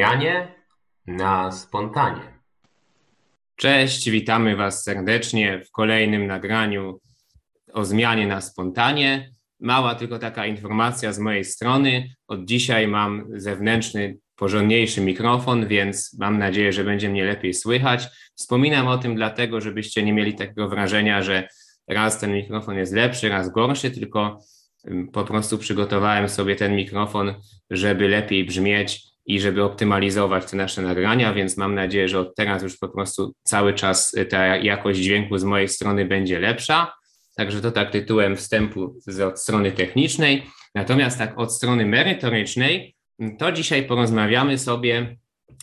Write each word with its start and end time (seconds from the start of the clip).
zmianie 0.00 0.48
na 1.06 1.52
spontanie. 1.52 2.20
Cześć, 3.56 4.10
witamy 4.10 4.56
Was 4.56 4.84
serdecznie 4.84 5.62
w 5.64 5.70
kolejnym 5.70 6.26
nagraniu 6.26 7.00
o 7.72 7.84
zmianie 7.84 8.26
na 8.26 8.40
spontanie. 8.40 9.30
Mała 9.60 9.94
tylko 9.94 10.18
taka 10.18 10.46
informacja 10.46 11.12
z 11.12 11.18
mojej 11.18 11.44
strony. 11.44 12.14
Od 12.28 12.44
dzisiaj 12.44 12.88
mam 12.88 13.26
zewnętrzny, 13.34 14.18
porządniejszy 14.36 15.00
mikrofon, 15.00 15.66
więc 15.66 16.16
mam 16.18 16.38
nadzieję, 16.38 16.72
że 16.72 16.84
będzie 16.84 17.08
mnie 17.08 17.24
lepiej 17.24 17.54
słychać. 17.54 18.08
Wspominam 18.34 18.88
o 18.88 18.98
tym 18.98 19.14
dlatego, 19.14 19.60
żebyście 19.60 20.02
nie 20.02 20.12
mieli 20.12 20.34
takiego 20.34 20.68
wrażenia, 20.68 21.22
że 21.22 21.48
raz 21.88 22.18
ten 22.18 22.32
mikrofon 22.32 22.76
jest 22.76 22.92
lepszy, 22.92 23.28
raz 23.28 23.52
gorszy, 23.52 23.90
tylko 23.90 24.38
po 25.12 25.24
prostu 25.24 25.58
przygotowałem 25.58 26.28
sobie 26.28 26.56
ten 26.56 26.76
mikrofon, 26.76 27.34
żeby 27.70 28.08
lepiej 28.08 28.44
brzmieć 28.44 29.09
i 29.30 29.40
żeby 29.40 29.64
optymalizować 29.64 30.50
te 30.50 30.56
nasze 30.56 30.82
nagrania, 30.82 31.34
więc 31.34 31.56
mam 31.56 31.74
nadzieję, 31.74 32.08
że 32.08 32.20
od 32.20 32.34
teraz 32.34 32.62
już 32.62 32.78
po 32.78 32.88
prostu 32.88 33.34
cały 33.42 33.74
czas 33.74 34.16
ta 34.30 34.56
jakość 34.56 35.00
dźwięku 35.00 35.38
z 35.38 35.44
mojej 35.44 35.68
strony 35.68 36.04
będzie 36.04 36.38
lepsza. 36.38 36.92
Także 37.36 37.60
to 37.60 37.70
tak 37.70 37.90
tytułem 37.90 38.36
wstępu 38.36 38.96
z, 39.06 39.20
od 39.20 39.40
strony 39.40 39.72
technicznej. 39.72 40.46
Natomiast 40.74 41.18
tak 41.18 41.38
od 41.38 41.54
strony 41.54 41.86
merytorycznej, 41.86 42.94
to 43.38 43.52
dzisiaj 43.52 43.82
porozmawiamy 43.82 44.58
sobie 44.58 45.16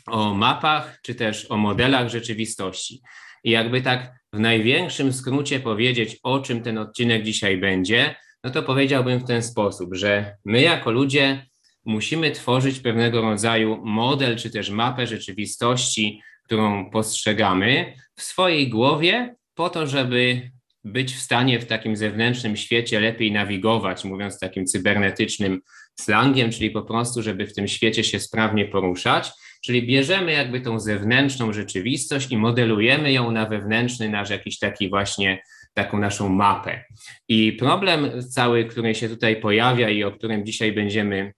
o 0.06 0.34
mapach, 0.34 1.00
czy 1.04 1.16
też 1.16 1.52
o 1.52 1.58
modelach 1.58 2.10
rzeczywistości. 2.10 3.02
I 3.44 3.52
jakby 3.52 3.82
tak 3.82 4.12
w 4.34 4.40
największym 4.40 5.14
skrócie 5.14 5.60
powiedzieć, 5.60 6.18
o 6.24 6.40
czym 6.40 6.64
ten 6.64 6.78
odcinek 6.78 7.24
dzisiaj 7.24 7.58
będzie, 7.58 8.16
no 8.44 8.50
to 8.50 8.64
powiedziałbym 8.64 9.20
w 9.20 9.28
ten 9.28 9.44
sposób, 9.44 9.96
że 9.96 10.36
my 10.46 10.62
jako 10.62 10.92
ludzie 10.92 11.46
musimy 11.88 12.32
tworzyć 12.32 12.80
pewnego 12.80 13.22
rodzaju 13.22 13.82
model 13.84 14.38
czy 14.38 14.52
też 14.52 14.70
mapę 14.70 15.08
rzeczywistości, 15.08 16.22
którą 16.44 16.90
postrzegamy 16.90 17.94
w 18.16 18.22
swojej 18.22 18.70
głowie, 18.70 19.36
po 19.56 19.70
to, 19.70 19.88
żeby 19.88 20.52
być 20.84 21.16
w 21.16 21.20
stanie 21.20 21.60
w 21.60 21.66
takim 21.66 21.96
zewnętrznym 21.96 22.58
świecie 22.58 23.00
lepiej 23.00 23.32
nawigować, 23.32 24.04
mówiąc 24.04 24.40
takim 24.40 24.66
cybernetycznym 24.66 25.62
slangiem, 26.00 26.52
czyli 26.52 26.72
po 26.72 26.82
prostu, 26.82 27.22
żeby 27.22 27.48
w 27.48 27.54
tym 27.54 27.68
świecie 27.68 28.04
się 28.04 28.20
sprawnie 28.20 28.66
poruszać. 28.66 29.32
Czyli 29.66 29.88
bierzemy 29.88 30.32
jakby 30.32 30.62
tą 30.62 30.80
zewnętrzną 30.80 31.54
rzeczywistość 31.54 32.32
i 32.32 32.38
modelujemy 32.38 33.14
ją 33.14 33.32
na 33.32 33.46
wewnętrzny 33.46 34.10
nasz 34.10 34.30
jakiś 34.30 34.60
taki 34.60 34.90
właśnie 34.90 35.42
taką 35.74 36.00
naszą 36.00 36.30
mapę. 36.30 36.84
I 37.28 37.54
problem 37.54 38.24
cały, 38.30 38.66
który 38.66 38.96
się 38.96 39.10
tutaj 39.10 39.42
pojawia 39.42 39.90
i 39.90 40.04
o 40.04 40.12
którym 40.12 40.46
dzisiaj 40.46 40.72
będziemy 40.72 41.34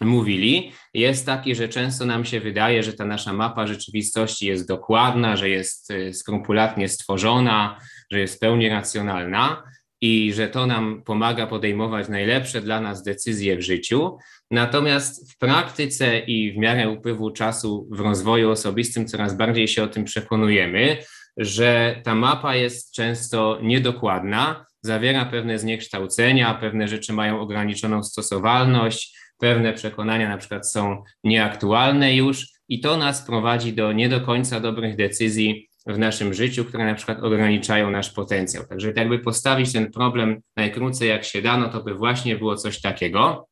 mówili, 0.00 0.72
jest 0.94 1.26
taki, 1.26 1.54
że 1.54 1.68
często 1.68 2.06
nam 2.06 2.24
się 2.24 2.40
wydaje, 2.40 2.82
że 2.82 2.92
ta 2.92 3.04
nasza 3.04 3.32
mapa 3.32 3.66
rzeczywistości 3.66 4.46
jest 4.46 4.68
dokładna, 4.68 5.36
że 5.36 5.48
jest 5.48 5.90
y, 5.90 6.14
skrupulatnie 6.14 6.88
stworzona, 6.88 7.80
że 8.12 8.20
jest 8.20 8.40
pełnie 8.40 8.70
racjonalna 8.70 9.62
i 10.00 10.32
że 10.32 10.48
to 10.48 10.66
nam 10.66 11.02
pomaga 11.02 11.46
podejmować 11.46 12.08
najlepsze 12.08 12.60
dla 12.60 12.80
nas 12.80 13.02
decyzje 13.02 13.56
w 13.56 13.62
życiu. 13.62 14.16
Natomiast 14.50 15.32
w 15.32 15.38
praktyce 15.38 16.18
i 16.18 16.52
w 16.52 16.56
miarę 16.56 16.90
upływu 16.90 17.30
czasu 17.30 17.88
w 17.92 18.00
rozwoju 18.00 18.50
osobistym 18.50 19.06
coraz 19.06 19.36
bardziej 19.36 19.68
się 19.68 19.82
o 19.82 19.88
tym 19.88 20.04
przekonujemy, 20.04 20.98
że 21.36 22.00
ta 22.04 22.14
mapa 22.14 22.54
jest 22.54 22.94
często 22.94 23.58
niedokładna, 23.62 24.66
zawiera 24.82 25.24
pewne 25.24 25.58
zniekształcenia, 25.58 26.54
pewne 26.54 26.88
rzeczy 26.88 27.12
mają 27.12 27.40
ograniczoną 27.40 28.02
stosowalność, 28.02 29.16
pewne 29.38 29.72
przekonania 29.72 30.28
na 30.28 30.38
przykład 30.38 30.70
są 30.70 31.02
nieaktualne 31.24 32.14
już 32.14 32.46
i 32.68 32.80
to 32.80 32.96
nas 32.96 33.26
prowadzi 33.26 33.72
do 33.72 33.92
nie 33.92 34.08
do 34.08 34.20
końca 34.20 34.60
dobrych 34.60 34.96
decyzji 34.96 35.68
w 35.86 35.98
naszym 35.98 36.34
życiu, 36.34 36.64
które 36.64 36.84
na 36.84 36.94
przykład 36.94 37.22
ograniczają 37.22 37.90
nasz 37.90 38.10
potencjał. 38.10 38.66
Także 38.66 38.92
jakby 38.96 39.18
postawić 39.18 39.72
ten 39.72 39.92
problem 39.92 40.40
najkrócej 40.56 41.08
jak 41.08 41.24
się 41.24 41.42
da, 41.42 41.56
no 41.56 41.68
to 41.68 41.82
by 41.82 41.94
właśnie 41.94 42.36
było 42.36 42.56
coś 42.56 42.80
takiego. 42.80 43.48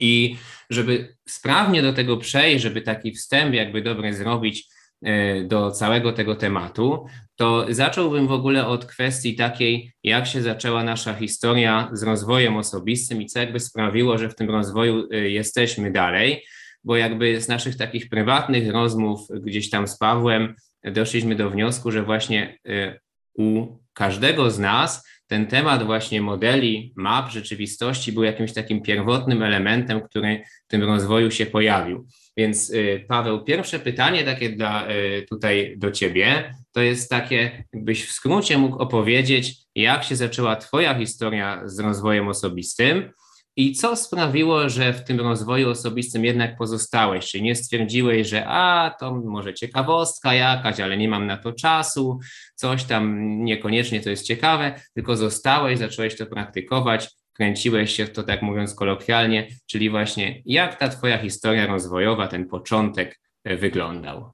I 0.00 0.36
żeby 0.70 1.16
sprawnie 1.28 1.82
do 1.82 1.92
tego 1.92 2.16
przejść, 2.16 2.62
żeby 2.62 2.82
taki 2.82 3.12
wstęp 3.12 3.54
jakby 3.54 3.82
dobry 3.82 4.14
zrobić 4.14 4.66
e, 5.02 5.44
do 5.44 5.70
całego 5.70 6.12
tego 6.12 6.36
tematu, 6.36 7.06
to 7.36 7.66
zacząłbym 7.68 8.26
w 8.26 8.32
ogóle 8.32 8.66
od 8.66 8.84
kwestii 8.84 9.36
takiej, 9.36 9.92
jak 10.02 10.26
się 10.26 10.42
zaczęła 10.42 10.84
nasza 10.84 11.14
historia 11.14 11.90
z 11.92 12.02
rozwojem 12.02 12.56
osobistym 12.56 13.22
i 13.22 13.26
co 13.26 13.38
jakby 13.38 13.60
sprawiło, 13.60 14.18
że 14.18 14.28
w 14.28 14.34
tym 14.34 14.50
rozwoju 14.50 15.08
e, 15.10 15.16
jesteśmy 15.16 15.92
dalej, 15.92 16.44
bo 16.84 16.96
jakby 16.96 17.40
z 17.40 17.48
naszych 17.48 17.76
takich 17.76 18.08
prywatnych 18.08 18.72
rozmów 18.72 19.20
gdzieś 19.40 19.70
tam 19.70 19.88
z 19.88 19.98
Pawłem 19.98 20.54
doszliśmy 20.84 21.36
do 21.36 21.50
wniosku, 21.50 21.90
że 21.90 22.02
właśnie 22.02 22.58
y, 22.68 23.00
u 23.34 23.66
każdego 23.92 24.50
z 24.50 24.58
nas 24.58 25.08
ten 25.26 25.46
temat 25.46 25.82
właśnie 25.82 26.20
modeli, 26.20 26.92
map 26.96 27.30
rzeczywistości 27.30 28.12
był 28.12 28.22
jakimś 28.22 28.52
takim 28.52 28.82
pierwotnym 28.82 29.42
elementem, 29.42 30.00
który 30.00 30.42
w 30.64 30.68
tym 30.68 30.82
rozwoju 30.82 31.30
się 31.30 31.46
pojawił. 31.46 32.06
Więc 32.36 32.70
y, 32.70 33.04
Paweł, 33.08 33.44
pierwsze 33.44 33.78
pytanie 33.78 34.24
takie 34.24 34.50
dla, 34.50 34.90
y, 34.90 35.26
tutaj 35.30 35.74
do 35.78 35.90
Ciebie, 35.90 36.54
to 36.72 36.80
jest 36.80 37.10
takie, 37.10 37.64
jakbyś 37.72 38.08
w 38.08 38.12
skrócie 38.12 38.58
mógł 38.58 38.76
opowiedzieć, 38.76 39.54
jak 39.74 40.04
się 40.04 40.16
zaczęła 40.16 40.56
Twoja 40.56 40.98
historia 40.98 41.62
z 41.64 41.78
rozwojem 41.78 42.28
osobistym, 42.28 43.12
i 43.56 43.72
co 43.72 43.96
sprawiło, 43.96 44.68
że 44.68 44.92
w 44.92 45.04
tym 45.04 45.20
rozwoju 45.20 45.70
osobistym 45.70 46.24
jednak 46.24 46.56
pozostałeś? 46.56 47.26
Czy 47.26 47.42
nie 47.42 47.54
stwierdziłeś, 47.54 48.28
że 48.28 48.46
a, 48.46 48.94
to 49.00 49.14
może 49.14 49.54
ciekawostka 49.54 50.34
jakaś, 50.34 50.80
ale 50.80 50.96
nie 50.96 51.08
mam 51.08 51.26
na 51.26 51.36
to 51.36 51.52
czasu, 51.52 52.18
coś 52.54 52.84
tam 52.84 53.18
niekoniecznie 53.44 54.00
to 54.00 54.10
jest 54.10 54.26
ciekawe, 54.26 54.80
tylko 54.94 55.16
zostałeś, 55.16 55.78
zacząłeś 55.78 56.16
to 56.16 56.26
praktykować, 56.26 57.10
kręciłeś 57.32 57.96
się 57.96 58.06
w 58.06 58.12
to, 58.12 58.22
tak 58.22 58.42
mówiąc 58.42 58.74
kolokwialnie, 58.74 59.48
czyli 59.66 59.90
właśnie 59.90 60.42
jak 60.44 60.78
ta 60.78 60.88
Twoja 60.88 61.18
historia 61.18 61.66
rozwojowa, 61.66 62.28
ten 62.28 62.48
początek 62.48 63.20
e, 63.44 63.56
wyglądał? 63.56 64.32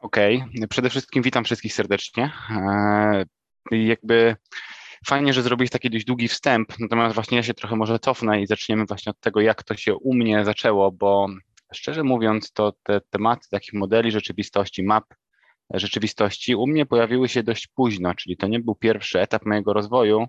Okej, 0.00 0.36
okay. 0.36 0.68
przede 0.68 0.90
wszystkim 0.90 1.22
witam 1.22 1.44
wszystkich 1.44 1.74
serdecznie. 1.74 2.30
Eee, 2.50 3.86
jakby 3.86 4.36
Fajnie, 5.06 5.32
że 5.32 5.42
zrobiłeś 5.42 5.70
taki 5.70 5.90
dość 5.90 6.04
długi 6.04 6.28
wstęp, 6.28 6.78
natomiast 6.78 7.14
właśnie 7.14 7.36
ja 7.36 7.42
się 7.42 7.54
trochę 7.54 7.76
może 7.76 7.98
cofnę 7.98 8.42
i 8.42 8.46
zaczniemy 8.46 8.86
właśnie 8.86 9.10
od 9.10 9.20
tego, 9.20 9.40
jak 9.40 9.62
to 9.62 9.76
się 9.76 9.94
u 9.94 10.14
mnie 10.14 10.44
zaczęło, 10.44 10.92
bo 10.92 11.28
szczerze 11.74 12.02
mówiąc, 12.02 12.52
to 12.52 12.72
te 12.82 13.00
tematy 13.10 13.48
takich 13.50 13.72
modeli 13.74 14.10
rzeczywistości, 14.10 14.82
map 14.82 15.04
rzeczywistości 15.70 16.54
u 16.54 16.66
mnie 16.66 16.86
pojawiły 16.86 17.28
się 17.28 17.42
dość 17.42 17.66
późno, 17.66 18.14
czyli 18.14 18.36
to 18.36 18.48
nie 18.48 18.60
był 18.60 18.74
pierwszy 18.74 19.20
etap 19.20 19.46
mojego 19.46 19.72
rozwoju, 19.72 20.26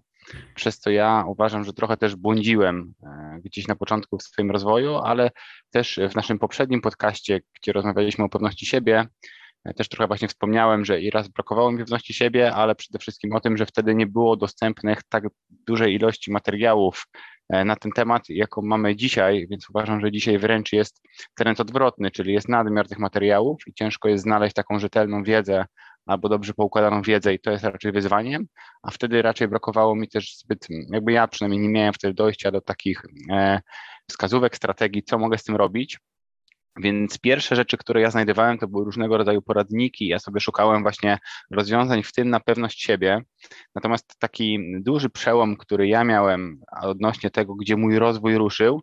przez 0.56 0.80
co 0.80 0.90
ja 0.90 1.24
uważam, 1.28 1.64
że 1.64 1.74
trochę 1.74 1.98
też 1.98 2.16
błądziłem 2.16 2.94
e, 3.04 3.40
gdzieś 3.44 3.68
na 3.68 3.76
początku 3.76 4.18
w 4.18 4.24
swoim 4.24 4.52
rozwoju, 4.52 4.96
ale 4.96 5.32
też 5.72 6.00
w 6.12 6.16
naszym 6.16 6.40
poprzednim 6.40 6.82
podcaście, 6.82 7.42
gdzie 7.62 7.72
rozmawialiśmy 7.72 8.26
o 8.26 8.30
pewności 8.30 8.66
siebie, 8.66 9.08
też 9.74 9.90
trochę 9.90 10.08
właśnie 10.08 10.28
wspomniałem, 10.28 10.86
że 10.86 11.02
i 11.02 11.10
raz 11.10 11.28
brakowało 11.28 11.72
mi 11.72 11.78
pewności 11.78 12.14
siebie, 12.14 12.54
ale 12.54 12.76
przede 12.76 13.00
wszystkim 13.00 13.36
o 13.36 13.40
tym, 13.40 13.58
że 13.58 13.66
wtedy 13.66 13.96
nie 13.96 14.08
było 14.08 14.38
dostępnych 14.38 15.04
tak 15.10 15.24
dużej 15.50 15.94
ilości 15.94 16.32
materiałów 16.32 17.08
e, 17.50 17.66
na 17.66 17.76
ten 17.76 17.92
temat, 17.92 18.30
jaką 18.30 18.62
mamy 18.62 18.96
dzisiaj, 18.96 19.48
więc 19.50 19.70
uważam, 19.70 20.02
że 20.02 20.12
dzisiaj 20.12 20.38
wręcz 20.38 20.74
jest 20.74 21.02
trend 21.36 21.60
odwrotny, 21.60 22.12
czyli 22.12 22.34
jest 22.34 22.50
nadmiar 22.50 22.88
tych 22.88 23.00
materiałów 23.00 23.58
i 23.68 23.74
ciężko 23.74 24.10
jest 24.10 24.24
znaleźć 24.24 24.56
taką 24.56 24.80
rzetelną 24.80 25.24
wiedzę 25.24 25.66
albo 26.06 26.30
dobrze 26.30 26.54
poukładaną 26.54 27.02
wiedzę 27.02 27.34
i 27.34 27.40
to 27.40 27.52
jest 27.52 27.64
raczej 27.64 27.92
wyzwaniem, 27.92 28.48
a 28.84 28.92
wtedy 28.92 29.22
raczej 29.22 29.48
brakowało 29.48 29.96
mi 29.96 30.10
też 30.10 30.38
zbyt, 30.38 30.68
jakby 30.90 31.12
ja 31.12 31.28
przynajmniej 31.28 31.62
nie 31.62 31.70
miałem 31.70 31.94
wtedy 31.94 32.14
dojścia 32.14 32.52
do 32.52 32.62
takich 32.62 33.02
e, 33.32 33.60
wskazówek, 34.10 34.56
strategii, 34.56 35.04
co 35.04 35.18
mogę 35.18 35.38
z 35.38 35.44
tym 35.44 35.56
robić. 35.56 36.00
Więc 36.78 37.18
pierwsze 37.20 37.56
rzeczy, 37.56 37.78
które 37.78 38.02
ja 38.02 38.12
znajdowałem, 38.12 38.58
to 38.58 38.68
były 38.68 38.86
różnego 38.86 39.18
rodzaju 39.18 39.42
poradniki. 39.42 40.08
Ja 40.08 40.20
sobie 40.20 40.40
szukałem 40.40 40.82
właśnie 40.82 41.18
rozwiązań, 41.52 42.04
w 42.04 42.12
tym 42.12 42.30
na 42.30 42.40
pewność 42.40 42.82
siebie. 42.82 43.22
Natomiast 43.76 44.16
taki 44.20 44.60
duży 44.82 45.10
przełom, 45.10 45.58
który 45.58 45.88
ja 45.88 46.04
miałem 46.04 46.62
odnośnie 46.82 47.30
tego, 47.30 47.56
gdzie 47.56 47.78
mój 47.78 48.00
rozwój 48.00 48.38
ruszył, 48.38 48.82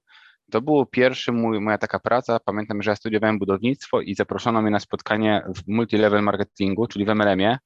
to 0.50 0.61
było 0.61 0.87
pierwszy 0.87 1.33
moja 1.33 1.79
taka 1.79 1.99
praca. 1.99 2.39
Pamiętam, 2.44 2.83
że 2.83 2.91
ja 2.91 2.97
studiowałem 2.97 3.39
budownictwo 3.39 4.00
i 4.00 4.15
zaproszono 4.15 4.62
mnie 4.62 4.71
na 4.71 4.81
spotkanie 4.81 5.43
w 5.56 5.69
multilevel 5.69 6.23
marketingu, 6.23 6.87
czyli 6.87 7.05
w 7.05 7.09
MLM-ie. 7.09 7.59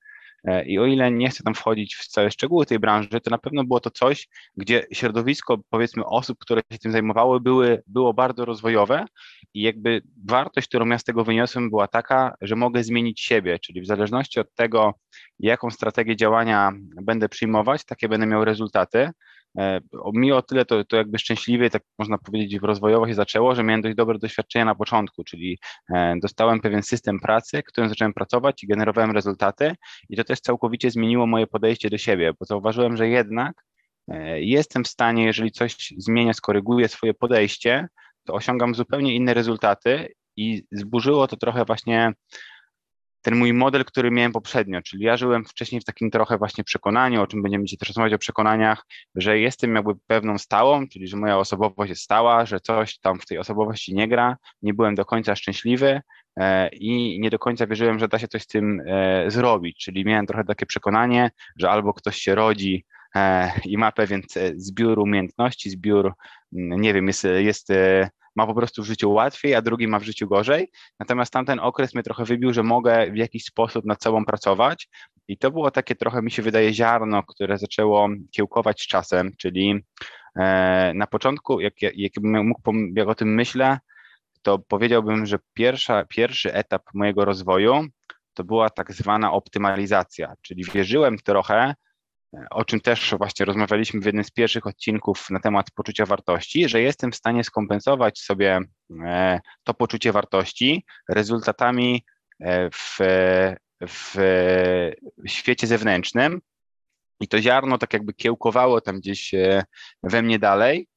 E, 0.45 0.65
I 0.65 0.79
o 0.79 0.87
ile 0.87 1.11
nie 1.11 1.29
chcę 1.29 1.45
tam 1.45 1.55
wchodzić 1.55 1.97
w 1.97 2.09
całe 2.09 2.31
szczegóły 2.31 2.67
tej 2.67 2.79
branży, 2.79 3.21
to 3.21 3.31
na 3.31 3.39
pewno 3.39 3.65
było 3.65 3.81
to 3.81 3.91
coś, 3.91 4.29
gdzie 4.57 4.87
środowisko, 4.93 5.59
powiedzmy, 5.71 6.05
osób, 6.05 6.39
które 6.39 6.63
się 6.73 6.79
tym 6.79 6.93
zajmowały, 6.93 7.41
były, 7.41 7.83
było 7.87 8.15
bardzo 8.15 8.45
rozwojowe 8.45 9.05
i 9.55 9.63
jakby 9.63 10.03
wartość, 10.27 10.69
którą 10.69 10.87
ja 10.87 10.99
z 10.99 11.05
tego 11.05 11.25
wyniosłem, 11.25 11.71
była 11.71 11.89
taka, 11.89 12.35
że 12.41 12.57
mogę 12.57 12.85
zmienić 12.85 13.21
siebie, 13.21 13.59
czyli 13.59 13.81
w 13.81 13.87
zależności 13.87 14.41
od 14.41 14.55
tego, 14.55 14.95
jaką 15.39 15.71
strategię 15.71 16.17
działania 16.17 16.73
będę 17.03 17.29
przyjmować, 17.29 17.85
takie 17.85 18.09
będę 18.09 18.27
miał 18.27 18.45
rezultaty. 18.45 19.11
E, 19.59 19.81
mi 20.15 20.33
o 20.33 20.43
tyle 20.43 20.65
to, 20.65 20.85
to 20.85 20.97
jakby 20.97 21.19
szczęśliwie, 21.19 21.71
tak 21.71 21.83
można 21.99 22.19
powiedzieć, 22.19 22.63
rozwojowo 22.63 23.09
się 23.09 23.15
zaczęło, 23.15 23.55
że 23.55 23.65
miałem 23.65 23.83
dość 23.83 23.97
dobre 23.97 24.19
doświadczenia 24.19 24.65
na 24.65 24.75
początku, 24.75 25.25
czyli 25.25 25.59
e, 25.95 26.15
dostałem 26.23 26.61
pewien 26.61 26.83
system 26.83 27.21
pracy, 27.21 27.63
którym 27.63 27.89
zacząłem 27.89 28.15
pracować 28.15 28.63
i 28.63 28.67
generowałem 28.67 29.11
rezultaty 29.11 29.75
i 30.09 30.17
to 30.17 30.25
też 30.25 30.41
całkowicie 30.41 30.91
zmieniło 30.91 31.27
moje 31.27 31.47
podejście 31.47 31.91
do 31.91 31.99
siebie, 31.99 32.33
bo 32.41 32.47
zauważyłem, 32.47 32.97
że 32.97 33.09
jednak 33.09 33.65
e, 34.09 34.43
jestem 34.43 34.85
w 34.85 34.89
stanie, 34.89 35.25
jeżeli 35.25 35.53
coś 35.53 35.77
zmienię, 35.97 36.35
skoryguję 36.35 36.89
swoje 36.89 37.15
podejście, 37.15 37.89
to 38.25 38.35
osiągam 38.35 38.75
zupełnie 38.75 39.15
inne 39.15 39.35
rezultaty 39.35 40.09
i 40.37 40.63
zburzyło 40.73 41.27
to 41.27 41.37
trochę 41.37 41.65
właśnie 41.65 42.13
ten 43.27 43.37
mój 43.37 43.53
model, 43.53 43.85
który 43.85 44.11
miałem 44.11 44.33
poprzednio, 44.33 44.83
czyli 44.83 45.05
ja 45.05 45.17
żyłem 45.17 45.45
wcześniej 45.45 45.81
w 45.81 45.85
takim 45.85 46.11
trochę 46.11 46.39
właśnie 46.39 46.65
przekonaniu, 46.65 47.23
o 47.23 47.27
czym 47.27 47.43
będziemy 47.43 47.65
dzisiaj 47.65 47.79
też 47.79 47.89
rozmawiać 47.89 48.13
o 48.13 48.19
przekonaniach, 48.19 48.87
że 49.15 49.39
jestem 49.39 49.75
jakby 49.75 49.93
pewną 50.07 50.39
stałą, 50.39 50.89
czyli 50.89 51.09
że 51.09 51.17
moja 51.17 51.39
osobowość 51.39 51.91
jest 51.91 52.03
stała, 52.03 52.47
że 52.47 52.61
coś 52.61 52.99
tam 52.99 53.21
w 53.21 53.27
tej 53.27 53.39
osobowości 53.39 53.95
nie 53.95 54.09
gra, 54.09 54.37
nie 54.63 54.75
byłem 54.75 54.95
do 54.95 55.05
końca 55.05 55.37
szczęśliwy 55.37 56.01
e, 56.37 56.69
i 56.69 57.21
nie 57.21 57.31
do 57.31 57.39
końca 57.39 57.67
wierzyłem, 57.67 57.99
że 57.99 58.09
da 58.09 58.19
się 58.19 58.29
coś 58.29 58.43
z 58.43 58.47
tym 58.47 58.83
e, 58.87 59.25
zrobić, 59.31 59.79
czyli 59.79 60.05
miałem 60.05 60.27
trochę 60.27 60.45
takie 60.45 60.67
przekonanie, 60.67 61.31
że 61.57 61.71
albo 61.71 61.95
ktoś 61.95 62.17
się 62.17 62.35
rodzi 62.35 62.85
e, 63.17 63.51
i 63.65 63.79
ma 63.79 63.93
pewien 63.93 64.23
zbiór 64.57 64.99
umiejętności, 64.99 65.71
zbiór, 65.71 66.13
nie 66.53 66.95
wiem, 66.95 67.07
jest, 67.07 67.27
jest 67.39 67.73
ma 68.37 68.47
po 68.47 68.55
prostu 68.55 68.83
w 68.83 68.87
życiu 68.87 69.13
łatwiej, 69.13 69.55
a 69.55 69.63
drugi 69.63 69.89
ma 69.89 69.99
w 69.99 70.03
życiu 70.03 70.29
gorzej. 70.29 70.71
Natomiast 71.01 71.33
tamten 71.33 71.61
okres 71.61 71.95
mnie 71.95 72.03
trochę 72.03 72.25
wybił, 72.25 72.53
że 72.53 72.63
mogę 72.63 73.11
w 73.11 73.17
jakiś 73.17 73.45
sposób 73.45 73.85
nad 73.85 74.03
sobą 74.03 74.25
pracować. 74.25 74.89
I 75.29 75.39
to 75.39 75.51
było 75.51 75.71
takie 75.71 75.95
trochę, 75.95 76.23
mi 76.23 76.31
się 76.31 76.43
wydaje, 76.43 76.75
ziarno, 76.75 77.23
które 77.23 77.59
zaczęło 77.59 78.09
kiełkować 78.31 78.83
z 78.83 78.87
czasem, 78.87 79.33
czyli 79.39 79.85
e, 80.37 80.93
na 80.95 81.07
początku, 81.07 81.61
jak, 81.61 81.75
jak, 81.83 82.13
mógł, 82.23 82.73
jak 82.97 83.09
o 83.09 83.15
tym 83.15 83.35
myślę, 83.35 83.79
to 84.43 84.59
powiedziałbym, 84.59 85.27
że 85.27 85.39
pierwsza, 85.55 86.05
pierwszy 86.05 86.53
etap 86.55 86.83
mojego 86.95 87.25
rozwoju 87.25 87.87
to 88.35 88.45
była 88.45 88.71
tak 88.71 88.93
zwana 88.93 89.33
optymalizacja, 89.33 90.35
czyli 90.43 90.65
wierzyłem 90.75 91.19
trochę, 91.19 91.75
o 92.51 92.65
czym 92.65 92.81
też 92.81 93.15
właśnie 93.19 93.47
rozmawialiśmy 93.47 94.01
w 94.01 94.07
jednym 94.07 94.25
z 94.25 94.31
pierwszych 94.31 94.67
odcinków 94.67 95.31
na 95.31 95.41
temat 95.41 95.71
poczucia 95.71 96.07
wartości, 96.07 96.69
że 96.69 96.81
jestem 96.81 97.13
w 97.13 97.17
stanie 97.17 97.45
skompensować 97.45 98.19
sobie 98.19 98.61
e, 99.05 99.41
to 99.65 99.75
poczucie 99.75 100.13
wartości 100.13 100.85
rezultatami 101.09 102.05
e, 102.41 102.71
w, 102.71 102.99
w, 103.89 104.17
świecie 105.27 105.67
zewnętrznym. 105.67 106.41
I 107.21 107.29
to 107.29 107.41
ziarno 107.41 107.79
tak 107.79 107.93
jakby 107.93 108.15
kiełkowało 108.15 108.81
tam 108.81 109.01
gdzieś 109.01 109.35
e, 109.35 109.65
we 110.03 110.23
mnie 110.23 110.39
dalej. 110.39 110.89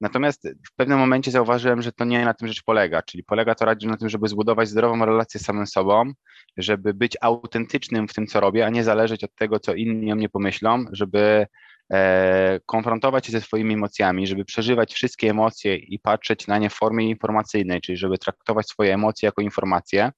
Natomiast 0.00 0.48
w 0.72 0.74
pewnym 0.76 0.98
momencie 0.98 1.30
zauważyłem, 1.30 1.82
że 1.82 1.92
to 1.92 2.04
nie 2.04 2.24
na 2.24 2.34
tym 2.34 2.48
rzecz 2.48 2.62
polega, 2.62 3.02
czyli 3.02 3.24
polega 3.24 3.54
to 3.54 3.64
raczej 3.64 3.90
na 3.90 3.96
tym, 3.96 4.08
żeby 4.08 4.28
zbudować 4.28 4.68
zdrową 4.68 5.04
relację 5.04 5.40
z 5.40 5.44
samym 5.44 5.66
sobą, 5.66 6.12
żeby 6.56 6.94
być 6.94 7.16
autentycznym 7.20 8.08
w 8.08 8.14
tym, 8.14 8.26
co 8.26 8.40
robię, 8.40 8.66
a 8.66 8.70
nie 8.70 8.84
zależeć 8.84 9.24
od 9.24 9.34
tego, 9.34 9.60
co 9.60 9.74
inni 9.74 10.12
o 10.12 10.16
mnie 10.16 10.28
pomyślą, 10.28 10.84
żeby 10.92 11.46
e, 11.92 12.60
konfrontować 12.66 13.26
się 13.26 13.32
ze 13.32 13.40
swoimi 13.40 13.74
emocjami, 13.74 14.26
żeby 14.26 14.44
przeżywać 14.44 14.94
wszystkie 14.94 15.30
emocje 15.30 15.76
i 15.76 15.98
patrzeć 15.98 16.46
na 16.46 16.58
nie 16.58 16.70
w 16.70 16.74
formie 16.74 17.08
informacyjnej, 17.08 17.80
czyli 17.80 17.98
żeby 17.98 18.18
traktować 18.18 18.68
swoje 18.68 18.94
emocje 18.94 19.26
jako 19.26 19.42
informacje 19.42 20.12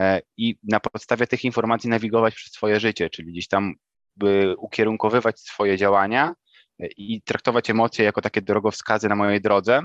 e, 0.00 0.20
i 0.36 0.58
na 0.62 0.80
podstawie 0.80 1.26
tych 1.26 1.44
informacji 1.44 1.90
nawigować 1.90 2.34
przez 2.34 2.52
swoje 2.52 2.80
życie, 2.80 3.10
czyli 3.10 3.32
gdzieś 3.32 3.48
tam 3.48 3.74
by 4.16 4.54
ukierunkowywać 4.58 5.40
swoje 5.40 5.76
działania 5.76 6.34
i 6.78 7.22
traktować 7.22 7.70
emocje 7.70 8.04
jako 8.04 8.20
takie 8.20 8.42
drogowskazy 8.42 9.08
na 9.08 9.16
mojej 9.16 9.40
drodze. 9.40 9.82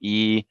I 0.00 0.44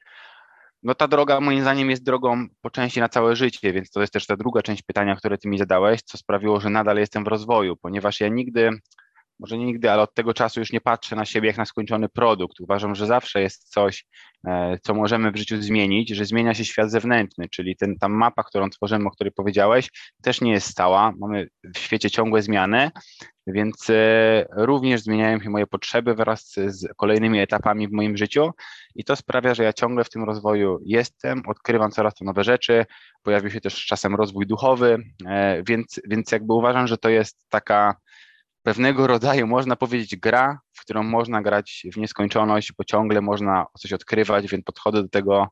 no 0.82 0.94
ta 0.94 1.08
droga 1.08 1.40
moim 1.40 1.60
zdaniem 1.60 1.90
jest 1.90 2.04
drogą 2.04 2.46
po 2.60 2.70
części 2.70 3.00
na 3.00 3.08
całe 3.08 3.36
życie, 3.36 3.72
więc 3.72 3.90
to 3.90 4.00
jest 4.00 4.12
też 4.12 4.26
ta 4.26 4.36
druga 4.36 4.62
część 4.62 4.82
pytania, 4.82 5.16
które 5.16 5.38
ty 5.38 5.48
mi 5.48 5.58
zadałeś, 5.58 6.02
co 6.02 6.18
sprawiło, 6.18 6.60
że 6.60 6.70
nadal 6.70 6.96
jestem 6.96 7.24
w 7.24 7.28
rozwoju, 7.28 7.76
ponieważ 7.76 8.20
ja 8.20 8.28
nigdy, 8.28 8.70
może 9.38 9.58
nie 9.58 9.64
nigdy, 9.64 9.90
ale 9.90 10.02
od 10.02 10.14
tego 10.14 10.34
czasu 10.34 10.60
już 10.60 10.72
nie 10.72 10.80
patrzę 10.80 11.16
na 11.16 11.24
siebie 11.24 11.48
jak 11.48 11.56
na 11.56 11.64
skończony 11.64 12.08
produkt. 12.08 12.60
Uważam, 12.60 12.94
że 12.94 13.06
zawsze 13.06 13.42
jest 13.42 13.70
coś, 13.70 14.06
e, 14.46 14.78
co 14.82 14.94
możemy 14.94 15.32
w 15.32 15.36
życiu 15.36 15.62
zmienić, 15.62 16.10
że 16.10 16.24
zmienia 16.24 16.54
się 16.54 16.64
świat 16.64 16.90
zewnętrzny, 16.90 17.48
czyli 17.48 17.76
ten, 17.76 17.98
ta 17.98 18.08
mapa, 18.08 18.42
którą 18.42 18.70
tworzymy, 18.70 19.06
o 19.06 19.10
której 19.10 19.32
powiedziałeś, 19.32 19.90
też 20.22 20.40
nie 20.40 20.52
jest 20.52 20.66
stała. 20.66 21.12
Mamy 21.18 21.48
w 21.74 21.78
świecie 21.78 22.10
ciągłe 22.10 22.42
zmiany, 22.42 22.90
więc 23.46 23.90
e, 23.90 24.46
również 24.52 25.00
zmieniają 25.00 25.40
się 25.40 25.50
moje 25.50 25.66
potrzeby 25.66 26.14
wraz 26.14 26.52
z 26.66 26.86
kolejnymi 26.96 27.40
etapami 27.40 27.88
w 27.88 27.92
moim 27.92 28.16
życiu 28.16 28.50
i 28.94 29.04
to 29.04 29.16
sprawia, 29.16 29.54
że 29.54 29.64
ja 29.64 29.72
ciągle 29.72 30.04
w 30.04 30.10
tym 30.10 30.24
rozwoju 30.24 30.78
jestem, 30.84 31.42
odkrywam 31.46 31.90
coraz 31.90 32.14
to 32.14 32.24
nowe 32.24 32.44
rzeczy, 32.44 32.86
pojawił 33.22 33.50
się 33.50 33.60
też 33.60 33.86
czasem 33.86 34.14
rozwój 34.14 34.46
duchowy, 34.46 34.98
e, 35.26 35.62
więc, 35.62 36.00
więc 36.08 36.32
jakby 36.32 36.54
uważam, 36.54 36.86
że 36.86 36.98
to 36.98 37.08
jest 37.08 37.46
taka 37.48 37.96
pewnego 38.68 39.06
rodzaju, 39.06 39.46
można 39.46 39.76
powiedzieć, 39.76 40.16
gra, 40.16 40.60
w 40.72 40.80
którą 40.80 41.02
można 41.02 41.42
grać 41.42 41.86
w 41.92 41.96
nieskończoność, 41.96 42.72
bo 42.78 42.84
ciągle 42.84 43.20
można 43.20 43.66
coś 43.78 43.92
odkrywać, 43.92 44.46
więc 44.46 44.64
podchodzę 44.64 45.02
do 45.02 45.08
tego 45.08 45.48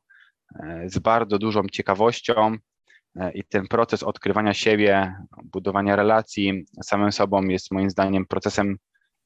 e, 0.59 0.83
z 0.89 0.99
bardzo 0.99 1.39
dużą 1.39 1.63
ciekawością 1.71 2.57
E, 3.19 3.31
i 3.31 3.43
ten 3.43 3.67
proces 3.67 4.03
odkrywania 4.03 4.53
siebie, 4.53 5.15
budowania 5.43 5.95
relacji 5.95 6.65
samym 6.83 7.11
sobą 7.11 7.43
jest 7.43 7.71
moim 7.71 7.89
zdaniem 7.89 8.25
procesem 8.25 8.77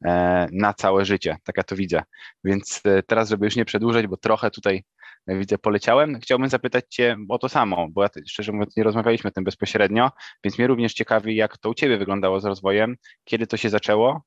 e, 0.05 0.47
na 0.51 0.73
całe 0.73 1.05
życie, 1.05 1.37
tak 1.43 1.57
ja 1.57 1.63
to 1.63 1.75
widzę. 1.75 2.03
Więc 2.43 2.81
teraz, 3.07 3.29
żeby 3.29 3.45
już 3.45 3.55
nie 3.55 3.65
przedłużać, 3.65 4.07
bo 4.07 4.17
trochę 4.17 4.51
tutaj 4.51 4.83
widzę 5.27 5.57
poleciałem, 5.57 6.19
chciałbym 6.19 6.49
zapytać 6.49 6.85
Cię 6.89 7.17
o 7.29 7.37
to 7.37 7.49
samo, 7.49 7.87
bo 7.89 8.03
ja 8.03 8.09
szczerze 8.27 8.51
mówiąc 8.51 8.77
nie 8.77 8.83
rozmawialiśmy 8.83 9.27
o 9.27 9.31
tym 9.31 9.43
bezpośrednio, 9.43 10.11
więc 10.43 10.57
mnie 10.57 10.67
również 10.67 10.93
ciekawi, 10.93 11.35
jak 11.35 11.57
to 11.57 11.69
u 11.69 11.73
Ciebie 11.73 11.97
wyglądało 11.97 12.39
z 12.39 12.45
rozwojem, 12.45 12.95
kiedy 13.23 13.47
to 13.47 13.57
się 13.57 13.69
zaczęło, 13.69 14.21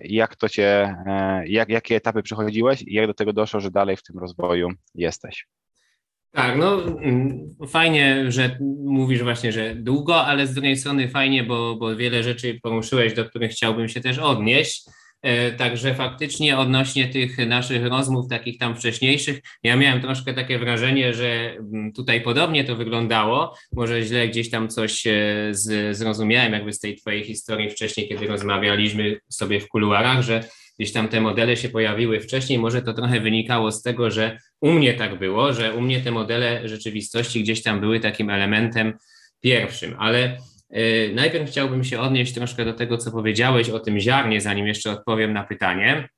jak 0.00 0.36
to 0.36 0.48
Cię, 0.48 0.96
jak, 1.46 1.68
jakie 1.68 1.96
etapy 1.96 2.22
przechodziłeś 2.22 2.82
i 2.82 2.94
jak 2.94 3.06
do 3.06 3.14
tego 3.14 3.32
doszło, 3.32 3.60
że 3.60 3.70
dalej 3.70 3.96
w 3.96 4.02
tym 4.02 4.18
rozwoju 4.18 4.68
jesteś. 4.94 5.46
Tak, 6.32 6.56
no 6.58 6.82
mm, 6.82 7.56
fajnie, 7.68 8.24
że 8.32 8.58
mówisz 8.84 9.22
właśnie, 9.22 9.52
że 9.52 9.74
długo, 9.74 10.24
ale 10.26 10.46
z 10.46 10.54
drugiej 10.54 10.76
strony 10.76 11.08
fajnie, 11.08 11.44
bo, 11.44 11.76
bo 11.76 11.96
wiele 11.96 12.22
rzeczy 12.22 12.58
poruszyłeś, 12.62 13.14
do 13.14 13.24
których 13.24 13.50
chciałbym 13.50 13.88
się 13.88 14.00
też 14.00 14.18
odnieść. 14.18 14.84
E, 15.22 15.52
także 15.52 15.94
faktycznie 15.94 16.58
odnośnie 16.58 17.08
tych 17.08 17.38
naszych 17.38 17.86
rozmów, 17.86 18.28
takich 18.28 18.58
tam 18.58 18.76
wcześniejszych, 18.76 19.40
ja 19.62 19.76
miałem 19.76 20.00
troszkę 20.00 20.34
takie 20.34 20.58
wrażenie, 20.58 21.14
że 21.14 21.56
mm, 21.58 21.92
tutaj 21.92 22.20
podobnie 22.20 22.64
to 22.64 22.76
wyglądało. 22.76 23.56
Może 23.72 24.02
źle 24.02 24.28
gdzieś 24.28 24.50
tam 24.50 24.68
coś 24.68 25.06
e, 25.06 25.12
z, 25.50 25.96
zrozumiałem, 25.96 26.52
jakby 26.52 26.72
z 26.72 26.78
tej 26.78 26.96
Twojej 26.96 27.24
historii 27.24 27.70
wcześniej, 27.70 28.08
kiedy 28.08 28.26
rozmawialiśmy 28.26 29.18
sobie 29.28 29.60
w 29.60 29.68
kuluarach, 29.68 30.22
że 30.22 30.44
gdzieś 30.78 30.92
tam 30.92 31.08
te 31.08 31.20
modele 31.20 31.56
się 31.56 31.68
pojawiły 31.68 32.20
wcześniej. 32.20 32.58
Może 32.58 32.82
to 32.82 32.92
trochę 32.92 33.20
wynikało 33.20 33.72
z 33.72 33.82
tego, 33.82 34.10
że 34.10 34.38
u 34.60 34.72
mnie 34.72 34.94
tak 34.94 35.18
było, 35.18 35.52
że 35.52 35.74
u 35.74 35.80
mnie 35.80 36.00
te 36.00 36.10
modele 36.10 36.68
rzeczywistości 36.68 37.42
gdzieś 37.42 37.62
tam 37.62 37.80
były 37.80 38.00
takim 38.00 38.30
elementem 38.30 38.92
pierwszym, 39.40 39.96
ale 39.98 40.38
najpierw 41.14 41.50
chciałbym 41.50 41.84
się 41.84 42.00
odnieść 42.00 42.34
troszkę 42.34 42.64
do 42.64 42.72
tego, 42.72 42.98
co 42.98 43.12
powiedziałeś 43.12 43.70
o 43.70 43.80
tym 43.80 44.00
ziarnie, 44.00 44.40
zanim 44.40 44.66
jeszcze 44.66 44.90
odpowiem 44.90 45.32
na 45.32 45.44
pytanie, 45.44 46.08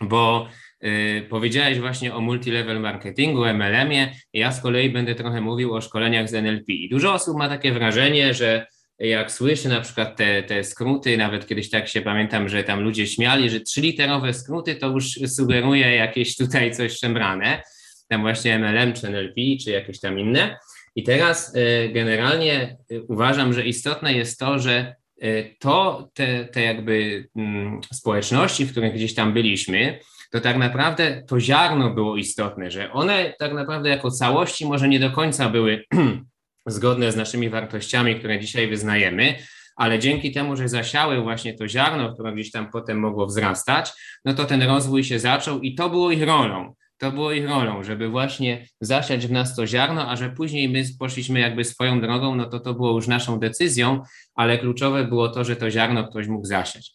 bo 0.00 0.48
y, 0.84 1.26
powiedziałeś 1.30 1.78
właśnie 1.78 2.14
o 2.14 2.20
multilevel 2.20 2.80
marketingu, 2.80 3.44
MLM-ie. 3.44 4.12
Ja 4.32 4.52
z 4.52 4.62
kolei 4.62 4.90
będę 4.90 5.14
trochę 5.14 5.40
mówił 5.40 5.74
o 5.74 5.80
szkoleniach 5.80 6.28
z 6.28 6.34
NLP. 6.34 6.72
Dużo 6.90 7.12
osób 7.12 7.38
ma 7.38 7.48
takie 7.48 7.72
wrażenie, 7.72 8.34
że 8.34 8.66
jak 8.98 9.32
słyszę 9.32 9.68
na 9.68 9.80
przykład 9.80 10.16
te, 10.16 10.42
te 10.42 10.64
skróty, 10.64 11.16
nawet 11.16 11.46
kiedyś 11.46 11.70
tak 11.70 11.88
się 11.88 12.00
pamiętam, 12.00 12.48
że 12.48 12.64
tam 12.64 12.80
ludzie 12.80 13.06
śmiali, 13.06 13.50
że 13.50 13.60
trzyliterowe 13.60 14.34
skróty 14.34 14.74
to 14.74 14.88
już 14.88 15.12
sugeruje 15.26 15.94
jakieś 15.94 16.36
tutaj 16.36 16.70
coś 16.70 16.98
szemrane, 16.98 17.62
tam 18.08 18.20
właśnie 18.20 18.58
MLM 18.58 18.92
czy 18.92 19.06
NLP, 19.06 19.40
czy 19.64 19.70
jakieś 19.70 20.00
tam 20.00 20.18
inne. 20.18 20.58
I 20.98 21.02
teraz 21.02 21.54
y, 21.54 21.90
generalnie 21.92 22.76
y, 22.92 23.02
uważam, 23.02 23.52
że 23.52 23.66
istotne 23.66 24.12
jest 24.12 24.38
to, 24.38 24.58
że 24.58 24.94
y, 25.22 25.56
to 25.60 26.08
te, 26.14 26.44
te 26.44 26.62
jakby 26.62 27.28
mm, 27.36 27.80
społeczności, 27.92 28.64
w 28.64 28.70
których 28.70 28.94
gdzieś 28.94 29.14
tam 29.14 29.32
byliśmy, 29.32 29.98
to 30.30 30.40
tak 30.40 30.56
naprawdę 30.56 31.22
to 31.28 31.40
ziarno 31.40 31.90
było 31.90 32.16
istotne, 32.16 32.70
że 32.70 32.92
one 32.92 33.34
tak 33.38 33.52
naprawdę 33.52 33.88
jako 33.88 34.10
całości 34.10 34.66
może 34.66 34.88
nie 34.88 35.00
do 35.00 35.10
końca 35.10 35.48
były 35.48 35.84
zgodne 36.66 37.12
z 37.12 37.16
naszymi 37.16 37.50
wartościami, 37.50 38.16
które 38.16 38.40
dzisiaj 38.40 38.68
wyznajemy, 38.68 39.34
ale 39.76 39.98
dzięki 39.98 40.32
temu, 40.32 40.56
że 40.56 40.68
zasiały 40.68 41.22
właśnie 41.22 41.54
to 41.54 41.68
ziarno, 41.68 42.14
które 42.14 42.32
gdzieś 42.32 42.50
tam 42.50 42.70
potem 42.70 42.98
mogło 42.98 43.26
wzrastać, 43.26 43.92
no 44.24 44.34
to 44.34 44.44
ten 44.44 44.62
rozwój 44.62 45.04
się 45.04 45.18
zaczął 45.18 45.60
i 45.60 45.74
to 45.74 45.90
było 45.90 46.10
ich 46.10 46.22
rolą. 46.22 46.74
To 46.98 47.12
było 47.12 47.32
ich 47.32 47.48
rolą, 47.48 47.82
żeby 47.82 48.08
właśnie 48.08 48.66
zasiać 48.80 49.26
w 49.26 49.30
nas 49.30 49.56
to 49.56 49.66
ziarno, 49.66 50.10
a 50.10 50.16
że 50.16 50.30
później 50.30 50.68
my 50.68 50.84
poszliśmy 50.98 51.40
jakby 51.40 51.64
swoją 51.64 52.00
drogą, 52.00 52.34
no 52.34 52.44
to 52.44 52.60
to 52.60 52.74
było 52.74 52.92
już 52.92 53.06
naszą 53.06 53.38
decyzją, 53.38 54.02
ale 54.34 54.58
kluczowe 54.58 55.04
było 55.04 55.28
to, 55.28 55.44
że 55.44 55.56
to 55.56 55.70
ziarno 55.70 56.08
ktoś 56.08 56.26
mógł 56.26 56.46
zasiać. 56.46 56.92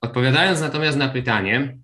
Odpowiadając 0.00 0.60
natomiast 0.60 0.98
na 0.98 1.08
pytanie, 1.08 1.78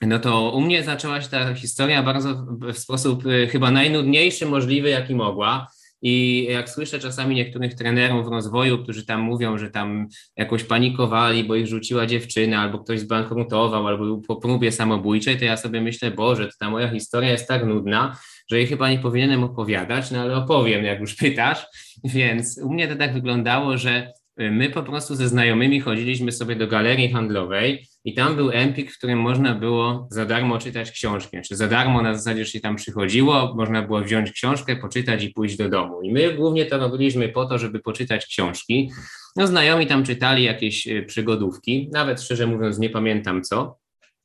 no 0.00 0.18
to 0.18 0.50
u 0.50 0.60
mnie 0.60 0.84
zaczęła 0.84 1.20
się 1.20 1.28
ta 1.28 1.54
historia 1.54 2.02
bardzo 2.02 2.46
w 2.72 2.78
sposób 2.78 3.26
y, 3.26 3.48
chyba 3.52 3.70
najnudniejszy 3.70 4.46
możliwy, 4.46 4.88
jaki 4.88 5.14
mogła. 5.14 5.68
I 6.02 6.46
jak 6.50 6.70
słyszę 6.70 6.98
czasami 6.98 7.34
niektórych 7.34 7.74
trenerów 7.74 8.28
rozwoju, 8.28 8.82
którzy 8.82 9.06
tam 9.06 9.20
mówią, 9.20 9.58
że 9.58 9.70
tam 9.70 10.06
jakoś 10.36 10.64
panikowali, 10.64 11.44
bo 11.44 11.54
ich 11.54 11.66
rzuciła 11.66 12.06
dziewczyna, 12.06 12.60
albo 12.60 12.78
ktoś 12.78 13.00
zbankrutował, 13.00 13.86
albo 13.86 14.04
był 14.04 14.20
po 14.20 14.36
próbie 14.36 14.72
samobójczej, 14.72 15.38
to 15.38 15.44
ja 15.44 15.56
sobie 15.56 15.80
myślę, 15.80 16.10
Boże, 16.10 16.48
ta 16.60 16.70
moja 16.70 16.88
historia 16.88 17.30
jest 17.30 17.48
tak 17.48 17.66
nudna, 17.66 18.16
że 18.50 18.58
jej 18.58 18.66
chyba 18.66 18.90
nie 18.90 18.98
powinienem 18.98 19.44
opowiadać, 19.44 20.10
no 20.10 20.20
ale 20.20 20.36
opowiem, 20.36 20.84
jak 20.84 21.00
już 21.00 21.14
pytasz. 21.14 21.66
Więc 22.14 22.60
u 22.62 22.72
mnie 22.72 22.88
to 22.88 22.96
tak 22.96 23.14
wyglądało, 23.14 23.78
że 23.78 24.12
my 24.38 24.70
po 24.70 24.82
prostu 24.82 25.14
ze 25.14 25.28
znajomymi 25.28 25.80
chodziliśmy 25.80 26.32
sobie 26.32 26.56
do 26.56 26.66
galerii 26.66 27.12
handlowej 27.12 27.86
i 28.04 28.14
tam 28.14 28.36
był 28.36 28.50
Empik, 28.50 28.92
w 28.92 28.98
którym 28.98 29.20
można 29.20 29.54
było 29.54 30.08
za 30.10 30.26
darmo 30.26 30.58
czytać 30.58 30.90
książki. 30.90 31.36
Czy 31.48 31.56
za 31.56 31.68
darmo 31.68 32.02
na 32.02 32.14
zasadzie, 32.14 32.44
że 32.44 32.50
się 32.50 32.60
tam 32.60 32.76
przychodziło, 32.76 33.54
można 33.56 33.82
było 33.82 34.00
wziąć 34.00 34.32
książkę, 34.32 34.76
poczytać 34.76 35.24
i 35.24 35.28
pójść 35.28 35.56
do 35.56 35.68
domu. 35.68 36.02
I 36.02 36.12
my 36.12 36.34
głównie 36.34 36.66
to 36.66 36.78
robiliśmy 36.78 37.28
po 37.28 37.46
to, 37.46 37.58
żeby 37.58 37.80
poczytać 37.80 38.26
książki. 38.26 38.90
No 39.36 39.46
znajomi 39.46 39.86
tam 39.86 40.04
czytali 40.04 40.44
jakieś 40.44 40.86
y, 40.86 41.02
przygodówki, 41.02 41.90
nawet 41.92 42.22
szczerze 42.22 42.46
mówiąc 42.46 42.78
nie 42.78 42.90
pamiętam 42.90 43.42
co, 43.42 43.78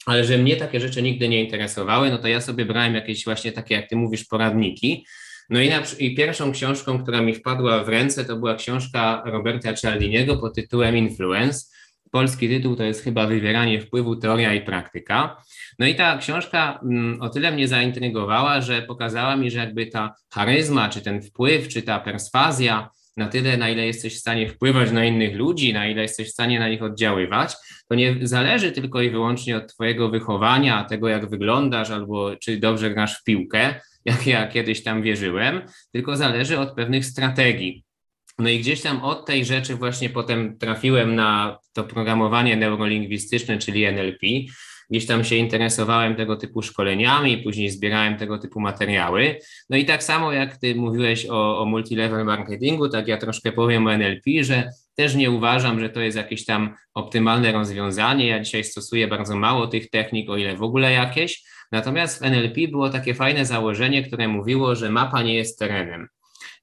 ale 0.06 0.24
że 0.24 0.38
mnie 0.38 0.56
takie 0.56 0.80
rzeczy 0.80 1.02
nigdy 1.02 1.30
nie 1.30 1.44
interesowały, 1.44 2.10
no 2.10 2.18
to 2.18 2.28
ja 2.28 2.42
sobie 2.42 2.66
brałem 2.66 2.96
jakieś 2.96 3.26
właśnie 3.26 3.52
takie, 3.52 3.76
jak 3.76 3.90
ty 3.90 3.96
mówisz, 3.96 4.26
poradniki, 4.26 5.06
no 5.50 5.62
i, 5.62 5.70
na, 5.70 5.82
i, 6.00 6.16
pierwszą 6.16 6.52
książką, 6.52 7.04
która 7.04 7.22
mi 7.22 7.36
wpadła 7.36 7.84
w 7.84 7.90
ręce, 7.90 8.26
to 8.26 8.36
była 8.36 8.56
książka 8.56 9.24
Roberta 9.26 9.74
Cialdiniego 9.74 10.38
pod 10.38 10.56
tytułem 10.56 10.98
Influence. 10.98 11.66
Polski 12.12 12.50
tytuł 12.50 12.76
to 12.76 12.84
jest 12.84 13.04
chyba 13.04 13.28
Wywieranie 13.28 13.82
wpływu, 13.82 14.16
teoria 14.16 14.54
i 14.54 14.62
praktyka. 14.62 15.44
No 15.80 15.86
i 15.86 15.96
ta 15.96 16.18
książka 16.18 16.80
mm, 16.84 17.22
o 17.22 17.30
tyle 17.30 17.52
mnie 17.52 17.68
zaintrygowała, 17.68 18.62
że 18.62 18.82
pokazała 18.82 19.36
mi, 19.36 19.52
że 19.52 19.60
jakby 19.60 19.86
ta 19.86 20.16
charyzma, 20.34 20.90
czy 20.90 21.02
ten 21.02 21.22
wpływ, 21.22 21.68
czy 21.68 21.82
ta 21.82 22.00
perswazja, 22.00 22.90
na 23.18 23.28
tyle, 23.28 23.58
na 23.58 23.70
ile 23.70 23.86
jesteś 23.86 24.16
w 24.16 24.20
stanie 24.20 24.50
wpływać 24.50 24.92
na 24.92 25.06
innych 25.06 25.36
ludzi, 25.36 25.74
na 25.74 25.88
ile 25.88 26.02
jesteś 26.02 26.28
w 26.28 26.32
stanie 26.32 26.60
na 26.60 26.70
nich 26.70 26.84
oddziaływać, 26.84 27.56
to 27.90 27.96
nie 27.96 28.16
zależy 28.22 28.72
tylko 28.72 29.02
i 29.02 29.10
wyłącznie 29.10 29.58
od 29.58 29.74
Twojego 29.74 30.10
wychowania, 30.10 30.84
tego 30.84 31.08
jak 31.08 31.30
wyglądasz, 31.30 31.90
albo 31.90 32.36
czy 32.36 32.58
dobrze 32.58 32.90
grasz 32.90 33.20
w 33.20 33.24
piłkę, 33.24 33.76
jak 34.06 34.28
ja 34.28 34.48
kiedyś 34.48 34.84
tam 34.84 35.02
wierzyłem, 35.02 35.62
tylko 35.92 36.18
zależy 36.18 36.60
od 36.60 36.76
pewnych 36.76 37.06
strategii. 37.06 37.84
No 38.40 38.50
i 38.50 38.60
gdzieś 38.60 38.82
tam 38.82 39.02
od 39.02 39.26
tej 39.26 39.46
rzeczy 39.46 39.76
właśnie 39.76 40.10
potem 40.10 40.58
trafiłem 40.58 41.16
na 41.16 41.58
to 41.74 41.84
programowanie 41.84 42.56
neurolingwistyczne, 42.56 43.58
czyli 43.58 43.86
NLP. 43.86 44.28
Gdzieś 44.90 45.06
tam 45.06 45.24
się 45.24 45.36
interesowałem 45.36 46.16
tego 46.16 46.36
typu 46.36 46.62
szkoleniami, 46.62 47.38
później 47.38 47.70
zbierałem 47.70 48.18
tego 48.18 48.38
typu 48.38 48.60
materiały. 48.60 49.40
No 49.70 49.78
i 49.78 49.86
tak 49.86 50.04
samo 50.04 50.32
jak 50.32 50.58
ty 50.58 50.76
mówiłeś 50.76 51.26
o, 51.26 51.60
o 51.60 51.66
multilevel 51.66 52.26
marketingu, 52.26 52.90
tak 52.90 53.08
ja 53.08 53.18
troszkę 53.18 53.52
powiem 53.52 53.88
o 53.88 53.94
NLP, 53.94 54.44
że 54.44 54.70
też 54.96 55.16
nie 55.16 55.32
uważam, 55.32 55.80
że 55.80 55.90
to 55.90 56.02
jest 56.02 56.18
jakieś 56.18 56.46
tam 56.46 56.76
optymalne 56.94 57.52
rozwiązanie. 57.52 58.28
Ja 58.28 58.40
dzisiaj 58.40 58.64
stosuję 58.64 59.08
bardzo 59.08 59.36
mało 59.36 59.68
tych 59.68 59.90
technik, 59.90 60.30
o 60.30 60.38
ile 60.38 60.56
w 60.56 60.64
ogóle 60.64 60.92
jakieś. 60.92 61.44
Natomiast 61.74 62.20
w 62.20 62.24
NLP 62.24 62.68
było 62.72 62.90
takie 62.90 63.14
fajne 63.14 63.46
założenie, 63.46 64.04
które 64.04 64.28
mówiło, 64.28 64.76
że 64.76 64.90
mapa 64.90 65.22
nie 65.22 65.36
jest 65.36 65.60
terenem. 65.60 66.08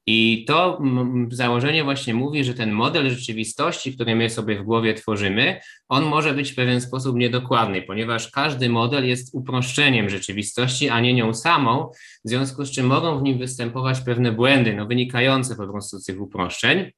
I 0.06 0.44
to 0.48 0.82
założenie 1.30 1.84
właśnie 1.84 2.14
mówi, 2.14 2.44
że 2.44 2.54
ten 2.54 2.72
model 2.72 3.10
rzeczywistości, 3.10 3.94
który 3.94 4.16
my 4.16 4.30
sobie 4.30 4.58
w 4.58 4.62
głowie 4.62 4.94
tworzymy, 4.94 5.60
on 5.88 6.04
może 6.04 6.34
być 6.34 6.52
w 6.52 6.54
pewien 6.54 6.80
sposób 6.80 7.16
niedokładny, 7.16 7.82
ponieważ 7.82 8.30
każdy 8.30 8.68
model 8.68 9.08
jest 9.08 9.34
uproszczeniem 9.34 10.10
rzeczywistości, 10.10 10.88
a 10.88 11.00
nie 11.00 11.14
nią 11.14 11.34
samą, 11.34 11.90
w 12.24 12.28
związku 12.28 12.64
z 12.64 12.70
czym 12.70 12.86
mogą 12.86 13.18
w 13.18 13.22
nim 13.22 13.38
występować 13.38 14.00
pewne 14.00 14.32
błędy, 14.32 14.74
no, 14.74 14.86
wynikające 14.86 15.56
po 15.56 15.68
prostu 15.68 15.98
z 15.98 16.04
tych 16.04 16.20
uproszczeń. 16.20 16.90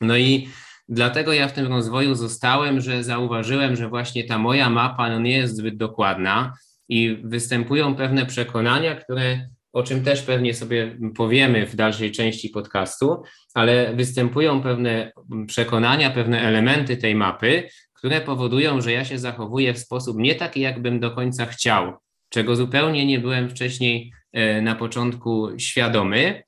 No 0.00 0.16
i 0.16 0.48
dlatego 0.88 1.32
ja 1.32 1.48
w 1.48 1.52
tym 1.52 1.66
rozwoju 1.66 2.14
zostałem, 2.14 2.80
że 2.80 3.04
zauważyłem, 3.04 3.76
że 3.76 3.88
właśnie 3.88 4.24
ta 4.24 4.38
moja 4.38 4.70
mapa 4.70 5.10
no, 5.10 5.20
nie 5.20 5.36
jest 5.36 5.56
zbyt 5.56 5.76
dokładna 5.76 6.52
i 6.88 7.18
występują 7.24 7.94
pewne 7.94 8.26
przekonania, 8.26 8.94
które 8.94 9.48
o 9.74 9.82
czym 9.82 10.04
też 10.04 10.22
pewnie 10.22 10.54
sobie 10.54 10.98
powiemy 11.16 11.66
w 11.66 11.76
dalszej 11.76 12.12
części 12.12 12.48
podcastu, 12.48 13.22
ale 13.54 13.94
występują 13.94 14.62
pewne 14.62 15.12
przekonania, 15.46 16.10
pewne 16.10 16.40
elementy 16.40 16.96
tej 16.96 17.14
mapy, 17.14 17.68
które 17.94 18.20
powodują, 18.20 18.80
że 18.80 18.92
ja 18.92 19.04
się 19.04 19.18
zachowuję 19.18 19.74
w 19.74 19.78
sposób 19.78 20.16
nie 20.18 20.34
taki, 20.34 20.60
jakbym 20.60 21.00
do 21.00 21.10
końca 21.10 21.46
chciał, 21.46 21.92
czego 22.28 22.56
zupełnie 22.56 23.06
nie 23.06 23.18
byłem 23.18 23.50
wcześniej 23.50 24.12
e, 24.32 24.62
na 24.62 24.74
początku 24.74 25.48
świadomy. 25.58 26.42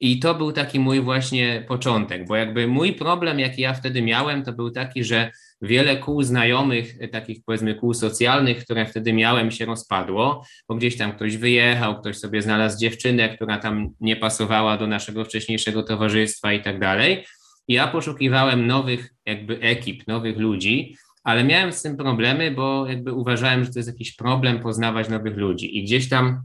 I 0.00 0.18
to 0.18 0.34
był 0.34 0.52
taki 0.52 0.80
mój 0.80 1.00
właśnie 1.00 1.64
początek, 1.68 2.26
bo 2.26 2.36
jakby 2.36 2.66
mój 2.66 2.92
problem, 2.92 3.38
jaki 3.40 3.62
ja 3.62 3.74
wtedy 3.74 4.02
miałem, 4.02 4.44
to 4.44 4.52
był 4.52 4.70
taki, 4.70 5.04
że 5.04 5.30
wiele 5.62 5.96
kół 5.96 6.22
znajomych, 6.22 6.94
e, 7.00 7.08
takich 7.08 7.38
powiedzmy 7.46 7.74
kół 7.74 7.94
socjalnych, 7.94 8.64
które 8.64 8.86
wtedy 8.86 9.12
miałem, 9.12 9.50
się 9.50 9.64
rozpadło, 9.64 10.44
bo 10.68 10.74
gdzieś 10.74 10.96
tam 10.96 11.12
ktoś 11.12 11.36
wyjechał, 11.36 12.00
ktoś 12.00 12.18
sobie 12.18 12.42
znalazł 12.42 12.78
dziewczynę, 12.78 13.36
która 13.36 13.58
tam 13.58 13.90
nie 14.00 14.16
pasowała 14.16 14.76
do 14.76 14.86
naszego 14.86 15.24
wcześniejszego 15.24 15.82
towarzystwa 15.82 16.52
i 16.52 16.62
tak 16.62 16.80
dalej. 16.80 17.24
Ja 17.68 17.88
poszukiwałem 17.88 18.66
nowych 18.66 19.14
jakby 19.26 19.60
ekip, 19.60 20.06
nowych 20.06 20.38
ludzi, 20.38 20.96
ale 21.24 21.44
miałem 21.44 21.72
z 21.72 21.82
tym 21.82 21.96
problemy, 21.96 22.50
bo 22.50 22.86
jakby 22.86 23.12
uważałem, 23.12 23.64
że 23.64 23.72
to 23.72 23.78
jest 23.78 23.88
jakiś 23.88 24.14
problem 24.14 24.60
poznawać 24.60 25.08
nowych 25.08 25.36
ludzi. 25.36 25.78
I 25.78 25.84
gdzieś 25.84 26.08
tam 26.08 26.42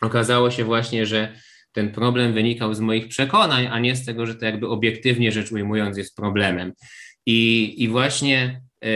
okazało 0.00 0.50
się 0.50 0.64
właśnie, 0.64 1.06
że 1.06 1.34
ten 1.72 1.92
problem 1.92 2.32
wynikał 2.32 2.74
z 2.74 2.80
moich 2.80 3.08
przekonań, 3.08 3.66
a 3.66 3.78
nie 3.78 3.96
z 3.96 4.04
tego, 4.04 4.26
że 4.26 4.34
to 4.34 4.44
jakby 4.44 4.68
obiektywnie 4.68 5.32
rzecz 5.32 5.52
ujmując 5.52 5.98
jest 5.98 6.16
problemem. 6.16 6.72
I, 7.26 7.74
i 7.82 7.88
właśnie 7.88 8.62
e, 8.80 8.90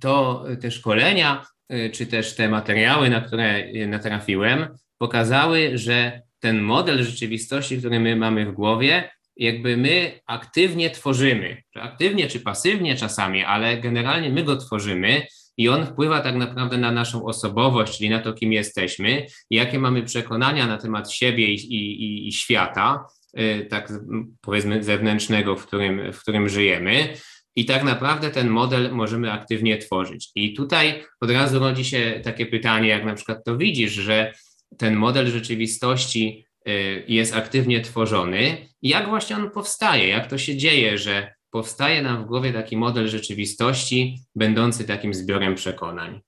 to 0.00 0.44
te 0.60 0.70
szkolenia, 0.70 1.46
e, 1.68 1.90
czy 1.90 2.06
też 2.06 2.34
te 2.34 2.48
materiały, 2.48 3.10
na 3.10 3.20
które 3.20 3.72
natrafiłem, 3.86 4.66
pokazały, 4.98 5.78
że 5.78 6.22
ten 6.40 6.60
model 6.60 7.04
rzeczywistości, 7.04 7.78
który 7.78 8.00
my 8.00 8.16
mamy 8.16 8.46
w 8.46 8.52
głowie, 8.52 9.10
jakby 9.36 9.76
my 9.76 10.20
aktywnie 10.26 10.90
tworzymy, 10.90 11.62
czy 11.72 11.80
aktywnie, 11.80 12.28
czy 12.28 12.40
pasywnie 12.40 12.96
czasami, 12.96 13.44
ale 13.44 13.76
generalnie 13.76 14.30
my 14.30 14.44
go 14.44 14.56
tworzymy 14.56 15.26
i 15.56 15.68
on 15.68 15.86
wpływa 15.86 16.20
tak 16.20 16.34
naprawdę 16.34 16.78
na 16.78 16.92
naszą 16.92 17.24
osobowość, 17.24 17.98
czyli 17.98 18.10
na 18.10 18.20
to, 18.20 18.32
kim 18.32 18.52
jesteśmy, 18.52 19.26
jakie 19.50 19.78
mamy 19.78 20.02
przekonania 20.02 20.66
na 20.66 20.78
temat 20.78 21.12
siebie 21.12 21.46
i, 21.46 21.74
i, 21.74 22.28
i 22.28 22.32
świata, 22.32 23.06
e, 23.34 23.64
tak 23.64 23.92
powiedzmy 24.40 24.84
zewnętrznego, 24.84 25.56
w 25.56 25.66
którym, 25.66 26.12
w 26.12 26.20
którym 26.20 26.48
żyjemy. 26.48 27.14
I 27.58 27.64
tak 27.64 27.84
naprawdę 27.84 28.30
ten 28.30 28.48
model 28.48 28.90
możemy 28.92 29.32
aktywnie 29.32 29.78
tworzyć. 29.78 30.30
I 30.34 30.54
tutaj 30.54 31.04
od 31.20 31.30
razu 31.30 31.58
rodzi 31.58 31.84
się 31.84 32.20
takie 32.24 32.46
pytanie, 32.46 32.88
jak 32.88 33.04
na 33.04 33.14
przykład 33.14 33.44
to 33.44 33.56
widzisz, 33.56 33.92
że 33.92 34.32
ten 34.76 34.96
model 34.96 35.26
rzeczywistości 35.26 36.46
y, 36.68 37.04
jest 37.08 37.34
aktywnie 37.34 37.80
tworzony. 37.80 38.68
Jak 38.82 39.08
właśnie 39.08 39.36
on 39.36 39.50
powstaje? 39.50 40.08
Jak 40.08 40.30
to 40.30 40.38
się 40.38 40.56
dzieje, 40.56 40.98
że 40.98 41.34
powstaje 41.50 42.02
nam 42.02 42.24
w 42.24 42.26
głowie 42.26 42.52
taki 42.52 42.76
model 42.76 43.08
rzeczywistości, 43.08 44.18
będący 44.34 44.84
takim 44.84 45.14
zbiorem 45.14 45.54
przekonań? 45.54 46.20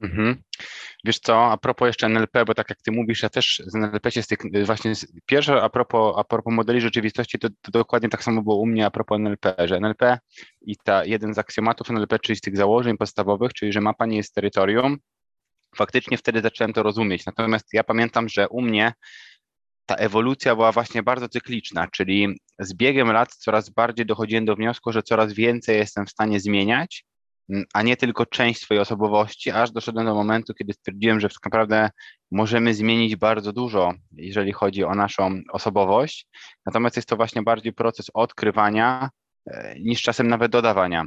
Mhm. 0.00 0.42
Wiesz 1.04 1.18
co, 1.18 1.52
a 1.52 1.56
propos 1.56 1.86
jeszcze 1.86 2.06
NLP, 2.06 2.44
bo 2.44 2.54
tak 2.54 2.70
jak 2.70 2.82
ty 2.82 2.92
mówisz, 2.92 3.22
ja 3.22 3.28
też 3.28 3.62
z 3.66 3.74
NLP 3.74 4.10
się 4.10 4.22
styknę, 4.22 4.64
właśnie 4.64 4.94
z, 4.94 5.06
pierwsze 5.26 5.62
a 5.62 5.68
propos, 5.68 6.14
a 6.18 6.24
propos 6.24 6.54
modeli 6.54 6.80
rzeczywistości, 6.80 7.38
to, 7.38 7.48
to, 7.62 7.70
dokładnie 7.70 8.08
tak 8.08 8.24
samo 8.24 8.42
było 8.42 8.56
u 8.56 8.66
mnie 8.66 8.86
a 8.86 8.90
propos 8.90 9.18
NLP, 9.18 9.54
że 9.64 9.76
NLP 9.76 10.18
i 10.60 10.76
ta 10.76 11.04
jeden 11.04 11.34
z 11.34 11.38
aksjomatów 11.38 11.90
NLP, 11.90 12.18
czyli 12.18 12.36
z 12.36 12.40
tych 12.40 12.56
założeń 12.56 12.96
podstawowych, 12.96 13.52
czyli 13.52 13.72
że 13.72 13.80
mapa 13.80 14.06
nie 14.06 14.16
jest 14.16 14.34
terytorium, 14.34 14.98
faktycznie 15.76 16.16
wtedy 16.18 16.40
zacząłem 16.40 16.72
to 16.72 16.82
rozumieć. 16.82 17.26
Natomiast 17.26 17.66
ja 17.72 17.84
pamiętam, 17.84 18.28
że 18.28 18.48
u 18.48 18.62
mnie 18.62 18.92
ta 19.86 19.94
ewolucja 19.94 20.54
była 20.54 20.72
właśnie 20.72 21.02
bardzo 21.02 21.28
cykliczna, 21.28 21.88
czyli 21.92 22.40
z 22.58 22.74
biegiem 22.74 23.12
lat 23.12 23.34
coraz 23.34 23.70
bardziej 23.70 24.06
dochodziłem 24.06 24.44
do 24.44 24.56
wniosku, 24.56 24.92
że 24.92 25.02
coraz 25.02 25.32
więcej 25.32 25.76
jestem 25.76 26.06
w 26.06 26.10
stanie 26.10 26.40
zmieniać 26.40 27.04
a 27.74 27.82
nie 27.82 27.96
tylko 27.96 28.26
część 28.26 28.60
swojej 28.60 28.80
osobowości, 28.80 29.50
aż 29.50 29.70
doszedłem 29.70 30.06
do 30.06 30.14
momentu, 30.14 30.54
kiedy 30.54 30.72
stwierdziłem, 30.72 31.20
że 31.20 31.28
tak 31.28 31.44
naprawdę 31.44 31.90
możemy 32.30 32.74
zmienić 32.74 33.16
bardzo 33.16 33.52
dużo, 33.52 33.92
jeżeli 34.12 34.52
chodzi 34.52 34.84
o 34.84 34.94
naszą 34.94 35.40
osobowość. 35.52 36.26
Natomiast 36.66 36.96
jest 36.96 37.08
to 37.08 37.16
właśnie 37.16 37.42
bardziej 37.42 37.72
proces 37.72 38.06
odkrywania 38.14 39.10
e, 39.46 39.74
niż 39.80 40.02
czasem 40.02 40.28
nawet 40.28 40.52
dodawania. 40.52 41.04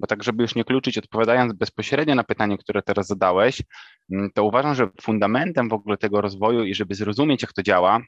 Bo 0.00 0.06
tak, 0.06 0.22
żeby 0.22 0.42
już 0.42 0.54
nie 0.54 0.64
kluczyć, 0.64 0.98
odpowiadając 0.98 1.52
bezpośrednio 1.52 2.14
na 2.14 2.24
pytanie, 2.24 2.58
które 2.58 2.82
teraz 2.82 3.06
zadałeś, 3.06 3.62
to 4.34 4.44
uważam, 4.44 4.74
że 4.74 4.88
fundamentem 5.02 5.68
w 5.68 5.72
ogóle 5.72 5.96
tego 5.96 6.20
rozwoju 6.20 6.64
i 6.64 6.74
żeby 6.74 6.94
zrozumieć, 6.94 7.42
jak 7.42 7.52
to 7.52 7.62
działa, 7.62 8.00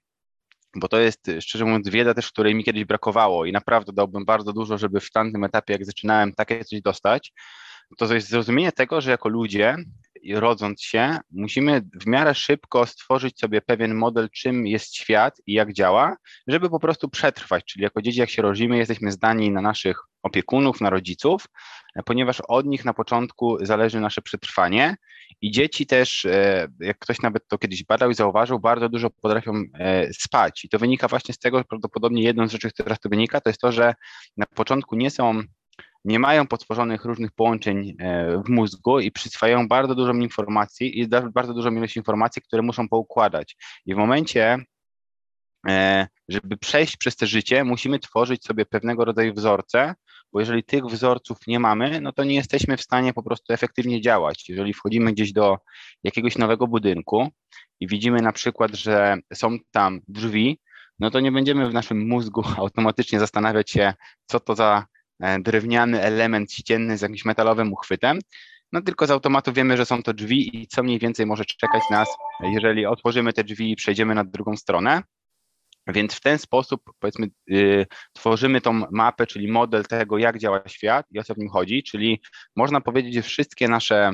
bo 0.77 0.89
to 0.89 0.99
jest, 1.01 1.31
szczerze 1.41 1.65
mówiąc, 1.65 1.89
wiedza 1.89 2.15
też, 2.15 2.29
której 2.29 2.55
mi 2.55 2.65
kiedyś 2.65 2.85
brakowało 2.85 3.45
i 3.45 3.53
naprawdę 3.53 3.93
dałbym 3.93 4.25
bardzo 4.25 4.53
dużo, 4.53 4.79
żeby 4.79 5.01
w 5.01 5.11
tamtym 5.11 5.45
etapie, 5.45 5.73
jak 5.73 5.85
zaczynałem, 5.85 6.33
takie 6.33 6.65
coś 6.65 6.81
dostać, 6.81 7.33
to 7.97 8.15
jest 8.15 8.29
zrozumienie 8.29 8.73
tego, 8.73 9.01
że 9.01 9.11
jako 9.11 9.29
ludzie 9.29 9.77
rodząc 10.35 10.83
się, 10.83 11.19
musimy 11.31 11.83
w 12.03 12.07
miarę 12.07 12.35
szybko 12.35 12.87
stworzyć 12.87 13.39
sobie 13.39 13.61
pewien 13.61 13.95
model, 13.95 14.29
czym 14.31 14.67
jest 14.67 14.97
świat 14.97 15.41
i 15.47 15.53
jak 15.53 15.73
działa, 15.73 16.17
żeby 16.47 16.71
po 16.71 16.81
prostu 16.81 17.09
przetrwać. 17.09 17.65
Czyli 17.65 17.83
jako 17.83 18.03
dzieci, 18.03 18.21
jak 18.21 18.31
się 18.31 18.43
rodzimy, 18.43 18.79
jesteśmy 18.79 19.13
zdani 19.13 19.51
na 19.51 19.61
naszych 19.61 19.99
opiekunów, 20.23 20.81
na 20.81 20.91
rodziców, 20.91 21.47
ponieważ 22.05 22.41
od 22.49 22.67
nich 22.67 22.85
na 22.85 22.95
początku 22.95 23.65
zależy 23.65 24.01
nasze 24.01 24.23
przetrwanie. 24.23 24.97
I 25.41 25.51
dzieci 25.51 25.87
też, 25.87 26.25
e, 26.25 26.69
jak 26.81 26.99
ktoś 26.99 27.21
nawet 27.21 27.49
to 27.49 27.59
kiedyś 27.59 27.85
badał 27.85 28.11
i 28.11 28.15
zauważył, 28.15 28.61
bardzo 28.61 28.89
dużo 28.89 29.11
potrafią 29.11 29.53
e, 29.75 30.13
spać. 30.13 30.65
I 30.65 30.69
to 30.69 30.79
wynika 30.79 31.09
właśnie 31.09 31.35
z 31.35 31.39
tego, 31.39 31.65
prawdopodobnie 31.65 32.23
jedną 32.23 32.49
z 32.49 32.53
rzeczy, 32.53 32.71
która 32.71 32.97
tego 32.97 33.11
wynika, 33.11 33.41
to 33.41 33.51
jest 33.51 33.61
to, 33.61 33.73
że 33.73 33.95
na 34.37 34.47
początku 34.47 34.97
nie 34.97 35.11
są 35.11 35.43
nie 36.05 36.19
mają 36.19 36.47
potworzonych 36.47 37.05
różnych 37.05 37.33
połączeń 37.33 37.97
e, 37.99 38.43
w 38.47 38.49
mózgu 38.49 39.01
i 39.01 39.13
przyswajają 39.13 39.69
bardzo 39.69 39.95
dużo 39.95 40.13
informacji 40.13 41.01
i 41.01 41.09
bardzo 41.09 41.55
dużą 41.55 41.73
ilość 41.73 41.97
informacji, 41.97 42.43
które 42.43 42.63
muszą 42.63 42.89
poukładać. 42.89 43.57
I 43.87 43.95
w 43.95 43.97
momencie, 43.97 44.59
e, 45.69 46.07
żeby 46.29 46.57
przejść 46.57 46.97
przez 46.97 47.17
te 47.17 47.27
życie, 47.27 47.65
musimy 47.65 47.99
tworzyć 47.99 48.45
sobie 48.45 48.67
pewnego 48.67 49.05
rodzaju 49.05 49.35
wzorce, 49.35 49.95
bo 50.33 50.41
jeżeli 50.41 50.65
tych 50.65 50.85
wzorców 50.85 51.39
nie 51.47 51.61
mamy, 51.61 52.01
no 52.01 52.13
to 52.13 52.25
nie 52.25 52.35
jesteśmy 52.35 52.77
w 52.77 52.83
stanie 52.83 53.13
po 53.13 53.23
prostu 53.23 53.53
efektywnie 53.53 54.01
działać. 54.01 54.49
Jeżeli 54.49 54.75
wchodzimy 54.75 55.13
gdzieś 55.13 55.33
do 55.33 55.59
jakiegoś 56.05 56.39
nowego 56.39 56.67
budynku 56.67 57.29
i 57.81 57.89
widzimy 57.89 58.23
na 58.23 58.33
przykład, 58.33 58.75
że 58.75 59.17
są 59.35 59.59
tam 59.71 60.01
drzwi, 60.09 60.61
no 60.99 61.11
to 61.11 61.21
nie 61.21 61.33
będziemy 61.33 61.71
w 61.71 61.75
naszym 61.75 62.09
mózgu 62.09 62.43
automatycznie 62.57 63.21
zastanawiać 63.21 63.71
się, 63.71 63.95
co 64.27 64.41
to 64.41 64.55
za 64.55 64.87
drewniany 65.41 66.03
element 66.03 66.53
ścienny 66.53 66.99
z 66.99 67.03
jakimś 67.03 67.25
metalowym 67.25 67.73
uchwytem, 67.73 68.19
no 68.73 68.83
tylko 68.83 69.07
z 69.07 69.11
automatu 69.11 69.53
wiemy, 69.53 69.77
że 69.77 69.87
są 69.87 70.03
to 70.03 70.15
drzwi 70.15 70.63
i 70.63 70.67
co 70.67 70.83
mniej 70.83 70.99
więcej 70.99 71.27
może 71.27 71.45
czekać 71.45 71.83
nas, 71.91 72.09
jeżeli 72.43 72.87
otworzymy 72.87 73.33
te 73.33 73.45
drzwi 73.45 73.73
i 73.73 73.77
przejdziemy 73.77 74.15
na 74.15 74.25
drugą 74.25 74.57
stronę. 74.57 75.03
Więc 75.87 76.15
w 76.15 76.21
ten 76.21 76.39
sposób, 76.39 76.83
powiedzmy, 76.99 77.27
yy, 77.47 77.87
tworzymy 78.13 78.61
tą 78.61 78.73
mapę, 78.91 79.27
czyli 79.27 79.53
model 79.53 79.85
tego, 79.85 80.19
jak 80.19 80.39
działa 80.39 80.63
świat 80.67 81.07
i 81.11 81.19
o 81.19 81.25
co 81.25 81.35
w 81.35 81.39
nim 81.39 81.49
chodzi, 81.49 81.83
czyli 81.83 82.21
można 82.57 82.81
powiedzieć, 82.81 83.15
że 83.15 83.23
wszystkie 83.23 83.69
nasze 83.69 84.13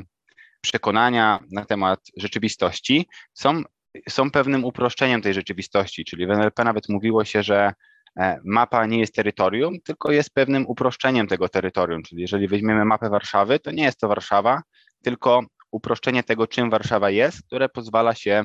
przekonania 0.61 1.39
na 1.53 1.65
temat 1.65 2.01
rzeczywistości 2.17 3.09
są, 3.33 3.63
są 4.09 4.31
pewnym 4.31 4.65
uproszczeniem 4.65 5.23
tej 5.23 5.35
rzeczywistości, 5.35 6.05
czyli 6.05 6.27
w 6.27 6.31
NLP 6.31 6.65
nawet 6.65 6.89
mówiło 6.89 7.25
się, 7.25 7.43
że 7.43 7.73
E, 7.73 7.94
mapa 8.45 8.87
nie 8.87 8.99
jest 8.99 9.15
terytorium, 9.15 9.81
tylko 9.85 10.13
jest 10.13 10.35
pewnym 10.35 10.67
uproszczeniem 10.67 11.27
tego 11.27 11.49
terytorium. 11.49 12.03
Czyli 12.03 12.23
jeżeli 12.23 12.49
weźmiemy 12.49 12.85
mapę 12.85 13.11
Warszawy, 13.11 13.61
to 13.61 13.71
nie 13.71 13.85
jest 13.85 14.01
to 14.01 14.09
Warszawa, 14.09 14.63
tylko 15.03 15.43
uproszczenie 15.71 16.23
tego, 16.23 16.47
czym 16.47 16.71
Warszawa 16.71 17.11
jest, 17.11 17.43
które 17.47 17.69
pozwala 17.69 18.15
się 18.15 18.45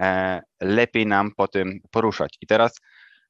e, 0.00 0.42
lepiej 0.60 1.06
nam 1.06 1.30
po 1.36 1.48
tym 1.48 1.80
poruszać. 1.90 2.38
I 2.40 2.46
teraz 2.46 2.80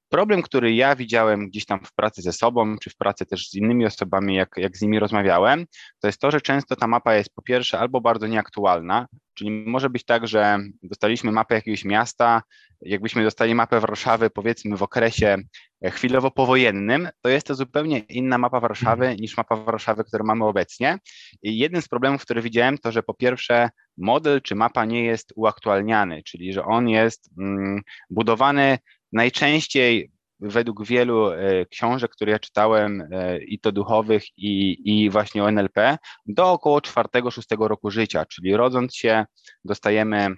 problem, 0.09 0.43
który 0.43 0.75
ja 0.75 0.97
widziałem 0.97 1.49
gdzieś 1.49 1.67
tam 1.67 1.81
w 1.85 1.95
pracy 1.95 2.23
ze 2.23 2.33
sobą, 2.33 2.77
czy 2.79 2.91
w 2.91 2.97
pracy 2.97 3.27
też 3.27 3.49
z 3.49 3.55
innymi 3.55 3.87
osobami, 3.87 4.35
jak, 4.35 4.50
jak 4.57 4.77
z 4.77 4.83
nimi 4.83 4.99
rozmawiałem, 4.99 5.67
to 6.00 6.09
jest 6.09 6.21
to, 6.21 6.31
że 6.31 6.41
często 6.41 6.77
ta 6.77 6.87
mapa 6.87 7.15
jest 7.15 7.35
po 7.35 7.43
pierwsze 7.43 7.79
albo 7.79 8.00
bardzo 8.00 8.27
nieaktualna, 8.27 9.07
czyli 9.35 9.50
może 9.50 9.91
być 9.91 10.05
tak, 10.05 10.29
że 10.29 10.59
dostaliśmy 10.83 11.33
mapę 11.33 11.55
jakiegoś 11.55 11.85
miasta, 11.85 12.43
jakbyśmy 12.81 13.25
dostali 13.25 13.55
mapę 13.55 13.81
Warszawy, 13.81 14.31
powiedzmy 14.31 14.77
w 14.77 14.83
okresie 14.83 15.37
chwilowo 15.85 16.31
powojennym, 16.31 17.09
to 17.23 17.29
jest 17.29 17.47
to 17.47 17.55
zupełnie 17.55 17.99
inna 17.99 18.38
mapa 18.38 18.61
Warszawy 18.61 19.05
mhm. 19.05 19.21
niż 19.21 19.37
mapa 19.37 19.57
Warszawy, 19.57 20.05
którą 20.05 20.25
mamy 20.25 20.45
obecnie. 20.45 20.99
I 21.43 21.59
jednym 21.59 21.83
z 21.83 21.88
problemów, 21.88 22.23
który 22.23 22.42
widziałem, 22.42 22.79
to 22.79 22.92
że 22.92 23.03
po 23.03 23.14
pierwsze 23.14 23.71
model 23.97 24.42
czy 24.42 24.55
mapa 24.55 24.85
nie 24.85 25.05
jest 25.05 25.33
uaktualniany, 25.37 26.23
czyli 26.23 26.53
że 26.53 26.64
on 26.64 26.88
jest 26.88 27.31
mm, 27.38 27.81
budowany 28.11 28.79
najczęściej 29.12 30.11
według 30.40 30.87
wielu 30.87 31.31
e, 31.31 31.66
książek, 31.66 32.11
które 32.11 32.33
ja 32.33 32.38
czytałem, 32.38 33.09
e, 33.12 33.38
i 33.38 33.61
to 33.61 33.73
duchowych, 33.73 34.25
i, 34.37 34.79
i 34.85 35.11
właśnie 35.11 35.44
o 35.44 35.49
NLP, 35.49 35.99
do 36.27 36.53
około 36.53 36.79
4-6 36.79 37.66
roku 37.66 37.90
życia, 37.90 38.27
czyli 38.27 38.57
rodząc 38.57 38.97
się, 38.97 39.25
dostajemy 39.64 40.29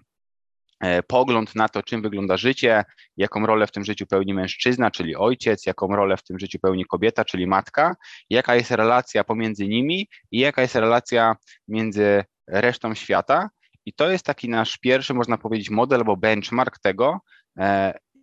e, 0.80 1.02
pogląd 1.02 1.54
na 1.54 1.68
to, 1.68 1.83
czym 1.83 2.02
wygląda 2.02 2.37
życie, 2.37 2.85
jaką 3.16 3.46
rolę 3.46 3.66
w 3.66 3.72
tym 3.72 3.85
życiu 3.85 4.06
pełni 4.06 4.35
mężczyzna, 4.35 4.90
czyli 4.90 5.16
ojciec, 5.16 5.66
jaką 5.66 5.96
rolę 5.96 6.16
w 6.16 6.22
tym 6.22 6.38
życiu 6.38 6.59
pełni 6.59 6.85
kobieta, 6.85 7.24
czyli 7.24 7.46
matka, 7.46 7.96
jaka 8.30 8.54
jest 8.54 8.70
relacja 8.70 9.24
pomiędzy 9.24 9.68
nimi 9.68 10.09
i 10.30 10.38
jaka 10.38 10.62
jest 10.62 10.74
relacja 10.74 11.37
między 11.68 12.24
resztą 12.46 12.94
świata. 12.94 13.50
I 13.87 13.92
to 13.92 14.11
jest 14.11 14.24
taki 14.24 14.48
nasz 14.48 14.78
pierwszy, 14.78 15.14
można 15.14 15.38
powiedzieć, 15.38 15.70
model 15.70 15.98
albo 15.98 16.16
benchmark 16.16 16.78
tego, 16.78 17.20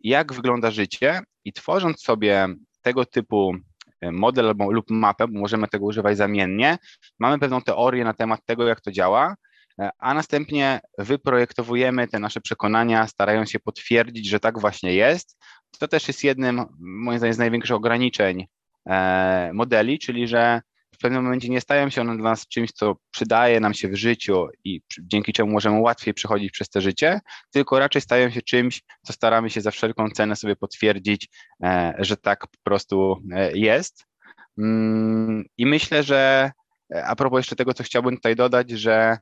jak 0.08 0.34
wygląda 0.34 0.72
życie 0.72 1.22
i 1.46 1.54
tworząc 1.54 2.02
sobie 2.02 2.48
tego 2.82 3.06
typu 3.06 3.56
e, 4.02 4.12
model 4.12 4.56
lub 4.70 4.90
mapę, 4.90 5.28
bo 5.28 5.40
możemy 5.40 5.68
tego 5.68 5.86
używać 5.86 6.18
zamiennie, 6.18 6.78
mamy 7.20 7.40
pewną 7.40 7.62
teorię 7.62 8.04
na 8.04 8.14
temat 8.14 8.46
tego, 8.46 8.68
jak 8.68 8.82
to 8.82 8.92
działa, 8.92 9.36
e, 9.80 9.90
a 10.00 10.14
następnie 10.14 10.80
wyprojektowujemy 10.98 12.08
te 12.08 12.20
nasze 12.20 12.42
przekonania, 12.42 13.08
starając 13.08 13.52
się 13.52 13.60
potwierdzić, 13.60 14.30
że 14.30 14.40
tak 14.40 14.60
właśnie 14.60 14.94
jest. 14.94 15.38
To 15.80 15.88
też 15.88 16.08
jest 16.08 16.24
jednym, 16.24 16.66
moim 16.80 17.18
zdaniem, 17.18 17.34
z 17.34 17.38
największych 17.38 17.76
ograniczeń 17.76 18.46
e, 18.90 19.52
modeli, 19.54 20.00
czyli 20.00 20.28
że 20.28 20.62
w 20.98 21.02
pewnym 21.02 21.24
momencie 21.24 21.50
nie 21.50 21.62
stają 21.62 21.90
się 21.90 22.02
one 22.02 22.18
dla 22.18 22.30
nas 22.30 22.48
czymś, 22.48 22.72
co 22.72 22.96
przydaje 23.12 23.60
nam 23.60 23.74
się 23.74 23.88
w 23.88 23.96
życiu 23.96 24.48
i 24.64 24.82
dzięki 25.02 25.34
czemu 25.34 25.52
możemy 25.52 25.80
łatwiej 25.80 26.14
przechodzić 26.14 26.52
przez 26.52 26.70
te 26.70 26.82
życie, 26.82 27.20
tylko 27.52 27.80
raczej 27.80 28.02
stają 28.02 28.30
się 28.30 28.42
czymś, 28.42 28.84
co 29.04 29.14
staramy 29.14 29.50
się 29.50 29.62
za 29.62 29.72
wszelką 29.72 30.10
cenę 30.10 30.36
sobie 30.36 30.56
potwierdzić, 30.56 31.30
e, 31.64 31.94
że 32.00 32.18
tak 32.18 32.40
po 32.40 32.58
prostu 32.64 33.22
e, 33.32 33.58
jest. 33.58 34.06
Mm, 34.58 35.44
I 35.58 35.66
myślę, 35.66 36.04
że 36.04 36.52
e, 36.94 37.06
a 37.06 37.16
propos 37.16 37.40
jeszcze 37.40 37.56
tego, 37.56 37.74
co 37.74 37.84
chciałbym 37.84 38.16
tutaj 38.16 38.36
dodać, 38.36 38.72
że 38.72 39.18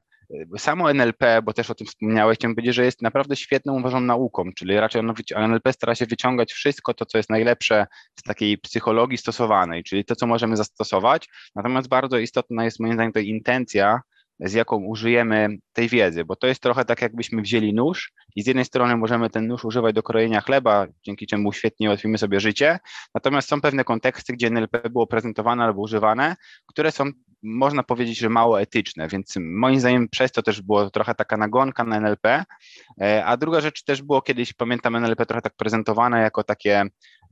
Samo 0.58 0.92
NLP, 0.92 1.42
bo 1.44 1.54
też 1.54 1.70
o 1.70 1.76
tym 1.76 1.88
wspomniałeś, 1.88 2.38
chciałbym 2.38 2.56
powiedzieć, 2.56 2.76
że 2.76 2.86
jest 2.86 3.02
naprawdę 3.02 3.36
świetną, 3.36 3.80
uważam, 3.80 4.06
nauką, 4.06 4.50
czyli 4.58 4.76
raczej 4.76 5.02
NLP 5.36 5.74
stara 5.74 5.96
się 5.96 6.06
wyciągać 6.06 6.54
wszystko 6.54 6.94
to, 6.94 7.06
co 7.06 7.18
jest 7.18 7.30
najlepsze 7.30 7.88
z 8.20 8.24
takiej 8.24 8.58
psychologii 8.58 9.18
stosowanej, 9.18 9.84
czyli 9.84 10.06
to, 10.06 10.16
co 10.16 10.28
możemy 10.28 10.58
zastosować, 10.58 11.30
natomiast 11.56 11.88
bardzo 11.88 12.18
istotna 12.18 12.64
jest 12.64 12.80
moim 12.80 12.94
zdaniem 12.94 13.14
to 13.14 13.20
intencja, 13.20 14.02
z 14.40 14.54
jaką 14.54 14.78
użyjemy 14.78 15.48
tej 15.74 15.90
wiedzy, 15.90 16.26
bo 16.26 16.36
to 16.36 16.48
jest 16.48 16.62
trochę 16.62 16.86
tak, 16.86 17.02
jakbyśmy 17.02 17.42
wzięli 17.42 17.74
nóż 17.74 18.14
i 18.36 18.44
z 18.44 18.48
jednej 18.48 18.66
strony 18.66 18.98
możemy 18.98 19.30
ten 19.30 19.48
nóż 19.48 19.66
używać 19.66 19.96
do 19.96 20.04
krojenia 20.04 20.42
chleba, 20.42 20.88
dzięki 21.04 21.28
czemu 21.28 21.54
świetnie 21.54 21.88
ułatwimy 21.88 22.18
sobie 22.18 22.40
życie, 22.40 22.80
natomiast 23.16 23.50
są 23.50 23.62
pewne 23.62 23.84
konteksty, 23.84 24.34
gdzie 24.34 24.48
NLP 24.48 24.90
było 24.90 25.08
prezentowane 25.08 25.64
albo 25.64 25.82
używane, 25.82 26.36
które 26.66 26.92
są 26.92 27.12
można 27.44 27.84
powiedzieć, 27.84 28.20
że 28.20 28.30
mało 28.30 28.62
etyczne, 28.62 29.08
więc 29.08 29.34
moim 29.40 29.80
zdaniem 29.80 30.10
przez 30.10 30.32
to 30.32 30.42
też 30.42 30.62
było 30.62 30.90
trochę 30.90 31.16
taka 31.16 31.38
nagonka 31.38 31.84
na 31.84 31.98
NLP, 31.98 32.44
e, 33.02 33.26
a 33.26 33.38
druga 33.38 33.62
rzecz 33.62 33.84
też 33.84 34.02
było 34.02 34.22
kiedyś, 34.22 34.54
pamiętam 34.54 34.96
NLP 34.96 35.26
trochę 35.26 35.42
tak 35.42 35.56
prezentowane 35.56 36.22
jako 36.22 36.44
takie 36.44 36.84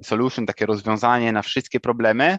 solution, 0.04 0.46
takie 0.46 0.66
rozwiązanie 0.66 1.32
na 1.32 1.42
wszystkie 1.42 1.80
problemy, 1.80 2.38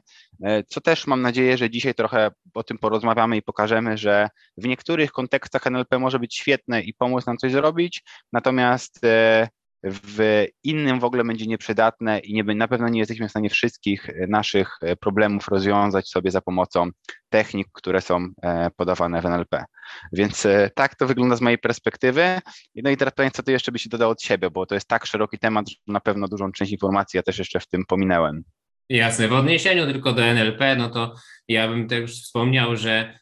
co 0.68 0.80
też 0.80 1.06
mam 1.06 1.22
nadzieję, 1.22 1.56
że 1.56 1.70
dzisiaj 1.70 1.94
trochę 1.94 2.30
o 2.54 2.62
tym 2.62 2.78
porozmawiamy 2.78 3.36
i 3.36 3.42
pokażemy, 3.42 3.98
że 3.98 4.28
w 4.56 4.66
niektórych 4.66 5.12
kontekstach 5.12 5.66
NLP 5.66 5.98
może 5.98 6.18
być 6.18 6.36
świetne 6.36 6.82
i 6.82 6.94
pomóc 6.94 7.26
nam 7.26 7.36
coś 7.36 7.52
zrobić, 7.52 8.02
natomiast 8.32 9.04
e, 9.04 9.48
w 9.84 10.44
innym 10.64 11.00
w 11.00 11.04
ogóle 11.04 11.24
będzie 11.24 11.46
nieprzydatne 11.46 12.18
i 12.18 12.34
nie, 12.34 12.42
na 12.42 12.68
pewno 12.68 12.88
nie 12.88 12.98
jesteśmy 12.98 13.28
w 13.28 13.30
stanie 13.30 13.50
wszystkich 13.50 14.10
e, 14.10 14.26
naszych 14.28 14.78
e, 14.82 14.96
problemów 14.96 15.48
rozwiązać 15.48 16.08
sobie 16.08 16.30
za 16.30 16.40
pomocą 16.40 16.90
technik, 17.28 17.68
które 17.72 18.00
są 18.00 18.28
e, 18.42 18.70
podawane 18.76 19.22
w 19.22 19.26
NLP. 19.26 19.64
Więc 20.12 20.46
tak 20.74 20.94
to 20.94 21.06
wygląda 21.06 21.36
z 21.36 21.40
mojej 21.40 21.58
perspektywy. 21.58 22.40
No 22.74 22.90
i 22.90 22.96
teraz 22.96 23.14
pytanie, 23.14 23.30
co 23.30 23.42
ty 23.42 23.52
jeszcze 23.52 23.72
byś 23.72 23.88
dodał 23.88 24.10
od 24.10 24.22
siebie, 24.22 24.50
bo 24.50 24.66
to 24.66 24.74
jest 24.74 24.88
tak 24.88 25.06
szeroki 25.06 25.38
temat, 25.38 25.68
że 25.68 25.76
na 25.86 26.00
pewno 26.00 26.28
dużą 26.28 26.52
część 26.52 26.72
informacji 26.72 27.16
ja 27.16 27.22
też 27.22 27.38
jeszcze 27.38 27.60
w 27.60 27.66
tym 27.66 27.84
pominęłem. 27.88 28.42
Jasne, 28.88 29.28
w 29.28 29.32
odniesieniu 29.32 29.86
tylko 29.86 30.12
do 30.12 30.22
NLP, 30.24 30.76
no 30.76 30.90
to 30.90 31.14
ja 31.48 31.68
bym 31.68 31.88
też 31.88 32.22
wspomniał, 32.22 32.76
że 32.76 33.18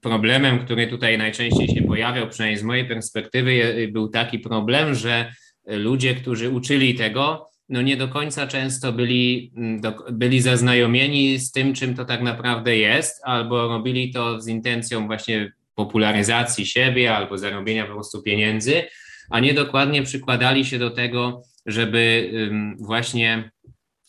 problemem, 0.00 0.58
który 0.58 0.86
tutaj 0.86 1.18
najczęściej 1.18 1.68
się 1.68 1.82
pojawiał, 1.82 2.28
przynajmniej 2.28 2.58
z 2.58 2.62
mojej 2.62 2.88
perspektywy, 2.88 3.88
był 3.92 4.08
taki 4.08 4.38
problem, 4.38 4.94
że 4.94 5.32
ludzie, 5.66 6.14
którzy 6.14 6.50
uczyli 6.50 6.94
tego, 6.94 7.48
no 7.68 7.82
nie 7.82 7.96
do 7.96 8.08
końca 8.08 8.46
często 8.46 8.92
byli, 8.92 9.52
mm, 9.56 9.80
byli 10.12 10.40
zaznajomieni 10.40 11.38
z 11.38 11.52
tym, 11.52 11.74
czym 11.74 11.94
to 11.94 12.04
tak 12.04 12.22
naprawdę 12.22 12.76
jest, 12.76 13.20
albo 13.24 13.68
robili 13.68 14.12
to 14.12 14.40
z 14.40 14.48
intencją 14.48 15.06
właśnie 15.06 15.52
popularyzacji 15.74 16.66
siebie 16.66 17.16
albo 17.16 17.38
zarobienia 17.38 17.86
po 17.86 17.92
prostu 17.92 18.22
pieniędzy, 18.22 18.82
a 19.30 19.40
nie 19.40 19.54
dokładnie 19.54 20.02
przykładali 20.02 20.64
się 20.64 20.78
do 20.78 20.90
tego, 20.90 21.42
żeby 21.66 22.30
właśnie 22.80 23.50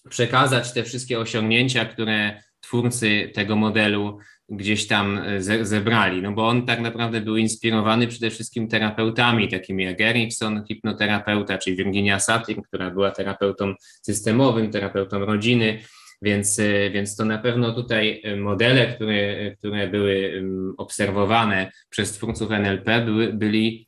przekazać 0.10 0.74
te 0.74 0.84
wszystkie 0.84 1.20
osiągnięcia, 1.20 1.86
które 1.86 2.42
twórcy 2.60 3.32
tego 3.34 3.56
modelu 3.56 4.20
gdzieś 4.50 4.88
tam 4.88 5.22
ze, 5.38 5.66
zebrali, 5.66 6.22
no 6.22 6.32
bo 6.32 6.48
on 6.48 6.66
tak 6.66 6.80
naprawdę 6.80 7.22
był 7.22 7.38
inspirowany 7.38 8.08
przede 8.08 8.30
wszystkim 8.30 8.68
terapeutami, 8.68 9.48
takimi 9.48 9.84
jak 9.84 10.02
Erickson, 10.02 10.66
hipnoterapeuta, 10.68 11.58
czy 11.58 11.76
Virginia 11.76 12.20
Satir, 12.20 12.62
która 12.62 12.92
była 12.92 13.12
terapeutą 13.12 13.74
systemowym, 14.02 14.72
terapeutą 14.72 15.20
rodziny, 15.20 15.80
więc, 16.22 16.62
więc 16.92 17.16
to 17.16 17.26
na 17.26 17.38
pewno 17.38 17.74
tutaj 17.74 18.22
modele, 18.38 18.88
które, 18.88 19.52
które 19.56 19.88
były 19.88 20.44
obserwowane 20.78 21.72
przez 21.90 22.12
twórców 22.12 22.52
NLP, 22.52 23.02
były, 23.06 23.34
byli 23.34 23.88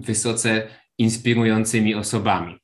wysoce 0.00 0.66
inspirującymi 0.98 1.94
osobami. 1.94 2.56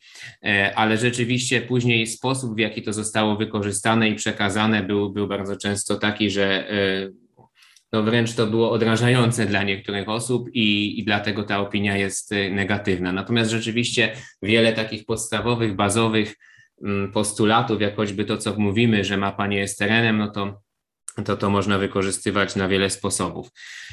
E, 0.44 0.72
ale 0.76 0.96
rzeczywiście 0.96 1.60
później 1.60 2.06
sposób, 2.06 2.54
w 2.54 2.58
jaki 2.58 2.82
to 2.82 2.92
zostało 2.92 3.36
wykorzystane 3.36 4.08
i 4.08 4.14
przekazane, 4.14 4.82
był, 4.82 5.12
był 5.12 5.28
bardzo 5.28 5.56
często 5.56 5.96
taki, 5.96 6.30
że 6.30 6.70
e, 6.70 7.10
no 7.92 8.02
wręcz 8.02 8.34
to 8.34 8.46
było 8.46 8.70
odrażające 8.70 9.46
dla 9.46 9.62
niektórych 9.62 10.08
osób 10.08 10.48
i, 10.52 10.98
i 11.00 11.04
dlatego 11.04 11.42
ta 11.42 11.60
opinia 11.60 11.96
jest 11.96 12.32
e, 12.32 12.50
negatywna. 12.50 13.12
Natomiast 13.12 13.50
rzeczywiście 13.50 14.12
wiele 14.42 14.72
takich 14.72 15.04
podstawowych, 15.04 15.76
bazowych 15.76 16.36
mm, 16.84 17.12
postulatów, 17.12 17.80
jak 17.80 17.96
choćby 17.96 18.24
to, 18.24 18.36
co 18.36 18.54
mówimy, 18.56 19.04
że 19.04 19.16
mapa 19.16 19.46
nie 19.46 19.58
jest 19.58 19.78
terenem, 19.78 20.18
no 20.18 20.28
to 20.28 20.60
to 21.24 21.36
to 21.36 21.50
można 21.50 21.78
wykorzystywać 21.78 22.56
na 22.56 22.68
wiele 22.68 22.90
sposobów. 22.90 23.48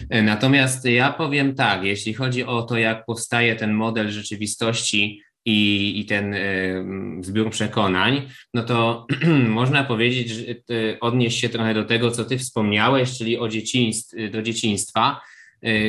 E, 0.09 0.21
natomiast 0.21 0.85
ja 0.85 1.13
powiem 1.13 1.55
tak, 1.55 1.83
jeśli 1.83 2.13
chodzi 2.13 2.43
o 2.43 2.61
to, 2.61 2.77
jak 2.77 3.05
powstaje 3.05 3.55
ten 3.55 3.73
model 3.73 4.09
rzeczywistości 4.09 5.21
i, 5.45 5.99
i 5.99 6.05
ten 6.05 6.33
y, 6.33 6.85
zbiór 7.21 7.49
przekonań, 7.49 8.29
no 8.53 8.63
to 8.63 9.07
można 9.61 9.83
powiedzieć, 9.83 10.31
y, 10.71 10.97
odnieść 11.01 11.39
się 11.39 11.49
trochę 11.49 11.73
do 11.73 11.83
tego, 11.83 12.11
co 12.11 12.25
ty 12.25 12.37
wspomniałeś, 12.37 13.17
czyli 13.17 13.37
o 13.37 13.47
dzieciństw, 13.47 14.15
do 14.31 14.41
dzieciństwa, 14.41 15.21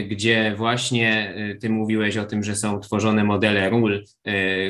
gdzie 0.08 0.54
właśnie 0.56 1.34
ty 1.60 1.70
mówiłeś 1.70 2.16
o 2.16 2.24
tym, 2.24 2.44
że 2.44 2.56
są 2.56 2.80
tworzone 2.80 3.24
modele 3.24 3.70
ról 3.70 4.04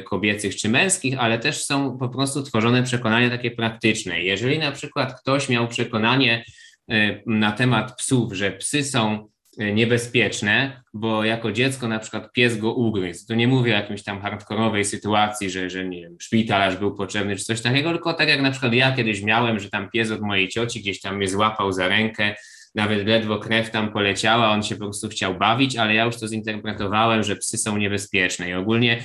kobiecych 0.04 0.56
czy 0.56 0.68
męskich, 0.68 1.18
ale 1.18 1.38
też 1.38 1.64
są 1.64 1.98
po 1.98 2.08
prostu 2.08 2.42
tworzone 2.42 2.82
przekonania 2.82 3.30
takie 3.30 3.50
praktyczne. 3.50 4.22
Jeżeli 4.22 4.58
na 4.58 4.72
przykład 4.72 5.20
ktoś 5.20 5.48
miał 5.48 5.68
przekonanie 5.68 6.44
na 7.26 7.52
temat 7.52 7.96
psów, 7.96 8.32
że 8.32 8.50
psy 8.50 8.84
są 8.84 9.28
niebezpieczne, 9.74 10.82
bo 10.94 11.24
jako 11.24 11.52
dziecko 11.52 11.88
na 11.88 11.98
przykład 11.98 12.32
pies 12.32 12.58
go 12.58 12.74
ugryzł. 12.74 13.26
To 13.26 13.34
nie 13.34 13.48
mówię 13.48 13.72
o 13.72 13.76
jakimś 13.76 14.02
tam 14.02 14.20
hardkorowej 14.20 14.84
sytuacji, 14.84 15.50
że, 15.50 15.70
że 15.70 15.84
nie 15.84 16.02
wiem, 16.02 16.16
szpitalarz 16.20 16.76
był 16.76 16.94
potrzebny 16.94 17.36
czy 17.36 17.44
coś 17.44 17.60
takiego, 17.60 17.90
tylko 17.90 18.14
tak 18.14 18.28
jak 18.28 18.42
na 18.42 18.50
przykład 18.50 18.72
ja 18.72 18.92
kiedyś 18.92 19.22
miałem, 19.22 19.60
że 19.60 19.70
tam 19.70 19.90
pies 19.90 20.10
od 20.10 20.20
mojej 20.20 20.48
cioci 20.48 20.80
gdzieś 20.80 21.00
tam 21.00 21.16
mnie 21.16 21.28
złapał 21.28 21.72
za 21.72 21.88
rękę, 21.88 22.34
nawet 22.74 23.06
ledwo 23.06 23.38
krew 23.38 23.70
tam 23.70 23.92
poleciała, 23.92 24.50
on 24.50 24.62
się 24.62 24.74
po 24.74 24.84
prostu 24.84 25.08
chciał 25.08 25.34
bawić, 25.34 25.76
ale 25.76 25.94
ja 25.94 26.04
już 26.04 26.16
to 26.16 26.28
zinterpretowałem, 26.28 27.22
że 27.22 27.36
psy 27.36 27.58
są 27.58 27.76
niebezpieczne 27.76 28.50
i 28.50 28.54
ogólnie 28.54 29.02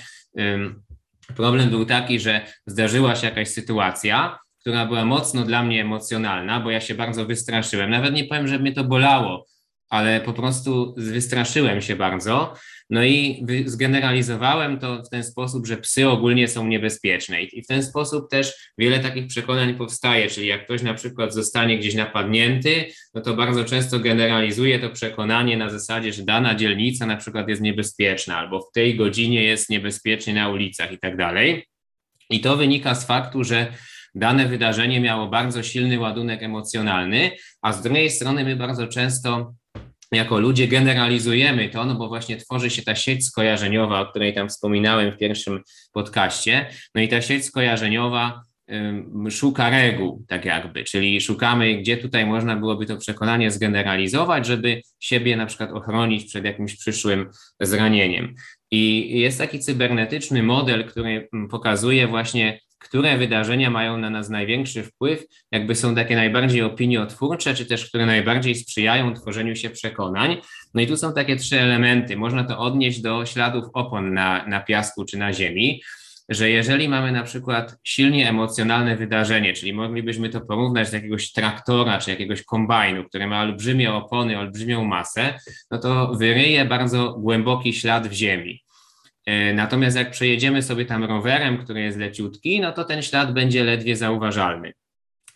problem 1.35 1.69
był 1.69 1.85
taki, 1.85 2.19
że 2.19 2.45
zdarzyła 2.65 3.15
się 3.15 3.27
jakaś 3.27 3.47
sytuacja, 3.47 4.39
która 4.61 4.85
była 4.85 5.05
mocno 5.05 5.43
dla 5.43 5.63
mnie 5.63 5.81
emocjonalna, 5.81 6.59
bo 6.59 6.71
ja 6.71 6.81
się 6.81 6.95
bardzo 6.95 7.25
wystraszyłem. 7.25 7.89
Nawet 7.89 8.13
nie 8.13 8.23
powiem, 8.23 8.47
że 8.47 8.59
mnie 8.59 8.73
to 8.73 8.83
bolało, 8.83 9.45
ale 9.93 10.21
po 10.21 10.33
prostu 10.33 10.93
wystraszyłem 10.97 11.81
się 11.81 11.95
bardzo. 11.95 12.53
No 12.89 13.03
i 13.03 13.45
zgeneralizowałem 13.65 14.79
to 14.79 15.03
w 15.03 15.09
ten 15.09 15.23
sposób, 15.23 15.67
że 15.67 15.77
psy 15.77 16.09
ogólnie 16.09 16.47
są 16.47 16.67
niebezpieczne. 16.67 17.41
I 17.41 17.63
w 17.63 17.67
ten 17.67 17.83
sposób 17.83 18.29
też 18.29 18.71
wiele 18.77 18.99
takich 18.99 19.27
przekonań 19.27 19.75
powstaje, 19.75 20.27
czyli 20.29 20.47
jak 20.47 20.65
ktoś 20.65 20.81
na 20.81 20.93
przykład 20.93 21.33
zostanie 21.33 21.77
gdzieś 21.77 21.95
napadnięty, 21.95 22.85
no 23.13 23.21
to 23.21 23.33
bardzo 23.33 23.65
często 23.65 23.99
generalizuje 23.99 24.79
to 24.79 24.89
przekonanie 24.89 25.57
na 25.57 25.69
zasadzie, 25.69 26.13
że 26.13 26.23
dana 26.23 26.55
dzielnica 26.55 27.05
na 27.05 27.17
przykład 27.17 27.49
jest 27.49 27.61
niebezpieczna, 27.61 28.37
albo 28.37 28.59
w 28.61 28.71
tej 28.71 28.95
godzinie 28.95 29.43
jest 29.43 29.69
niebezpiecznie 29.69 30.33
na 30.33 30.49
ulicach 30.49 30.91
i 30.91 30.97
tak 30.97 31.17
dalej. 31.17 31.67
I 32.29 32.39
to 32.39 32.57
wynika 32.57 32.95
z 32.95 33.05
faktu, 33.05 33.43
że 33.43 33.73
dane 34.15 34.47
wydarzenie 34.47 35.01
miało 35.01 35.27
bardzo 35.27 35.63
silny 35.63 35.99
ładunek 35.99 36.43
emocjonalny, 36.43 37.31
a 37.61 37.73
z 37.73 37.81
drugiej 37.81 38.09
strony 38.09 38.43
my 38.43 38.55
bardzo 38.55 38.87
często 38.87 39.53
jako 40.15 40.39
ludzie 40.39 40.67
generalizujemy 40.67 41.69
to, 41.69 41.85
no 41.85 41.95
bo 41.95 42.07
właśnie 42.07 42.37
tworzy 42.37 42.69
się 42.69 42.81
ta 42.81 42.95
sieć 42.95 43.25
skojarzeniowa, 43.25 44.01
o 44.01 44.05
której 44.05 44.33
tam 44.33 44.49
wspominałem 44.49 45.11
w 45.11 45.17
pierwszym 45.17 45.61
podcaście. 45.93 46.65
No 46.95 47.01
i 47.01 47.07
ta 47.07 47.21
sieć 47.21 47.45
skojarzeniowa 47.45 48.41
szuka 49.29 49.69
reguł, 49.69 50.25
tak 50.27 50.45
jakby, 50.45 50.83
czyli 50.83 51.21
szukamy, 51.21 51.77
gdzie 51.77 51.97
tutaj 51.97 52.25
można 52.25 52.55
byłoby 52.55 52.85
to 52.85 52.97
przekonanie 52.97 53.51
zgeneralizować, 53.51 54.45
żeby 54.45 54.81
siebie 54.99 55.37
na 55.37 55.45
przykład 55.45 55.71
ochronić 55.71 56.25
przed 56.25 56.45
jakimś 56.45 56.75
przyszłym 56.75 57.29
zranieniem. 57.59 58.35
I 58.71 59.11
jest 59.19 59.37
taki 59.37 59.59
cybernetyczny 59.59 60.43
model, 60.43 60.85
który 60.85 61.29
pokazuje 61.49 62.07
właśnie 62.07 62.59
które 62.83 63.17
wydarzenia 63.17 63.69
mają 63.69 63.97
na 63.97 64.09
nas 64.09 64.29
największy 64.29 64.83
wpływ, 64.83 65.25
jakby 65.51 65.75
są 65.75 65.95
takie 65.95 66.15
najbardziej 66.15 66.61
opiniotwórcze, 66.61 67.55
czy 67.55 67.65
też 67.65 67.85
które 67.85 68.05
najbardziej 68.05 68.55
sprzyjają 68.55 69.13
tworzeniu 69.13 69.55
się 69.55 69.69
przekonań. 69.69 70.37
No 70.73 70.81
i 70.81 70.87
tu 70.87 70.97
są 70.97 71.13
takie 71.13 71.35
trzy 71.35 71.59
elementy. 71.61 72.17
Można 72.17 72.43
to 72.43 72.59
odnieść 72.59 73.01
do 73.01 73.25
śladów 73.25 73.65
opon 73.73 74.13
na, 74.13 74.47
na 74.47 74.59
piasku 74.59 75.05
czy 75.05 75.17
na 75.17 75.33
ziemi 75.33 75.81
że 76.29 76.49
jeżeli 76.49 76.89
mamy 76.89 77.11
na 77.11 77.23
przykład 77.23 77.77
silnie 77.83 78.29
emocjonalne 78.29 78.95
wydarzenie, 78.95 79.53
czyli 79.53 79.73
moglibyśmy 79.73 80.29
to 80.29 80.41
porównać 80.41 80.91
do 80.91 80.97
jakiegoś 80.97 81.31
traktora 81.31 81.97
czy 81.97 82.09
jakiegoś 82.11 82.43
kombajnu, 82.43 83.03
który 83.03 83.27
ma 83.27 83.41
olbrzymie 83.41 83.93
opony, 83.93 84.39
olbrzymią 84.39 84.85
masę, 84.85 85.39
no 85.71 85.77
to 85.77 86.15
wyryje 86.15 86.65
bardzo 86.65 87.13
głęboki 87.13 87.73
ślad 87.73 88.07
w 88.07 88.13
ziemi. 88.13 88.62
E, 89.25 89.53
natomiast 89.53 89.97
jak 89.97 90.11
przejedziemy 90.11 90.61
sobie 90.61 90.85
tam 90.85 91.03
rowerem, 91.03 91.57
który 91.57 91.81
jest 91.81 91.97
leciutki, 91.97 92.59
no 92.59 92.71
to 92.71 92.83
ten 92.83 93.01
ślad 93.01 93.33
będzie 93.33 93.63
ledwie 93.63 93.95
zauważalny. 93.95 94.73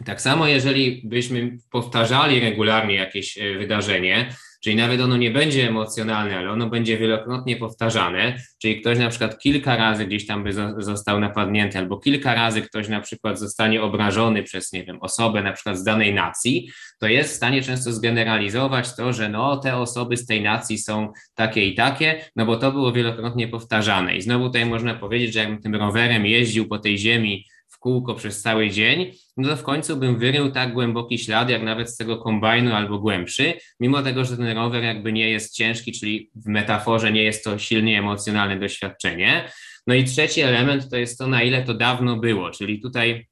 Tak 0.05 0.21
samo, 0.21 0.47
jeżeli 0.47 1.01
byśmy 1.05 1.57
powtarzali 1.71 2.39
regularnie 2.39 2.95
jakieś 2.95 3.37
e, 3.37 3.57
wydarzenie, 3.57 4.29
Czyli 4.63 4.75
nawet 4.75 5.01
ono 5.01 5.17
nie 5.17 5.31
będzie 5.31 5.67
emocjonalne, 5.67 6.37
ale 6.37 6.51
ono 6.51 6.69
będzie 6.69 6.97
wielokrotnie 6.97 7.55
powtarzane, 7.55 8.37
czyli 8.61 8.81
ktoś 8.81 8.99
na 8.99 9.09
przykład 9.09 9.39
kilka 9.39 9.75
razy 9.77 10.05
gdzieś 10.05 10.27
tam 10.27 10.43
by 10.43 10.53
został 10.77 11.19
napadnięty, 11.19 11.77
albo 11.77 11.97
kilka 11.97 12.35
razy 12.35 12.61
ktoś 12.61 12.89
na 12.89 13.01
przykład 13.01 13.39
zostanie 13.39 13.81
obrażony 13.81 14.43
przez, 14.43 14.73
nie 14.73 14.83
wiem, 14.83 14.97
osobę 15.01 15.43
na 15.43 15.53
przykład 15.53 15.77
z 15.77 15.83
danej 15.83 16.13
nacji, 16.13 16.69
to 16.99 17.07
jest 17.07 17.33
w 17.33 17.35
stanie 17.35 17.61
często 17.61 17.93
zgeneralizować 17.93 18.95
to, 18.95 19.13
że 19.13 19.29
no 19.29 19.57
te 19.57 19.77
osoby 19.77 20.17
z 20.17 20.25
tej 20.25 20.41
nacji 20.41 20.77
są 20.77 21.13
takie 21.35 21.65
i 21.65 21.75
takie, 21.75 22.25
no 22.35 22.45
bo 22.45 22.57
to 22.57 22.71
było 22.71 22.91
wielokrotnie 22.91 23.47
powtarzane. 23.47 24.17
I 24.17 24.21
znowu 24.21 24.45
tutaj 24.45 24.65
można 24.65 24.93
powiedzieć, 24.93 25.33
że 25.33 25.39
jakbym 25.39 25.61
tym 25.61 25.75
rowerem 25.75 26.25
jeździł 26.25 26.67
po 26.67 26.79
tej 26.79 26.97
ziemi 26.97 27.45
w 27.77 27.79
kółko 27.79 28.15
przez 28.15 28.41
cały 28.41 28.69
dzień, 28.69 29.11
no 29.37 29.49
to 29.49 29.55
w 29.55 29.63
końcu 29.63 29.97
bym 29.97 30.19
wyrył 30.19 30.51
tak 30.51 30.73
głęboki 30.73 31.19
ślad, 31.19 31.49
jak 31.49 31.63
nawet 31.63 31.89
z 31.89 31.97
tego 31.97 32.17
kombajnu 32.17 32.73
albo 32.73 32.99
głębszy, 32.99 33.53
mimo 33.79 34.03
tego, 34.03 34.25
że 34.25 34.37
ten 34.37 34.57
rower 34.57 34.83
jakby 34.83 35.13
nie 35.13 35.29
jest 35.29 35.55
ciężki, 35.55 35.91
czyli 35.91 36.29
w 36.35 36.47
metaforze 36.47 37.11
nie 37.11 37.23
jest 37.23 37.43
to 37.43 37.57
silnie 37.57 37.99
emocjonalne 37.99 38.59
doświadczenie. 38.59 39.51
No 39.87 39.93
i 39.95 40.03
trzeci 40.03 40.41
element 40.41 40.89
to 40.89 40.97
jest 40.97 41.19
to, 41.19 41.27
na 41.27 41.43
ile 41.43 41.63
to 41.63 41.73
dawno 41.73 42.15
było, 42.15 42.51
czyli 42.51 42.81
tutaj, 42.81 43.27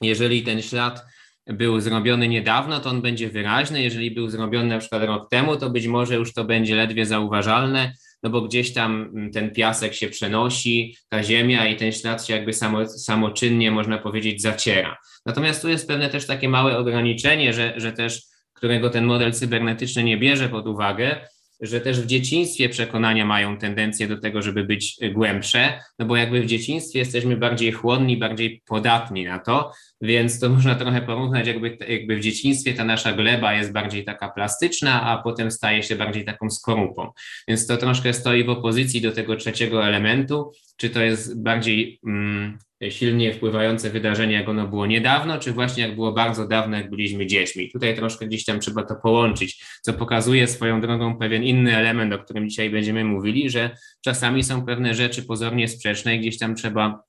jeżeli 0.00 0.42
ten 0.42 0.62
ślad 0.62 1.04
był 1.46 1.80
zrobiony 1.80 2.28
niedawno, 2.28 2.80
to 2.80 2.90
on 2.90 3.02
będzie 3.02 3.28
wyraźny. 3.28 3.82
Jeżeli 3.82 4.10
był 4.10 4.28
zrobiony 4.30 4.68
na 4.68 4.78
przykład 4.78 5.02
rok 5.02 5.30
temu, 5.30 5.56
to 5.56 5.70
być 5.70 5.86
może 5.86 6.14
już 6.14 6.32
to 6.32 6.44
będzie 6.44 6.76
ledwie 6.76 7.06
zauważalne, 7.06 7.92
no 8.22 8.30
bo 8.30 8.42
gdzieś 8.42 8.72
tam 8.72 9.10
mm, 9.14 9.30
ten 9.32 9.50
piasek 9.50 9.94
się 9.94 10.08
przenosi, 10.08 10.96
ta 11.08 11.22
ziemia 11.22 11.66
i 11.66 11.76
ten 11.76 11.92
ślad 11.92 12.26
się 12.26 12.34
jakby 12.34 12.52
samo, 12.52 12.88
samoczynnie, 12.88 13.70
można 13.70 13.98
powiedzieć, 13.98 14.42
zaciera. 14.42 14.96
Natomiast 15.26 15.62
tu 15.62 15.68
jest 15.68 15.88
pewne 15.88 16.08
też 16.08 16.26
takie 16.26 16.48
małe 16.48 16.78
ograniczenie, 16.78 17.52
że, 17.52 17.74
że 17.76 17.92
też, 17.92 18.22
którego 18.52 18.90
ten 18.90 19.04
model 19.04 19.32
cybernetyczny 19.32 20.04
nie 20.04 20.16
bierze 20.16 20.48
pod 20.48 20.66
uwagę, 20.66 21.20
że 21.60 21.80
też 21.80 22.00
w 22.00 22.06
dzieciństwie 22.06 22.68
przekonania 22.68 23.26
mają 23.26 23.58
tendencję 23.58 24.08
do 24.08 24.18
tego, 24.18 24.42
żeby 24.42 24.64
być 24.64 24.98
głębsze, 25.12 25.80
no 25.98 26.06
bo 26.06 26.16
jakby 26.16 26.40
w 26.40 26.46
dzieciństwie 26.46 26.98
jesteśmy 26.98 27.36
bardziej 27.36 27.72
chłonni, 27.72 28.16
bardziej 28.16 28.62
podatni 28.66 29.24
na 29.24 29.38
to, 29.38 29.72
więc 30.00 30.40
to 30.40 30.48
można 30.48 30.74
trochę 30.74 31.02
porównać, 31.02 31.46
jakby, 31.46 31.78
jakby 31.88 32.16
w 32.16 32.20
dzieciństwie 32.20 32.74
ta 32.74 32.84
nasza 32.84 33.12
gleba 33.12 33.54
jest 33.54 33.72
bardziej 33.72 34.04
taka 34.04 34.28
plastyczna, 34.28 35.02
a 35.02 35.22
potem 35.22 35.50
staje 35.50 35.82
się 35.82 35.96
bardziej 35.96 36.24
taką 36.24 36.50
skorupą. 36.50 37.10
Więc 37.48 37.66
to 37.66 37.76
troszkę 37.76 38.12
stoi 38.12 38.44
w 38.44 38.50
opozycji 38.50 39.00
do 39.00 39.12
tego 39.12 39.36
trzeciego 39.36 39.86
elementu, 39.86 40.52
czy 40.76 40.90
to 40.90 41.02
jest 41.02 41.42
bardziej 41.42 42.00
mm, 42.06 42.58
silnie 42.90 43.34
wpływające 43.34 43.90
wydarzenie, 43.90 44.34
jak 44.34 44.48
ono 44.48 44.68
było 44.68 44.86
niedawno, 44.86 45.38
czy 45.38 45.52
właśnie 45.52 45.82
jak 45.82 45.94
było 45.94 46.12
bardzo 46.12 46.48
dawno, 46.48 46.76
jak 46.76 46.90
byliśmy 46.90 47.26
dziećmi. 47.26 47.70
Tutaj 47.72 47.96
troszkę 47.96 48.26
gdzieś 48.26 48.44
tam 48.44 48.60
trzeba 48.60 48.82
to 48.82 48.94
połączyć, 49.02 49.64
co 49.82 49.92
pokazuje 49.92 50.48
swoją 50.48 50.80
drogą 50.80 51.18
pewien 51.18 51.42
inny 51.42 51.76
element, 51.76 52.12
o 52.12 52.18
którym 52.18 52.48
dzisiaj 52.48 52.70
będziemy 52.70 53.04
mówili, 53.04 53.50
że 53.50 53.76
czasami 54.04 54.44
są 54.44 54.66
pewne 54.66 54.94
rzeczy 54.94 55.22
pozornie 55.22 55.68
sprzeczne 55.68 56.16
i 56.16 56.20
gdzieś 56.20 56.38
tam 56.38 56.54
trzeba 56.54 57.02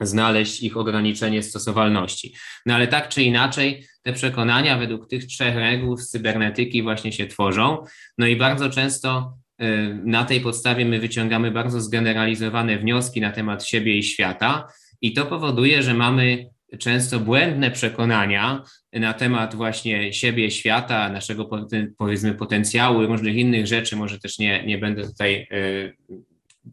znaleźć 0.00 0.62
ich 0.62 0.76
ograniczenie 0.76 1.42
stosowalności. 1.42 2.34
No 2.66 2.74
ale 2.74 2.86
tak 2.86 3.08
czy 3.08 3.22
inaczej, 3.22 3.84
te 4.02 4.12
przekonania 4.12 4.78
według 4.78 5.08
tych 5.08 5.26
trzech 5.26 5.54
reguł 5.54 5.96
z 5.96 6.08
cybernetyki 6.08 6.82
właśnie 6.82 7.12
się 7.12 7.26
tworzą. 7.26 7.84
No 8.18 8.26
i 8.26 8.36
bardzo 8.36 8.70
często 8.70 9.34
y, 9.62 9.64
na 10.04 10.24
tej 10.24 10.40
podstawie 10.40 10.84
my 10.84 11.00
wyciągamy 11.00 11.50
bardzo 11.50 11.80
zgeneralizowane 11.80 12.78
wnioski 12.78 13.20
na 13.20 13.32
temat 13.32 13.64
siebie 13.64 13.98
i 13.98 14.02
świata, 14.02 14.68
i 15.00 15.12
to 15.12 15.26
powoduje, 15.26 15.82
że 15.82 15.94
mamy 15.94 16.50
często 16.78 17.20
błędne 17.20 17.70
przekonania 17.70 18.62
na 18.92 19.14
temat 19.14 19.54
właśnie 19.54 20.12
siebie, 20.12 20.50
świata, 20.50 21.08
naszego 21.08 21.50
powiedzmy 21.98 22.34
potencjału 22.34 23.02
i 23.02 23.06
różnych 23.06 23.36
innych 23.36 23.66
rzeczy. 23.66 23.96
Może 23.96 24.18
też 24.18 24.38
nie, 24.38 24.66
nie 24.66 24.78
będę 24.78 25.02
tutaj 25.02 25.46
y, 25.52 25.96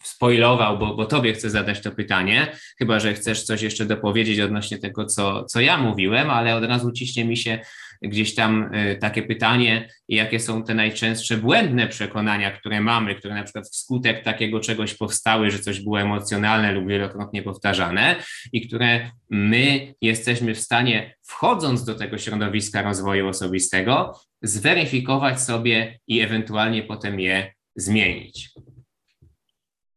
spoilował, 0.04 0.80
bo, 0.80 0.96
bo 0.96 1.06
tobie 1.06 1.34
chcę 1.34 1.50
zadać 1.50 1.82
to 1.82 1.92
pytanie, 1.92 2.52
chyba 2.78 3.00
że 3.00 3.14
chcesz 3.14 3.44
coś 3.44 3.62
jeszcze 3.62 3.86
dopowiedzieć 3.86 4.40
odnośnie 4.40 4.78
tego, 4.78 5.06
co, 5.06 5.44
co 5.44 5.62
ja 5.62 5.78
mówiłem, 5.78 6.30
ale 6.30 6.56
od 6.56 6.64
razu 6.64 6.92
ciśnie 6.92 7.26
mi 7.26 7.38
się 7.38 7.60
gdzieś 8.01 8.36
tam 8.36 8.75
y, 8.75 8.97
takie 9.01 9.23
pytanie, 9.23 9.89
jakie 10.10 10.39
są 10.39 10.63
te 10.63 10.73
najczęstsze 10.73 11.38
błędne 11.38 11.88
przekonania, 11.88 12.51
które 12.51 12.81
mamy, 12.81 13.15
które 13.15 13.36
na 13.36 13.43
przykład 13.43 13.65
wskutek 13.69 14.23
takiego 14.23 14.60
czegoś 14.60 14.93
powstały, 14.93 15.51
że 15.51 15.60
coś 15.60 15.81
było 15.81 16.01
emocjonalne 16.01 16.71
lub 16.71 16.88
wielokrotnie 16.88 17.43
powtarzane 17.43 18.15
i 18.53 18.67
które 18.67 19.12
my 19.29 19.93
jesteśmy 20.01 20.55
w 20.55 20.60
stanie, 20.60 21.15
wchodząc 21.21 21.86
do 21.86 21.95
tego 21.95 22.17
środowiska 22.17 22.81
rozwoju 22.81 23.27
osobistego, 23.27 24.19
zweryfikować 24.41 25.41
sobie 25.41 25.99
i 26.08 26.21
ewentualnie 26.21 26.84
potem 26.84 27.19
je 27.19 27.53
zmienić. 27.75 28.49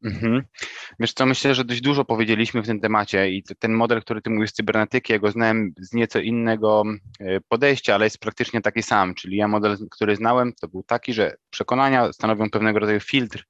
Mhm. 0.05 0.43
Wiesz 1.01 1.13
co, 1.13 1.27
myślę, 1.27 1.55
że 1.55 1.65
dość 1.65 1.81
dużo 1.81 2.05
powiedzieliśmy 2.05 2.63
w 2.63 2.67
tym 2.67 2.81
temacie 2.81 3.31
i 3.31 3.43
ten 3.59 3.73
model, 3.73 4.03
który 4.03 4.23
ty 4.23 4.31
mówisz 4.31 4.51
z 4.51 4.53
cybernetyki, 4.53 5.13
ja 5.13 5.19
go 5.19 5.31
znałem 5.31 5.73
z 5.81 5.93
nieco 5.93 6.19
innego 6.19 6.83
e, 7.21 7.41
podejścia, 7.49 7.95
ale 7.95 8.07
jest 8.07 8.19
praktycznie 8.19 8.61
taki 8.61 8.83
sam, 8.83 9.15
czyli 9.15 9.37
ja 9.37 9.49
model, 9.49 9.77
który 9.91 10.17
znałem, 10.17 10.53
to 10.61 10.69
był 10.69 10.83
taki, 10.83 11.13
że 11.13 11.37
przekonania 11.51 12.13
stanowią 12.13 12.51
pewnego 12.51 12.79
rodzaju 12.79 13.01
filtr, 13.01 13.45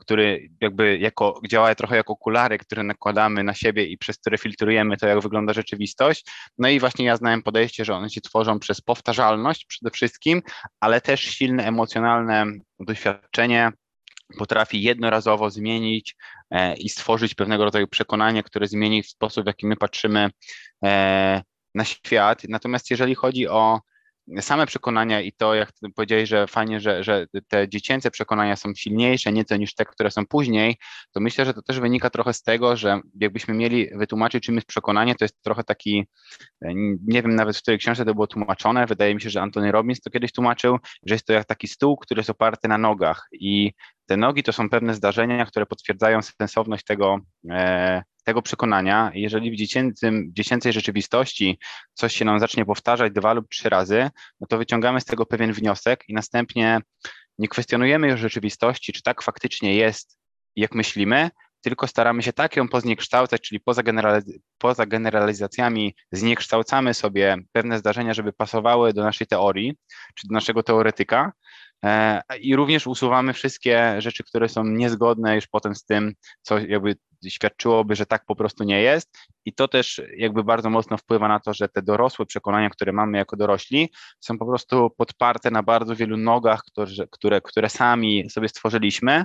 który 0.00 0.48
jakby 0.60 0.98
jako, 0.98 1.40
działa 1.48 1.74
trochę 1.74 1.96
jak 1.96 2.10
okulary, 2.10 2.58
które 2.58 2.82
nakładamy 2.82 3.44
na 3.44 3.54
siebie 3.54 3.86
i 3.86 3.98
przez 3.98 4.18
które 4.18 4.38
filtrujemy 4.38 4.96
to, 4.96 5.06
jak 5.06 5.20
wygląda 5.20 5.52
rzeczywistość. 5.52 6.26
No 6.58 6.68
i 6.68 6.80
właśnie 6.80 7.04
ja 7.04 7.16
znałem 7.16 7.42
podejście, 7.42 7.84
że 7.84 7.94
one 7.94 8.10
się 8.10 8.20
tworzą 8.20 8.58
przez 8.58 8.80
powtarzalność 8.80 9.66
przede 9.66 9.90
wszystkim, 9.90 10.42
ale 10.80 11.00
też 11.00 11.20
silne 11.20 11.64
emocjonalne 11.66 12.46
doświadczenie, 12.80 13.72
potrafi 14.38 14.82
jednorazowo 14.82 15.50
zmienić 15.50 16.16
e, 16.50 16.76
i 16.76 16.88
stworzyć 16.88 17.34
pewnego 17.34 17.64
rodzaju 17.64 17.88
przekonanie, 17.88 18.42
które 18.42 18.66
zmieni 18.66 19.02
sposób, 19.02 19.44
w 19.44 19.46
jaki 19.46 19.66
my 19.66 19.76
patrzymy 19.76 20.30
e, 20.84 21.42
na 21.74 21.84
świat. 21.84 22.42
Natomiast 22.48 22.90
jeżeli 22.90 23.14
chodzi 23.14 23.48
o 23.48 23.80
same 24.40 24.66
przekonania 24.66 25.20
i 25.20 25.32
to, 25.32 25.54
jak 25.54 25.72
powiedziałeś, 25.94 26.28
że 26.28 26.46
fajnie, 26.46 26.80
że, 26.80 27.04
że 27.04 27.26
te 27.48 27.68
dziecięce 27.68 28.10
przekonania 28.10 28.56
są 28.56 28.74
silniejsze 28.74 29.32
nieco 29.32 29.56
niż 29.56 29.74
te, 29.74 29.84
które 29.84 30.10
są 30.10 30.26
później, 30.26 30.76
to 31.12 31.20
myślę, 31.20 31.44
że 31.44 31.54
to 31.54 31.62
też 31.62 31.80
wynika 31.80 32.10
trochę 32.10 32.32
z 32.32 32.42
tego, 32.42 32.76
że 32.76 33.00
jakbyśmy 33.20 33.54
mieli 33.54 33.90
wytłumaczyć, 33.94 34.44
czym 34.44 34.54
jest 34.54 34.66
przekonanie, 34.66 35.14
to 35.14 35.24
jest 35.24 35.42
trochę 35.42 35.64
taki, 35.64 36.06
e, 36.62 36.74
nie 37.06 37.22
wiem 37.22 37.34
nawet 37.34 37.56
w 37.56 37.62
której 37.62 37.78
książce 37.78 38.04
to 38.04 38.14
było 38.14 38.26
tłumaczone, 38.26 38.86
wydaje 38.86 39.14
mi 39.14 39.20
się, 39.20 39.30
że 39.30 39.42
Antony 39.42 39.72
Robbins 39.72 40.00
to 40.00 40.10
kiedyś 40.10 40.32
tłumaczył, 40.32 40.78
że 41.06 41.14
jest 41.14 41.26
to 41.26 41.32
jak 41.32 41.44
taki 41.44 41.68
stół, 41.68 41.96
który 41.96 42.18
jest 42.18 42.30
oparty 42.30 42.68
na 42.68 42.78
nogach 42.78 43.28
i 43.32 43.72
te 44.06 44.16
nogi 44.16 44.42
to 44.42 44.52
są 44.52 44.70
pewne 44.70 44.94
zdarzenia, 44.94 45.46
które 45.46 45.66
potwierdzają 45.66 46.22
sensowność 46.22 46.84
tego, 46.84 47.18
e, 47.50 48.02
tego 48.24 48.42
przekonania. 48.42 49.10
Jeżeli 49.14 49.50
w, 49.50 49.56
dziecięcym, 49.56 50.30
w 50.30 50.32
dziecięcej 50.32 50.72
rzeczywistości 50.72 51.58
coś 51.94 52.16
się 52.16 52.24
nam 52.24 52.40
zacznie 52.40 52.64
powtarzać 52.64 53.12
dwa 53.12 53.32
lub 53.32 53.48
trzy 53.48 53.68
razy, 53.68 54.10
no 54.40 54.46
to 54.46 54.58
wyciągamy 54.58 55.00
z 55.00 55.04
tego 55.04 55.26
pewien 55.26 55.52
wniosek 55.52 56.04
i 56.08 56.14
następnie 56.14 56.80
nie 57.38 57.48
kwestionujemy 57.48 58.08
już 58.08 58.20
rzeczywistości, 58.20 58.92
czy 58.92 59.02
tak 59.02 59.22
faktycznie 59.22 59.74
jest, 59.74 60.18
jak 60.56 60.74
myślimy, 60.74 61.30
tylko 61.64 61.86
staramy 61.86 62.22
się 62.22 62.32
tak 62.32 62.56
ją 62.56 62.68
pozniekształcać, 62.68 63.40
czyli 63.40 63.60
poza, 63.60 63.82
generaliz 63.82 64.24
poza 64.58 64.86
generalizacjami 64.86 65.94
zniekształcamy 66.12 66.94
sobie 66.94 67.36
pewne 67.52 67.78
zdarzenia, 67.78 68.14
żeby 68.14 68.32
pasowały 68.32 68.92
do 68.92 69.02
naszej 69.02 69.26
teorii, 69.26 69.74
czy 70.14 70.28
do 70.28 70.34
naszego 70.34 70.62
teoretyka, 70.62 71.32
I 72.40 72.56
również 72.56 72.86
usuwamy 72.86 73.32
wszystkie 73.32 73.94
rzeczy, 73.98 74.24
które 74.24 74.48
są 74.48 74.64
niezgodne 74.64 75.34
już 75.34 75.46
potem 75.46 75.74
z 75.74 75.84
tym, 75.84 76.14
co 76.42 76.58
jakby 76.58 76.96
świadczyłoby, 77.28 77.96
że 77.96 78.06
tak 78.06 78.24
po 78.26 78.36
prostu 78.36 78.64
nie 78.64 78.82
jest. 78.82 79.18
I 79.44 79.52
to 79.52 79.68
też 79.68 80.02
jakby 80.16 80.44
bardzo 80.44 80.70
mocno 80.70 80.96
wpływa 80.96 81.28
na 81.28 81.40
to, 81.40 81.54
że 81.54 81.68
te 81.68 81.82
dorosłe 81.82 82.26
przekonania, 82.26 82.70
które 82.70 82.92
mamy 82.92 83.18
jako 83.18 83.36
dorośli, 83.36 83.92
są 84.20 84.38
po 84.38 84.46
prostu 84.46 84.90
podparte 84.96 85.50
na 85.50 85.62
bardzo 85.62 85.96
wielu 85.96 86.16
nogach, 86.16 86.62
które, 86.66 86.92
które, 87.10 87.40
które 87.40 87.68
sami 87.68 88.30
sobie 88.30 88.48
stworzyliśmy. 88.48 89.24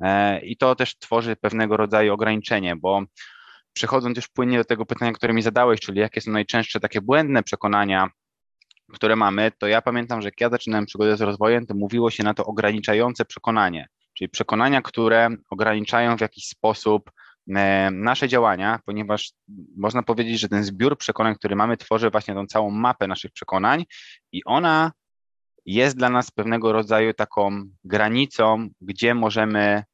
E, 0.00 0.40
I 0.40 0.56
to 0.56 0.74
też 0.74 0.98
tworzy 0.98 1.36
pewnego 1.36 1.76
rodzaju 1.76 2.14
ograniczenie, 2.14 2.76
bo 2.76 3.02
przechodząc 3.72 4.16
już 4.16 4.28
płynnie 4.28 4.58
do 4.58 4.64
tego 4.64 4.86
pytania, 4.86 5.12
które 5.12 5.34
mi 5.34 5.42
zadałeś, 5.42 5.80
czyli 5.80 6.00
jakie 6.00 6.20
są 6.20 6.30
najczęstsze 6.30 6.80
takie 6.80 7.00
błędne 7.00 7.42
przekonania, 7.42 8.08
które 8.92 9.16
mamy, 9.16 9.52
to 9.58 9.66
ja 9.66 9.82
pamiętam, 9.82 10.22
że 10.22 10.28
jak 10.28 10.40
ja 10.40 10.50
zaczynałem 10.50 10.86
przygodę 10.86 11.16
z 11.16 11.20
rozwojem, 11.20 11.66
to 11.66 11.74
mówiło 11.74 12.10
się 12.10 12.22
na 12.22 12.34
to 12.34 12.44
ograniczające 12.44 13.24
przekonanie, 13.24 13.88
czyli 14.14 14.28
przekonania, 14.28 14.82
które 14.82 15.28
ograniczają 15.50 16.16
w 16.16 16.20
jakiś 16.20 16.44
sposób 16.44 17.10
e, 17.56 17.90
nasze 17.90 18.28
działania, 18.28 18.80
ponieważ 18.84 19.32
można 19.76 20.02
powiedzieć, 20.02 20.40
że 20.40 20.48
ten 20.48 20.64
zbiór 20.64 20.98
przekonań, 20.98 21.34
który 21.34 21.56
mamy, 21.56 21.76
tworzy 21.76 22.10
właśnie 22.10 22.34
tą 22.34 22.46
całą 22.46 22.70
mapę 22.70 23.06
naszych 23.06 23.32
przekonań 23.32 23.84
i 24.32 24.44
ona 24.44 24.92
jest 25.66 25.96
dla 25.96 26.10
nas 26.10 26.30
pewnego 26.30 26.72
rodzaju 26.72 27.14
taką 27.14 27.64
granicą, 27.84 28.68
gdzie 28.80 29.14
możemy, 29.14 29.84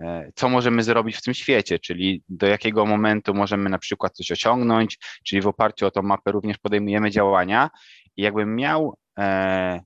e, 0.00 0.30
co 0.34 0.48
możemy 0.48 0.82
zrobić 0.82 1.16
w 1.16 1.22
tym 1.22 1.34
świecie, 1.34 1.78
czyli 1.78 2.22
do 2.28 2.46
jakiego 2.46 2.86
momentu 2.86 3.34
możemy 3.34 3.70
na 3.70 3.78
przykład 3.78 4.12
coś 4.12 4.30
osiągnąć, 4.30 4.98
czyli 5.24 5.42
w 5.42 5.46
oparciu 5.46 5.86
o 5.86 5.90
tą 5.90 6.02
mapę 6.02 6.32
również 6.32 6.58
podejmujemy 6.58 7.10
działania 7.10 7.70
i 8.16 8.22
jakbym 8.22 8.56
miał 8.56 8.96
e, 9.18 9.80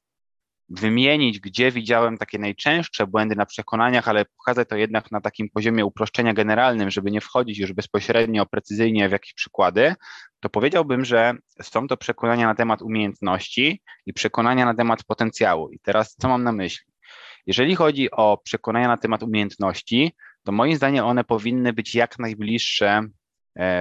wymienić, 0.71 1.41
gdzie 1.41 1.71
widziałem 1.71 2.19
takie 2.19 2.39
najczęstsze 2.39 3.07
błędy 3.07 3.37
na 3.37 3.47
przekonaniach, 3.47 4.09
ale 4.09 4.25
pokazać 4.25 4.69
to 4.69 4.77
jednak 4.77 5.11
na 5.11 5.21
takim 5.21 5.49
poziomie 5.51 5.85
uproszczenia 5.85 6.35
generalnym, 6.35 6.91
żeby 6.91 7.11
nie 7.11 7.21
wchodzić 7.21 7.59
już 7.59 7.73
bezpośrednio, 7.73 8.47
precyzyjnie 8.47 9.09
w 9.09 9.13
jakieś 9.13 9.35
przykłady, 9.35 9.95
to 10.41 10.49
powiedziałbym, 10.49 11.05
że 11.05 11.35
są 11.63 11.89
to 11.89 11.97
przekonania 11.97 12.47
na 12.47 12.55
temat 12.55 12.83
umiejętności 12.83 13.83
i 14.07 14.13
przekonania 14.13 14.65
na 14.65 14.75
temat 14.75 15.05
potencjału. 15.05 15.71
I 15.71 15.79
teraz 15.79 16.17
co 16.17 16.29
mam 16.29 16.45
na 16.45 16.53
myśli? 16.53 16.93
Jeżeli 17.47 17.75
chodzi 17.77 18.11
o 18.11 18.39
przekonania 18.45 18.89
na 18.89 18.97
temat 18.97 19.23
umiejętności, 19.23 20.13
to 20.45 20.53
moim 20.53 20.77
zdaniem 20.77 21.05
one 21.05 21.25
powinny 21.25 21.73
być 21.73 21.95
jak 21.95 22.19
najbliższe 22.19 23.03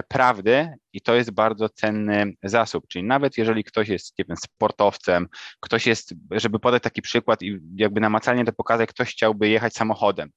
prawdy 0.07 0.73
i 0.93 1.01
to 1.01 1.15
jest 1.15 1.31
bardzo 1.31 1.69
cenny 1.69 2.33
zasób. 2.43 2.87
Czyli 2.87 3.05
nawet 3.05 3.37
jeżeli 3.37 3.63
ktoś 3.63 3.87
jest 3.87 4.19
nie 4.19 4.25
wiem, 4.25 4.37
sportowcem, 4.37 5.27
ktoś 5.59 5.87
jest, 5.87 6.13
żeby 6.31 6.59
podać 6.59 6.83
taki 6.83 7.01
przykład 7.01 7.41
i 7.41 7.59
jakby 7.75 8.01
namacalnie 8.01 8.45
to 8.45 8.53
pokazać, 8.53 8.89
ktoś 8.89 9.11
chciałby 9.11 9.49
jechać 9.49 9.73
samochodem, 9.73 10.29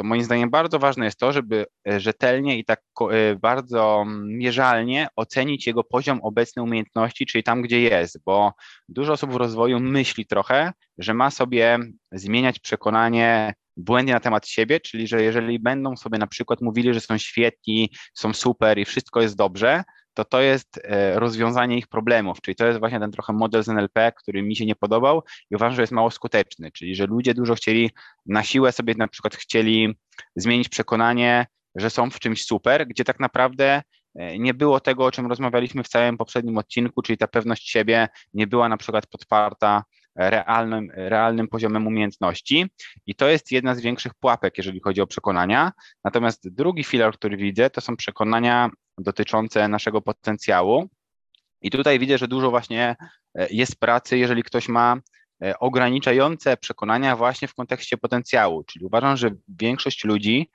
to 0.00 0.04
moim 0.04 0.24
zdaniem 0.24 0.50
bardzo 0.50 0.78
ważne 0.78 1.04
jest 1.04 1.18
to, 1.18 1.32
żeby 1.32 1.66
e, 1.88 2.00
rzetelnie 2.00 2.58
i 2.58 2.64
tak 2.64 2.82
e, 3.10 3.36
bardzo 3.36 4.04
mierzalnie 4.26 5.08
ocenić 5.16 5.66
jego 5.66 5.84
poziom 5.84 6.20
obecnej 6.22 6.64
umiejętności, 6.64 7.26
czyli 7.26 7.44
tam, 7.44 7.62
gdzie 7.62 7.80
jest, 7.80 8.18
bo 8.24 8.52
dużo 8.88 9.12
osób 9.12 9.32
w 9.32 9.36
rozwoju 9.36 9.80
myśli 9.80 10.26
trochę, 10.26 10.72
że 10.98 11.14
ma 11.14 11.30
sobie 11.30 11.78
zmieniać 12.12 12.58
przekonanie 12.58 13.54
błędy 13.80 14.12
na 14.12 14.20
temat 14.20 14.48
siebie, 14.48 14.80
czyli 14.80 15.06
że 15.06 15.22
jeżeli 15.22 15.58
będą 15.58 15.96
sobie 15.96 16.18
na 16.18 16.26
przykład 16.26 16.60
mówili, 16.60 16.94
że 16.94 17.00
są 17.00 17.18
świetni, 17.18 17.90
są 18.14 18.32
super 18.32 18.78
i 18.78 18.84
wszystko 18.84 19.20
jest 19.20 19.36
dobrze, 19.36 19.84
to 20.14 20.24
to 20.24 20.40
jest 20.40 20.80
e, 20.84 21.20
rozwiązanie 21.20 21.78
ich 21.78 21.88
problemów, 21.88 22.40
czyli 22.40 22.54
to 22.54 22.66
jest 22.66 22.78
właśnie 22.78 23.00
ten 23.00 23.10
trochę 23.10 23.32
model 23.32 23.62
z 23.62 23.68
NLP, 23.68 24.12
który 24.12 24.42
mi 24.42 24.56
się 24.56 24.66
nie 24.66 24.76
podobał 24.76 25.22
i 25.50 25.56
uważam, 25.56 25.76
że 25.76 25.82
jest 25.82 25.92
mało 25.92 26.10
skuteczny, 26.10 26.72
czyli 26.72 26.94
że 26.94 27.06
ludzie 27.06 27.34
dużo 27.34 27.54
chcieli 27.54 27.90
na 28.26 28.42
siłę 28.42 28.72
sobie 28.72 28.94
na 28.98 29.08
przykład 29.08 29.36
chcieli 29.36 29.94
zmienić 30.36 30.68
przekonanie, 30.68 31.46
że 31.74 31.90
są 31.90 32.10
w 32.10 32.20
czymś 32.20 32.44
super, 32.44 32.86
gdzie 32.86 33.04
tak 33.04 33.20
naprawdę 33.20 33.82
e, 34.14 34.38
nie 34.38 34.54
było 34.54 34.80
tego, 34.80 35.04
o 35.04 35.10
czym 35.10 35.26
rozmawialiśmy 35.26 35.82
w 35.82 35.88
całym 35.88 36.18
poprzednim 36.18 36.58
odcinku, 36.58 37.02
czyli 37.02 37.18
ta 37.18 37.28
pewność 37.28 37.70
siebie 37.70 38.08
nie 38.34 38.46
była 38.46 38.68
na 38.68 38.76
przykład 38.76 39.06
podparta 39.06 39.84
realnym, 40.16 40.88
realnym 40.94 41.48
poziomem 41.48 41.86
umiejętności. 41.86 42.66
I 43.06 43.14
to 43.14 43.28
jest 43.28 43.52
jedna 43.52 43.74
z 43.74 43.80
większych 43.80 44.14
pułapek, 44.14 44.58
jeżeli 44.58 44.80
chodzi 44.80 45.00
o 45.00 45.06
przekonania. 45.06 45.72
Natomiast 46.04 46.48
drugi 46.48 46.84
filar, 46.84 47.14
który 47.14 47.36
widzę, 47.36 47.70
to 47.70 47.80
są 47.80 47.96
przekonania 47.96 48.70
dotyczące 48.98 49.68
naszego 49.68 50.02
potencjału. 50.02 50.88
I 51.62 51.70
tutaj 51.70 51.98
widzę, 51.98 52.18
że 52.18 52.28
dużo 52.28 52.50
właśnie 52.50 52.96
e, 53.34 53.46
jest 53.50 53.80
pracy, 53.80 54.18
jeżeli 54.18 54.42
ktoś 54.42 54.68
ma 54.68 54.96
e, 55.44 55.58
ograniczające 55.58 56.56
przekonania 56.56 57.16
właśnie 57.16 57.48
w 57.48 57.54
kontekście 57.54 57.96
potencjału. 57.96 58.64
Czyli 58.64 58.84
uważam, 58.84 59.16
że 59.16 59.30
większość 59.48 60.04
ludzi 60.04 60.50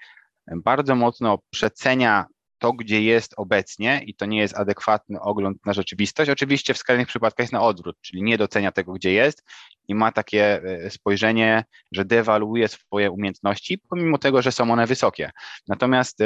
bardzo 0.55 0.95
mocno 0.95 1.39
przecenia 1.49 2.25
to, 2.57 2.73
gdzie 2.73 3.01
jest 3.01 3.33
obecnie 3.37 4.01
i 4.05 4.15
to 4.15 4.25
nie 4.25 4.39
jest 4.39 4.57
adekwatny 4.57 5.21
ogląd 5.21 5.65
na 5.65 5.73
rzeczywistość. 5.73 6.29
Oczywiście 6.29 6.73
w 6.73 6.77
skrajnych 6.77 7.07
przypadkach 7.07 7.43
jest 7.43 7.53
na 7.53 7.61
odwrót, 7.61 7.97
czyli 8.01 8.23
nie 8.23 8.37
docenia 8.37 8.71
tego, 8.71 8.93
gdzie 8.93 9.13
jest 9.13 9.43
i 9.87 9.95
ma 9.95 10.11
takie 10.11 10.63
e, 10.63 10.89
spojrzenie, 10.89 11.63
że 11.91 12.05
dewaluuje 12.05 12.67
swoje 12.67 13.11
umiejętności, 13.11 13.77
pomimo 13.89 14.17
tego, 14.17 14.41
że 14.41 14.51
są 14.51 14.71
one 14.71 14.87
wysokie. 14.87 15.31
Natomiast 15.67 16.19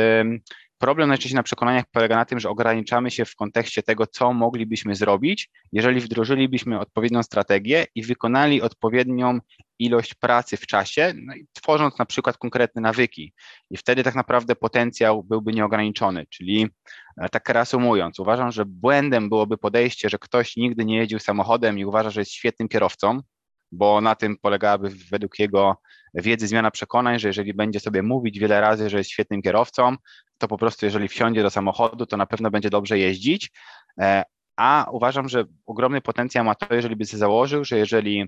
problem 0.80 1.10
najczęściej 1.10 1.36
na 1.36 1.44
przekonaniach 1.44 1.86
polega 1.92 2.16
na 2.16 2.26
tym, 2.26 2.40
że 2.40 2.50
ograniczamy 2.50 3.12
się 3.12 3.26
w 3.26 3.36
kontekście 3.36 3.84
tego, 3.84 4.08
co 4.08 4.34
moglibyśmy 4.34 4.96
zrobić, 4.96 5.50
jeżeli 5.72 6.02
wdrożylibyśmy 6.02 6.80
odpowiednią 6.80 7.24
strategię 7.24 7.86
i 7.96 8.04
wykonali 8.04 8.62
odpowiednią 8.62 9.40
ilość 9.80 10.14
pracy 10.14 10.58
w 10.58 10.68
czasie, 10.68 11.14
no 11.16 11.34
tworząc 11.54 12.00
na 12.00 12.06
przykład 12.06 12.38
konkretne 12.38 12.82
nawyki. 12.82 13.34
I 13.70 13.78
wtedy 13.78 14.04
tak 14.04 14.16
naprawdę 14.16 14.56
potencjał 14.56 15.24
byłby 15.24 15.54
nieograniczony. 15.54 16.26
Czyli 16.30 16.68
e, 17.18 17.30
tak 17.30 17.50
reasumując, 17.50 18.20
uważam, 18.20 18.52
że 18.52 18.66
błędem 18.66 19.30
byłoby 19.30 19.58
podejście, 19.58 20.10
że 20.10 20.20
ktoś 20.20 20.56
nigdy 20.58 20.86
nie 20.86 20.98
jeździł 20.98 21.20
samochodem 21.20 21.80
i 21.80 21.86
uważa, 21.86 22.10
że 22.10 22.22
jest 22.22 22.32
świetnym 22.32 22.70
kierowcą, 22.70 23.20
bo 23.72 24.02
na 24.02 24.16
tym 24.16 24.38
polegałaby 24.38 24.90
według 25.12 25.40
jego 25.40 25.78
wiedzy 26.14 26.48
zmiana 26.48 26.72
przekonań, 26.72 27.20
że 27.20 27.28
jeżeli 27.28 27.54
będzie 27.54 27.80
sobie 27.80 28.04
mówić 28.04 28.40
wiele 28.40 28.62
razy, 28.62 28.90
że 28.90 28.98
jest 28.98 29.12
świetnym 29.12 29.42
kierowcą, 29.42 29.96
to 30.40 30.48
po 30.48 30.58
prostu 30.58 30.86
jeżeli 30.86 31.08
wsiądzie 31.08 31.44
do 31.44 31.50
samochodu, 31.50 32.06
to 32.06 32.18
na 32.18 32.26
pewno 32.26 32.52
będzie 32.52 32.70
dobrze 32.70 33.00
jeździć. 33.00 33.52
E, 34.00 34.24
a 34.58 34.88
uważam, 34.92 35.30
że 35.30 35.46
ogromny 35.66 36.02
potencjał 36.02 36.46
ma 36.46 36.56
to, 36.56 36.76
jeżeli 36.76 36.96
by 36.96 37.06
sobie 37.06 37.20
założył, 37.20 37.66
że 37.66 37.78
jeżeli 37.78 38.26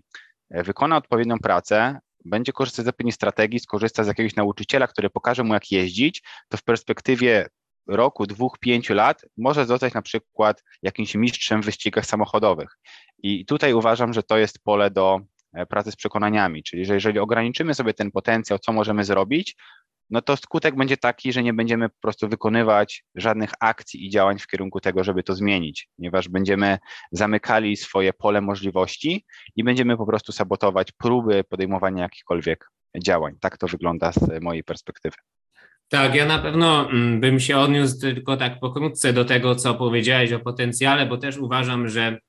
e, 0.50 0.64
wykona 0.64 0.98
odpowiednią 0.98 1.40
pracę, 1.40 2.00
będzie 2.26 2.54
korzystać 2.54 2.86
z 2.86 2.88
odpowiedniej 2.88 3.14
strategii, 3.14 3.60
skorzysta 3.60 4.04
z 4.04 4.08
jakiegoś 4.08 4.36
nauczyciela, 4.36 4.88
który 4.88 5.10
pokaże 5.10 5.44
mu, 5.44 5.54
jak 5.54 5.72
jeździć, 5.72 6.24
to 6.50 6.58
w 6.58 6.64
perspektywie 6.64 7.48
roku, 7.88 8.28
dwóch, 8.28 8.60
pięciu 8.60 8.94
lat 8.94 9.22
może 9.38 9.66
zostać 9.66 9.94
na 9.94 10.02
przykład 10.02 10.64
jakimś 10.82 11.16
mistrzem 11.16 11.62
w 11.62 11.66
wyścigach 11.66 12.06
samochodowych. 12.06 12.78
I 13.24 13.46
tutaj 13.46 13.74
uważam, 13.74 14.14
że 14.14 14.24
to 14.24 14.38
jest 14.38 14.60
pole 14.64 14.92
do 14.92 15.20
e, 15.54 15.66
pracy 15.66 15.92
z 15.92 15.96
przekonaniami, 15.96 16.64
czyli 16.64 16.86
że 16.86 16.94
jeżeli 16.94 17.20
ograniczymy 17.20 17.74
sobie 17.74 17.94
ten 17.94 18.12
potencjał, 18.12 18.60
co 18.60 18.74
możemy 18.74 19.04
zrobić, 19.04 19.56
no 20.12 20.22
to 20.22 20.38
skutek 20.38 20.76
będzie 20.76 20.98
taki, 20.98 21.34
że 21.34 21.44
nie 21.44 21.54
będziemy 21.54 21.90
po 21.90 22.00
prostu 22.02 22.30
wykonywać 22.30 23.04
żadnych 23.16 23.52
akcji 23.60 24.06
i 24.06 24.10
działań 24.10 24.40
w 24.40 24.48
kierunku 24.48 24.80
tego, 24.80 25.04
żeby 25.04 25.24
to 25.24 25.36
zmienić, 25.36 25.90
ponieważ 25.98 26.30
będziemy 26.30 26.78
zamykali 27.12 27.78
swoje 27.78 28.14
pole 28.14 28.42
możliwości 28.42 29.26
i 29.56 29.64
będziemy 29.64 29.98
po 29.98 30.06
prostu 30.06 30.32
sabotować 30.32 30.92
próby 30.92 31.44
podejmowania 31.44 32.04
jakichkolwiek 32.04 32.70
działań. 33.04 33.36
Tak 33.40 33.58
to 33.58 33.68
wygląda 33.68 34.12
z 34.12 34.42
mojej 34.42 34.64
perspektywy. 34.64 35.16
Tak, 35.90 36.16
ja 36.16 36.26
na 36.26 36.40
pewno 36.40 36.90
mm, 36.90 37.20
bym 37.20 37.40
się 37.40 37.58
odniósł 37.58 38.00
tylko 38.00 38.38
tak 38.38 38.60
pokrótce 38.60 39.14
do 39.14 39.26
tego, 39.26 39.56
co 39.56 39.76
powiedziałeś 39.76 40.32
o 40.32 40.40
potencjale, 40.40 41.06
bo 41.06 41.18
też 41.18 41.38
uważam, 41.38 41.90
że 41.90 42.20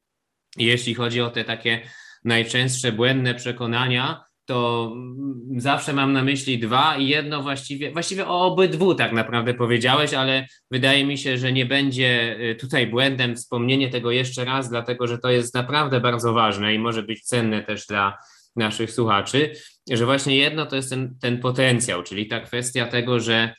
jeśli 0.57 0.95
chodzi 0.95 1.21
o 1.21 1.31
te 1.31 1.45
takie 1.45 1.83
najczęstsze 2.25 2.93
błędne 2.93 3.35
przekonania, 3.35 4.25
to 4.45 4.91
mm, 4.95 5.61
zawsze 5.61 5.93
mam 5.93 6.13
na 6.13 6.25
myśli 6.25 6.59
dwa 6.59 6.97
i 6.97 7.09
jedno 7.09 7.43
właściwie, 7.43 7.93
właściwie 7.93 8.27
o 8.27 8.47
obydwu 8.47 8.95
tak 8.95 9.13
naprawdę 9.13 9.55
powiedziałeś, 9.55 10.15
ale 10.15 10.47
wydaje 10.71 11.05
mi 11.05 11.19
się, 11.19 11.39
że 11.39 11.53
nie 11.53 11.67
będzie 11.67 12.37
y, 12.51 12.55
tutaj 12.55 12.87
błędem 12.87 13.37
wspomnienie 13.37 13.91
tego 13.91 14.11
jeszcze 14.11 14.45
raz, 14.45 14.71
dlatego 14.71 15.07
że 15.07 15.19
to 15.19 15.31
jest 15.31 15.55
naprawdę 15.55 16.01
bardzo 16.01 16.33
ważne 16.33 16.75
i 16.75 16.79
może 16.79 17.03
być 17.03 17.23
cenne 17.23 17.63
też 17.63 17.87
dla 17.87 18.19
naszych 18.57 18.91
słuchaczy, 18.91 19.53
że 19.91 20.05
właśnie 20.05 20.37
jedno 20.37 20.67
to 20.67 20.77
jest 20.77 20.91
ten, 20.91 21.17
ten 21.21 21.41
potencjał, 21.41 22.03
czyli 22.03 22.27
ta 22.27 22.41
kwestia 22.41 22.87
tego, 22.87 23.21
że 23.21 23.55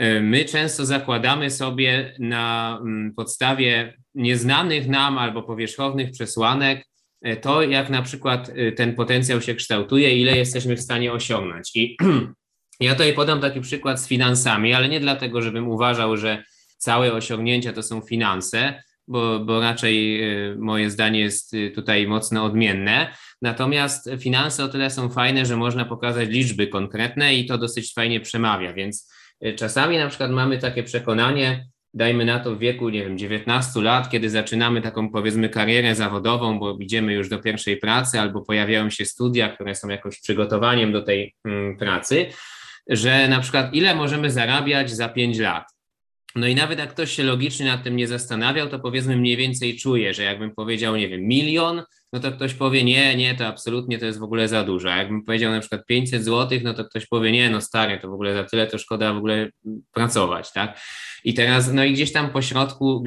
y, 0.00 0.20
my 0.20 0.44
często 0.44 0.86
zakładamy 0.86 1.50
sobie 1.50 2.16
na 2.18 2.78
mm, 2.82 3.14
podstawie 3.14 3.96
nieznanych 4.14 4.88
nam 4.88 5.18
albo 5.18 5.42
powierzchownych 5.42 6.10
przesłanek 6.10 6.91
to, 7.40 7.62
jak 7.62 7.90
na 7.90 8.02
przykład 8.02 8.50
e, 8.56 8.72
ten 8.72 8.94
potencjał 8.94 9.40
się 9.40 9.54
kształtuje, 9.54 10.16
ile 10.18 10.36
jesteśmy 10.36 10.76
w 10.76 10.80
stanie 10.80 11.12
osiągnąć. 11.12 11.70
I 11.76 11.96
ja 12.80 12.92
tutaj 12.92 13.12
podam 13.12 13.40
taki 13.40 13.60
przykład 13.60 14.00
z 14.00 14.08
finansami, 14.08 14.74
ale 14.74 14.88
nie 14.88 15.00
dlatego, 15.00 15.42
żebym 15.42 15.68
uważał, 15.68 16.16
że 16.16 16.44
całe 16.78 17.12
osiągnięcia 17.12 17.72
to 17.72 17.82
są 17.82 18.00
finanse, 18.00 18.82
bo, 19.08 19.40
bo 19.40 19.60
raczej 19.60 20.22
e, 20.22 20.56
moje 20.58 20.90
zdanie 20.90 21.20
jest 21.20 21.52
tutaj 21.74 22.06
mocno 22.06 22.44
odmienne. 22.44 23.14
Natomiast 23.42 24.10
finanse 24.20 24.64
o 24.64 24.68
tyle 24.68 24.90
są 24.90 25.08
fajne, 25.08 25.46
że 25.46 25.56
można 25.56 25.84
pokazać 25.84 26.28
liczby 26.28 26.66
konkretne 26.66 27.34
i 27.34 27.46
to 27.46 27.58
dosyć 27.58 27.94
fajnie 27.94 28.20
przemawia. 28.20 28.72
Więc 28.72 29.12
czasami 29.56 29.98
na 29.98 30.08
przykład 30.08 30.30
mamy 30.30 30.58
takie 30.58 30.82
przekonanie, 30.82 31.66
dajmy 31.94 32.24
na 32.24 32.40
to 32.40 32.54
w 32.56 32.58
wieku, 32.58 32.88
nie 32.88 33.04
wiem, 33.04 33.18
19 33.18 33.80
lat, 33.80 34.10
kiedy 34.10 34.30
zaczynamy 34.30 34.82
taką 34.82 35.10
powiedzmy 35.10 35.48
karierę 35.48 35.94
zawodową, 35.94 36.58
bo 36.58 36.76
idziemy 36.80 37.12
już 37.12 37.28
do 37.28 37.38
pierwszej 37.38 37.76
pracy 37.76 38.20
albo 38.20 38.40
pojawiają 38.40 38.90
się 38.90 39.04
studia, 39.04 39.48
które 39.48 39.74
są 39.74 39.88
jakoś 39.88 40.20
przygotowaniem 40.20 40.92
do 40.92 41.02
tej 41.02 41.34
mm, 41.44 41.76
pracy, 41.76 42.26
że 42.88 43.28
na 43.28 43.40
przykład 43.40 43.74
ile 43.74 43.94
możemy 43.94 44.30
zarabiać 44.30 44.90
za 44.90 45.08
5 45.08 45.38
lat. 45.38 45.64
No 46.34 46.46
i 46.46 46.54
nawet 46.54 46.78
jak 46.78 46.90
ktoś 46.90 47.12
się 47.12 47.22
logicznie 47.22 47.66
nad 47.66 47.84
tym 47.84 47.96
nie 47.96 48.08
zastanawiał, 48.08 48.68
to 48.68 48.78
powiedzmy 48.78 49.16
mniej 49.16 49.36
więcej 49.36 49.76
czuje, 49.76 50.14
że 50.14 50.22
jakbym 50.22 50.54
powiedział, 50.54 50.96
nie 50.96 51.08
wiem, 51.08 51.20
milion, 51.20 51.82
no 52.12 52.20
to 52.20 52.32
ktoś 52.32 52.54
powie, 52.54 52.84
nie, 52.84 53.16
nie, 53.16 53.34
to 53.34 53.46
absolutnie 53.46 53.98
to 53.98 54.06
jest 54.06 54.18
w 54.18 54.22
ogóle 54.22 54.48
za 54.48 54.64
dużo. 54.64 54.88
Jakbym 54.88 55.24
powiedział 55.24 55.52
na 55.52 55.60
przykład 55.60 55.86
500 55.86 56.24
zł, 56.24 56.58
no 56.64 56.74
to 56.74 56.84
ktoś 56.84 57.06
powie, 57.06 57.32
nie, 57.32 57.50
no 57.50 57.60
stary, 57.60 57.98
to 57.98 58.08
w 58.08 58.12
ogóle 58.12 58.34
za 58.34 58.44
tyle 58.44 58.66
to 58.66 58.78
szkoda 58.78 59.14
w 59.14 59.16
ogóle 59.16 59.50
pracować, 59.92 60.52
tak? 60.52 60.80
I 61.24 61.34
teraz, 61.34 61.72
no 61.72 61.84
i 61.84 61.92
gdzieś 61.92 62.12
tam 62.12 62.30
po 62.30 62.42
środku 62.42 63.04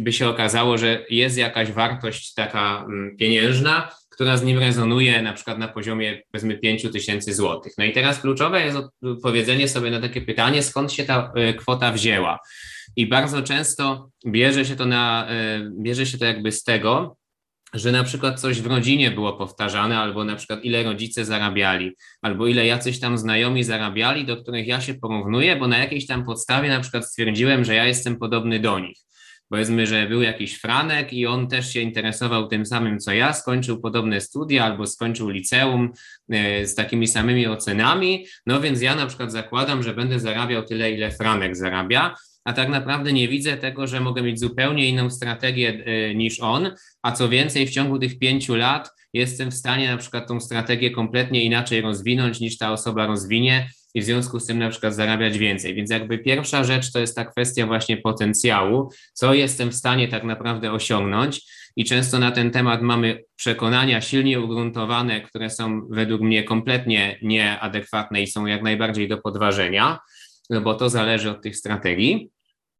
by 0.00 0.12
się 0.12 0.28
okazało, 0.28 0.78
że 0.78 1.04
jest 1.10 1.38
jakaś 1.38 1.72
wartość 1.72 2.34
taka 2.34 2.84
mm, 2.88 3.16
pieniężna, 3.16 3.88
która 4.10 4.36
z 4.36 4.44
nim 4.44 4.58
rezonuje 4.58 5.22
na 5.22 5.32
przykład 5.32 5.58
na 5.58 5.68
poziomie 5.68 6.22
powiedzmy 6.32 6.58
5 6.58 6.92
tysięcy 6.92 7.34
złotych. 7.34 7.72
No 7.78 7.84
i 7.84 7.92
teraz 7.92 8.20
kluczowe 8.20 8.64
jest 8.64 8.78
odpowiedzenie 9.02 9.68
sobie 9.68 9.90
na 9.90 10.00
takie 10.00 10.20
pytanie, 10.20 10.62
skąd 10.62 10.92
się 10.92 11.04
ta 11.04 11.32
e, 11.34 11.54
kwota 11.54 11.92
wzięła. 11.92 12.38
I 12.96 13.06
bardzo 13.06 13.42
często 13.42 14.10
bierze 14.26 14.64
się 14.64 14.76
to 14.76 14.86
na, 14.86 15.26
e, 15.30 15.70
bierze 15.78 16.06
się 16.06 16.18
to 16.18 16.24
jakby 16.24 16.52
z 16.52 16.62
tego, 16.62 17.16
że 17.74 17.92
na 17.92 18.04
przykład 18.04 18.40
coś 18.40 18.60
w 18.60 18.66
rodzinie 18.66 19.10
było 19.10 19.32
powtarzane, 19.32 19.98
albo 19.98 20.24
na 20.24 20.36
przykład 20.36 20.64
ile 20.64 20.82
rodzice 20.82 21.24
zarabiali, 21.24 21.96
albo 22.22 22.46
ile 22.46 22.66
jacyś 22.66 23.00
tam 23.00 23.18
znajomi 23.18 23.64
zarabiali, 23.64 24.24
do 24.24 24.36
których 24.36 24.66
ja 24.66 24.80
się 24.80 24.94
porównuję, 24.94 25.56
bo 25.56 25.68
na 25.68 25.78
jakiejś 25.78 26.06
tam 26.06 26.24
podstawie 26.24 26.68
na 26.68 26.80
przykład 26.80 27.06
stwierdziłem, 27.06 27.64
że 27.64 27.74
ja 27.74 27.86
jestem 27.86 28.16
podobny 28.16 28.60
do 28.60 28.78
nich. 28.78 28.98
Powiedzmy, 29.48 29.86
że 29.86 30.06
był 30.06 30.22
jakiś 30.22 30.60
Franek 30.60 31.12
i 31.12 31.26
on 31.26 31.48
też 31.48 31.72
się 31.72 31.80
interesował 31.80 32.48
tym 32.48 32.66
samym 32.66 32.98
co 32.98 33.12
ja, 33.12 33.32
skończył 33.32 33.80
podobne 33.80 34.20
studia 34.20 34.64
albo 34.64 34.86
skończył 34.86 35.28
liceum 35.28 35.92
e, 36.30 36.66
z 36.66 36.74
takimi 36.74 37.08
samymi 37.08 37.46
ocenami, 37.46 38.26
no 38.46 38.60
więc 38.60 38.82
ja 38.82 38.94
na 38.94 39.06
przykład 39.06 39.32
zakładam, 39.32 39.82
że 39.82 39.94
będę 39.94 40.20
zarabiał 40.20 40.64
tyle, 40.64 40.92
ile 40.92 41.10
Franek 41.10 41.56
zarabia, 41.56 42.14
a 42.44 42.52
tak 42.52 42.68
naprawdę 42.68 43.12
nie 43.12 43.28
widzę 43.28 43.56
tego, 43.56 43.86
że 43.86 44.00
mogę 44.00 44.22
mieć 44.22 44.40
zupełnie 44.40 44.88
inną 44.88 45.10
strategię 45.10 45.84
e, 45.84 46.14
niż 46.14 46.40
on, 46.40 46.70
a 47.02 47.12
co 47.12 47.28
więcej, 47.28 47.66
w 47.66 47.70
ciągu 47.70 47.98
tych 47.98 48.18
pięciu 48.18 48.54
lat 48.54 48.90
jestem 49.12 49.50
w 49.50 49.54
stanie 49.54 49.90
na 49.90 49.96
przykład 49.96 50.28
tą 50.28 50.40
strategię 50.40 50.90
kompletnie 50.90 51.44
inaczej 51.44 51.80
rozwinąć 51.80 52.40
niż 52.40 52.58
ta 52.58 52.72
osoba 52.72 53.06
rozwinie 53.06 53.68
i 53.94 54.00
w 54.00 54.04
związku 54.04 54.40
z 54.40 54.46
tym 54.46 54.58
na 54.58 54.70
przykład 54.70 54.94
zarabiać 54.94 55.38
więcej. 55.38 55.74
Więc 55.74 55.90
jakby 55.90 56.18
pierwsza 56.18 56.64
rzecz 56.64 56.92
to 56.92 56.98
jest 56.98 57.16
ta 57.16 57.24
kwestia 57.24 57.66
właśnie 57.66 57.96
potencjału, 57.96 58.90
co 59.12 59.34
jestem 59.34 59.70
w 59.70 59.74
stanie 59.74 60.08
tak 60.08 60.24
naprawdę 60.24 60.72
osiągnąć 60.72 61.42
i 61.76 61.84
często 61.84 62.18
na 62.18 62.30
ten 62.30 62.50
temat 62.50 62.82
mamy 62.82 63.24
przekonania 63.36 64.00
silnie 64.00 64.40
ugruntowane, 64.40 65.20
które 65.20 65.50
są 65.50 65.88
według 65.90 66.20
mnie 66.20 66.44
kompletnie 66.44 67.18
nieadekwatne 67.22 68.22
i 68.22 68.26
są 68.26 68.46
jak 68.46 68.62
najbardziej 68.62 69.08
do 69.08 69.18
podważenia, 69.18 69.98
no 70.50 70.60
bo 70.60 70.74
to 70.74 70.90
zależy 70.90 71.30
od 71.30 71.42
tych 71.42 71.56
strategii. 71.56 72.31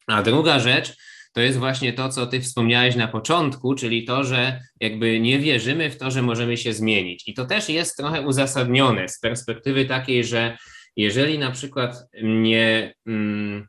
A 0.06 0.22
druga 0.22 0.58
rzecz, 0.58 0.92
to 1.32 1.40
jest 1.40 1.58
właśnie 1.58 1.92
to, 1.92 2.08
co 2.08 2.26
ty 2.26 2.40
wspomniałeś 2.40 2.96
na 2.96 3.08
początku, 3.08 3.74
czyli 3.74 4.04
to, 4.04 4.24
że 4.24 4.60
jakby 4.80 5.20
nie 5.20 5.38
wierzymy 5.38 5.90
w 5.90 5.98
to, 5.98 6.10
że 6.10 6.22
możemy 6.22 6.56
się 6.56 6.72
zmienić. 6.72 7.28
I 7.28 7.34
to 7.34 7.44
też 7.44 7.68
jest 7.68 7.96
trochę 7.96 8.22
uzasadnione 8.22 9.08
z 9.08 9.20
perspektywy 9.20 9.84
takiej, 9.84 10.24
że 10.24 10.56
jeżeli 10.96 11.38
na 11.38 11.50
przykład 11.50 11.94
nie 12.22 12.94
mm, 13.06 13.68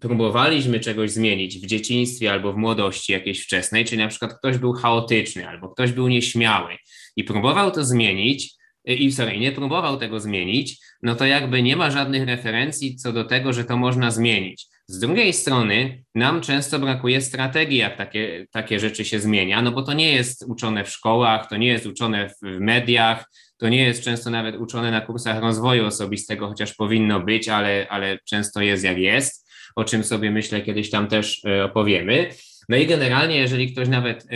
próbowaliśmy 0.00 0.80
czegoś 0.80 1.10
zmienić 1.10 1.58
w 1.58 1.66
dzieciństwie 1.66 2.32
albo 2.32 2.52
w 2.52 2.56
młodości 2.56 3.12
jakiejś 3.12 3.44
wczesnej, 3.44 3.84
czyli 3.84 3.98
na 3.98 4.08
przykład 4.08 4.38
ktoś 4.38 4.58
był 4.58 4.72
chaotyczny 4.72 5.48
albo 5.48 5.68
ktoś 5.68 5.92
był 5.92 6.08
nieśmiały 6.08 6.76
i 7.16 7.24
próbował 7.24 7.70
to 7.70 7.84
zmienić, 7.84 8.54
i 8.84 9.12
sorry, 9.12 9.38
nie 9.38 9.52
próbował 9.52 9.96
tego 9.96 10.20
zmienić, 10.20 10.78
no 11.02 11.14
to 11.14 11.24
jakby 11.24 11.62
nie 11.62 11.76
ma 11.76 11.90
żadnych 11.90 12.28
referencji 12.28 12.96
co 12.96 13.12
do 13.12 13.24
tego, 13.24 13.52
że 13.52 13.64
to 13.64 13.76
można 13.76 14.10
zmienić. 14.10 14.66
Z 14.86 14.98
drugiej 14.98 15.32
strony 15.32 16.04
nam 16.14 16.40
często 16.40 16.78
brakuje 16.78 17.20
strategii, 17.20 17.78
jak 17.78 17.96
takie, 17.96 18.46
takie 18.50 18.80
rzeczy 18.80 19.04
się 19.04 19.20
zmienia, 19.20 19.62
no 19.62 19.72
bo 19.72 19.82
to 19.82 19.92
nie 19.92 20.12
jest 20.12 20.44
uczone 20.48 20.84
w 20.84 20.88
szkołach, 20.88 21.48
to 21.48 21.56
nie 21.56 21.68
jest 21.68 21.86
uczone 21.86 22.28
w 22.28 22.60
mediach, 22.60 23.30
to 23.58 23.68
nie 23.68 23.84
jest 23.84 24.04
często 24.04 24.30
nawet 24.30 24.56
uczone 24.56 24.90
na 24.90 25.00
kursach 25.00 25.40
rozwoju 25.40 25.86
osobistego, 25.86 26.48
chociaż 26.48 26.74
powinno 26.74 27.20
być, 27.20 27.48
ale, 27.48 27.86
ale 27.90 28.18
często 28.28 28.60
jest 28.60 28.84
jak 28.84 28.98
jest. 28.98 29.44
o 29.76 29.84
czym 29.84 30.04
sobie 30.04 30.30
myślę 30.30 30.62
kiedyś 30.62 30.90
tam 30.90 31.08
też 31.08 31.42
opowiemy. 31.64 32.30
No 32.68 32.76
i 32.76 32.86
generalnie, 32.86 33.36
jeżeli 33.36 33.72
ktoś 33.72 33.88
nawet 33.88 34.26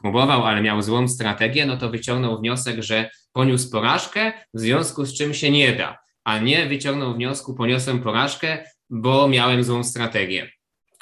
próbował, 0.00 0.44
ale 0.44 0.62
miał 0.62 0.82
złą 0.82 1.08
strategię, 1.08 1.66
no 1.66 1.76
to 1.76 1.90
wyciągnął 1.90 2.38
wniosek, 2.38 2.82
że 2.82 3.10
poniósł 3.32 3.70
porażkę, 3.70 4.32
w 4.54 4.60
związku 4.60 5.04
z 5.04 5.18
czym 5.18 5.34
się 5.34 5.50
nie 5.50 5.72
da, 5.72 5.98
a 6.24 6.38
nie 6.38 6.66
wyciągnął 6.66 7.14
wniosku, 7.14 7.54
poniosłem 7.54 8.02
porażkę, 8.02 8.64
bo 8.90 9.28
miałem 9.28 9.64
złą 9.64 9.84
strategię. 9.84 10.50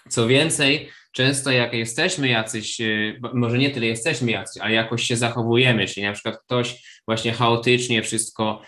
Co 0.08 0.26
więcej, 0.26 0.90
często 1.12 1.50
jak 1.50 1.72
jesteśmy 1.72 2.28
jacyś, 2.28 2.80
y, 2.80 3.20
może 3.34 3.58
nie 3.58 3.70
tyle 3.70 3.86
jesteśmy 3.86 4.30
jacyś, 4.32 4.62
ale 4.62 4.74
jakoś 4.74 5.02
się 5.02 5.16
zachowujemy, 5.16 5.86
czyli 5.86 6.06
na 6.06 6.12
przykład 6.12 6.38
ktoś 6.44 6.82
właśnie 7.06 7.32
chaotycznie 7.32 8.02
wszystko 8.02 8.62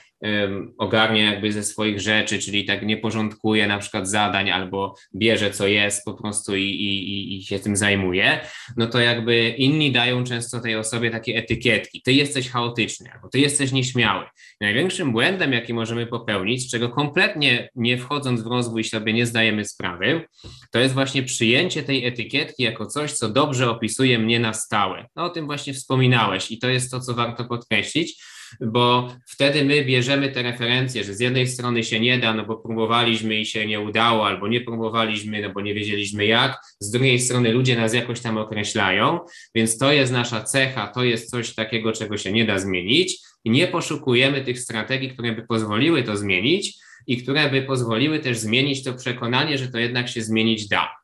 ogarnia 0.79 1.31
jakby 1.31 1.53
ze 1.53 1.63
swoich 1.63 2.01
rzeczy, 2.01 2.39
czyli 2.39 2.65
tak 2.65 2.83
nie 2.83 2.97
porządkuje 2.97 3.67
na 3.67 3.79
przykład 3.79 4.09
zadań 4.09 4.51
albo 4.51 4.95
bierze 5.15 5.51
co 5.51 5.67
jest 5.67 6.05
po 6.05 6.15
prostu 6.15 6.57
i, 6.57 6.63
i, 6.63 7.37
i 7.37 7.43
się 7.43 7.59
tym 7.59 7.77
zajmuje, 7.77 8.41
no 8.77 8.87
to 8.87 9.01
jakby 9.01 9.49
inni 9.49 9.93
dają 9.93 10.25
często 10.25 10.61
tej 10.61 10.77
osobie 10.77 11.11
takie 11.11 11.37
etykietki. 11.37 12.03
Ty 12.03 12.13
jesteś 12.13 12.49
chaotyczny 12.51 13.13
albo 13.13 13.29
ty 13.29 13.39
jesteś 13.39 13.73
nieśmiały. 13.73 14.25
Największym 14.61 15.13
błędem, 15.13 15.53
jaki 15.53 15.75
możemy 15.75 16.07
popełnić, 16.07 16.71
czego 16.71 16.89
kompletnie 16.89 17.69
nie 17.75 17.99
wchodząc 17.99 18.43
w 18.43 18.47
rozwój 18.47 18.85
sobie 18.85 19.13
nie 19.13 19.27
zdajemy 19.27 19.65
sprawy, 19.65 20.25
to 20.71 20.79
jest 20.79 20.95
właśnie 20.95 21.23
przyjęcie 21.23 21.83
tej 21.83 22.07
etykietki 22.07 22.63
jako 22.63 22.87
coś, 22.87 23.13
co 23.13 23.29
dobrze 23.29 23.71
opisuje 23.71 24.19
mnie 24.19 24.41
na 24.41 24.53
stałe. 24.53 25.07
No 25.17 25.25
o 25.25 25.31
tym 25.31 25.47
właśnie 25.47 25.75
wspominałeś 25.75 26.51
i 26.51 26.59
to 26.59 26.69
jest 26.69 26.91
to, 26.91 27.01
co 27.01 27.15
warto 27.15 27.45
podkreślić, 27.45 28.23
bo 28.61 29.13
wtedy 29.27 29.65
my 29.65 29.85
bierzemy 29.85 30.29
te 30.29 30.43
referencje, 30.43 31.05
że 31.05 31.15
z 31.15 31.21
jednej 31.21 31.47
strony 31.47 31.85
się 31.85 32.01
nie 32.01 32.19
da, 32.19 32.35
no 32.35 32.45
bo 32.45 32.57
próbowaliśmy 32.57 33.41
i 33.41 33.47
się 33.47 33.67
nie 33.67 33.81
udało, 33.81 34.27
albo 34.27 34.49
nie 34.49 34.61
próbowaliśmy, 34.61 35.43
no 35.43 35.51
bo 35.51 35.61
nie 35.61 35.75
wiedzieliśmy 35.75 36.27
jak, 36.27 36.57
z 36.81 36.91
drugiej 36.91 37.21
strony 37.21 37.53
ludzie 37.53 37.77
nas 37.77 37.95
jakoś 37.95 38.21
tam 38.21 38.39
określają, 38.39 39.19
więc 39.55 39.79
to 39.79 39.93
jest 39.93 40.13
nasza 40.13 40.41
cecha, 40.41 40.87
to 40.87 41.05
jest 41.05 41.31
coś 41.31 41.55
takiego, 41.55 41.93
czego 41.93 42.17
się 42.17 42.33
nie 42.33 42.45
da 42.45 42.59
zmienić 42.59 43.19
i 43.45 43.51
nie 43.51 43.67
poszukujemy 43.67 44.45
tych 44.45 44.61
strategii, 44.61 45.11
które 45.11 45.33
by 45.33 45.43
pozwoliły 45.43 46.03
to 46.03 46.17
zmienić 46.17 46.79
i 47.07 47.23
które 47.23 47.51
by 47.51 47.63
pozwoliły 47.63 48.19
też 48.19 48.39
zmienić 48.39 48.85
to 48.85 48.95
przekonanie, 48.95 49.59
że 49.59 49.69
to 49.69 49.79
jednak 49.79 50.09
się 50.09 50.23
zmienić 50.23 50.69
da. 50.69 50.98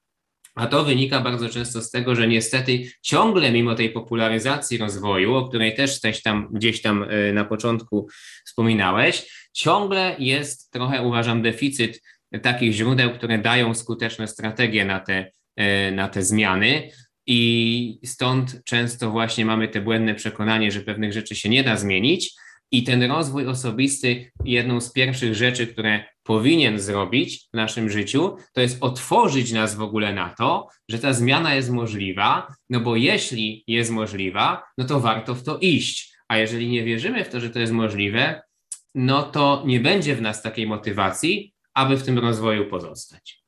A 0.55 0.67
to 0.67 0.85
wynika 0.85 1.21
bardzo 1.21 1.49
często 1.49 1.83
z 1.83 1.91
tego, 1.91 2.15
że 2.15 2.29
niestety 2.29 2.83
ciągle 3.03 3.53
mimo 3.53 3.75
tej 3.75 3.91
popularyzacji 3.91 4.79
rozwoju, 4.79 5.35
o 5.35 5.49
której 5.49 5.75
też 5.75 6.01
gdzieś 6.01 6.23
tam, 6.23 6.49
gdzieś 6.53 6.83
tam 6.83 7.03
e, 7.03 7.33
na 7.33 7.45
początku 7.45 8.09
wspominałeś, 8.47 9.49
ciągle 9.53 10.17
jest 10.19 10.71
trochę, 10.71 11.03
uważam, 11.03 11.43
deficyt 11.43 12.01
takich 12.43 12.73
źródeł, 12.73 13.11
które 13.11 13.39
dają 13.39 13.75
skuteczne 13.75 14.29
strategie 14.29 14.85
na 14.85 15.01
te, 15.01 15.31
e, 15.57 15.91
na 15.91 16.09
te 16.09 16.23
zmiany. 16.23 16.91
I 17.27 18.01
stąd 18.05 18.65
często 18.65 19.11
właśnie 19.11 19.47
mamy 19.47 19.69
te 19.69 19.81
błędne 19.81 20.15
przekonanie, 20.15 20.71
że 20.71 20.81
pewnych 20.81 21.13
rzeczy 21.13 21.37
się 21.37 21.49
nie 21.49 21.65
da 21.65 21.77
zmienić, 21.77 22.35
i 22.75 22.83
ten 22.83 23.03
rozwój 23.03 23.47
osobisty, 23.47 24.33
jedną 24.45 24.81
z 24.81 24.93
pierwszych 24.93 25.35
rzeczy, 25.35 25.66
które 25.66 26.05
powinien 26.22 26.81
zrobić 26.81 27.49
w 27.53 27.57
naszym 27.57 27.91
życiu, 27.91 28.37
to 28.53 28.61
jest 28.61 28.77
otworzyć 28.81 29.53
nas 29.53 29.75
w 29.75 29.83
ogóle 29.83 30.12
na 30.12 30.35
to, 30.39 30.68
że 30.89 30.99
ta 30.99 31.12
zmiana 31.12 31.55
jest 31.55 31.70
możliwa, 31.70 32.55
no 32.70 32.81
bo 32.81 32.97
jeśli 32.97 33.64
jest 33.66 33.91
możliwa, 33.91 34.62
no 34.79 34.85
to 34.85 35.01
warto 35.01 35.35
w 35.35 35.43
to 35.43 35.59
iść. 35.59 36.14
A 36.29 36.37
jeżeli 36.37 36.68
nie 36.68 36.85
wierzymy 36.85 37.25
w 37.25 37.29
to, 37.29 37.41
że 37.41 37.51
to 37.51 37.59
jest 37.59 37.72
możliwe, 37.72 38.43
no 38.95 39.22
to 39.22 39.62
nie 39.66 39.81
będzie 39.81 40.16
w 40.16 40.22
nas 40.22 40.43
takiej 40.43 40.66
motywacji, 40.66 41.55
aby 41.75 41.97
w 41.97 42.03
tym 42.03 42.18
rozwoju 42.18 42.66
pozostać. 42.70 43.43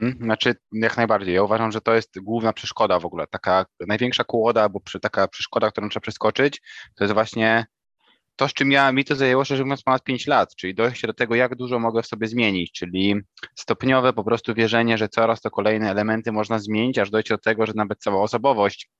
Mhm, 0.00 0.24
znaczy, 0.24 0.54
jak 0.72 0.96
najbardziej. 0.96 1.34
Ja 1.34 1.42
uważam, 1.42 1.72
że 1.72 1.80
to 1.80 1.94
jest 1.94 2.20
główna 2.20 2.52
przeszkoda 2.52 2.98
w 2.98 3.04
ogóle. 3.04 3.26
Taka 3.26 3.66
największa 3.86 4.24
kłoda, 4.24 4.62
albo 4.62 4.80
przy, 4.80 5.00
taka 5.00 5.28
przeszkoda, 5.28 5.70
którą 5.70 5.88
trzeba 5.88 6.00
przeskoczyć, 6.02 6.62
to 6.94 7.04
jest 7.04 7.14
właśnie 7.14 7.66
to, 8.36 8.48
z 8.48 8.52
czym 8.52 8.72
ja, 8.72 8.92
mi 8.92 9.04
to 9.04 9.14
zajęło, 9.14 9.44
szczerze 9.44 9.64
mówiąc, 9.64 9.82
ponad 9.82 10.04
5 10.04 10.26
lat, 10.26 10.56
czyli 10.56 10.74
dojście 10.74 11.06
do 11.06 11.14
tego, 11.14 11.34
jak 11.34 11.56
dużo 11.56 11.78
mogę 11.78 12.02
w 12.02 12.06
sobie 12.06 12.28
zmienić, 12.28 12.72
czyli 12.72 13.14
stopniowe 13.54 14.12
po 14.12 14.24
prostu 14.24 14.54
wierzenie, 14.54 14.98
że 14.98 15.08
coraz 15.08 15.40
to 15.40 15.50
kolejne 15.50 15.90
elementy 15.90 16.32
można 16.32 16.58
zmienić, 16.58 16.98
aż 16.98 17.10
dojść 17.10 17.28
do 17.28 17.38
tego, 17.38 17.66
że 17.66 17.72
nawet 17.76 17.98
cała 17.98 18.22
osobowość 18.22 18.90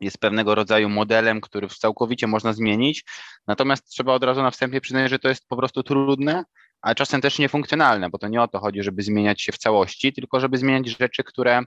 jest 0.00 0.18
pewnego 0.18 0.54
rodzaju 0.54 0.88
modelem, 0.88 1.40
który 1.40 1.68
całkowicie 1.68 2.26
można 2.26 2.52
zmienić. 2.52 3.04
Natomiast 3.46 3.88
trzeba 3.88 4.12
od 4.12 4.24
razu 4.24 4.42
na 4.42 4.50
wstępie 4.50 4.80
przyznać, 4.80 5.10
że 5.10 5.18
to 5.18 5.28
jest 5.28 5.48
po 5.48 5.56
prostu 5.56 5.82
trudne, 5.82 6.44
ale 6.84 6.94
czasem 6.94 7.20
też 7.20 7.38
niefunkcjonalne, 7.38 8.10
bo 8.10 8.18
to 8.18 8.28
nie 8.28 8.42
o 8.42 8.48
to 8.48 8.58
chodzi, 8.58 8.82
żeby 8.82 9.02
zmieniać 9.02 9.42
się 9.42 9.52
w 9.52 9.58
całości, 9.58 10.12
tylko 10.12 10.40
żeby 10.40 10.58
zmieniać 10.58 10.88
rzeczy, 10.88 11.24
które 11.24 11.62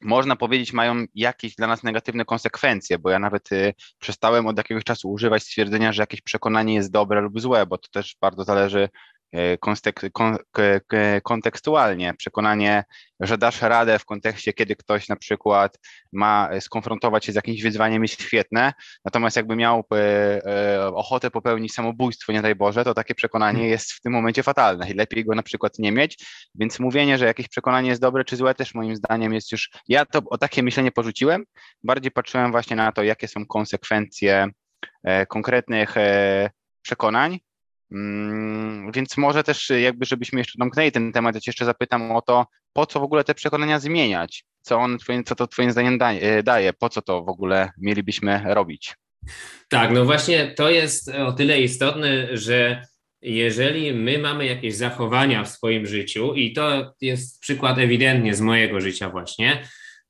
można 0.00 0.36
powiedzieć, 0.36 0.72
mają 0.72 1.04
jakieś 1.14 1.54
dla 1.54 1.66
nas 1.66 1.82
negatywne 1.82 2.24
konsekwencje, 2.24 2.98
bo 2.98 3.10
ja 3.10 3.18
nawet 3.18 3.52
y, 3.52 3.74
przestałem 3.98 4.46
od 4.46 4.56
jakiegoś 4.56 4.84
czasu 4.84 5.10
używać 5.10 5.42
stwierdzenia, 5.42 5.92
że 5.92 6.02
jakieś 6.02 6.20
przekonanie 6.20 6.74
jest 6.74 6.90
dobre 6.90 7.20
lub 7.20 7.40
złe, 7.40 7.66
bo 7.66 7.78
to 7.78 7.88
też 7.88 8.16
bardzo 8.20 8.44
zależy 8.44 8.88
kontekstualnie. 11.22 12.14
Przekonanie, 12.14 12.84
że 13.20 13.38
dasz 13.38 13.62
radę 13.62 13.98
w 13.98 14.04
kontekście, 14.04 14.52
kiedy 14.52 14.76
ktoś 14.76 15.08
na 15.08 15.16
przykład 15.16 15.78
ma 16.12 16.48
skonfrontować 16.60 17.24
się 17.24 17.32
z 17.32 17.34
jakimś 17.34 17.62
wyzwaniem 17.62 18.02
jest 18.02 18.22
świetne, 18.22 18.72
natomiast 19.04 19.36
jakby 19.36 19.56
miał 19.56 19.84
e, 19.92 19.96
e, 20.44 20.86
ochotę 20.94 21.30
popełnić 21.30 21.74
samobójstwo, 21.74 22.32
nie 22.32 22.42
daj 22.42 22.54
Boże, 22.54 22.84
to 22.84 22.94
takie 22.94 23.14
przekonanie 23.14 23.58
hmm. 23.58 23.70
jest 23.70 23.92
w 23.92 24.00
tym 24.00 24.12
momencie 24.12 24.42
fatalne 24.42 24.90
i 24.90 24.94
lepiej 24.94 25.24
go 25.24 25.34
na 25.34 25.42
przykład 25.42 25.78
nie 25.78 25.92
mieć, 25.92 26.26
więc 26.54 26.80
mówienie, 26.80 27.18
że 27.18 27.26
jakieś 27.26 27.48
przekonanie 27.48 27.88
jest 27.88 28.00
dobre 28.00 28.24
czy 28.24 28.36
złe 28.36 28.54
też 28.54 28.74
moim 28.74 28.96
zdaniem 28.96 29.32
jest 29.32 29.52
już, 29.52 29.70
ja 29.88 30.06
to 30.06 30.22
o 30.26 30.38
takie 30.38 30.62
myślenie 30.62 30.92
porzuciłem, 30.92 31.44
bardziej 31.82 32.10
patrzyłem 32.10 32.50
właśnie 32.50 32.76
na 32.76 32.92
to, 32.92 33.02
jakie 33.02 33.28
są 33.28 33.46
konsekwencje 33.46 34.48
konkretnych 35.28 35.94
przekonań, 36.82 37.38
więc 38.94 39.16
może 39.16 39.44
też 39.44 39.70
jakby, 39.70 40.06
żebyśmy 40.06 40.40
jeszcze 40.40 40.58
domknęli 40.58 40.92
ten 40.92 41.12
temat, 41.12 41.34
ja 41.34 41.40
cię 41.40 41.48
jeszcze 41.50 41.64
zapytam 41.64 42.12
o 42.12 42.22
to, 42.22 42.46
po 42.72 42.86
co 42.86 43.00
w 43.00 43.02
ogóle 43.02 43.24
te 43.24 43.34
przekonania 43.34 43.78
zmieniać? 43.78 44.44
Co, 44.62 44.78
on, 44.78 44.98
co 45.26 45.34
to 45.34 45.46
twoim 45.46 45.72
zdaniem 45.72 45.98
e, 46.00 46.42
daje? 46.42 46.72
Po 46.72 46.88
co 46.88 47.02
to 47.02 47.22
w 47.22 47.28
ogóle 47.28 47.70
mielibyśmy 47.78 48.42
robić? 48.44 48.94
Tak, 49.68 49.90
no 49.90 50.04
właśnie 50.04 50.54
to 50.56 50.70
jest 50.70 51.08
o 51.08 51.32
tyle 51.32 51.60
istotne, 51.60 52.36
że 52.36 52.86
jeżeli 53.22 53.94
my 53.94 54.18
mamy 54.18 54.46
jakieś 54.46 54.76
zachowania 54.76 55.44
w 55.44 55.48
swoim 55.48 55.86
życiu, 55.86 56.34
i 56.34 56.52
to 56.52 56.94
jest 57.00 57.40
przykład 57.40 57.78
ewidentnie 57.78 58.34
z 58.34 58.40
mojego 58.40 58.80
życia 58.80 59.10
właśnie, 59.10 59.62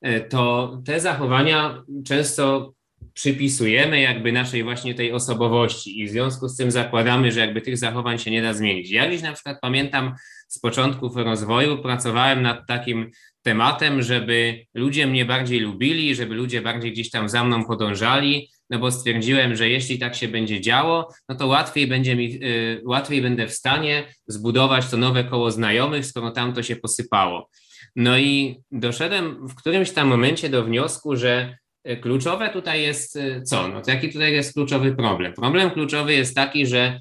e, 0.03 0.21
to 0.21 0.77
te 0.87 1.01
zachowania 1.01 1.83
często 2.07 2.73
przypisujemy 3.21 4.01
jakby 4.01 4.33
naszej 4.33 4.65
właśnie 4.65 4.95
tej 4.95 5.13
osobowości 5.13 6.01
i 6.01 6.07
w 6.07 6.11
związku 6.11 6.49
z 6.49 6.57
tym 6.57 6.71
zakładamy, 6.71 7.33
że 7.33 7.41
jakby 7.41 7.61
tych 7.61 7.79
zachowań 7.79 8.19
się 8.19 8.31
nie 8.31 8.43
da 8.43 8.55
zmienić. 8.55 8.91
Ja 8.91 9.09
gdzieś 9.09 9.23
na 9.23 9.33
przykład 9.33 9.59
pamiętam 9.61 10.15
z 10.49 10.59
początków 10.59 11.17
rozwoju 11.17 11.83
pracowałem 11.83 12.43
nad 12.43 12.67
takim 12.67 13.11
tematem, 13.43 14.03
żeby 14.03 14.67
ludzie 14.75 15.07
mnie 15.07 15.25
bardziej 15.25 15.61
lubili, 15.61 16.15
żeby 16.15 16.35
ludzie 16.35 16.63
bardziej 16.63 16.93
gdzieś 16.93 17.11
tam 17.11 17.29
za 17.29 17.45
mną 17.45 17.65
podążali, 17.65 18.51
no 18.71 18.79
bo 18.79 18.91
stwierdziłem, 18.91 19.57
że 19.57 19.69
jeśli 19.69 19.99
tak 19.99 20.15
się 20.15 20.29
będzie 20.29 20.61
działo, 20.61 21.09
no 21.29 21.35
to 21.35 21.47
łatwiej 21.47 21.87
będzie 21.87 22.17
mi, 22.17 22.45
y, 22.45 22.83
łatwiej 22.85 23.23
będę 23.23 23.47
w 23.47 23.53
stanie 23.53 24.05
zbudować 24.27 24.91
to 24.91 24.97
nowe 24.97 25.25
koło 25.25 25.51
znajomych, 25.51 26.07
skoro 26.07 26.31
tam 26.31 26.53
to 26.53 26.63
się 26.63 26.77
posypało. 26.77 27.51
No 27.97 28.19
i 28.19 28.61
doszedłem 28.71 29.49
w 29.49 29.55
którymś 29.55 29.91
tam 29.91 30.09
momencie 30.09 30.49
do 30.49 30.65
wniosku, 30.65 31.17
że 31.17 31.57
kluczowe 32.01 32.49
tutaj 32.49 32.83
jest 32.83 33.17
e, 33.17 33.43
co? 33.43 33.69
No 33.69 33.81
to 33.81 33.91
jaki 33.91 34.13
tutaj 34.13 34.33
jest 34.33 34.55
kluczowy 34.55 34.97
problem? 34.97 35.33
Problem 35.33 35.71
kluczowy 35.71 36.15
jest 36.15 36.35
taki, 36.35 36.67
że 36.67 37.01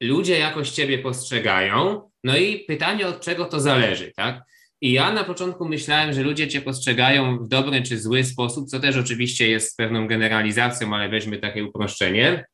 ludzie 0.00 0.38
jakoś 0.38 0.70
ciebie 0.70 0.98
postrzegają, 0.98 2.10
no 2.24 2.36
i 2.36 2.58
pytanie 2.58 3.06
od 3.06 3.20
czego 3.20 3.44
to 3.44 3.60
zależy, 3.60 4.12
tak? 4.16 4.42
I 4.80 4.92
ja 4.92 5.12
na 5.12 5.24
początku 5.24 5.68
myślałem, 5.68 6.12
że 6.12 6.22
ludzie 6.22 6.48
cię 6.48 6.60
postrzegają 6.60 7.38
w 7.38 7.48
dobry 7.48 7.82
czy 7.82 8.00
zły 8.00 8.24
sposób, 8.24 8.68
co 8.68 8.80
też 8.80 8.96
oczywiście 8.96 9.48
jest 9.48 9.76
pewną 9.76 10.06
generalizacją, 10.08 10.94
ale 10.94 11.08
weźmy 11.08 11.38
takie 11.38 11.64
uproszczenie. 11.64 12.44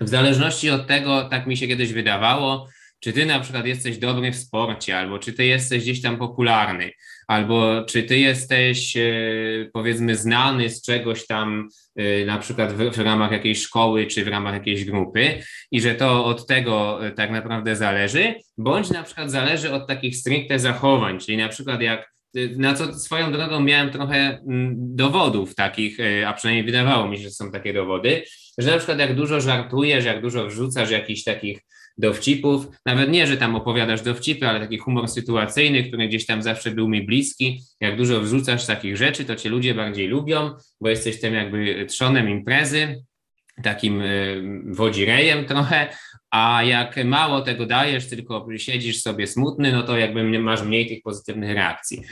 W 0.00 0.08
zależności 0.08 0.70
od 0.70 0.86
tego, 0.86 1.28
tak 1.28 1.46
mi 1.46 1.56
się 1.56 1.68
kiedyś 1.68 1.92
wydawało, 1.92 2.68
czy 3.00 3.12
ty 3.12 3.26
na 3.26 3.40
przykład 3.40 3.66
jesteś 3.66 3.98
dobry 3.98 4.32
w 4.32 4.36
sporcie, 4.36 4.98
albo 4.98 5.18
czy 5.18 5.32
ty 5.32 5.46
jesteś 5.46 5.82
gdzieś 5.82 6.02
tam 6.02 6.18
popularny, 6.18 6.90
albo 7.28 7.84
czy 7.84 8.02
ty 8.02 8.18
jesteś 8.18 8.96
e, 8.96 9.02
powiedzmy 9.72 10.16
znany 10.16 10.70
z 10.70 10.82
czegoś 10.82 11.26
tam, 11.26 11.68
e, 11.96 12.24
na 12.24 12.38
przykład 12.38 12.72
w, 12.72 12.96
w, 12.96 12.98
ramach 12.98 13.32
jakiejś 13.32 13.62
szkoły, 13.62 14.06
czy 14.06 14.24
w 14.24 14.28
ramach 14.28 14.54
jakiejś 14.54 14.84
grupy 14.84 15.42
i 15.70 15.80
że 15.80 15.94
to 15.94 16.24
od 16.24 16.46
tego 16.46 17.06
e, 17.06 17.10
tak 17.10 17.30
naprawdę 17.30 17.76
zależy, 17.76 18.34
bądź 18.58 18.90
na 18.90 19.02
przykład 19.02 19.30
zależy 19.30 19.72
od 19.72 19.88
takich 19.88 20.16
stricte 20.16 20.58
zachowań, 20.58 21.18
czyli 21.18 21.38
na 21.38 21.48
przykład 21.48 21.82
jak 21.82 22.18
na 22.56 22.74
co 22.74 22.94
swoją 22.94 23.32
drogą 23.32 23.60
miałem 23.60 23.90
trochę 23.90 24.16
mm, 24.16 24.74
dowodów 24.76 25.54
takich, 25.54 25.98
a 26.26 26.32
przynajmniej 26.32 26.66
wydawało 26.66 27.08
mi 27.08 27.16
się, 27.16 27.22
że 27.22 27.30
są 27.30 27.50
takie 27.50 27.72
dowody, 27.72 28.22
że 28.58 28.70
na 28.70 28.76
przykład 28.76 28.98
jak 28.98 29.14
dużo 29.14 29.40
żartujesz, 29.40 30.04
jak 30.04 30.22
dużo 30.22 30.46
wrzucasz 30.46 30.90
jakichś 30.90 31.24
takich 31.24 31.60
dowcipów, 31.98 32.66
nawet 32.86 33.10
nie, 33.10 33.26
że 33.26 33.36
tam 33.36 33.56
opowiadasz 33.56 34.02
dowcipy, 34.02 34.48
ale 34.48 34.60
taki 34.60 34.78
humor 34.78 35.08
sytuacyjny, 35.08 35.84
który 35.84 36.08
gdzieś 36.08 36.26
tam 36.26 36.42
zawsze 36.42 36.70
był 36.70 36.88
mi 36.88 37.02
bliski. 37.02 37.60
Jak 37.80 37.96
dużo 37.96 38.20
wrzucasz 38.20 38.66
takich 38.66 38.96
rzeczy, 38.96 39.24
to 39.24 39.36
cię 39.36 39.48
ludzie 39.48 39.74
bardziej 39.74 40.08
lubią, 40.08 40.50
bo 40.80 40.88
jesteś 40.88 41.20
tym 41.20 41.34
jakby 41.34 41.86
trzonem 41.88 42.28
imprezy, 42.28 43.02
takim 43.62 44.00
y, 44.00 44.42
wodzirejem 44.66 45.44
trochę, 45.44 45.88
a 46.30 46.62
jak 46.62 47.04
mało 47.04 47.40
tego 47.40 47.66
dajesz, 47.66 48.08
tylko 48.08 48.46
siedzisz 48.56 49.02
sobie 49.02 49.26
smutny, 49.26 49.72
no 49.72 49.82
to 49.82 49.98
jakby 49.98 50.38
masz 50.38 50.62
mniej 50.62 50.86
tych 50.86 51.02
pozytywnych 51.02 51.54
reakcji. 51.54 52.02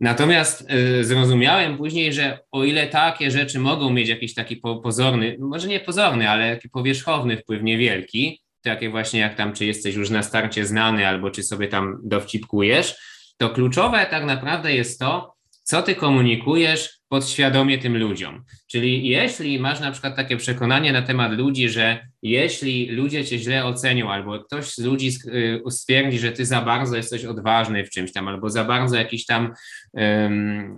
Natomiast 0.00 0.70
y, 0.70 1.04
zrozumiałem 1.04 1.76
później, 1.76 2.12
że 2.12 2.38
o 2.52 2.64
ile 2.64 2.86
takie 2.86 3.30
rzeczy 3.30 3.58
mogą 3.58 3.90
mieć 3.90 4.08
jakiś 4.08 4.34
taki 4.34 4.56
pozorny, 4.56 5.36
może 5.40 5.68
nie 5.68 5.80
pozorny, 5.80 6.30
ale 6.30 6.56
taki 6.56 6.68
powierzchowny 6.68 7.36
wpływ 7.36 7.62
niewielki, 7.62 8.42
takie 8.62 8.90
właśnie 8.90 9.20
jak 9.20 9.34
tam, 9.34 9.52
czy 9.52 9.64
jesteś 9.64 9.94
już 9.94 10.10
na 10.10 10.22
starcie 10.22 10.66
znany, 10.66 11.06
albo 11.06 11.30
czy 11.30 11.42
sobie 11.42 11.68
tam 11.68 12.00
dowcipkujesz, 12.04 12.96
to 13.36 13.50
kluczowe 13.50 14.06
tak 14.10 14.24
naprawdę 14.24 14.74
jest 14.74 15.00
to, 15.00 15.38
co 15.68 15.82
ty 15.82 15.94
komunikujesz 15.94 16.98
podświadomie 17.08 17.78
tym 17.78 17.96
ludziom. 17.96 18.44
Czyli 18.66 19.08
jeśli 19.08 19.58
masz 19.58 19.80
na 19.80 19.92
przykład 19.92 20.16
takie 20.16 20.36
przekonanie 20.36 20.92
na 20.92 21.02
temat 21.02 21.32
ludzi, 21.32 21.68
że 21.68 22.08
jeśli 22.22 22.86
ludzie 22.90 23.24
cię 23.24 23.38
źle 23.38 23.64
ocenią, 23.64 24.10
albo 24.10 24.38
ktoś 24.38 24.74
z 24.74 24.78
ludzi 24.78 25.10
y, 25.26 25.70
stwierdzi, 25.70 26.18
że 26.18 26.32
ty 26.32 26.46
za 26.46 26.60
bardzo 26.60 26.96
jesteś 26.96 27.24
odważny 27.24 27.84
w 27.84 27.90
czymś 27.90 28.12
tam, 28.12 28.28
albo 28.28 28.50
za 28.50 28.64
bardzo 28.64 28.96
jakiś 28.96 29.26
tam 29.26 29.52
um, 29.92 30.76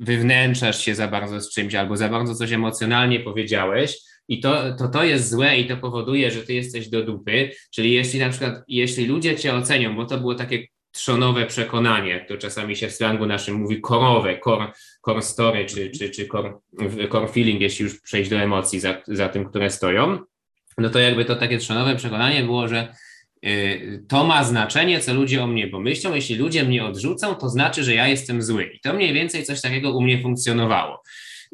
wywnętrzasz 0.00 0.84
się 0.84 0.94
za 0.94 1.08
bardzo 1.08 1.40
z 1.40 1.54
czymś, 1.54 1.74
albo 1.74 1.96
za 1.96 2.08
bardzo 2.08 2.34
coś 2.34 2.52
emocjonalnie 2.52 3.20
powiedziałeś, 3.20 3.98
i 4.28 4.40
to, 4.40 4.76
to, 4.76 4.88
to 4.88 5.04
jest 5.04 5.30
złe 5.30 5.58
i 5.58 5.66
to 5.66 5.76
powoduje, 5.76 6.30
że 6.30 6.42
ty 6.42 6.54
jesteś 6.54 6.88
do 6.88 7.02
dupy, 7.02 7.50
czyli 7.70 7.92
jeśli 7.92 8.20
na 8.20 8.30
przykład, 8.30 8.54
jeśli 8.68 9.06
ludzie 9.06 9.36
cię 9.36 9.54
ocenią, 9.54 9.96
bo 9.96 10.06
to 10.06 10.18
było 10.18 10.34
takie 10.34 10.66
trzonowe 10.92 11.46
przekonanie, 11.46 12.24
to 12.28 12.36
czasami 12.36 12.76
się 12.76 12.88
w 12.88 12.92
slangu 12.92 13.26
naszym 13.26 13.54
mówi 13.54 13.80
korowe, 13.80 14.38
core, 14.44 14.72
core 15.04 15.22
story, 15.22 15.64
czy, 15.64 15.90
czy, 15.90 16.10
czy 16.10 16.28
core, 16.28 16.52
core 17.12 17.28
feeling, 17.28 17.60
jeśli 17.60 17.82
już 17.82 18.00
przejść 18.00 18.30
do 18.30 18.36
emocji 18.36 18.80
za, 18.80 19.02
za 19.08 19.28
tym, 19.28 19.44
które 19.44 19.70
stoją, 19.70 20.18
no 20.78 20.90
to 20.90 20.98
jakby 20.98 21.24
to 21.24 21.36
takie 21.36 21.58
trzonowe 21.58 21.96
przekonanie 21.96 22.42
było, 22.42 22.68
że 22.68 22.94
y, 23.46 24.04
to 24.08 24.24
ma 24.24 24.44
znaczenie, 24.44 25.00
co 25.00 25.14
ludzie 25.14 25.42
o 25.44 25.46
mnie 25.46 25.68
pomyślą. 25.68 26.14
Jeśli 26.14 26.36
ludzie 26.36 26.64
mnie 26.64 26.84
odrzucą, 26.84 27.34
to 27.34 27.48
znaczy, 27.48 27.84
że 27.84 27.94
ja 27.94 28.08
jestem 28.08 28.42
zły. 28.42 28.64
I 28.64 28.80
to 28.80 28.94
mniej 28.94 29.12
więcej 29.12 29.44
coś 29.44 29.60
takiego 29.60 29.92
u 29.92 30.02
mnie 30.02 30.22
funkcjonowało. 30.22 31.02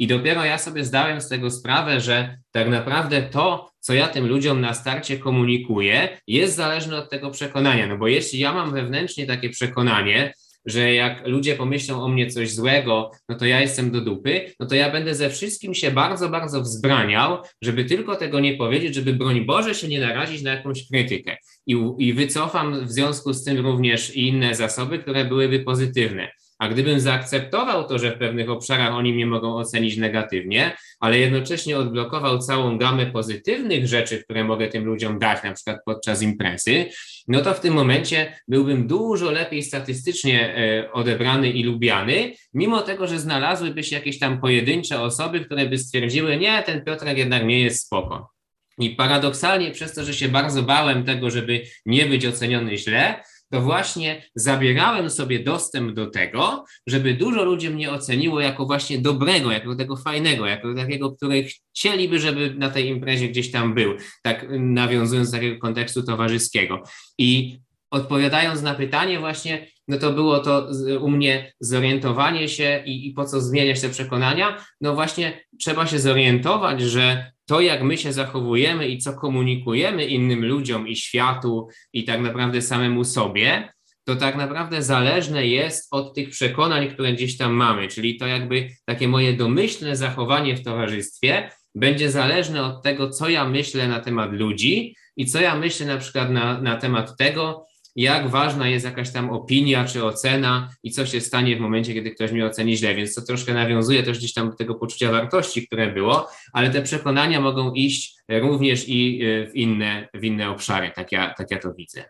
I 0.01 0.07
dopiero 0.07 0.45
ja 0.45 0.59
sobie 0.59 0.85
zdałem 0.85 1.21
z 1.21 1.29
tego 1.29 1.51
sprawę, 1.51 2.01
że 2.01 2.39
tak 2.53 2.69
naprawdę 2.69 3.23
to, 3.23 3.71
co 3.81 3.95
ja 3.95 4.09
tym 4.09 4.27
ludziom 4.27 4.61
na 4.61 4.75
starcie 4.75 5.19
komunikuję, 5.19 6.19
jest 6.27 6.57
zależne 6.57 6.97
od 6.97 7.11
tego 7.11 7.31
przekonania. 7.31 7.87
No 7.87 7.99
bo 7.99 8.09
jeśli 8.09 8.39
ja 8.39 8.53
mam 8.53 8.73
wewnętrznie 8.73 9.27
takie 9.27 9.51
przekonanie, 9.51 10.33
że 10.67 10.95
jak 10.95 11.27
ludzie 11.27 11.57
pomyślą 11.57 12.03
o 12.03 12.09
mnie 12.09 12.31
coś 12.31 12.55
złego, 12.55 13.11
no 13.29 13.37
to 13.37 13.47
ja 13.47 13.61
jestem 13.61 13.91
do 13.91 14.01
dupy, 14.01 14.53
no 14.61 14.67
to 14.67 14.75
ja 14.75 14.91
będę 14.91 15.15
ze 15.15 15.31
wszystkim 15.31 15.75
się 15.75 15.91
bardzo, 15.91 16.29
bardzo 16.29 16.61
wzbraniał, 16.61 17.39
żeby 17.63 17.85
tylko 17.85 18.17
tego 18.17 18.41
nie 18.41 18.57
powiedzieć, 18.57 18.95
żeby 18.95 19.13
broń 19.13 19.45
Boże 19.45 19.75
się 19.75 19.89
nie 19.89 20.01
narazić 20.01 20.43
na 20.43 20.51
jakąś 20.51 20.89
krytykę. 20.89 21.37
I, 21.67 21.77
i 21.99 22.13
wycofam 22.13 22.87
w 22.87 22.91
związku 22.93 23.33
z 23.33 23.45
tym 23.45 23.59
również 23.59 24.17
inne 24.17 24.55
zasoby, 24.55 24.99
które 24.99 25.25
byłyby 25.25 25.61
pozytywne. 25.61 26.31
A 26.61 26.69
gdybym 26.69 27.01
zaakceptował 27.01 27.89
to, 27.89 27.99
że 27.99 28.11
w 28.11 28.19
pewnych 28.19 28.51
obszarach 28.51 28.95
oni 28.95 29.13
mnie 29.13 29.27
mogą 29.27 29.57
ocenić 29.57 29.97
negatywnie, 29.97 30.77
ale 31.01 31.19
jednocześnie 31.19 31.79
odblokował 31.79 32.39
całą 32.39 32.79
gamę 32.79 33.07
pozytywnych 33.07 33.87
rzeczy, 33.87 34.25
które 34.25 34.45
mogę 34.45 34.69
tym 34.69 34.85
ludziom 34.85 35.19
dać, 35.19 35.43
na 35.43 35.53
przykład 35.53 35.79
podczas 35.85 36.23
imprezy, 36.23 36.87
no 37.29 37.41
to 37.41 37.55
w 37.55 37.61
tym 37.61 37.75
momencie 37.75 38.41
byłbym 38.49 38.87
dużo 38.87 39.31
lepiej 39.31 39.63
statystycznie 39.63 40.57
e, 40.57 40.93
odebrany 40.93 41.51
i 41.51 41.65
lubiany, 41.65 42.35
mimo 42.55 42.83
tego, 42.83 43.07
że 43.07 43.19
znalazłyby 43.19 43.83
się 43.83 43.97
jakieś 43.97 44.19
tam 44.19 44.41
pojedyncze 44.41 45.01
osoby, 45.01 45.41
które 45.41 45.67
by 45.67 45.79
stwierdziły, 45.79 46.37
nie, 46.37 46.63
ten 46.63 46.85
Piotrek 46.85 47.19
jednak 47.19 47.45
nie 47.45 47.61
jest 47.61 47.87
spoko. 47.87 48.31
I 48.79 48.91
paradoksalnie 48.91 49.71
przez 49.71 49.95
to, 49.95 50.05
że 50.05 50.15
się 50.15 50.29
bardzo 50.29 50.63
bałem 50.63 51.05
tego, 51.05 51.31
żeby 51.31 51.63
nie 51.87 52.07
być 52.07 52.27
oceniony 52.27 52.79
źle, 52.79 53.23
to 53.51 53.61
właśnie 53.61 54.23
zabierałem 54.35 55.11
sobie 55.11 55.41
dostęp 55.45 55.93
do 55.93 56.11
tego, 56.11 56.65
żeby 56.87 57.15
dużo 57.15 57.45
ludzi 57.45 57.71
mnie 57.71 57.91
oceniło 57.91 58.41
jako 58.41 58.67
właśnie 58.67 58.99
dobrego, 58.99 59.53
jako 59.53 59.77
tego 59.77 59.97
fajnego, 59.97 60.47
jako 60.47 60.75
takiego, 60.75 61.13
który 61.13 61.47
chcieliby, 61.77 62.19
żeby 62.19 62.55
na 62.55 62.71
tej 62.71 62.89
imprezie 62.89 63.29
gdzieś 63.29 63.51
tam 63.51 63.75
był, 63.75 63.95
tak 64.23 64.47
nawiązując 64.59 65.31
do 65.31 65.37
takiego 65.37 65.59
kontekstu 65.59 66.03
towarzyskiego. 66.03 66.83
I 67.19 67.59
odpowiadając 67.91 68.63
na 68.63 68.75
pytanie 68.75 69.19
właśnie, 69.19 69.67
no 69.89 69.99
to 69.99 70.13
było 70.13 70.39
to 70.39 70.69
u 71.01 71.11
mnie 71.11 71.53
zorientowanie 71.61 72.49
się 72.49 72.83
i, 72.87 73.09
i 73.09 73.13
po 73.13 73.25
co 73.25 73.41
zmieniać 73.41 73.81
te 73.81 73.89
przekonania, 73.89 74.65
no 74.81 74.95
właśnie 74.95 75.41
trzeba 75.61 75.87
się 75.87 75.99
zorientować, 75.99 76.81
że 76.81 77.33
to, 77.51 77.61
jak 77.61 77.83
my 77.83 77.99
się 77.99 78.13
zachowujemy 78.13 78.89
i 78.89 78.99
co 78.99 79.13
komunikujemy 79.13 80.07
innym 80.07 80.45
ludziom 80.45 80.89
i 80.89 80.97
światu 80.97 81.69
i 81.93 82.05
tak 82.05 82.21
naprawdę 82.21 82.63
samemu 82.63 83.05
sobie, 83.05 83.73
to 84.05 84.17
tak 84.17 84.37
naprawdę 84.37 84.83
zależne 84.83 85.47
jest 85.47 85.89
od 85.91 86.15
tych 86.15 86.31
przekonań, 86.31 86.89
które 86.89 87.13
gdzieś 87.13 87.37
tam 87.37 87.53
mamy. 87.53 87.89
Czyli 87.89 88.17
to 88.17 88.27
jakby 88.27 88.69
takie 88.85 89.09
moje 89.09 89.33
domyślne 89.33 89.97
zachowanie 89.97 90.57
w 90.57 90.65
towarzystwie 90.65 91.51
będzie 91.75 92.11
zależne 92.11 92.63
od 92.63 92.83
tego, 92.83 93.11
co 93.11 93.29
ja 93.29 93.45
myślę 93.49 93.89
na 93.89 94.01
temat 94.01 94.33
ludzi 94.33 94.97
i 95.17 95.27
co 95.27 95.41
ja 95.41 95.57
myślę 95.57 95.87
na 95.87 95.97
przykład 95.97 96.31
na, 96.31 96.61
na 96.61 96.77
temat 96.77 97.17
tego, 97.17 97.67
jak 97.97 98.29
ważna 98.29 98.69
jest 98.69 98.85
jakaś 98.85 99.13
tam 99.13 99.31
opinia 99.31 99.85
czy 99.85 100.05
ocena 100.05 100.71
i 100.83 100.91
co 100.91 101.07
się 101.07 101.21
stanie 101.21 101.57
w 101.57 101.61
momencie, 101.61 101.95
kiedy 101.95 102.11
ktoś 102.11 102.33
mnie 102.33 102.47
oceni 102.47 102.77
źle. 102.77 102.95
Więc 102.95 103.15
to 103.15 103.23
troszkę 103.23 103.55
nawiązuje 103.55 104.03
też 104.03 104.19
gdzieś 104.19 104.33
tam 104.33 104.51
do 104.51 104.57
tego 104.57 104.75
poczucia 104.75 105.11
wartości, 105.11 105.67
które 105.67 105.93
było, 105.93 106.29
ale 106.53 106.71
te 106.71 106.83
przekonania 106.83 107.41
mogą 107.41 107.73
iść 107.73 108.17
również 108.29 108.89
i 108.89 109.23
e, 109.25 109.47
w 109.47 109.57
inne, 109.57 110.09
w 110.15 110.25
inne 110.25 110.51
obszary. 110.51 110.91
Tak 110.95 111.13
ja, 111.13 111.35
tak 111.35 111.51
ja 111.51 111.59
to 111.59 111.75
widzę. 111.75 112.05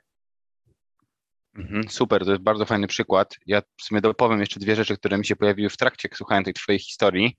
Mhm, 1.55 1.89
super, 1.89 2.25
to 2.25 2.31
jest 2.31 2.43
bardzo 2.43 2.67
fajny 2.67 2.87
przykład. 2.87 3.37
Ja 3.47 3.63
w 3.77 3.83
sumie 3.83 4.01
dopowiem 4.01 4.41
jeszcze 4.41 4.61
dwie 4.61 4.77
rzeczy, 4.77 4.97
które 4.97 5.19
mi 5.19 5.27
się 5.27 5.37
pojawiły 5.37 5.71
w 5.71 5.77
trakcie 5.77 6.09
słuchania 6.15 6.43
tej 6.43 6.55
Twojej 6.55 6.79
historii 6.79 7.37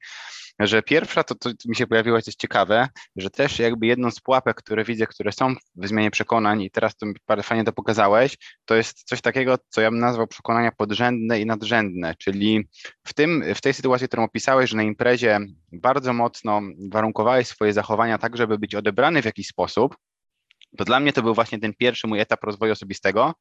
że 0.67 0.83
pierwsza, 0.83 1.23
to, 1.23 1.35
to 1.35 1.49
mi 1.65 1.75
się 1.75 1.87
pojawiło 1.87 2.21
coś 2.21 2.35
ciekawe, 2.35 2.87
że 3.15 3.29
też 3.29 3.59
jakby 3.59 3.87
jedną 3.87 4.11
z 4.11 4.19
pułapek, 4.19 4.57
które 4.57 4.83
widzę, 4.83 5.07
które 5.07 5.31
są 5.31 5.55
w 5.75 5.87
zmianie 5.87 6.11
przekonań 6.11 6.61
i 6.61 6.71
teraz 6.71 6.95
to 6.95 7.05
parę 7.25 7.43
fajnie 7.43 7.63
to 7.63 7.73
pokazałeś, 7.73 8.37
to 8.65 8.75
jest 8.75 9.03
coś 9.03 9.21
takiego, 9.21 9.57
co 9.69 9.81
ja 9.81 9.91
bym 9.91 9.99
nazwał 9.99 10.27
przekonania 10.27 10.71
podrzędne 10.71 11.41
i 11.41 11.45
nadrzędne, 11.45 12.15
czyli 12.15 12.67
w, 13.03 13.13
tym, 13.13 13.43
w 13.55 13.61
tej 13.61 13.73
sytuacji, 13.73 14.07
którą 14.07 14.23
opisałeś, 14.23 14.69
że 14.69 14.77
na 14.77 14.83
imprezie 14.83 15.39
bardzo 15.71 16.13
mocno 16.13 16.61
warunkowałeś 16.91 17.47
swoje 17.47 17.73
zachowania 17.73 18.17
tak, 18.17 18.37
żeby 18.37 18.57
być 18.57 18.75
odebrany 18.75 19.21
w 19.21 19.25
jakiś 19.25 19.47
sposób, 19.47 19.97
to 20.77 20.85
dla 20.85 20.99
mnie 20.99 21.13
to 21.13 21.21
był 21.23 21.33
właśnie 21.33 21.59
ten 21.59 21.73
pierwszy 21.73 22.07
mój 22.07 22.19
etap 22.19 22.43
rozwoju 22.43 22.71
osobistego, 22.71 23.33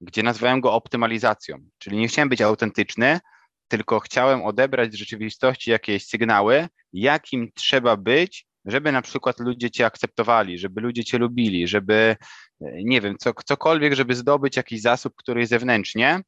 gdzie 0.00 0.22
nazwałem 0.22 0.60
go 0.60 0.72
optymalizacją, 0.72 1.58
czyli 1.78 1.96
nie 1.96 2.08
chciałem 2.08 2.28
być 2.28 2.42
autentyczny, 2.42 3.20
tylko 3.68 4.00
chciałem 4.00 4.42
odebrać 4.42 4.92
z 4.92 4.96
rzeczywistości 4.96 5.70
jakieś 5.70 6.06
sygnały, 6.06 6.68
jakim 6.92 7.50
trzeba 7.54 7.96
być, 7.96 8.46
żeby 8.64 8.92
na 8.92 9.02
przykład 9.02 9.40
ludzie 9.40 9.70
cię 9.70 9.86
akceptowali, 9.86 10.58
żeby 10.58 10.80
ludzie 10.80 11.04
cię 11.04 11.18
lubili, 11.18 11.68
żeby, 11.68 11.94
e, 11.94 12.16
nie 12.84 13.00
wiem, 13.00 13.16
co, 13.18 13.32
cokolwiek, 13.44 13.94
żeby 13.94 14.14
zdobyć 14.14 14.56
jakiś 14.56 14.80
zasób, 14.80 15.14
który 15.16 15.40
jest 15.40 15.50
zewnętrznie. 15.50 16.20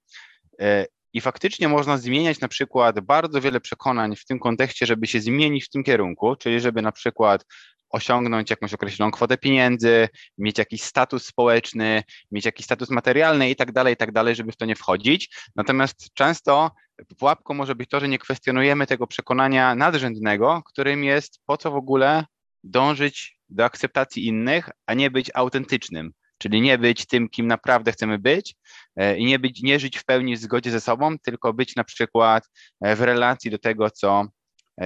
E, 0.60 0.86
I 1.12 1.20
faktycznie 1.20 1.68
można 1.68 1.98
zmieniać 1.98 2.40
na 2.40 2.48
przykład 2.48 3.00
bardzo 3.00 3.40
wiele 3.40 3.60
przekonań 3.60 4.16
w 4.16 4.24
tym 4.24 4.38
kontekście, 4.38 4.86
żeby 4.86 5.06
się 5.06 5.20
zmienić 5.20 5.64
w 5.64 5.70
tym 5.70 5.84
kierunku, 5.84 6.36
czyli 6.36 6.60
żeby 6.60 6.82
na 6.82 6.92
przykład 6.92 7.44
osiągnąć 7.90 8.50
jakąś 8.50 8.74
określoną 8.74 9.10
kwotę 9.10 9.38
pieniędzy, 9.38 10.08
mieć 10.38 10.58
jakiś 10.58 10.82
status 10.82 11.26
społeczny, 11.26 12.02
mieć 12.30 12.44
jakiś 12.44 12.66
status 12.66 12.90
materialny 12.90 13.50
i 13.50 13.56
tak 13.56 13.72
dalej, 13.72 13.94
i 13.94 13.96
tak 13.96 14.12
dalej, 14.12 14.34
żeby 14.34 14.52
w 14.52 14.56
to 14.56 14.64
nie 14.66 14.76
wchodzić. 14.76 15.36
Natomiast 15.56 16.14
często 16.14 16.70
pułapką 17.18 17.54
może 17.54 17.74
być 17.74 17.90
to, 17.90 18.00
że 18.00 18.08
nie 18.08 18.18
kwestionujemy 18.18 18.86
tego 18.86 19.06
przekonania 19.06 19.74
nadrzędnego, 19.74 20.62
którym 20.66 21.04
jest 21.04 21.40
po 21.46 21.56
co 21.56 21.70
w 21.70 21.76
ogóle 21.76 22.24
dążyć 22.64 23.38
do 23.48 23.64
akceptacji 23.64 24.26
innych, 24.26 24.70
a 24.86 24.94
nie 24.94 25.10
być 25.10 25.30
autentycznym, 25.34 26.12
czyli 26.38 26.60
nie 26.60 26.78
być 26.78 27.06
tym, 27.06 27.28
kim 27.28 27.46
naprawdę 27.46 27.92
chcemy 27.92 28.18
być 28.18 28.54
e, 28.96 29.18
i 29.18 29.24
nie, 29.24 29.38
być, 29.38 29.62
nie 29.62 29.80
żyć 29.80 29.98
w 29.98 30.04
pełni 30.04 30.36
w 30.36 30.40
zgodzie 30.40 30.70
ze 30.70 30.80
sobą, 30.80 31.18
tylko 31.18 31.52
być 31.52 31.76
na 31.76 31.84
przykład 31.84 32.50
e, 32.80 32.96
w 32.96 33.00
relacji 33.00 33.50
do 33.50 33.58
tego, 33.58 33.90
co 33.90 34.26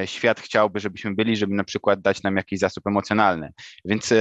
świat 0.05 0.41
chciałby, 0.41 0.80
żebyśmy 0.80 1.14
byli, 1.14 1.36
żeby 1.36 1.55
na 1.55 1.64
przykład 1.64 2.01
dać 2.01 2.22
nam 2.22 2.36
jakiś 2.36 2.59
zasób 2.59 2.86
emocjonalny. 2.86 3.53
Więc 3.84 4.12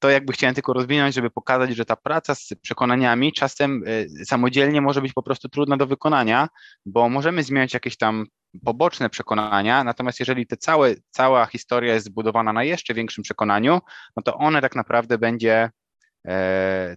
to 0.00 0.10
jakby 0.10 0.32
chciałem 0.32 0.54
tylko 0.54 0.72
rozwinąć, 0.72 1.14
żeby 1.14 1.30
pokazać, 1.30 1.76
że 1.76 1.84
ta 1.84 1.96
praca 1.96 2.34
z 2.34 2.48
przekonaniami 2.62 3.32
czasem 3.32 3.84
y, 3.86 4.24
samodzielnie 4.24 4.80
może 4.80 5.02
być 5.02 5.12
po 5.12 5.22
prostu 5.22 5.48
trudna 5.48 5.76
do 5.76 5.86
wykonania, 5.86 6.48
bo 6.86 7.08
możemy 7.08 7.42
zmieniać 7.42 7.74
jakieś 7.74 7.96
tam 7.96 8.26
poboczne 8.64 9.10
przekonania, 9.10 9.84
natomiast 9.84 10.20
jeżeli 10.20 10.46
te 10.46 10.56
całe, 10.56 10.94
cała 11.10 11.46
historia 11.46 11.94
jest 11.94 12.06
zbudowana 12.06 12.52
na 12.52 12.64
jeszcze 12.64 12.94
większym 12.94 13.24
przekonaniu, 13.24 13.80
no 14.16 14.22
to 14.22 14.34
one 14.34 14.60
tak 14.60 14.76
naprawdę 14.76 15.18
będzie 15.18 15.54
e, 15.54 15.70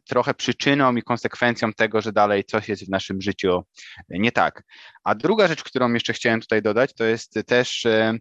trochę 0.07 0.34
przyczyną 0.34 0.95
i 0.95 1.01
konsekwencją 1.01 1.74
tego, 1.74 2.01
że 2.01 2.11
dalej 2.11 2.43
coś 2.43 2.69
jest 2.69 2.86
w 2.86 2.89
naszym 2.89 3.21
życiu 3.21 3.63
nie 4.09 4.32
tak. 4.32 4.63
A 5.03 5.15
druga 5.15 5.47
rzecz, 5.47 5.63
którą 5.63 5.93
jeszcze 5.93 6.13
chciałem 6.13 6.41
tutaj 6.41 6.61
dodać, 6.61 6.93
to 6.93 7.03
jest 7.03 7.39
też 7.45 7.86
e, 7.86 8.17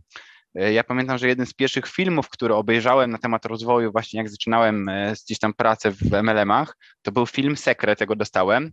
E, 0.54 0.72
ja 0.72 0.84
pamiętam, 0.84 1.18
że 1.18 1.28
jeden 1.28 1.46
z 1.46 1.54
pierwszych 1.54 1.86
filmów, 1.86 2.28
który 2.28 2.54
obejrzałem 2.54 3.10
na 3.10 3.18
temat 3.18 3.46
rozwoju, 3.46 3.92
właśnie 3.92 4.18
jak 4.18 4.28
zaczynałem 4.28 4.88
e, 4.88 5.14
gdzieś 5.24 5.38
tam 5.38 5.54
pracę 5.54 5.90
w 5.90 6.12
MLM-ach, 6.22 6.76
to 7.02 7.12
był 7.12 7.26
film 7.26 7.56
Sekret, 7.56 7.98
tego 7.98 8.16
dostałem. 8.16 8.70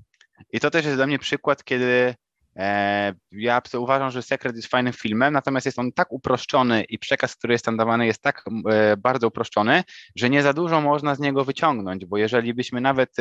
I 0.51 0.59
to 0.59 0.71
też 0.71 0.86
jest 0.86 0.97
dla 0.97 1.07
mnie 1.07 1.19
przykład, 1.19 1.63
kiedy 1.63 1.86
e, 1.86 2.15
ja 3.32 3.62
uważam, 3.78 4.12
że 4.12 4.22
Sekret 4.22 4.55
jest 4.55 4.68
fajnym 4.68 4.93
filmem, 4.93 5.34
natomiast 5.34 5.66
jest 5.66 5.80
on 5.80 5.91
tak 5.91 6.12
uproszczony 6.12 6.84
i 6.84 6.99
przekaz, 6.99 7.36
który 7.36 7.53
jest 7.53 7.66
tam 7.66 7.78
dawany, 7.78 8.05
jest 8.05 8.22
tak 8.22 8.43
bardzo 8.97 9.28
uproszczony, 9.28 9.84
że 10.16 10.30
nie 10.30 10.43
za 10.43 10.53
dużo 10.53 10.82
można 10.82 11.16
z 11.16 11.20
niego 11.20 11.45
wyciągnąć, 11.45 12.05
bo 12.05 12.18
jeżeli 12.18 12.53
byśmy 12.53 12.82
nawet 12.82 13.16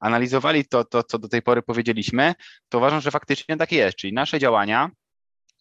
analizowali 0.00 0.64
to, 0.64 0.84
to 0.84 1.02
co 1.02 1.18
do 1.18 1.28
tej 1.28 1.42
pory 1.42 1.62
powiedzieliśmy, 1.62 2.34
to 2.68 2.78
uważam, 2.78 3.00
że 3.00 3.10
faktycznie 3.10 3.56
tak 3.56 3.72
jest, 3.72 3.96
czyli 3.96 4.12
nasze 4.12 4.38
działania 4.38 4.90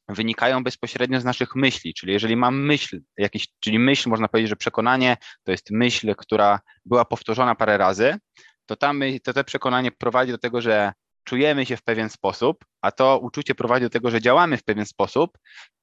wynikają 0.09 0.63
bezpośrednio 0.63 1.21
z 1.21 1.25
naszych 1.25 1.55
myśli, 1.55 1.93
czyli 1.93 2.13
jeżeli 2.13 2.35
mam 2.35 2.65
myśl, 2.65 3.01
jakiś, 3.17 3.47
czyli 3.59 3.79
myśl, 3.79 4.09
można 4.09 4.27
powiedzieć, 4.27 4.49
że 4.49 4.55
przekonanie 4.55 5.17
to 5.43 5.51
jest 5.51 5.71
myśl, 5.71 6.15
która 6.15 6.59
była 6.85 7.05
powtórzona 7.05 7.55
parę 7.55 7.77
razy, 7.77 8.17
to, 8.65 8.75
tam, 8.75 9.01
to 9.23 9.33
te 9.33 9.43
przekonanie 9.43 9.91
prowadzi 9.91 10.31
do 10.31 10.37
tego, 10.37 10.61
że 10.61 10.93
czujemy 11.23 11.65
się 11.65 11.77
w 11.77 11.83
pewien 11.83 12.09
sposób, 12.09 12.65
a 12.81 12.91
to 12.91 13.19
uczucie 13.19 13.55
prowadzi 13.55 13.85
do 13.85 13.89
tego, 13.89 14.11
że 14.11 14.21
działamy 14.21 14.57
w 14.57 14.63
pewien 14.63 14.85
sposób. 14.85 15.37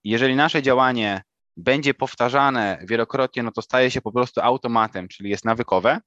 Jeżeli 0.05 0.37
nasze 0.37 0.63
działanie 0.63 1.23
będzie 1.57 1.95
powtarzane 1.95 2.79
wielokrotnie, 2.89 3.43
no 3.43 3.53
to 3.53 3.63
staje 3.63 3.91
się 3.91 4.01
po 4.01 4.13
prostu 4.13 4.41
automatem, 4.41 5.09
czyli 5.09 5.31
jest 5.31 5.45
nawykowe. 5.45 6.01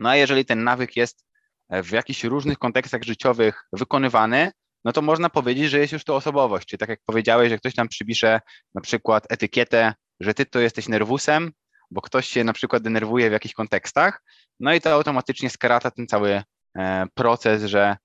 No 0.00 0.08
a 0.08 0.16
jeżeli 0.16 0.44
ten 0.44 0.64
nawyk 0.64 0.96
jest 0.96 1.24
w 1.70 1.90
jakichś 1.90 2.24
różnych 2.24 2.58
kontekstach 2.58 3.02
życiowych 3.02 3.64
wykonywany, 3.72 4.50
no 4.84 4.92
to 4.92 5.02
można 5.02 5.30
powiedzieć, 5.30 5.70
że 5.70 5.78
jest 5.78 5.92
już 5.92 6.04
to 6.04 6.16
osobowość. 6.16 6.68
Czyli 6.68 6.78
tak 6.78 6.88
jak 6.88 7.00
powiedziałeś, 7.06 7.50
że 7.50 7.58
ktoś 7.58 7.74
tam 7.74 7.88
przypisze 7.88 8.40
na 8.74 8.80
przykład 8.80 9.32
etykietę, 9.32 9.94
że 10.20 10.34
ty 10.34 10.46
to 10.46 10.60
jesteś 10.60 10.88
nerwusem, 10.88 11.52
bo 11.90 12.00
ktoś 12.00 12.28
się 12.28 12.44
na 12.44 12.52
przykład 12.52 12.82
denerwuje 12.82 13.28
w 13.28 13.32
jakichś 13.32 13.54
kontekstach, 13.54 14.22
no 14.60 14.74
i 14.74 14.80
to 14.80 14.92
automatycznie 14.92 15.50
skraca 15.50 15.90
ten 15.90 16.06
cały 16.06 16.42
e, 16.78 17.06
proces, 17.14 17.64
że 17.64 17.82
e, 17.82 17.96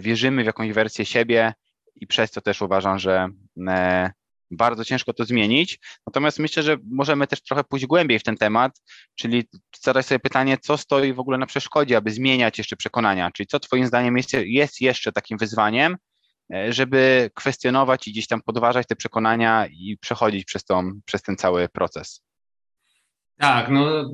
wierzymy 0.00 0.42
w 0.42 0.46
jakąś 0.46 0.72
wersję 0.72 1.04
siebie 1.04 1.52
i 1.94 2.06
przez 2.06 2.30
to 2.30 2.40
też 2.40 2.62
uważam, 2.62 2.98
że 2.98 3.28
e, 3.68 4.10
bardzo 4.50 4.84
ciężko 4.84 5.12
to 5.12 5.24
zmienić. 5.24 5.78
Natomiast 6.06 6.38
myślę, 6.38 6.62
że 6.62 6.76
możemy 6.90 7.26
też 7.26 7.42
trochę 7.42 7.64
pójść 7.64 7.86
głębiej 7.86 8.18
w 8.18 8.22
ten 8.22 8.36
temat, 8.36 8.82
czyli 9.14 9.44
zadać 9.80 10.06
sobie 10.06 10.18
pytanie, 10.18 10.58
co 10.58 10.78
stoi 10.78 11.12
w 11.12 11.20
ogóle 11.20 11.38
na 11.38 11.46
przeszkodzie, 11.46 11.96
aby 11.96 12.10
zmieniać 12.10 12.58
jeszcze 12.58 12.76
przekonania, 12.76 13.30
czyli 13.30 13.46
co 13.46 13.60
Twoim 13.60 13.86
zdaniem 13.86 14.16
jest, 14.16 14.32
jest 14.32 14.80
jeszcze 14.80 15.12
takim 15.12 15.38
wyzwaniem, 15.38 15.96
e, 16.54 16.72
żeby 16.72 17.30
kwestionować 17.34 18.08
i 18.08 18.12
gdzieś 18.12 18.26
tam 18.26 18.42
podważać 18.42 18.86
te 18.86 18.96
przekonania 18.96 19.66
i 19.66 19.98
przechodzić 20.00 20.44
przez, 20.44 20.64
tą, 20.64 20.92
przez 21.04 21.22
ten 21.22 21.36
cały 21.36 21.68
proces. 21.68 22.25
Tak, 23.38 23.70
no 23.70 24.10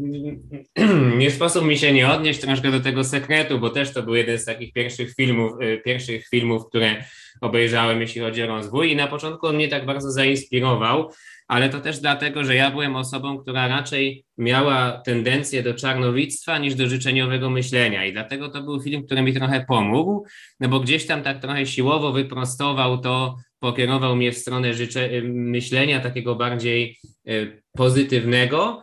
nie 1.19 1.31
sposób 1.31 1.65
mi 1.65 1.79
się 1.79 1.93
nie 1.93 2.09
odnieść 2.09 2.41
troszkę 2.41 2.71
do 2.71 2.81
tego 2.81 3.05
sekretu, 3.05 3.59
bo 3.59 3.71
też 3.71 3.93
to 3.93 4.03
był 4.03 4.15
jeden 4.15 4.39
z 4.39 4.45
takich 4.45 4.73
pierwszych 4.73 5.15
filmów, 5.15 5.53
y, 5.63 5.83
pierwszych 5.85 6.29
filmów, 6.29 6.63
które 6.69 7.05
obejrzałem, 7.41 8.01
jeśli 8.01 8.21
chodzi 8.21 8.43
o 8.43 8.47
rozwój 8.47 8.93
i 8.93 8.97
na 8.97 9.07
początku 9.07 9.47
on 9.47 9.57
mnie 9.57 9.69
tak 9.69 9.87
bardzo 9.87 10.11
zainspirował, 10.11 11.11
ale 11.49 11.69
to 11.69 11.81
też 11.81 11.99
dlatego, 11.99 12.45
że 12.45 12.55
ja 12.55 12.71
byłem 12.71 12.97
osobą, 12.97 13.39
która 13.39 13.69
raczej 13.69 14.25
miała 14.39 15.03
tendencję 15.05 15.63
do 15.63 15.75
czarnowictwa 15.75 16.59
niż 16.59 16.75
do 16.75 16.89
życzeniowego 16.89 17.51
myślenia 17.51 18.07
i 18.07 18.13
dlatego 18.13 18.49
to 18.49 18.63
był 18.63 18.83
film, 18.83 19.07
który 19.07 19.23
mi 19.23 19.33
trochę 19.33 19.65
pomógł, 19.69 20.27
no 20.61 20.69
bo 20.69 20.81
gdzieś 20.81 21.07
tam 21.07 21.23
tak 21.23 21.41
trochę 21.41 21.67
siłowo 21.67 22.13
wyprostował 22.13 22.99
to, 22.99 23.37
pokierował 23.61 24.17
mnie 24.17 24.33
w 24.33 24.39
stronę 24.39 24.75
życze- 24.75 25.23
myślenia 25.25 26.01
takiego 26.01 26.35
bardziej 26.35 26.99
y, 27.29 27.63
pozytywnego, 27.73 28.83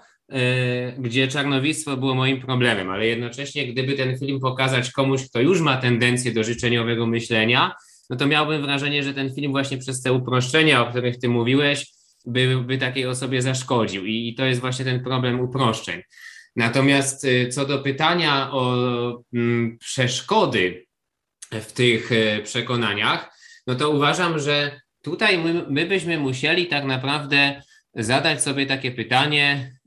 gdzie 0.97 1.27
czarnowictwo 1.27 1.97
było 1.97 2.15
moim 2.15 2.41
problemem, 2.41 2.89
ale 2.89 3.07
jednocześnie, 3.07 3.67
gdyby 3.67 3.93
ten 3.93 4.19
film 4.19 4.39
pokazać 4.39 4.91
komuś, 4.91 5.29
kto 5.29 5.41
już 5.41 5.61
ma 5.61 5.77
tendencję 5.77 6.31
do 6.31 6.43
życzeniowego 6.43 7.05
myślenia, 7.05 7.75
no 8.09 8.15
to 8.17 8.27
miałbym 8.27 8.61
wrażenie, 8.61 9.03
że 9.03 9.13
ten 9.13 9.35
film 9.35 9.51
właśnie 9.51 9.77
przez 9.77 10.01
te 10.01 10.13
uproszczenia, 10.13 10.81
o 10.81 10.89
których 10.89 11.19
ty 11.19 11.29
mówiłeś, 11.29 11.91
by, 12.25 12.63
by 12.63 12.77
takiej 12.77 13.05
osobie 13.05 13.41
zaszkodził. 13.41 14.05
I, 14.05 14.27
I 14.27 14.35
to 14.35 14.45
jest 14.45 14.61
właśnie 14.61 14.85
ten 14.85 15.03
problem 15.03 15.39
uproszczeń. 15.39 16.01
Natomiast 16.55 17.25
y, 17.25 17.49
co 17.49 17.65
do 17.65 17.79
pytania 17.79 18.51
o 18.51 19.23
mm, 19.33 19.77
przeszkody 19.77 20.85
w 21.51 21.71
tych 21.71 22.11
y, 22.11 22.41
przekonaniach, 22.43 23.37
no 23.67 23.75
to 23.75 23.89
uważam, 23.89 24.39
że 24.39 24.81
tutaj 25.01 25.37
my, 25.37 25.65
my 25.69 25.85
byśmy 25.85 26.19
musieli 26.19 26.67
tak 26.67 26.85
naprawdę 26.85 27.61
zadać 27.95 28.43
sobie 28.43 28.65
takie 28.65 28.91
pytanie, 28.91 29.71
y, 29.73 29.78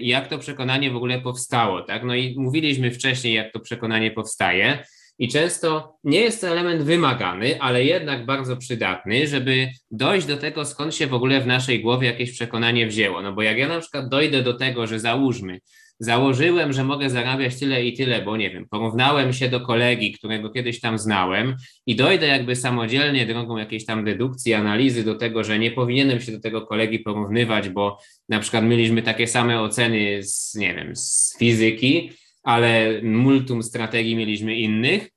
jak 0.00 0.28
to 0.28 0.38
przekonanie 0.38 0.90
w 0.90 0.96
ogóle 0.96 1.20
powstało, 1.20 1.82
tak? 1.82 2.04
No 2.04 2.14
i 2.14 2.34
mówiliśmy 2.38 2.90
wcześniej, 2.90 3.34
jak 3.34 3.52
to 3.52 3.60
przekonanie 3.60 4.10
powstaje. 4.10 4.84
I 5.18 5.28
często 5.28 5.96
nie 6.04 6.20
jest 6.20 6.40
to 6.40 6.48
element 6.48 6.82
wymagany, 6.82 7.60
ale 7.60 7.84
jednak 7.84 8.26
bardzo 8.26 8.56
przydatny, 8.56 9.26
żeby 9.26 9.68
dojść 9.90 10.26
do 10.26 10.36
tego, 10.36 10.64
skąd 10.64 10.94
się 10.94 11.06
w 11.06 11.14
ogóle 11.14 11.40
w 11.40 11.46
naszej 11.46 11.82
głowie 11.82 12.06
jakieś 12.06 12.32
przekonanie 12.32 12.86
wzięło. 12.86 13.22
No 13.22 13.32
bo 13.32 13.42
jak 13.42 13.58
ja 13.58 13.68
na 13.68 13.80
przykład 13.80 14.08
dojdę 14.08 14.42
do 14.42 14.54
tego, 14.54 14.86
że 14.86 15.00
załóżmy, 15.00 15.58
założyłem, 16.04 16.72
że 16.72 16.84
mogę 16.84 17.10
zarabiać 17.10 17.58
tyle 17.58 17.84
i 17.84 17.92
tyle, 17.92 18.22
bo 18.22 18.36
nie 18.36 18.50
wiem, 18.50 18.66
porównałem 18.70 19.32
się 19.32 19.48
do 19.48 19.60
kolegi, 19.60 20.12
którego 20.12 20.50
kiedyś 20.50 20.80
tam 20.80 20.98
znałem 20.98 21.56
i 21.86 21.96
dojdę 21.96 22.26
jakby 22.26 22.56
samodzielnie 22.56 23.26
drogą 23.26 23.56
jakiejś 23.56 23.84
tam 23.84 24.04
dedukcji, 24.04 24.54
analizy 24.54 25.04
do 25.04 25.14
tego, 25.14 25.44
że 25.44 25.58
nie 25.58 25.70
powinienem 25.70 26.20
się 26.20 26.32
do 26.32 26.40
tego 26.40 26.66
kolegi 26.66 26.98
porównywać, 26.98 27.68
bo 27.68 27.98
na 28.28 28.40
przykład 28.40 28.64
mieliśmy 28.64 29.02
takie 29.02 29.26
same 29.26 29.60
oceny 29.60 30.22
z, 30.22 30.54
nie 30.54 30.74
wiem, 30.74 30.96
z 30.96 31.36
fizyki, 31.38 32.10
ale 32.42 33.00
multum 33.02 33.62
strategii 33.62 34.16
mieliśmy 34.16 34.56
innych, 34.56 35.08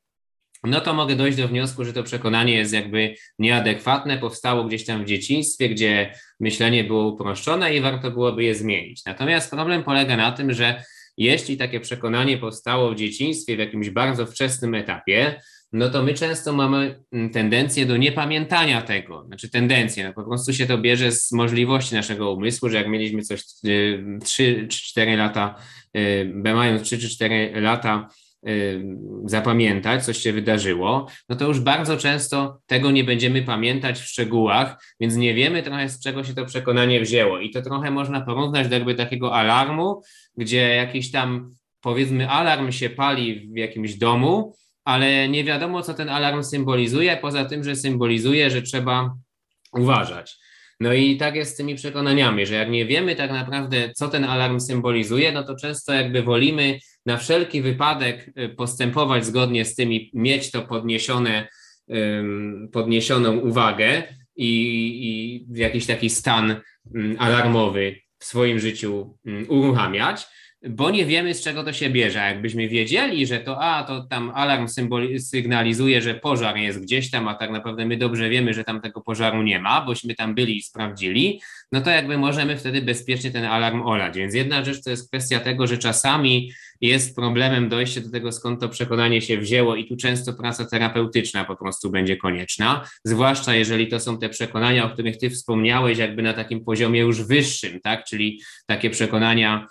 no 0.66 0.82
to 0.82 0.94
mogę 0.94 1.16
dojść 1.16 1.38
do 1.38 1.48
wniosku, 1.48 1.86
że 1.86 1.94
to 1.94 2.04
przekonanie 2.04 2.54
jest 2.54 2.74
jakby 2.74 3.16
nieadekwatne, 3.40 4.18
powstało 4.18 4.64
gdzieś 4.64 4.86
tam 4.86 5.04
w 5.04 5.08
dzieciństwie, 5.08 5.70
gdzie 5.70 6.14
myślenie 6.40 6.84
było 6.84 7.08
uproszczone 7.08 7.76
i 7.76 7.82
warto 7.82 8.12
byłoby 8.12 8.44
je 8.44 8.56
zmienić. 8.56 9.06
Natomiast 9.06 9.52
problem 9.52 9.84
polega 9.84 10.18
na 10.18 10.32
tym, 10.32 10.54
że 10.54 10.84
jeśli 11.18 11.58
takie 11.58 11.80
przekonanie 11.80 12.38
powstało 12.38 12.92
w 12.92 12.96
dzieciństwie 12.96 13.56
w 13.56 13.60
jakimś 13.60 13.90
bardzo 13.90 14.26
wczesnym 14.26 14.76
etapie, 14.76 15.42
no 15.74 15.90
to 15.90 16.04
my 16.04 16.14
często 16.14 16.54
mamy 16.54 17.00
mm, 17.12 17.30
tendencję 17.30 17.86
do 17.86 17.98
niepamiętania 17.98 18.82
tego. 18.82 19.26
Znaczy 19.28 19.50
tendencję, 19.50 20.04
no 20.04 20.14
po 20.14 20.24
prostu 20.24 20.54
się 20.54 20.66
to 20.66 20.78
bierze 20.78 21.12
z 21.12 21.32
możliwości 21.32 21.96
naszego 21.96 22.32
umysłu, 22.32 22.70
że 22.70 22.78
jak 22.78 22.88
mieliśmy 22.88 23.22
coś 23.22 23.44
3 23.46 24.44
y, 24.44 24.68
czy 24.68 24.68
4 24.68 25.18
lata, 25.18 25.56
y, 25.98 26.32
mając 26.36 26.82
3 26.82 26.98
czy 26.98 27.10
4 27.10 27.62
lata 27.62 28.10
zapamiętać, 29.26 30.06
coś 30.06 30.18
się 30.18 30.34
wydarzyło, 30.34 31.08
no 31.30 31.36
to 31.36 31.48
już 31.48 31.60
bardzo 31.60 31.98
często 31.98 32.60
tego 32.66 32.92
nie 32.92 33.04
będziemy 33.04 33.42
pamiętać 33.42 34.00
w 34.00 34.06
szczegółach, 34.06 34.84
więc 35.00 35.16
nie 35.16 35.34
wiemy 35.34 35.64
trochę 35.64 35.90
z 35.90 36.00
czego 36.00 36.24
się 36.24 36.34
to 36.34 36.46
przekonanie 36.46 37.02
wzięło. 37.02 37.40
I 37.40 37.50
to 37.50 37.62
trochę 37.62 37.92
można 37.92 38.22
porównać 38.22 38.68
do 38.68 38.76
jakby 38.76 38.96
takiego 38.96 39.36
alarmu, 39.36 40.02
gdzie 40.38 40.76
jakiś 40.76 41.12
tam 41.12 41.54
powiedzmy 41.82 42.30
alarm 42.30 42.72
się 42.72 42.90
pali 42.90 43.50
w 43.54 43.58
jakimś 43.58 43.96
domu, 43.96 44.56
ale 44.84 45.30
nie 45.30 45.44
wiadomo, 45.44 45.82
co 45.82 45.94
ten 45.94 46.10
alarm 46.10 46.44
symbolizuje, 46.44 47.18
poza 47.18 47.46
tym, 47.46 47.64
że 47.64 47.76
symbolizuje, 47.76 48.50
że 48.50 48.62
trzeba 48.62 49.16
uważać. 49.74 50.38
No 50.80 50.94
i 50.94 51.18
tak 51.18 51.36
jest 51.36 51.54
z 51.54 51.58
tymi 51.58 51.76
przekonaniami, 51.76 52.46
że 52.46 52.56
jak 52.56 52.70
nie 52.70 52.86
wiemy 52.86 53.16
tak 53.16 53.32
naprawdę, 53.32 53.90
co 53.96 54.08
ten 54.08 54.24
alarm 54.24 54.60
symbolizuje, 54.60 55.32
no 55.32 55.44
to 55.44 55.56
często 55.56 55.94
jakby 55.94 56.24
wolimy 56.24 56.80
na 57.06 57.18
wszelki 57.18 57.62
wypadek 57.62 58.32
y, 58.38 58.50
postępować 58.50 59.26
zgodnie 59.26 59.66
z 59.66 59.76
tymi, 59.76 60.12
mieć 60.14 60.52
to 60.52 60.62
podniesione, 60.62 61.48
podniesioną 62.72 63.38
uwagę 63.38 64.04
i, 64.36 64.52
i 65.04 65.60
jakiś 65.60 65.86
taki 65.86 66.10
stan 66.10 66.56
alarmowy 67.18 67.96
w 68.20 68.26
swoim 68.26 68.60
życiu 68.60 69.18
uruchamiać 69.48 70.28
bo 70.70 70.90
nie 70.90 71.06
wiemy, 71.06 71.34
z 71.34 71.44
czego 71.44 71.64
to 71.64 71.74
się 71.74 71.90
bierze. 71.90 72.20
Jakbyśmy 72.20 72.68
wiedzieli, 72.68 73.28
że 73.28 73.40
to, 73.40 73.62
a 73.62 73.84
to 73.84 74.04
tam 74.04 74.32
alarm 74.36 74.68
sygnalizuje, 75.20 76.02
że 76.02 76.16
pożar 76.16 76.58
jest 76.58 76.82
gdzieś 76.82 77.12
tam, 77.12 77.28
a 77.28 77.36
tak 77.36 77.52
naprawdę 77.52 77.86
my 77.86 77.98
dobrze 77.98 78.30
wiemy, 78.30 78.54
że 78.54 78.64
tam 78.64 78.82
tego 78.82 79.02
pożaru 79.02 79.44
nie 79.44 79.60
ma, 79.60 79.82
bośmy 79.82 80.16
tam 80.16 80.36
byli 80.36 80.58
i 80.58 80.62
sprawdzili, 80.62 81.42
no 81.72 81.82
to 81.82 81.90
jakby 81.90 82.18
możemy 82.18 82.58
wtedy 82.58 82.82
bezpiecznie 82.82 83.32
ten 83.32 83.46
alarm 83.46 83.82
olać. 83.82 84.18
Więc 84.18 84.36
jedna 84.36 84.66
rzecz 84.66 84.84
to 84.84 84.90
jest 84.90 85.08
kwestia 85.08 85.40
tego, 85.40 85.68
że 85.68 85.78
czasami 85.78 86.52
jest 86.82 87.16
problemem 87.16 87.70
dojście 87.70 88.02
do 88.02 88.12
tego, 88.12 88.32
skąd 88.32 88.62
to 88.62 88.70
przekonanie 88.70 89.22
się 89.22 89.38
wzięło, 89.38 89.76
i 89.76 89.86
tu 89.86 89.96
często 89.98 90.34
praca 90.34 90.66
terapeutyczna 90.66 91.46
po 91.46 91.56
prostu 91.56 91.92
będzie 91.92 92.18
konieczna, 92.18 92.90
zwłaszcza 93.04 93.56
jeżeli 93.56 93.88
to 93.88 94.00
są 94.00 94.18
te 94.18 94.30
przekonania, 94.30 94.86
o 94.86 94.90
których 94.90 95.18
Ty 95.18 95.30
wspomniałeś, 95.30 95.98
jakby 95.98 96.22
na 96.22 96.34
takim 96.34 96.66
poziomie 96.66 97.00
już 97.00 97.24
wyższym, 97.24 97.80
tak? 97.82 98.06
Czyli 98.06 98.42
takie 98.66 98.90
przekonania, 98.90 99.68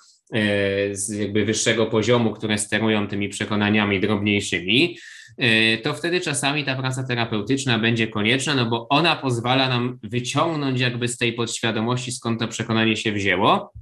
z 0.92 1.18
jakby 1.18 1.44
wyższego 1.44 1.86
poziomu, 1.86 2.32
które 2.32 2.59
sterują 2.59 3.09
tymi 3.09 3.28
przekonaniami 3.28 4.00
drobniejszymi, 4.00 4.98
to 5.82 5.94
wtedy 5.94 6.20
czasami 6.20 6.64
ta 6.64 6.76
praca 6.76 7.05
terapeutyczna 7.05 7.78
będzie 7.78 8.09
konieczna, 8.09 8.55
no 8.55 8.66
bo 8.66 8.88
ona 8.88 9.16
pozwala 9.16 9.68
nam 9.68 9.98
wyciągnąć 10.02 10.80
jakby 10.80 11.09
z 11.09 11.16
tej 11.16 11.32
podświadomości, 11.32 12.12
skąd 12.12 12.40
to 12.40 12.48
przekonanie 12.48 12.96
się 12.96 13.12
wzięło. 13.12 13.72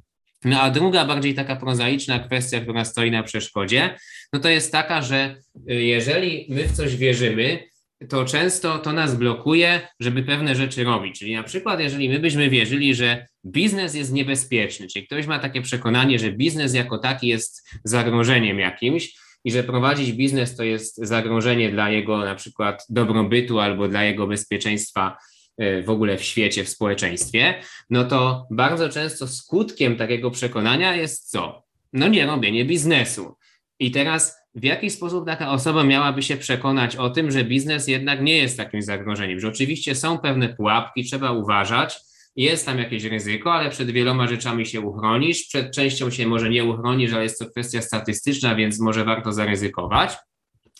No 0.45 0.61
a 0.61 0.71
druga, 0.71 1.05
bardziej 1.05 1.35
taka 1.35 1.57
prozaiczna 1.57 2.19
kwestia, 2.19 2.61
która 2.61 2.85
stoi 2.85 3.11
na 3.11 3.23
przeszkodzie, 3.23 3.97
no 4.33 4.41
to 4.41 4.49
jest 4.49 4.73
taka, 4.73 5.03
że 5.03 5.37
jeżeli 5.67 6.47
my 6.49 6.69
w 6.69 6.73
coś 6.73 6.97
wierzymy, 6.97 7.73
to 8.09 8.25
często 8.25 8.79
to 8.79 8.93
nas 8.93 9.15
blokuje, 9.15 9.81
żeby 10.01 10.23
pewne 10.23 10.55
rzeczy 10.55 10.85
robić. 10.85 11.19
Czyli 11.19 11.35
na 11.35 11.43
przykład, 11.43 11.81
jeżeli 11.81 12.09
my 12.09 12.19
byśmy 12.19 12.51
wierzyli, 12.51 12.95
że 12.95 13.27
biznes 13.47 13.95
jest 13.95 14.13
niebezpieczny, 14.13 14.87
czyli 14.87 15.07
ktoś 15.07 15.27
ma 15.27 15.39
takie 15.39 15.63
przekonanie, 15.63 16.19
że 16.19 16.33
biznes 16.33 16.75
jako 16.75 16.99
taki 16.99 17.29
jest 17.29 17.69
zagrożeniem 17.85 18.59
jakimś 18.59 19.15
i 19.45 19.53
że 19.53 19.63
prowadzić 19.63 20.13
biznes 20.13 20.57
to 20.57 20.65
jest 20.65 20.97
zagrożenie 20.97 21.71
dla 21.71 21.91
jego 21.91 22.19
na 22.19 22.35
przykład 22.35 22.87
dobrobytu 22.89 23.61
albo 23.61 23.89
dla 23.89 24.05
jego 24.05 24.27
bezpieczeństwa 24.27 25.17
w 25.59 25.91
ogóle 25.91 26.19
w 26.19 26.23
świecie, 26.23 26.65
w 26.65 26.69
społeczeństwie, 26.69 27.55
no 27.91 28.05
to 28.05 28.47
bardzo 28.51 28.89
często 28.89 29.29
skutkiem 29.29 29.97
takiego 29.97 30.31
przekonania 30.31 30.97
jest 30.97 31.31
co? 31.31 31.63
No 31.93 32.09
nie 32.09 32.27
robienie 32.27 32.65
biznesu. 32.65 33.37
I 33.79 33.91
teraz 33.91 34.37
w 34.55 34.65
jaki 34.65 34.91
sposób 34.91 35.27
taka 35.27 35.51
osoba 35.51 35.85
miałaby 35.85 36.23
się 36.23 36.37
przekonać 36.37 36.97
o 36.97 37.11
tym, 37.11 37.31
że 37.31 37.45
biznes 37.45 37.89
jednak 37.89 38.23
nie 38.23 38.37
jest 38.37 38.57
takim 38.57 38.83
zagrożeniem, 38.83 39.41
że 39.41 39.49
oczywiście 39.49 39.95
są 39.95 40.19
pewne 40.19 40.49
pułapki, 40.49 41.05
trzeba 41.05 41.33
uważać, 41.33 42.01
jest 42.37 42.67
tam 42.67 42.79
jakieś 42.79 43.05
ryzyko, 43.05 43.53
ale 43.53 43.71
przed 43.71 43.91
wieloma 43.91 44.27
rzeczami 44.27 44.67
się 44.67 44.81
uchronisz, 44.81 45.47
przed 45.47 45.75
częścią 45.75 46.11
się 46.11 46.27
może 46.27 46.51
nie 46.51 46.65
uchronisz, 46.65 47.13
ale 47.13 47.23
jest 47.23 47.39
to 47.39 47.47
kwestia 47.47 47.83
statystyczna, 47.83 48.55
więc 48.55 48.81
może 48.81 49.05
warto 49.05 49.33
zaryzykować. 49.33 50.17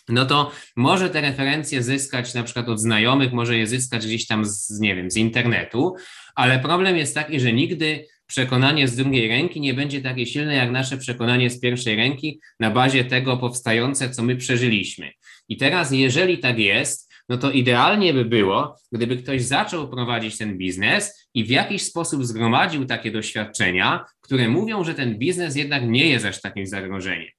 No 0.09 0.25
to 0.25 0.51
może 0.75 1.09
te 1.09 1.21
referencje 1.21 1.83
zyskać 1.83 2.33
na 2.33 2.43
przykład 2.43 2.69
od 2.69 2.79
znajomych, 2.79 3.33
może 3.33 3.57
je 3.57 3.67
zyskać 3.67 4.05
gdzieś 4.05 4.27
tam 4.27 4.45
z, 4.45 4.79
nie 4.79 4.95
wiem, 4.95 5.11
z 5.11 5.17
internetu, 5.17 5.95
ale 6.35 6.59
problem 6.59 6.97
jest 6.97 7.15
taki, 7.15 7.39
że 7.39 7.53
nigdy 7.53 8.05
przekonanie 8.25 8.87
z 8.87 8.95
drugiej 8.95 9.27
ręki 9.27 9.61
nie 9.61 9.73
będzie 9.73 10.01
takie 10.01 10.25
silne 10.25 10.55
jak 10.55 10.71
nasze 10.71 10.97
przekonanie 10.97 11.49
z 11.49 11.59
pierwszej 11.59 11.95
ręki 11.95 12.39
na 12.59 12.71
bazie 12.71 13.05
tego 13.05 13.37
powstające, 13.37 14.09
co 14.09 14.23
my 14.23 14.35
przeżyliśmy. 14.35 15.11
I 15.49 15.57
teraz, 15.57 15.91
jeżeli 15.91 16.37
tak 16.37 16.59
jest, 16.59 17.13
no 17.29 17.37
to 17.37 17.51
idealnie 17.51 18.13
by 18.13 18.25
było, 18.25 18.75
gdyby 18.91 19.17
ktoś 19.17 19.41
zaczął 19.41 19.89
prowadzić 19.89 20.37
ten 20.37 20.57
biznes 20.57 21.29
i 21.33 21.43
w 21.43 21.49
jakiś 21.49 21.81
sposób 21.81 22.25
zgromadził 22.25 22.85
takie 22.85 23.11
doświadczenia, 23.11 24.05
które 24.21 24.49
mówią, 24.49 24.83
że 24.83 24.93
ten 24.93 25.17
biznes 25.17 25.55
jednak 25.55 25.83
nie 25.87 26.07
jest 26.07 26.25
aż 26.25 26.41
takim 26.41 26.67
zagrożeniem. 26.67 27.29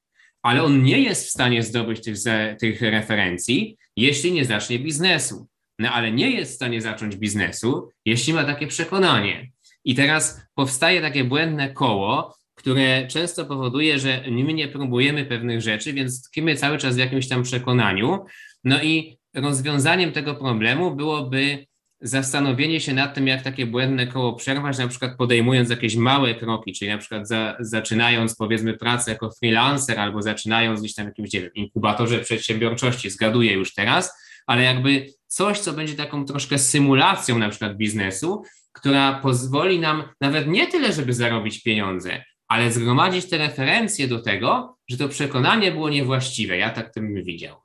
Ale 0.45 0.62
on 0.62 0.82
nie 0.82 1.01
jest 1.01 1.26
w 1.26 1.30
stanie 1.30 1.62
zdobyć 1.62 2.03
tych, 2.03 2.16
tych 2.61 2.80
referencji, 2.80 3.76
jeśli 3.97 4.32
nie 4.32 4.45
zacznie 4.45 4.78
biznesu. 4.78 5.47
No 5.78 5.90
ale 5.90 6.12
nie 6.12 6.30
jest 6.30 6.53
w 6.53 6.55
stanie 6.55 6.80
zacząć 6.80 7.16
biznesu, 7.16 7.88
jeśli 8.05 8.32
ma 8.32 8.45
takie 8.45 8.66
przekonanie. 8.66 9.51
I 9.84 9.95
teraz 9.95 10.40
powstaje 10.55 11.01
takie 11.01 11.24
błędne 11.24 11.72
koło, 11.72 12.36
które 12.55 13.07
często 13.07 13.45
powoduje, 13.45 13.99
że 13.99 14.24
my 14.30 14.55
nie 14.55 14.68
próbujemy 14.68 15.24
pewnych 15.24 15.61
rzeczy, 15.61 15.92
więc 15.92 16.22
tkwimy 16.22 16.57
cały 16.57 16.78
czas 16.78 16.95
w 16.95 16.99
jakimś 16.99 17.28
tam 17.28 17.42
przekonaniu. 17.42 18.24
No 18.64 18.82
i 18.82 19.18
rozwiązaniem 19.34 20.12
tego 20.12 20.34
problemu 20.34 20.97
byłoby 20.97 21.66
zastanowienie 22.05 22.80
się 22.80 22.94
nad 22.94 23.14
tym, 23.14 23.26
jak 23.26 23.42
takie 23.42 23.66
błędne 23.66 24.07
koło 24.07 24.32
przerwać, 24.32 24.78
na 24.78 24.88
przykład 24.88 25.16
podejmując 25.16 25.70
jakieś 25.70 25.96
małe 25.96 26.34
kroki, 26.34 26.72
czyli 26.72 26.90
na 26.90 26.98
przykład 26.98 27.28
za, 27.28 27.57
zaczynając 27.61 28.36
powiedzmy 28.36 28.74
pracę 28.74 29.11
jako 29.11 29.30
freelancer 29.30 30.00
albo 30.00 30.22
zaczynając 30.22 30.80
gdzieś 30.80 30.94
tam 30.94 31.07
w 31.07 31.09
jakimś 31.09 31.32
nie 31.32 31.40
wiem, 31.40 31.55
inkubatorze 31.55 32.18
przedsiębiorczości, 32.18 33.11
zgaduję 33.11 33.52
już 33.52 33.74
teraz, 33.74 34.12
ale 34.46 34.62
jakby 34.62 35.07
coś, 35.26 35.59
co 35.59 35.72
będzie 35.72 35.94
taką 35.94 36.24
troszkę 36.24 36.59
symulacją 36.59 37.38
na 37.38 37.48
przykład 37.48 37.76
biznesu, 37.76 38.42
która 38.72 39.20
pozwoli 39.22 39.80
nam 39.80 40.02
nawet 40.20 40.48
nie 40.48 40.66
tyle, 40.66 40.92
żeby 40.92 41.14
zarobić 41.14 41.62
pieniądze, 41.62 42.24
ale 42.48 42.72
zgromadzić 42.72 43.28
te 43.30 43.38
referencje 43.38 44.09
do 44.09 44.22
tego, 44.22 44.76
że 44.88 44.96
to 44.96 45.09
przekonanie 45.09 45.72
było 45.72 45.90
niewłaściwe. 45.90 46.57
Ja 46.57 46.70
tak 46.70 46.94
tym 46.94 47.22
widział. 47.24 47.57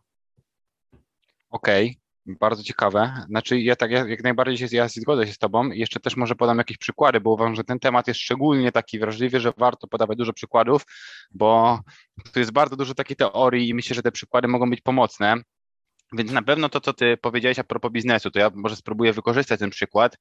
Okej, 1.49 1.87
okay. 1.87 2.08
Bardzo 2.39 2.63
ciekawe. 2.63 3.25
Znaczy, 3.29 3.59
ja 3.59 3.75
tak 3.75 3.91
jak 3.91 4.23
najbardziej 4.23 4.57
się, 4.57 4.75
ja 4.77 4.87
zgodzę 4.87 5.27
się 5.27 5.33
z 5.33 5.37
Tobą. 5.37 5.69
Jeszcze 5.71 5.99
też 5.99 6.15
może 6.15 6.35
podam 6.35 6.57
jakieś 6.57 6.77
przykłady, 6.77 7.19
bo 7.19 7.33
uważam, 7.33 7.55
że 7.55 7.63
ten 7.63 7.79
temat 7.79 8.07
jest 8.07 8.19
szczególnie 8.19 8.71
taki 8.71 8.99
wrażliwy, 8.99 9.39
że 9.39 9.53
warto 9.57 9.87
podawać 9.87 10.17
dużo 10.17 10.33
przykładów, 10.33 10.85
bo 11.31 11.79
tu 12.33 12.39
jest 12.39 12.51
bardzo 12.51 12.75
dużo 12.75 12.95
takiej 12.95 13.15
teorii 13.15 13.69
i 13.69 13.73
myślę, 13.73 13.95
że 13.95 14.01
te 14.01 14.11
przykłady 14.11 14.47
mogą 14.47 14.69
być 14.69 14.81
pomocne. 14.81 15.35
Więc 16.13 16.31
na 16.31 16.41
pewno 16.41 16.69
to, 16.69 16.81
co 16.81 16.93
ty 16.93 17.17
powiedziałeś 17.17 17.59
a 17.59 17.63
propos 17.63 17.91
biznesu, 17.91 18.31
to 18.31 18.39
ja 18.39 18.51
może 18.53 18.75
spróbuję 18.75 19.13
wykorzystać 19.13 19.59
ten 19.59 19.69
przykład 19.69 20.17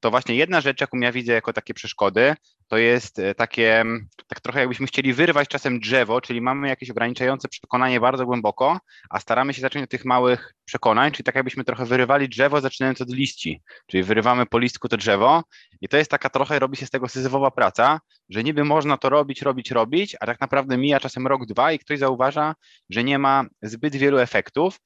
to 0.00 0.10
właśnie 0.10 0.34
jedna 0.34 0.60
rzecz, 0.60 0.80
jaką 0.80 0.98
ja 0.98 1.12
widzę 1.12 1.32
jako 1.32 1.52
takie 1.52 1.74
przeszkody, 1.74 2.34
to 2.68 2.78
jest 2.78 3.18
e, 3.18 3.34
takie, 3.34 3.84
tak 4.26 4.40
trochę 4.40 4.60
jakbyśmy 4.60 4.86
chcieli 4.86 5.12
wyrwać 5.12 5.48
czasem 5.48 5.80
drzewo, 5.80 6.20
czyli 6.20 6.40
mamy 6.40 6.68
jakieś 6.68 6.90
ograniczające 6.90 7.48
przekonanie 7.48 8.00
bardzo 8.00 8.26
głęboko, 8.26 8.78
a 9.10 9.20
staramy 9.20 9.54
się 9.54 9.60
zacząć 9.60 9.84
od 9.84 9.90
tych 9.90 10.04
małych 10.04 10.54
przekonań, 10.64 11.12
czyli 11.12 11.24
tak 11.24 11.34
jakbyśmy 11.34 11.64
trochę 11.64 11.84
wyrywali 11.84 12.28
drzewo, 12.28 12.60
zaczynając 12.60 13.00
od 13.00 13.10
liści, 13.10 13.62
czyli 13.86 14.02
wyrywamy 14.02 14.46
po 14.46 14.58
listku 14.58 14.88
to 14.88 14.96
drzewo 14.96 15.42
i 15.80 15.88
to 15.88 15.96
jest 15.96 16.10
taka 16.10 16.30
trochę, 16.30 16.58
robi 16.58 16.76
się 16.76 16.86
z 16.86 16.90
tego 16.90 17.08
syzyfowa 17.08 17.50
praca, 17.50 18.00
że 18.28 18.44
niby 18.44 18.64
można 18.64 18.96
to 18.96 19.08
robić, 19.08 19.42
robić, 19.42 19.70
robić, 19.70 20.16
a 20.20 20.26
tak 20.26 20.40
naprawdę 20.40 20.78
mija 20.78 21.00
czasem 21.00 21.26
rok, 21.26 21.46
dwa 21.46 21.72
i 21.72 21.78
ktoś 21.78 21.98
zauważa, 21.98 22.54
że 22.90 23.04
nie 23.04 23.18
ma 23.18 23.44
zbyt 23.62 23.96
wielu 23.96 24.18
efektów, 24.18 24.78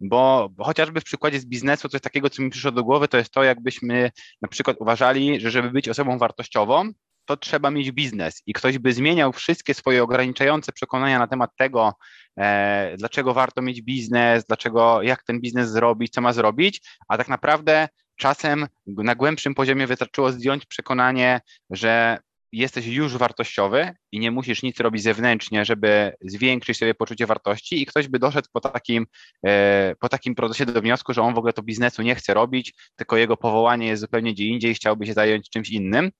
bo, 0.00 0.48
bo, 0.52 0.64
chociażby 0.64 1.00
w 1.00 1.04
przykładzie 1.04 1.40
z 1.40 1.46
biznesu 1.46 1.88
coś 1.88 2.00
takiego, 2.00 2.30
co 2.30 2.42
mi 2.42 2.50
przyszło 2.50 2.72
do 2.72 2.84
głowy, 2.84 3.08
to 3.08 3.18
jest 3.18 3.30
to, 3.30 3.42
jakbyśmy 3.42 4.10
na 4.42 4.48
przykład 4.48 4.76
uważali, 4.80 5.40
że 5.40 5.50
żeby 5.50 5.70
być 5.70 5.88
osobą 5.88 6.18
wartościową, 6.18 6.92
to 7.24 7.36
trzeba 7.36 7.70
mieć 7.70 7.92
biznes. 7.92 8.42
I 8.46 8.52
ktoś 8.52 8.78
by 8.78 8.92
zmieniał 8.92 9.32
wszystkie 9.32 9.74
swoje 9.74 10.02
ograniczające 10.02 10.72
przekonania 10.72 11.18
na 11.18 11.26
temat 11.26 11.50
tego, 11.56 11.92
e, 12.38 12.94
dlaczego 12.98 13.34
warto 13.34 13.62
mieć 13.62 13.82
biznes, 13.82 14.44
dlaczego, 14.44 15.02
jak 15.02 15.22
ten 15.24 15.40
biznes 15.40 15.70
zrobić, 15.70 16.12
co 16.12 16.20
ma 16.20 16.32
zrobić, 16.32 16.80
a 17.08 17.18
tak 17.18 17.28
naprawdę 17.28 17.88
czasem 18.16 18.66
na 18.86 19.14
głębszym 19.14 19.54
poziomie 19.54 19.86
wystarczyło 19.86 20.32
zdjąć 20.32 20.66
przekonanie, 20.66 21.40
że 21.70 22.18
jesteś 22.52 22.86
już 22.86 23.16
wartościowy 23.16 23.94
i 24.12 24.18
nie 24.18 24.30
musisz 24.30 24.62
nic 24.62 24.80
robić 24.80 25.02
zewnętrznie, 25.02 25.64
żeby 25.64 26.12
zwiększyć 26.20 26.78
sobie 26.78 26.94
poczucie 26.94 27.26
wartości 27.26 27.82
i 27.82 27.86
ktoś 27.86 28.08
by 28.08 28.18
doszedł 28.18 28.48
po 28.52 28.60
takim, 28.60 29.06
e, 29.46 29.94
po 30.00 30.08
takim 30.08 30.34
procesie 30.34 30.66
do 30.66 30.80
wniosku, 30.80 31.14
że 31.14 31.22
on 31.22 31.34
w 31.34 31.38
ogóle 31.38 31.52
to 31.52 31.62
biznesu 31.62 32.02
nie 32.02 32.14
chce 32.14 32.34
robić, 32.34 32.74
tylko 32.96 33.16
jego 33.16 33.36
powołanie 33.36 33.86
jest 33.86 34.00
zupełnie 34.00 34.34
gdzie 34.34 34.44
indziej, 34.44 34.74
chciałby 34.74 35.06
się 35.06 35.12
zająć 35.12 35.50
czymś 35.50 35.70
innym. 35.70 36.10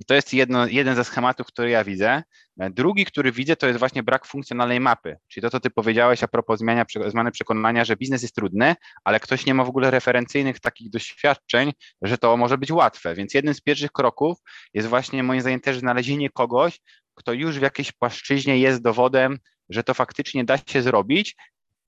I 0.00 0.04
to 0.04 0.14
jest 0.14 0.34
jedno, 0.34 0.66
jeden 0.66 0.96
ze 0.96 1.04
schematów, 1.04 1.46
który 1.46 1.70
ja 1.70 1.84
widzę. 1.84 2.22
Drugi, 2.56 3.04
który 3.04 3.32
widzę, 3.32 3.56
to 3.56 3.66
jest 3.66 3.78
właśnie 3.78 4.02
brak 4.02 4.26
funkcjonalnej 4.26 4.80
mapy, 4.80 5.16
czyli 5.28 5.42
to, 5.42 5.50
co 5.50 5.60
ty 5.60 5.70
powiedziałeś 5.70 6.22
a 6.22 6.28
propos 6.28 6.60
zmiany, 6.60 6.84
zmiany 7.06 7.30
przekonania, 7.30 7.84
że 7.84 7.96
biznes 7.96 8.22
jest 8.22 8.34
trudny, 8.34 8.74
ale 9.04 9.20
ktoś 9.20 9.46
nie 9.46 9.54
ma 9.54 9.64
w 9.64 9.68
ogóle 9.68 9.90
referencyjnych 9.90 10.60
takich 10.60 10.90
doświadczeń, 10.90 11.72
że 12.02 12.18
to 12.18 12.36
może 12.36 12.58
być 12.58 12.70
łatwe. 12.70 13.14
Więc 13.14 13.34
jednym 13.34 13.54
z 13.54 13.60
pierwszych 13.60 13.92
kroków 13.92 14.38
jest 14.74 14.88
właśnie 14.88 15.22
moim 15.22 15.40
zdaniem 15.40 15.60
też 15.60 15.78
znalezienie 15.78 16.30
kogoś, 16.30 16.80
kto 17.14 17.32
już 17.32 17.58
w 17.58 17.62
jakiejś 17.62 17.92
płaszczyźnie 17.92 18.58
jest 18.58 18.82
dowodem, 18.82 19.38
że 19.68 19.82
to 19.82 19.94
faktycznie 19.94 20.44
da 20.44 20.58
się 20.58 20.82
zrobić 20.82 21.36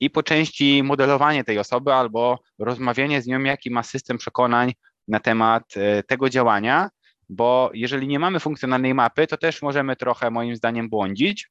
i 0.01 0.11
po 0.11 0.23
części 0.23 0.83
modelowanie 0.83 1.45
tej 1.45 1.59
osoby 1.59 1.93
albo 1.93 2.39
rozmawianie 2.59 3.23
z 3.23 3.27
nią, 3.27 3.41
jaki 3.41 3.71
ma 3.71 3.83
system 3.83 4.19
przekonań 4.19 4.73
na 5.09 5.21
temat 5.21 5.65
e, 5.77 6.03
tego 6.03 6.31
działania, 6.31 6.91
bo 7.29 7.71
jeżeli 7.75 8.09
nie 8.09 8.19
mamy 8.19 8.41
funkcjonalnej 8.41 8.95
mapy, 8.95 9.27
to 9.27 9.37
też 9.37 9.63
możemy 9.63 9.97
trochę 9.97 10.31
moim 10.31 10.57
zdaniem 10.57 10.89
błądzić. 10.89 11.51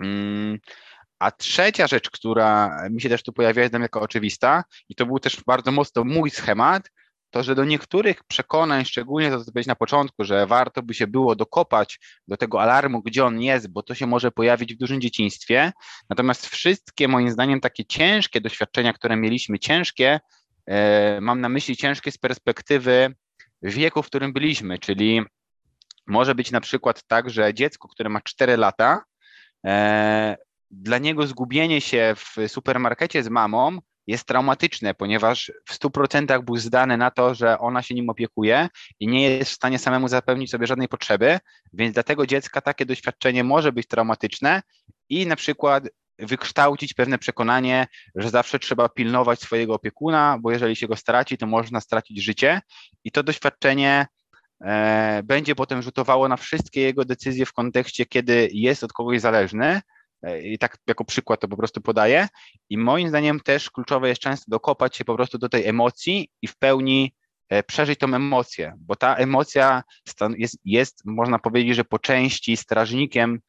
Mm, 0.00 0.58
a 1.18 1.30
trzecia 1.30 1.86
rzecz, 1.86 2.10
która 2.10 2.76
mi 2.90 3.00
się 3.00 3.08
też 3.08 3.22
tu 3.22 3.32
pojawia, 3.32 3.62
jest 3.62 3.74
jako 3.74 4.00
oczywista, 4.00 4.64
i 4.88 4.94
to 4.94 5.06
był 5.06 5.18
też 5.18 5.42
bardzo 5.46 5.72
mocno 5.72 6.04
mój 6.04 6.30
schemat, 6.30 6.90
to, 7.30 7.42
że 7.42 7.54
do 7.54 7.64
niektórych 7.64 8.24
przekonań, 8.24 8.84
szczególnie 8.84 9.30
to, 9.30 9.44
co 9.44 9.52
powiedzieć 9.52 9.68
na 9.68 9.74
początku, 9.74 10.24
że 10.24 10.46
warto 10.46 10.82
by 10.82 10.94
się 10.94 11.06
było 11.06 11.36
dokopać 11.36 12.00
do 12.28 12.36
tego 12.36 12.62
alarmu, 12.62 13.02
gdzie 13.02 13.24
on 13.24 13.42
jest, 13.42 13.72
bo 13.72 13.82
to 13.82 13.94
się 13.94 14.06
może 14.06 14.30
pojawić 14.30 14.74
w 14.74 14.78
dużym 14.78 15.00
dzieciństwie. 15.00 15.72
Natomiast 16.10 16.46
wszystkie, 16.46 17.08
moim 17.08 17.30
zdaniem, 17.30 17.60
takie 17.60 17.84
ciężkie 17.84 18.40
doświadczenia, 18.40 18.92
które 18.92 19.16
mieliśmy, 19.16 19.58
ciężkie, 19.58 20.20
e, 20.66 21.20
mam 21.20 21.40
na 21.40 21.48
myśli 21.48 21.76
ciężkie 21.76 22.10
z 22.10 22.18
perspektywy 22.18 23.14
wieku, 23.64 24.02
w 24.02 24.06
którym 24.06 24.32
byliśmy, 24.32 24.78
czyli 24.78 25.22
może 26.06 26.34
być 26.34 26.50
na 26.50 26.60
przykład 26.60 27.02
tak, 27.06 27.30
że 27.30 27.54
dziecko, 27.54 27.88
które 27.88 28.08
ma 28.08 28.20
4 28.20 28.56
lata, 28.56 29.04
e, 29.66 30.36
dla 30.70 30.98
niego 30.98 31.26
zgubienie 31.26 31.80
się 31.80 32.14
w 32.16 32.48
supermarkecie 32.48 33.22
z 33.22 33.28
mamą 33.28 33.78
jest 34.06 34.24
traumatyczne, 34.24 34.94
ponieważ 34.94 35.52
w 35.68 35.74
100% 35.74 36.42
był 36.44 36.56
zdany 36.56 36.96
na 36.96 37.10
to, 37.10 37.34
że 37.34 37.58
ona 37.58 37.82
się 37.82 37.94
nim 37.94 38.10
opiekuje 38.10 38.68
i 39.00 39.06
nie 39.06 39.30
jest 39.30 39.50
w 39.50 39.54
stanie 39.54 39.78
samemu 39.78 40.08
zapewnić 40.08 40.50
sobie 40.50 40.66
żadnej 40.66 40.88
potrzeby, 40.88 41.38
więc 41.72 41.94
dla 41.94 42.02
tego 42.02 42.26
dziecka 42.26 42.60
takie 42.60 42.86
doświadczenie 42.86 43.44
może 43.44 43.72
być 43.72 43.86
traumatyczne 43.86 44.62
i 45.08 45.26
na 45.26 45.36
przykład 45.36 45.88
wykształcić 46.18 46.94
pewne 46.94 47.18
przekonanie, 47.18 47.86
że 48.14 48.30
zawsze 48.30 48.58
trzeba 48.58 48.88
pilnować 48.88 49.40
swojego 49.40 49.74
opiekuna, 49.74 50.38
bo 50.40 50.50
jeżeli 50.50 50.76
się 50.76 50.88
go 50.88 50.96
straci, 50.96 51.38
to 51.38 51.46
można 51.46 51.80
stracić 51.80 52.22
życie. 52.22 52.60
I 53.04 53.10
to 53.10 53.22
doświadczenie 53.22 54.06
e, 54.64 55.22
będzie 55.24 55.54
potem 55.54 55.82
rzutowało 55.82 56.28
na 56.28 56.36
wszystkie 56.36 56.80
jego 56.80 57.04
decyzje 57.04 57.46
w 57.46 57.52
kontekście, 57.52 58.06
kiedy 58.06 58.48
jest 58.52 58.84
od 58.84 58.92
kogoś 58.92 59.20
zależny, 59.20 59.80
E, 60.24 60.42
I 60.42 60.58
tak 60.58 60.78
jako 60.86 61.04
przykład 61.04 61.40
to 61.40 61.48
po 61.48 61.56
prostu 61.56 61.80
podaję. 61.80 62.28
I 62.70 62.78
moim 62.78 63.08
zdaniem 63.08 63.40
też 63.40 63.70
kluczowe 63.70 64.08
jest 64.08 64.20
często 64.20 64.44
dokopać 64.48 64.96
się 64.96 65.04
po 65.04 65.16
prostu 65.16 65.38
do 65.38 65.48
tej 65.48 65.66
emocji 65.66 66.30
i 66.42 66.48
w 66.48 66.56
pełni 66.56 67.14
e, 67.48 67.62
przeżyć 67.62 67.98
tą 67.98 68.14
emocję, 68.14 68.74
bo 68.78 68.96
ta 68.96 69.14
emocja 69.14 69.82
jest, 70.36 70.58
jest, 70.64 71.02
można 71.04 71.38
powiedzieć, 71.38 71.76
że 71.76 71.84
po 71.84 71.98
części 71.98 72.56
strażnikiem 72.56 73.40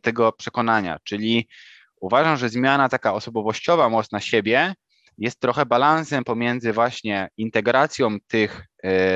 tego 0.00 0.32
przekonania, 0.32 0.98
czyli 1.04 1.48
uważam, 2.00 2.36
że 2.36 2.48
zmiana 2.48 2.88
taka 2.88 3.14
osobowościowa 3.14 3.88
mocna 3.88 4.20
siebie 4.20 4.74
jest 5.18 5.40
trochę 5.40 5.66
balansem 5.66 6.24
pomiędzy 6.24 6.72
właśnie 6.72 7.28
integracją 7.36 8.16
tych 8.26 8.66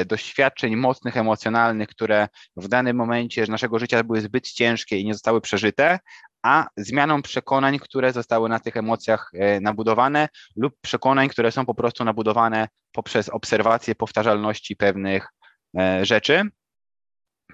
doświadczeń 0.07 0.77
mocnych, 0.77 1.17
emocjonalnych, 1.17 1.89
które 1.89 2.29
w 2.57 2.69
danym 2.69 2.97
momencie 2.97 3.47
naszego 3.49 3.79
życia 3.79 4.05
były 4.05 4.21
zbyt 4.21 4.53
ciężkie 4.53 4.99
i 4.99 5.05
nie 5.05 5.13
zostały 5.13 5.41
przeżyte, 5.41 5.99
a 6.43 6.67
zmianą 6.77 7.23
przekonań, 7.23 7.79
które 7.79 8.13
zostały 8.13 8.49
na 8.49 8.61
tych 8.61 8.77
emocjach 8.77 9.31
e, 9.35 9.61
nabudowane 9.61 10.29
lub 10.57 10.75
przekonań, 10.81 11.29
które 11.29 11.53
są 11.53 11.67
po 11.67 11.75
prostu 11.75 12.05
nabudowane 12.05 12.69
poprzez 12.93 13.29
obserwację 13.29 13.95
powtarzalności 13.95 14.77
pewnych 14.77 15.29
e, 15.79 16.05
rzeczy. 16.05 16.43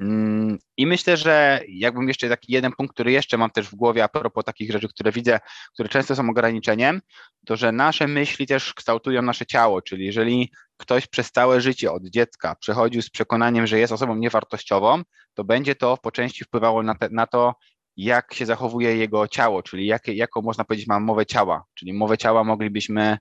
Mm, 0.00 0.58
I 0.76 0.86
myślę, 0.86 1.16
że 1.16 1.60
jakbym 1.68 2.08
jeszcze 2.08 2.28
taki 2.28 2.52
jeden 2.52 2.72
punkt, 2.72 2.94
który 2.94 3.12
jeszcze 3.12 3.38
mam 3.38 3.50
też 3.50 3.68
w 3.68 3.74
głowie 3.74 4.04
a 4.04 4.08
propos 4.08 4.44
takich 4.44 4.72
rzeczy, 4.72 4.88
które 4.88 5.12
widzę, 5.12 5.40
które 5.74 5.88
często 5.88 6.16
są 6.16 6.30
ograniczeniem, 6.30 7.00
to 7.46 7.56
że 7.56 7.72
nasze 7.72 8.06
myśli 8.06 8.46
też 8.46 8.74
kształtują 8.74 9.22
nasze 9.22 9.46
ciało, 9.46 9.82
czyli 9.82 10.06
jeżeli 10.06 10.52
ktoś 10.76 11.06
przez 11.06 11.32
całe 11.32 11.60
życie 11.60 11.92
od 11.92 12.04
dziecka 12.04 12.54
przechodził 12.54 13.02
z 13.02 13.10
przekonaniem, 13.10 13.66
że 13.66 13.78
jest 13.78 13.92
osobą 13.92 14.16
niewartościową, 14.16 15.02
to 15.34 15.44
będzie 15.44 15.74
to 15.74 15.96
po 15.96 16.12
części 16.12 16.44
wpływało 16.44 16.82
na, 16.82 16.94
te, 16.94 17.08
na 17.10 17.26
to, 17.26 17.54
jak 17.96 18.34
się 18.34 18.46
zachowuje 18.46 18.96
jego 18.96 19.28
ciało, 19.28 19.62
czyli 19.62 19.86
jakie, 19.86 20.14
jaką 20.14 20.42
można 20.42 20.64
powiedzieć 20.64 20.86
ma 20.86 21.00
mowę 21.00 21.26
ciała. 21.26 21.64
Czyli 21.74 21.92
mowę 21.92 22.18
ciała 22.18 22.44
moglibyśmy 22.44 23.18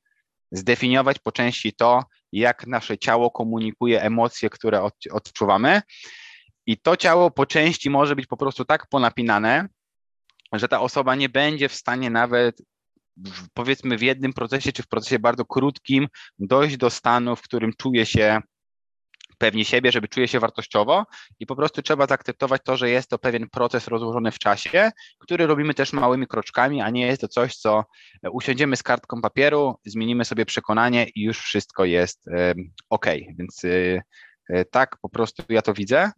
zdefiniować 0.52 1.20
po 1.20 1.32
części 1.32 1.74
to, 1.74 2.04
jak 2.32 2.68
nasze 2.68 2.98
ciało 2.98 3.32
komunikuje 3.32 4.02
emocje, 4.02 4.50
które 4.50 4.82
od, 4.82 4.94
odczuwamy. 5.12 5.82
I 6.70 6.78
to 6.78 6.98
ciało 6.98 7.32
po 7.32 7.46
części 7.46 7.90
może 7.90 8.16
być 8.16 8.28
po 8.28 8.38
prostu 8.38 8.66
tak 8.66 8.88
ponapinane, 8.88 9.68
że 10.54 10.68
ta 10.68 10.82
osoba 10.82 11.16
nie 11.16 11.30
będzie 11.30 11.70
w 11.70 11.74
stanie 11.74 12.10
nawet 12.10 12.62
w, 13.18 13.50
powiedzmy 13.54 13.98
w 13.98 14.02
jednym 14.02 14.34
procesie, 14.34 14.72
czy 14.72 14.84
w 14.84 14.88
procesie 14.88 15.20
bardzo 15.20 15.46
krótkim 15.46 16.08
dojść 16.40 16.78
do 16.78 16.90
stanu, 16.90 17.36
w 17.36 17.42
którym 17.42 17.74
czuje 17.78 18.06
się 18.06 18.42
pewni 19.38 19.66
siebie, 19.66 19.92
żeby 19.92 20.08
czuje 20.08 20.28
się 20.28 20.40
wartościowo 20.40 21.06
i 21.40 21.46
po 21.46 21.56
prostu 21.56 21.82
trzeba 21.82 22.08
zaakceptować 22.08 22.62
to, 22.66 22.78
że 22.78 22.90
jest 22.90 23.10
to 23.10 23.20
pewien 23.20 23.50
proces 23.50 23.88
rozłożony 23.88 24.32
w 24.32 24.40
czasie, 24.40 24.92
który 25.20 25.48
robimy 25.48 25.74
też 25.74 25.94
małymi 25.94 26.28
kroczkami, 26.28 26.82
a 26.82 26.90
nie 26.90 27.08
jest 27.08 27.22
to 27.22 27.28
coś, 27.28 27.56
co 27.56 27.86
usiądziemy 28.32 28.76
z 28.76 28.84
kartką 28.84 29.22
papieru, 29.22 29.76
zmienimy 29.86 30.26
sobie 30.26 30.46
przekonanie 30.46 31.08
i 31.16 31.24
już 31.24 31.40
wszystko 31.40 31.86
jest 31.86 32.26
ok. 32.90 33.06
Więc 33.38 33.64
y, 33.64 34.02
y, 34.50 34.66
tak 34.72 34.98
po 35.02 35.10
prostu 35.10 35.44
ja 35.50 35.62
to 35.62 35.74
widzę. 35.74 36.12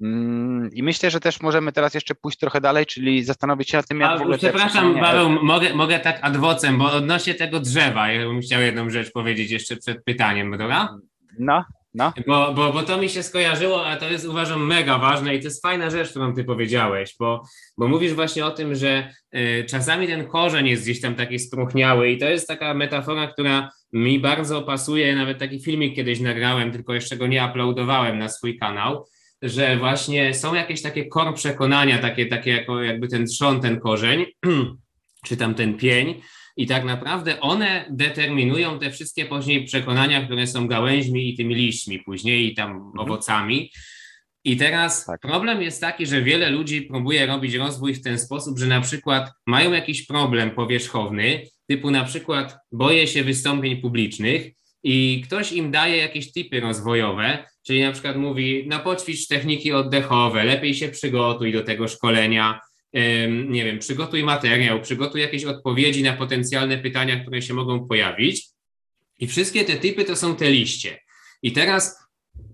Mm, 0.00 0.70
I 0.72 0.82
myślę, 0.82 1.10
że 1.10 1.20
też 1.20 1.40
możemy 1.40 1.72
teraz 1.72 1.94
jeszcze 1.94 2.14
pójść 2.14 2.38
trochę 2.38 2.60
dalej, 2.60 2.86
czyli 2.86 3.24
zastanowić 3.24 3.70
się 3.70 3.76
nad 3.76 3.88
tym, 3.88 4.00
jak 4.00 4.10
A, 4.10 4.18
w 4.18 4.20
ogóle. 4.20 4.38
Przepraszam, 4.38 4.94
Paweł, 5.00 5.30
mogę, 5.30 5.74
mogę 5.74 5.98
tak 5.98 6.18
adwocem, 6.22 6.78
bo 6.78 6.92
odnośnie 6.92 7.34
tego 7.34 7.60
drzewa, 7.60 8.12
ja 8.12 8.26
bym 8.26 8.40
chciał 8.40 8.62
jedną 8.62 8.90
rzecz 8.90 9.12
powiedzieć 9.12 9.50
jeszcze 9.50 9.76
przed 9.76 10.04
pytaniem, 10.04 10.58
dobra? 10.58 10.98
No. 11.38 11.64
No. 11.94 12.12
Bo, 12.26 12.52
bo, 12.54 12.72
bo 12.72 12.82
to 12.82 12.98
mi 12.98 13.08
się 13.08 13.22
skojarzyło, 13.22 13.86
a 13.86 13.96
to 13.96 14.10
jest 14.10 14.26
uważam 14.26 14.66
mega 14.66 14.98
ważne 14.98 15.34
i 15.34 15.38
to 15.38 15.44
jest 15.44 15.62
fajna 15.62 15.90
rzecz, 15.90 16.10
którą 16.10 16.34
ty 16.34 16.44
powiedziałeś, 16.44 17.14
bo, 17.18 17.42
bo 17.78 17.88
mówisz 17.88 18.12
właśnie 18.12 18.46
o 18.46 18.50
tym, 18.50 18.74
że 18.74 19.12
y, 19.34 19.64
czasami 19.68 20.06
ten 20.06 20.26
korzeń 20.26 20.66
jest 20.66 20.82
gdzieś 20.82 21.00
tam 21.00 21.14
taki 21.14 21.38
spróchniały 21.38 22.10
i 22.10 22.18
to 22.18 22.24
jest 22.24 22.48
taka 22.48 22.74
metafora, 22.74 23.26
która 23.26 23.68
mi 23.92 24.20
bardzo 24.20 24.62
pasuje, 24.62 25.16
nawet 25.16 25.38
taki 25.38 25.60
filmik 25.60 25.96
kiedyś 25.96 26.20
nagrałem, 26.20 26.72
tylko 26.72 26.94
jeszcze 26.94 27.16
go 27.16 27.26
nie 27.26 27.44
uploadowałem 27.44 28.18
na 28.18 28.28
swój 28.28 28.58
kanał, 28.58 29.06
że 29.42 29.76
właśnie 29.76 30.34
są 30.34 30.54
jakieś 30.54 30.82
takie 30.82 31.04
kor 31.04 31.34
przekonania, 31.34 31.98
takie, 31.98 32.26
takie 32.26 32.50
jako 32.50 32.82
jakby 32.82 33.08
ten 33.08 33.26
trzon, 33.26 33.60
ten 33.60 33.80
korzeń, 33.80 34.26
czy 35.26 35.36
tam 35.36 35.54
ten 35.54 35.76
pień, 35.76 36.22
i 36.56 36.66
tak 36.66 36.84
naprawdę 36.84 37.40
one 37.40 37.84
determinują 37.90 38.78
te 38.78 38.90
wszystkie 38.90 39.24
później 39.24 39.64
przekonania, 39.64 40.24
które 40.24 40.46
są 40.46 40.66
gałęźmi 40.66 41.28
i 41.28 41.36
tymi 41.36 41.54
liśćmi 41.54 41.98
później 41.98 42.52
i 42.52 42.54
tam 42.54 42.70
mhm. 42.70 42.98
owocami. 42.98 43.70
I 44.44 44.56
teraz 44.56 45.04
tak. 45.04 45.20
problem 45.20 45.62
jest 45.62 45.80
taki, 45.80 46.06
że 46.06 46.22
wiele 46.22 46.50
ludzi 46.50 46.82
próbuje 46.82 47.26
robić 47.26 47.54
rozwój 47.54 47.94
w 47.94 48.02
ten 48.02 48.18
sposób, 48.18 48.58
że 48.58 48.66
na 48.66 48.80
przykład 48.80 49.30
mają 49.46 49.72
jakiś 49.72 50.06
problem 50.06 50.50
powierzchowny, 50.50 51.46
typu 51.66 51.90
na 51.90 52.04
przykład 52.04 52.56
boję 52.72 53.06
się 53.06 53.24
wystąpień 53.24 53.76
publicznych 53.76 54.50
i 54.82 55.22
ktoś 55.26 55.52
im 55.52 55.70
daje 55.70 55.96
jakieś 55.96 56.32
typy 56.32 56.60
rozwojowe, 56.60 57.44
czyli 57.62 57.82
na 57.82 57.92
przykład 57.92 58.16
mówi, 58.16 58.64
no 58.68 58.80
poćwicz 58.80 59.26
techniki 59.26 59.72
oddechowe, 59.72 60.44
lepiej 60.44 60.74
się 60.74 60.88
przygotuj 60.88 61.52
do 61.52 61.62
tego 61.62 61.88
szkolenia, 61.88 62.60
nie 63.48 63.64
wiem, 63.64 63.78
przygotuj 63.78 64.24
materiał, 64.24 64.80
przygotuj 64.80 65.20
jakieś 65.20 65.44
odpowiedzi 65.44 66.02
na 66.02 66.12
potencjalne 66.12 66.78
pytania, 66.78 67.20
które 67.20 67.42
się 67.42 67.54
mogą 67.54 67.86
pojawić. 67.86 68.48
I 69.18 69.26
wszystkie 69.26 69.64
te 69.64 69.76
typy 69.76 70.04
to 70.04 70.16
są 70.16 70.36
te 70.36 70.50
liście. 70.50 70.98
I 71.42 71.52
teraz 71.52 72.02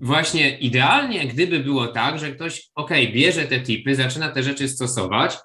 właśnie 0.01 0.59
idealnie, 0.59 1.27
gdyby 1.27 1.61
było 1.61 1.87
tak, 1.87 2.19
że 2.19 2.33
ktoś, 2.33 2.69
ok, 2.75 2.91
bierze 3.13 3.47
te 3.47 3.61
typy, 3.61 3.95
zaczyna 3.95 4.29
te 4.29 4.43
rzeczy 4.43 4.69
stosować, 4.69 5.37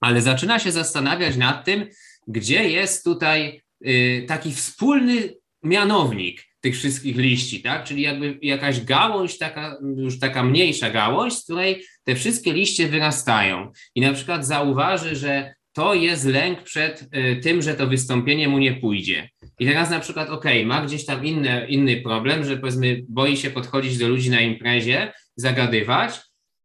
ale 0.00 0.22
zaczyna 0.22 0.58
się 0.58 0.72
zastanawiać 0.72 1.36
nad 1.36 1.64
tym, 1.64 1.86
gdzie 2.26 2.70
jest 2.70 3.04
tutaj 3.04 3.62
y, 3.86 4.24
taki 4.28 4.52
wspólny 4.52 5.34
mianownik, 5.62 6.44
tych 6.66 6.76
wszystkich 6.76 7.16
liści, 7.16 7.62
tak? 7.62 7.84
Czyli 7.84 8.02
jakby 8.02 8.38
jakaś 8.42 8.84
gałąź, 8.84 9.38
taka, 9.38 9.76
już 9.96 10.18
taka 10.18 10.42
mniejsza 10.42 10.90
gałąź, 10.90 11.32
z 11.34 11.44
której 11.44 11.82
te 12.04 12.14
wszystkie 12.14 12.52
liście 12.52 12.88
wyrastają. 12.88 13.72
I 13.94 14.00
na 14.00 14.12
przykład 14.12 14.46
zauważy, 14.46 15.16
że 15.16 15.54
to 15.72 15.94
jest 15.94 16.24
lęk 16.24 16.62
przed 16.62 17.02
y, 17.02 17.36
tym, 17.36 17.62
że 17.62 17.74
to 17.74 17.86
wystąpienie 17.86 18.48
mu 18.48 18.58
nie 18.58 18.72
pójdzie. 18.74 19.28
I 19.58 19.66
teraz 19.66 19.90
na 19.90 20.00
przykład, 20.00 20.30
ok, 20.30 20.44
ma 20.64 20.86
gdzieś 20.86 21.04
tam 21.04 21.24
inny, 21.24 21.66
inny 21.68 22.00
problem, 22.00 22.44
że 22.44 22.56
powiedzmy 22.56 23.02
boi 23.08 23.36
się 23.36 23.50
podchodzić 23.50 23.98
do 23.98 24.08
ludzi 24.08 24.30
na 24.30 24.40
imprezie, 24.40 25.12
zagadywać 25.36 26.20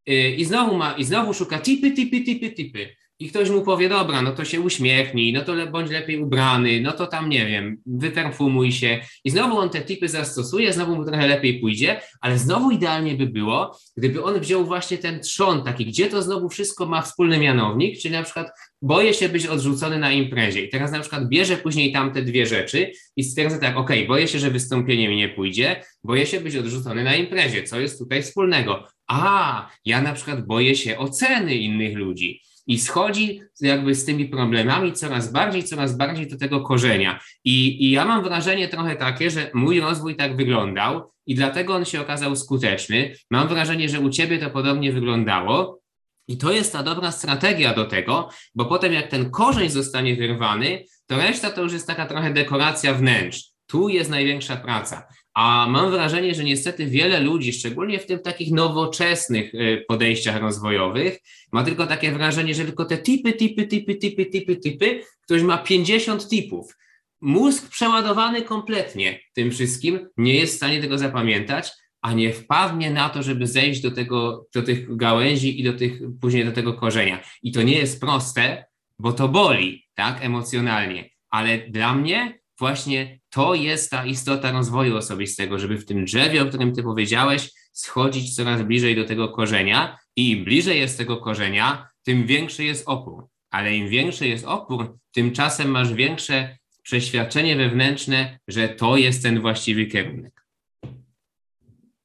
y, 0.10 0.14
i 0.32 0.45
znowu 0.45 0.78
ma, 0.78 0.93
i 0.93 1.04
znowu 1.04 1.34
szuka 1.34 1.60
tipy, 1.60 1.91
tipy, 1.91 2.22
tipy, 2.22 2.52
tipy 2.52 2.95
i 3.22 3.30
ktoś 3.30 3.50
mu 3.50 3.62
powie, 3.62 3.90
dobra, 3.90 4.22
no 4.22 4.32
to 4.32 4.46
się 4.46 4.62
uśmiechnij, 4.62 5.34
no 5.34 5.42
to 5.42 5.54
le, 5.54 5.68
bądź 5.68 5.92
lepiej 5.92 6.22
ubrany, 6.22 6.82
no 6.82 6.92
to 6.92 7.08
tam, 7.08 7.30
nie 7.30 7.46
wiem, 7.46 7.78
wyperfumuj 7.86 8.72
się 8.72 9.00
i 9.24 9.30
znowu 9.30 9.58
on 9.58 9.70
te 9.70 9.82
tipy 9.82 10.10
zastosuje, 10.10 10.74
znowu 10.74 10.96
mu 10.96 11.06
trochę 11.06 11.28
lepiej 11.28 11.60
pójdzie, 11.60 12.02
ale 12.22 12.38
znowu 12.38 12.72
idealnie 12.72 13.16
by 13.16 13.26
było, 13.26 13.80
gdyby 13.98 14.24
on 14.24 14.40
wziął 14.40 14.66
właśnie 14.66 14.98
ten 14.98 15.20
trzon 15.20 15.64
taki, 15.64 15.86
gdzie 15.86 16.08
to 16.08 16.22
znowu 16.22 16.50
wszystko 16.50 16.86
ma 16.86 17.02
wspólny 17.02 17.40
mianownik, 17.40 18.00
czyli 18.00 18.14
na 18.14 18.24
przykład 18.24 18.48
boję 18.82 19.14
się 19.14 19.30
być 19.30 19.48
odrzucony 19.48 20.00
na 20.00 20.12
imprezie. 20.12 20.62
I 20.62 20.70
teraz 20.70 20.92
na 20.92 21.00
przykład 21.00 21.28
bierze 21.28 21.58
później 21.58 21.92
tamte 21.92 22.22
dwie 22.22 22.46
rzeczy 22.46 22.92
i 23.16 23.24
stwierdza 23.24 23.58
tak, 23.58 23.78
ok, 23.78 23.90
boję 24.08 24.28
się, 24.28 24.40
że 24.40 24.52
wystąpienie 24.52 25.10
mi 25.10 25.18
nie 25.18 25.30
pójdzie, 25.30 25.84
boję 26.04 26.26
się 26.26 26.40
być 26.40 26.56
odrzucony 26.56 27.04
na 27.04 27.16
imprezie, 27.16 27.64
co 27.64 27.80
jest 27.80 28.00
tutaj 28.00 28.24
wspólnego? 28.24 28.88
A, 29.08 29.70
ja 29.86 30.02
na 30.02 30.14
przykład 30.14 30.46
boję 30.46 30.76
się 30.76 30.98
oceny 30.98 31.56
innych 31.56 31.98
ludzi 31.98 32.42
i 32.68 32.80
schodzi 32.80 33.41
jakby 33.62 33.95
z 33.95 34.05
tymi 34.05 34.26
problemami 34.26 34.93
coraz 34.93 35.32
bardziej, 35.32 35.64
coraz 35.64 35.97
bardziej 35.97 36.28
do 36.28 36.38
tego 36.38 36.62
korzenia. 36.62 37.20
I, 37.43 37.86
I 37.86 37.91
ja 37.91 38.05
mam 38.05 38.24
wrażenie 38.24 38.68
trochę 38.68 38.95
takie, 38.95 39.32
że 39.32 39.51
mój 39.53 39.80
rozwój 39.80 40.16
tak 40.16 40.38
wyglądał 40.38 41.12
i 41.26 41.36
dlatego 41.36 41.76
on 41.76 41.86
się 41.86 42.01
okazał 42.01 42.36
skuteczny. 42.36 43.16
Mam 43.32 43.47
wrażenie, 43.47 43.89
że 43.89 43.99
u 43.99 44.09
ciebie 44.09 44.39
to 44.39 44.49
podobnie 44.49 44.91
wyglądało. 44.91 45.82
I 46.28 46.38
to 46.38 46.51
jest 46.51 46.74
ta 46.74 46.84
dobra 46.84 47.12
strategia 47.12 47.74
do 47.74 47.86
tego, 47.86 48.30
bo 48.55 48.66
potem 48.66 48.93
jak 48.93 49.07
ten 49.07 49.30
korzeń 49.30 49.70
zostanie 49.70 50.16
wyrwany, 50.16 50.86
to 51.07 51.18
reszta 51.18 51.49
to 51.49 51.62
już 51.62 51.74
jest 51.74 51.88
taka 51.88 52.05
trochę 52.05 52.34
dekoracja 52.34 52.93
wnętrz. 52.93 53.51
Tu 53.68 53.89
jest 53.89 54.09
największa 54.09 54.55
praca. 54.55 55.07
A 55.34 55.68
mam 55.70 55.92
wrażenie, 55.92 56.36
że 56.36 56.44
niestety 56.44 56.86
wiele 56.86 57.20
ludzi, 57.20 57.54
szczególnie 57.54 58.00
w 58.00 58.06
tym 58.06 58.20
takich 58.20 58.52
nowoczesnych 58.52 59.56
y, 59.56 59.86
podejściach 59.88 60.42
rozwojowych, 60.42 61.20
ma 61.52 61.64
tylko 61.64 61.88
takie 61.88 62.12
wrażenie, 62.12 62.54
że 62.54 62.66
tylko 62.66 62.86
te 62.86 62.98
typy, 62.98 63.34
typy, 63.34 63.68
typy, 63.68 63.96
typy, 63.96 64.26
typy, 64.26 64.56
typy, 64.56 65.02
ktoś 65.22 65.42
ma 65.42 65.58
50 65.58 66.30
typów. 66.30 66.78
mózg 67.22 67.70
przeładowany 67.70 68.42
kompletnie 68.42 69.20
tym 69.34 69.52
wszystkim 69.52 70.10
nie 70.18 70.36
jest 70.36 70.54
w 70.54 70.58
stanie 70.58 70.82
tego 70.82 70.98
zapamiętać, 70.98 71.72
a 72.02 72.14
nie 72.14 72.34
wpadnie 72.34 72.92
na 72.92 73.10
to, 73.10 73.24
żeby 73.24 73.48
zejść 73.48 73.82
do, 73.82 73.92
tego, 73.92 74.48
do 74.56 74.64
tych 74.64 74.96
gałęzi 74.96 75.60
i 75.60 75.64
do 75.64 75.74
tych, 75.74 76.00
później 76.22 76.46
do 76.46 76.52
tego 76.52 76.74
korzenia. 76.74 77.24
I 77.44 77.52
to 77.52 77.62
nie 77.62 77.78
jest 77.78 78.00
proste, 78.00 78.66
bo 79.00 79.14
to 79.14 79.28
boli, 79.28 79.88
tak, 79.94 80.26
emocjonalnie. 80.26 81.10
Ale 81.30 81.58
dla 81.58 81.94
mnie 81.94 82.41
właśnie 82.62 83.20
to 83.30 83.55
jest 83.55 83.91
ta 83.91 84.05
istota 84.05 84.51
rozwoju 84.51 84.97
osobistego, 84.97 85.59
żeby 85.59 85.78
w 85.78 85.86
tym 85.86 86.05
drzewie, 86.05 86.41
o 86.41 86.45
którym 86.45 86.74
ty 86.74 86.84
powiedziałeś, 86.84 87.51
schodzić 87.74 88.36
coraz 88.36 88.62
bliżej 88.62 88.95
do 88.95 89.05
tego 89.05 89.30
korzenia 89.30 89.97
i 90.16 90.32
im 90.32 90.43
bliżej 90.43 90.80
jest 90.80 90.97
tego 90.97 91.18
korzenia, 91.18 91.88
tym 92.03 92.26
większy 92.26 92.64
jest 92.64 92.84
opór. 92.88 93.28
Ale 93.49 93.76
im 93.76 93.88
większy 93.88 94.28
jest 94.28 94.45
opór, 94.45 94.97
tymczasem 95.12 95.70
masz 95.70 95.93
większe 95.93 96.57
przeświadczenie 96.84 97.55
wewnętrzne, 97.55 98.39
że 98.47 98.70
to 98.70 98.97
jest 98.97 99.24
ten 99.24 99.41
właściwy 99.41 99.86
kierunek. 99.86 100.41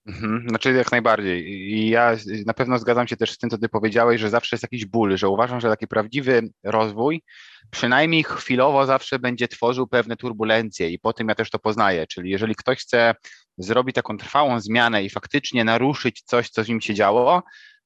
Mhm, 0.06 0.48
znaczy 0.48 0.72
jak 0.72 0.92
najbardziej. 0.92 1.48
I 1.50 1.88
ja 1.88 2.16
na 2.46 2.54
pewno 2.54 2.78
zgadzam 2.78 3.08
się 3.08 3.16
też 3.16 3.30
z 3.30 3.38
tym, 3.38 3.50
co 3.50 3.58
ty 3.58 3.68
powiedziałeś, 3.68 4.20
że 4.20 4.30
zawsze 4.30 4.56
jest 4.56 4.62
jakiś 4.62 4.86
ból, 4.86 5.16
że 5.16 5.28
uważam, 5.28 5.60
że 5.60 5.68
taki 5.68 5.86
prawdziwy 5.86 6.48
rozwój 6.64 7.22
przynajmniej 7.70 8.24
chwilowo 8.24 8.86
zawsze 8.86 9.18
będzie 9.18 9.48
tworzył 9.48 9.86
pewne 9.86 10.16
turbulencje 10.16 10.90
i 10.90 10.98
po 10.98 11.12
tym 11.12 11.28
ja 11.28 11.34
też 11.34 11.50
to 11.50 11.58
poznaję. 11.58 12.06
Czyli 12.06 12.30
jeżeli 12.30 12.54
ktoś 12.54 12.78
chce 12.78 13.14
zrobić 13.58 13.94
taką 13.94 14.16
trwałą 14.16 14.60
zmianę 14.60 15.04
i 15.04 15.10
faktycznie 15.10 15.64
naruszyć 15.64 16.22
coś, 16.22 16.50
co 16.50 16.64
z 16.64 16.68
nim 16.68 16.80
się 16.80 16.94
działo, 16.94 17.42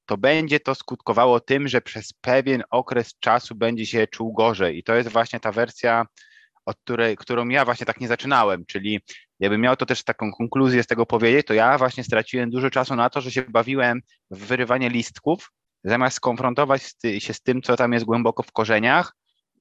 to 0.06 0.16
będzie 0.16 0.60
to 0.60 0.74
skutkowało 0.74 1.40
tym, 1.40 1.68
że 1.68 1.80
przez 1.80 2.12
pewien 2.20 2.62
okres 2.70 3.14
czasu 3.20 3.54
będzie 3.54 3.86
się 3.86 4.06
czuł 4.06 4.32
gorzej. 4.32 4.78
I 4.78 4.82
to 4.82 4.94
jest 4.94 5.08
właśnie 5.08 5.40
ta 5.40 5.52
wersja, 5.52 6.06
od 6.66 6.76
której, 6.84 7.16
którą 7.16 7.48
ja 7.48 7.64
właśnie 7.64 7.86
tak 7.86 8.00
nie 8.00 8.08
zaczynałem, 8.08 8.64
czyli 8.66 9.00
jakbym 9.40 9.60
miał 9.60 9.76
to 9.76 9.86
też 9.86 10.04
taką 10.04 10.32
konkluzję 10.32 10.82
z 10.82 10.86
tego 10.86 11.06
powiedzieć, 11.06 11.46
to 11.46 11.54
ja 11.54 11.78
właśnie 11.78 12.04
straciłem 12.04 12.50
dużo 12.50 12.70
czasu 12.70 12.96
na 12.96 13.10
to, 13.10 13.20
że 13.20 13.30
się 13.30 13.42
bawiłem 13.42 14.00
w 14.30 14.46
wyrywanie 14.46 14.90
listków, 14.90 15.50
zamiast 15.84 16.16
skonfrontować 16.16 16.82
się 17.18 17.34
z 17.34 17.42
tym, 17.42 17.62
co 17.62 17.76
tam 17.76 17.92
jest 17.92 18.04
głęboko 18.04 18.42
w 18.42 18.52
korzeniach 18.52 19.12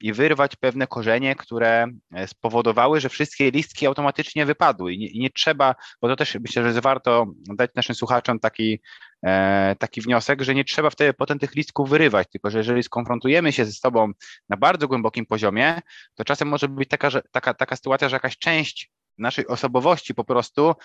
i 0.02 0.14
wyrwać 0.14 0.56
pewne 0.56 0.88
korzenie, 0.88 1.36
które 1.36 1.88
e, 2.14 2.28
spowodowały, 2.28 3.02
że 3.02 3.10
wszystkie 3.10 3.52
listki 3.52 3.88
automatycznie 3.88 4.46
wypadły. 4.46 4.94
I 4.94 5.00
nie, 5.00 5.20
nie 5.22 5.30
trzeba, 5.30 5.76
bo 6.02 6.08
to 6.08 6.16
też 6.16 6.38
myślę, 6.42 6.74
że 6.74 6.82
warto 6.82 7.26
dać 7.58 7.72
naszym 7.76 7.96
słuchaczom 7.96 8.40
taki, 8.40 8.82
e, 9.26 9.76
taki 9.80 10.02
wniosek, 10.02 10.42
że 10.42 10.56
nie 10.56 10.64
trzeba 10.64 10.90
wtedy 10.90 11.14
potem 11.14 11.40
tych 11.40 11.56
listków 11.56 11.90
wyrywać, 11.90 12.28
tylko 12.32 12.50
że 12.50 12.58
jeżeli 12.58 12.84
skonfrontujemy 12.84 13.52
się 13.52 13.66
ze 13.66 13.72
sobą 13.72 14.12
na 14.50 14.58
bardzo 14.58 14.88
głębokim 14.88 15.26
poziomie, 15.26 15.82
to 16.16 16.24
czasem 16.24 16.48
może 16.48 16.68
być 16.68 16.90
taka, 16.90 17.10
że, 17.10 17.22
taka, 17.32 17.54
taka 17.54 17.76
sytuacja, 17.76 18.10
że 18.10 18.16
jakaś 18.16 18.38
część 18.38 18.92
naszej 19.18 19.48
osobowości 19.48 20.16
po 20.16 20.24
prostu 20.24 20.76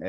e, 0.00 0.08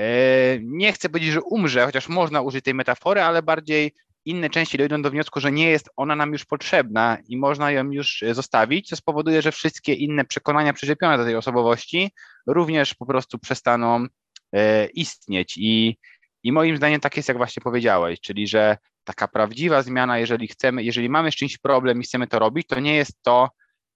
nie 0.62 0.94
chcę 0.94 1.10
powiedzieć, 1.10 1.32
że 1.32 1.42
umrze, 1.42 1.86
chociaż 1.86 2.10
można 2.10 2.42
użyć 2.42 2.66
tej 2.66 2.74
metafory, 2.74 3.22
ale 3.22 3.44
bardziej 3.44 3.92
inne 4.26 4.50
części 4.50 4.78
dojdą 4.78 5.02
do 5.02 5.12
wniosku, 5.12 5.40
że 5.40 5.52
nie 5.52 5.70
jest 5.70 5.90
ona 5.96 6.16
nam 6.16 6.34
już 6.34 6.46
potrzebna 6.46 7.18
i 7.28 7.38
można 7.38 7.72
ją 7.72 7.92
już 7.92 8.24
zostawić, 8.32 8.90
co 8.90 8.96
spowoduje, 8.96 9.42
że 9.42 9.52
wszystkie 9.52 9.94
inne 9.94 10.26
przekonania 10.26 10.74
przyczepione 10.74 11.18
do 11.18 11.24
tej 11.24 11.36
osobowości 11.36 12.12
również 12.48 12.94
po 12.94 13.06
prostu 13.06 13.40
przestaną 13.40 14.06
e, 14.54 14.86
istnieć. 14.86 15.58
I, 15.58 15.98
I 16.44 16.52
moim 16.52 16.78
zdaniem 16.78 17.00
tak 17.00 17.18
jest, 17.18 17.30
jak 17.30 17.38
właśnie 17.38 17.62
powiedziałeś, 17.62 18.22
czyli 18.22 18.48
że 18.48 18.78
taka 19.04 19.28
prawdziwa 19.28 19.82
zmiana, 19.82 20.20
jeżeli 20.20 20.48
chcemy, 20.48 20.84
jeżeli 20.84 21.10
mamy 21.10 21.32
z 21.32 21.36
czymś 21.36 21.58
problem 21.58 22.00
i 22.00 22.04
chcemy 22.04 22.28
to 22.28 22.40
robić, 22.40 22.68
to 22.68 22.80
nie 22.80 22.96
jest 22.96 23.22
to 23.22 23.50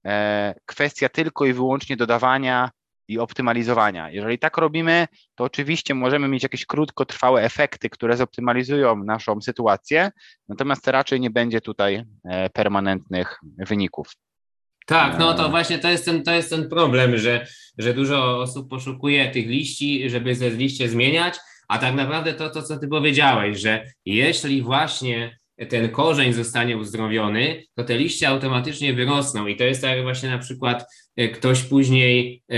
e, 0.06 0.56
kwestia 0.66 1.10
tylko 1.10 1.46
i 1.46 1.54
wyłącznie 1.54 1.98
dodawania 1.98 2.70
i 3.10 3.20
optymalizowania. 3.20 4.12
Jeżeli 4.12 4.39
tak 4.39 4.57
robimy, 4.57 5.07
to 5.36 5.43
oczywiście 5.43 5.95
możemy 5.95 6.28
mieć 6.28 6.43
jakieś 6.43 6.66
krótkotrwałe 6.66 7.43
efekty, 7.43 7.89
które 7.89 8.18
zoptymalizują 8.18 9.03
naszą 9.03 9.41
sytuację, 9.41 10.12
natomiast 10.49 10.88
raczej 10.88 11.20
nie 11.20 11.30
będzie 11.30 11.62
tutaj 11.62 12.03
e, 12.26 12.49
permanentnych 12.49 13.39
wyników. 13.57 14.07
Tak, 14.86 15.20
no 15.20 15.34
to 15.34 15.45
e. 15.45 15.49
właśnie 15.49 15.80
to 15.80 15.89
jest 15.89 16.05
ten, 16.05 16.24
to 16.24 16.32
jest 16.32 16.49
ten 16.49 16.70
problem, 16.70 17.18
że, 17.18 17.47
że 17.78 17.93
dużo 17.93 18.39
osób 18.39 18.70
poszukuje 18.70 19.32
tych 19.32 19.47
liści, 19.47 20.10
żeby 20.10 20.36
ze 20.36 20.49
liście 20.49 20.89
zmieniać, 20.89 21.39
a 21.68 21.78
tak 21.78 21.95
naprawdę 21.95 22.34
to, 22.34 22.49
to, 22.49 22.64
co 22.64 22.80
ty 22.80 22.88
powiedziałeś, 22.88 23.60
że 23.60 23.86
jeśli 24.05 24.62
właśnie 24.62 25.38
ten 25.70 25.89
korzeń 25.89 26.34
zostanie 26.34 26.78
uzdrowiony, 26.78 27.64
to 27.76 27.84
te 27.84 27.97
liście 27.97 28.28
automatycznie 28.28 28.93
wyrosną. 28.93 29.47
I 29.47 29.55
to 29.55 29.64
jest 29.64 29.82
tak 29.82 30.01
właśnie 30.01 30.30
na 30.30 30.38
przykład 30.38 30.86
E, 31.20 31.28
ktoś 31.28 31.62
później 31.64 32.43
e, 32.51 32.55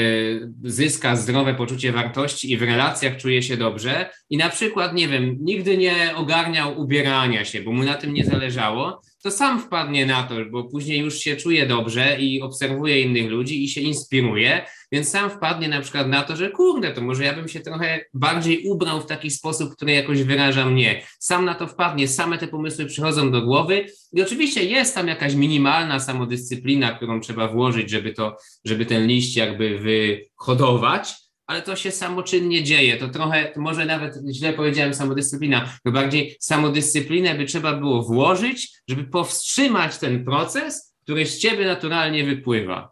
zyska 0.63 1.15
zdrowe 1.15 1.53
poczucie 1.53 1.91
wartości 1.91 2.51
i 2.51 2.57
w 2.57 2.61
relacjach 2.61 3.17
czuje 3.17 3.43
się 3.43 3.57
dobrze 3.57 4.09
i 4.29 4.37
na 4.37 4.49
przykład, 4.49 4.93
nie 4.93 5.07
wiem, 5.07 5.37
nigdy 5.39 5.77
nie 5.77 6.15
ogarniał 6.15 6.79
ubierania 6.79 7.45
się, 7.45 7.61
bo 7.61 7.71
mu 7.71 7.83
na 7.83 7.93
tym 7.93 8.13
nie 8.13 8.25
zależało, 8.25 9.01
to 9.23 9.31
sam 9.31 9.59
wpadnie 9.59 10.05
na 10.05 10.23
to, 10.23 10.35
bo 10.51 10.63
później 10.63 10.99
już 10.99 11.19
się 11.19 11.35
czuje 11.35 11.65
dobrze 11.65 12.17
i 12.19 12.41
obserwuje 12.41 13.01
innych 13.01 13.29
ludzi 13.29 13.63
i 13.63 13.69
się 13.69 13.81
inspiruje, 13.81 14.65
więc 14.91 15.09
sam 15.09 15.29
wpadnie 15.29 15.67
na 15.67 15.81
przykład 15.81 16.07
na 16.07 16.21
to, 16.21 16.35
że 16.35 16.49
kurde, 16.49 16.91
to 16.91 17.01
może 17.01 17.23
ja 17.23 17.33
bym 17.33 17.47
się 17.47 17.59
trochę 17.59 18.05
bardziej 18.13 18.63
ubrał 18.67 19.01
w 19.01 19.05
taki 19.05 19.31
sposób, 19.31 19.75
który 19.75 19.91
jakoś 19.91 20.23
wyraża 20.23 20.65
mnie. 20.65 21.03
Sam 21.19 21.45
na 21.45 21.55
to 21.55 21.67
wpadnie, 21.67 22.07
same 22.07 22.37
te 22.37 22.47
pomysły 22.47 22.85
przychodzą 22.85 23.31
do 23.31 23.41
głowy 23.41 23.85
i 24.13 24.21
oczywiście 24.21 24.63
jest 24.63 24.95
tam 24.95 25.07
jakaś 25.07 25.35
minimalna 25.35 25.99
samodyscyplina, 25.99 26.91
którą 26.91 27.19
trzeba 27.19 27.47
włożyć, 27.47 27.89
żeby 27.89 28.13
to, 28.13 28.37
żeby 28.65 28.85
ten 28.85 29.07
liść 29.07 29.35
jakby 29.35 29.79
wyhodować, 29.79 31.13
ale 31.51 31.61
to 31.61 31.75
się 31.75 31.91
samoczynnie 31.91 32.63
dzieje. 32.63 32.97
To 32.97 33.07
trochę, 33.07 33.53
może 33.55 33.85
nawet 33.85 34.19
źle 34.31 34.53
powiedziałem 34.53 34.93
samodyscyplina, 34.93 35.69
to 35.83 35.91
bardziej 35.91 36.37
samodyscyplinę 36.39 37.35
by 37.35 37.45
trzeba 37.45 37.73
było 37.73 38.03
włożyć, 38.03 38.81
żeby 38.87 39.03
powstrzymać 39.03 39.97
ten 39.97 40.25
proces, 40.25 40.95
który 41.03 41.25
z 41.25 41.37
ciebie 41.37 41.65
naturalnie 41.65 42.23
wypływa. 42.23 42.91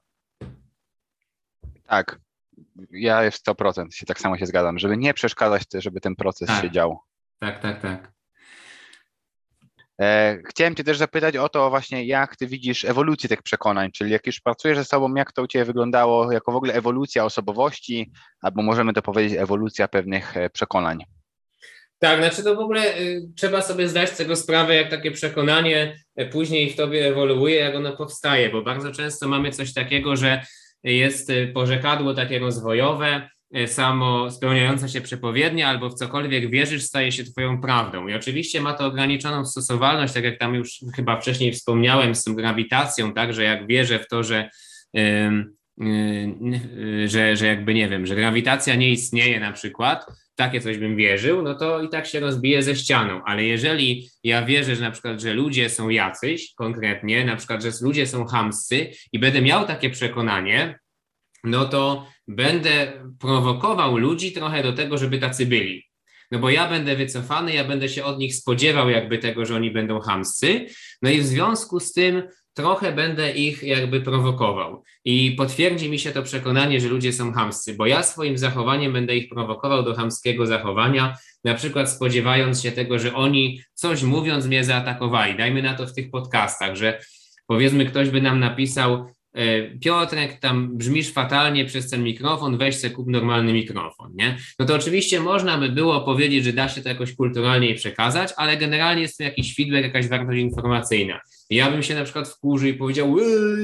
Tak, 1.88 2.20
ja 2.91 3.32
w 3.32 3.36
100% 3.36 3.91
się 3.91 4.05
tak 4.05 4.20
samo 4.20 4.38
się 4.38 4.45
zgadzam, 4.45 4.80
żeby 4.80 4.97
nie 4.97 5.14
przeszkadzać, 5.14 5.64
żeby 5.74 6.01
ten 6.01 6.16
proces 6.16 6.47
tak. 6.47 6.62
się 6.62 6.72
dział. 6.72 6.99
Tak, 7.39 7.62
tak, 7.62 7.82
tak. 7.82 8.12
E, 10.02 10.38
chciałem 10.50 10.76
Cię 10.76 10.84
też 10.84 10.97
zapytać 10.97 11.38
o 11.38 11.50
to 11.50 11.70
właśnie, 11.70 12.06
jak 12.06 12.36
Ty 12.36 12.47
widzisz 12.47 12.86
ewolucję 12.86 13.30
tych 13.30 13.41
przekonań, 13.41 13.91
czyli 13.91 14.12
jak 14.12 14.28
już 14.28 14.39
pracujesz 14.39 14.78
ze 14.78 14.86
sobą, 14.86 15.16
jak 15.16 15.32
to 15.32 15.41
u 15.41 15.47
Ciebie 15.47 15.66
wyglądało 15.66 16.32
jako 16.32 16.52
w 16.52 16.56
ogóle 16.56 16.74
ewolucja 16.74 17.26
osobowości, 17.26 18.12
albo 18.41 18.62
możemy 18.62 18.93
to 18.93 19.02
powiedzieć 19.02 19.38
ewolucja 19.39 19.88
pewnych 19.88 20.38
e, 20.38 20.50
przekonań. 20.50 21.04
Tak, 22.00 22.20
znaczy 22.20 22.43
to 22.43 22.56
w 22.56 22.60
ogóle 22.60 23.00
y, 23.00 23.30
trzeba 23.36 23.62
sobie 23.62 23.88
zdać 23.88 24.10
z 24.10 24.18
tego 24.18 24.36
sprawę, 24.36 24.76
jak 24.76 24.89
takie 24.89 25.12
przekonanie 25.12 25.95
e, 26.16 26.26
później 26.26 26.70
w 26.70 26.76
tobie 26.76 27.08
ewoluuje, 27.08 27.56
jak 27.56 27.76
ono 27.76 27.97
powstaje, 27.97 28.50
bo 28.50 28.62
bardzo 28.62 28.91
często 28.91 29.28
mamy 29.28 29.52
coś 29.52 29.74
takiego, 29.74 30.16
że 30.16 30.45
jest 30.84 31.30
y, 31.30 31.52
porzekadło 31.54 32.14
takie 32.14 32.39
rozwojowe, 32.39 33.30
samo 33.68 34.32
spełniająca 34.32 34.88
się 34.88 35.02
przepowiednia 35.02 35.68
albo 35.68 35.89
w 35.89 35.93
cokolwiek 35.93 36.50
wierzysz, 36.50 36.84
staje 36.84 37.12
się 37.12 37.24
Twoją 37.24 37.62
prawdą. 37.62 38.08
I 38.08 38.14
oczywiście 38.14 38.62
ma 38.62 38.74
to 38.74 38.86
ograniczoną 38.86 39.45
stosowalność, 39.45 40.14
tak 40.14 40.24
jak 40.24 40.39
tam 40.39 40.56
już 40.56 40.80
chyba 40.95 41.22
wcześniej 41.22 41.54
wspomniałem 41.54 42.16
z 42.16 42.24
tą 42.24 42.36
grawitacją, 42.36 43.14
tak, 43.14 43.34
że 43.34 43.43
jak 43.43 43.68
wierzę 43.68 44.00
w 44.00 44.08
to, 44.08 44.24
że, 44.24 44.50
yy, 44.93 45.45
yy, 45.78 47.08
że, 47.08 47.36
że 47.36 47.45
jakby 47.47 47.74
nie 47.74 47.89
wiem, 47.89 48.06
że 48.06 48.16
grawitacja 48.16 48.76
nie 48.76 48.89
istnieje 48.89 49.39
na 49.39 49.52
przykład, 49.52 50.06
takie 50.36 50.62
coś 50.62 50.78
bym 50.78 50.95
wierzył, 50.95 51.41
no 51.41 51.56
to 51.56 51.82
i 51.82 51.89
tak 51.89 52.06
się 52.06 52.20
rozbije 52.20 52.64
ze 52.64 52.76
ścianą. 52.76 53.22
Ale 53.24 53.43
jeżeli 53.43 54.10
ja 54.24 54.45
wierzę, 54.45 54.76
że 54.76 54.82
na 54.82 54.91
przykład, 54.91 55.22
że 55.22 55.34
ludzie 55.34 55.70
są 55.70 55.89
jacyś 55.89 56.54
konkretnie, 56.56 57.26
na 57.26 57.36
przykład, 57.36 57.64
że 57.64 57.70
ludzie 57.82 58.08
są 58.08 58.26
hamscy 58.26 58.91
i 59.12 59.20
będę 59.20 59.41
miał 59.41 59.66
takie 59.68 59.89
przekonanie, 59.89 60.80
no 61.44 61.66
to 61.66 62.08
będę 62.28 62.92
prowokował 63.20 63.98
ludzi 63.98 64.32
trochę 64.32 64.64
do 64.64 64.74
tego, 64.74 64.98
żeby 64.98 65.18
tacy 65.18 65.46
byli. 65.46 65.90
No 66.32 66.40
bo 66.40 66.50
ja 66.50 66.70
będę 66.70 66.96
wycofany, 66.96 67.54
ja 67.54 67.64
będę 67.64 67.90
się 67.90 68.04
od 68.04 68.20
nich 68.20 68.36
spodziewał 68.36 68.90
jakby 68.90 69.18
tego, 69.18 69.46
że 69.46 69.56
oni 69.56 69.72
będą 69.72 70.00
hamscy, 70.00 70.66
no 71.02 71.10
i 71.10 71.22
w 71.22 71.26
związku 71.26 71.80
z 71.80 71.94
tym 71.94 72.24
trochę 72.54 72.92
będę 72.92 73.32
ich 73.32 73.64
jakby 73.64 74.02
prowokował. 74.02 74.84
I 75.06 75.32
potwierdzi 75.32 75.90
mi 75.90 76.00
się 76.00 76.12
to 76.12 76.24
przekonanie, 76.24 76.82
że 76.82 76.88
ludzie 76.88 77.14
są 77.14 77.34
hamscy, 77.34 77.74
bo 77.74 77.86
ja 77.86 78.04
swoim 78.04 78.38
zachowaniem 78.38 78.94
będę 78.94 79.16
ich 79.16 79.30
prowokował 79.30 79.84
do 79.84 79.96
hamskiego 79.96 80.46
zachowania, 80.46 81.18
na 81.44 81.54
przykład 81.54 81.90
spodziewając 81.90 82.62
się 82.62 82.72
tego, 82.72 83.00
że 83.00 83.16
oni 83.16 83.62
coś 83.74 84.04
mówiąc 84.04 84.46
mnie 84.46 84.64
zaatakowali. 84.64 85.38
Dajmy 85.38 85.62
na 85.62 85.74
to 85.74 85.88
w 85.88 85.94
tych 85.94 86.12
podcastach, 86.12 86.76
że 86.76 87.00
powiedzmy 87.48 87.86
ktoś 87.86 88.10
by 88.10 88.22
nam 88.22 88.40
napisał, 88.40 89.06
Piotrek, 89.82 90.40
tam 90.40 90.78
brzmisz 90.78 91.12
fatalnie 91.14 91.66
przez 91.66 91.90
ten 91.90 92.04
mikrofon, 92.04 92.58
weź 92.58 92.76
se 92.76 92.90
kup 92.90 93.08
normalny 93.08 93.54
mikrofon, 93.54 94.12
nie? 94.16 94.38
No 94.60 94.66
to 94.66 94.76
oczywiście 94.76 95.20
można 95.20 95.58
by 95.58 95.70
było 95.70 96.02
powiedzieć, 96.02 96.44
że 96.44 96.54
da 96.54 96.70
się 96.70 96.82
to 96.82 96.90
jakoś 96.90 97.16
kulturalnie 97.16 97.76
przekazać, 97.76 98.30
ale 98.38 98.58
generalnie 98.58 99.02
jest 99.02 99.18
to 99.18 99.24
jakiś 99.24 99.56
feedback, 99.56 99.84
jakaś 99.84 100.08
wartość 100.08 100.40
informacyjna. 100.40 101.20
Ja 101.50 101.72
bym 101.72 101.84
się 101.84 101.96
na 101.96 102.04
przykład 102.04 102.28
wkurzył 102.28 102.70
i 102.70 102.74
powiedział, 102.74 103.16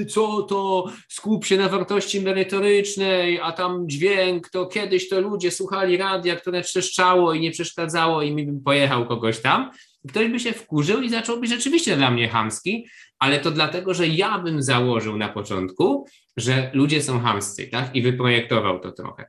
co 0.10 0.42
to, 0.42 0.86
skup 1.10 1.46
się 1.46 1.58
na 1.58 1.70
wartości 1.70 2.22
merytorycznej, 2.22 3.40
a 3.40 3.52
tam 3.52 3.90
dźwięk, 3.90 4.50
to 4.50 4.66
kiedyś 4.66 5.10
to 5.10 5.22
ludzie 5.22 5.52
słuchali 5.52 5.98
radia, 5.98 6.36
które 6.36 6.62
trzeszczało 6.62 7.34
i 7.34 7.40
nie 7.40 7.52
przeszkadzało 7.52 8.22
i 8.22 8.32
mi 8.32 8.46
bym 8.46 8.62
pojechał 8.64 9.06
kogoś 9.06 9.40
tam. 9.40 9.72
Ktoś 10.08 10.28
by 10.28 10.40
się 10.40 10.54
wkurzył 10.54 11.02
i 11.02 11.10
zaczął 11.10 11.40
być 11.40 11.50
rzeczywiście 11.50 11.98
dla 11.98 12.12
mnie 12.12 12.30
hamski, 12.30 12.88
ale 13.20 13.40
to 13.40 13.52
dlatego, 13.52 13.94
że 13.94 14.08
ja 14.08 14.40
bym 14.40 14.64
założył 14.64 15.18
na 15.18 15.30
początku, 15.30 16.08
że 16.38 16.72
ludzie 16.74 17.02
są 17.02 17.20
hamscy, 17.20 17.68
tak? 17.68 17.96
I 17.96 18.02
wyprojektował 18.02 18.80
to 18.80 18.92
trochę. 18.92 19.26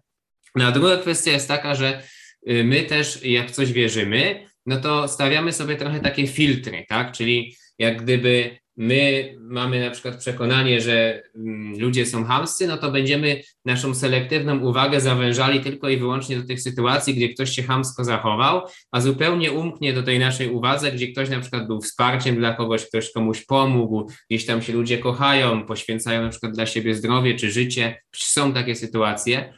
No 0.55 0.66
a 0.66 0.72
druga 0.72 0.97
kwestia 0.97 1.30
jest 1.30 1.49
taka, 1.49 1.74
że 1.74 2.03
y, 2.51 2.64
my 2.64 2.82
też, 2.82 3.24
jak 3.24 3.51
coś 3.51 3.72
wierzymy, 3.72 4.47
no 4.66 4.80
to 4.80 5.09
stawiamy 5.09 5.53
sobie 5.53 5.76
trochę 5.76 6.01
takie 6.01 6.26
filtry, 6.26 6.84
tak? 6.89 7.12
Czyli 7.12 7.57
jak 7.78 8.03
gdyby 8.03 8.59
my 8.77 9.35
mamy 9.41 9.81
na 9.81 9.91
przykład 9.91 10.16
przekonanie, 10.16 10.81
że 10.81 11.22
mm, 11.37 11.81
ludzie 11.81 12.07
są 12.07 12.24
hamscy, 12.24 12.66
no 12.66 12.77
to 12.77 12.91
będziemy 12.91 13.43
naszą 13.64 13.95
selektywną 13.95 14.59
uwagę 14.59 15.01
zawężali 15.01 15.61
tylko 15.61 15.89
i 15.89 15.97
wyłącznie 15.97 16.37
do 16.37 16.47
tych 16.47 16.61
sytuacji, 16.61 17.14
gdzie 17.14 17.29
ktoś 17.29 17.51
się 17.51 17.62
hamsko 17.62 18.05
zachował, 18.05 18.62
a 18.93 19.01
zupełnie 19.01 19.53
umknie 19.53 19.93
do 19.93 20.03
tej 20.03 20.18
naszej 20.18 20.51
uwadze, 20.51 20.93
gdzie 20.93 21.09
ktoś 21.09 21.29
na 21.29 21.41
przykład 21.41 21.66
był 21.66 21.81
wsparciem 21.81 22.37
dla 22.37 22.55
kogoś, 22.55 22.87
ktoś 22.87 23.12
komuś 23.12 23.45
pomógł, 23.45 24.11
gdzieś 24.31 24.47
tam 24.47 24.62
się 24.62 24.72
ludzie 24.72 24.99
kochają, 24.99 25.66
poświęcają 25.66 26.22
na 26.22 26.29
przykład 26.29 26.53
dla 26.53 26.66
siebie 26.66 26.95
zdrowie 26.95 27.35
czy 27.35 27.51
życie. 27.51 28.03
Są 28.14 28.53
takie 28.53 28.74
sytuacje 28.74 29.55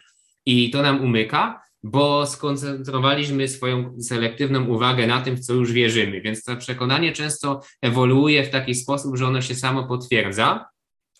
i 0.46 0.70
to 0.70 0.82
nam 0.82 1.00
umyka 1.00 1.67
bo 1.82 2.26
skoncentrowaliśmy 2.26 3.48
swoją 3.48 4.00
selektywną 4.00 4.66
uwagę 4.66 5.06
na 5.06 5.20
tym, 5.20 5.36
w 5.36 5.40
co 5.40 5.52
już 5.52 5.72
wierzymy. 5.72 6.20
Więc 6.20 6.42
to 6.42 6.56
przekonanie 6.56 7.12
często 7.12 7.60
ewoluuje 7.82 8.44
w 8.44 8.50
taki 8.50 8.74
sposób, 8.74 9.16
że 9.16 9.26
ono 9.26 9.40
się 9.42 9.54
samo 9.54 9.84
potwierdza. 9.84 10.66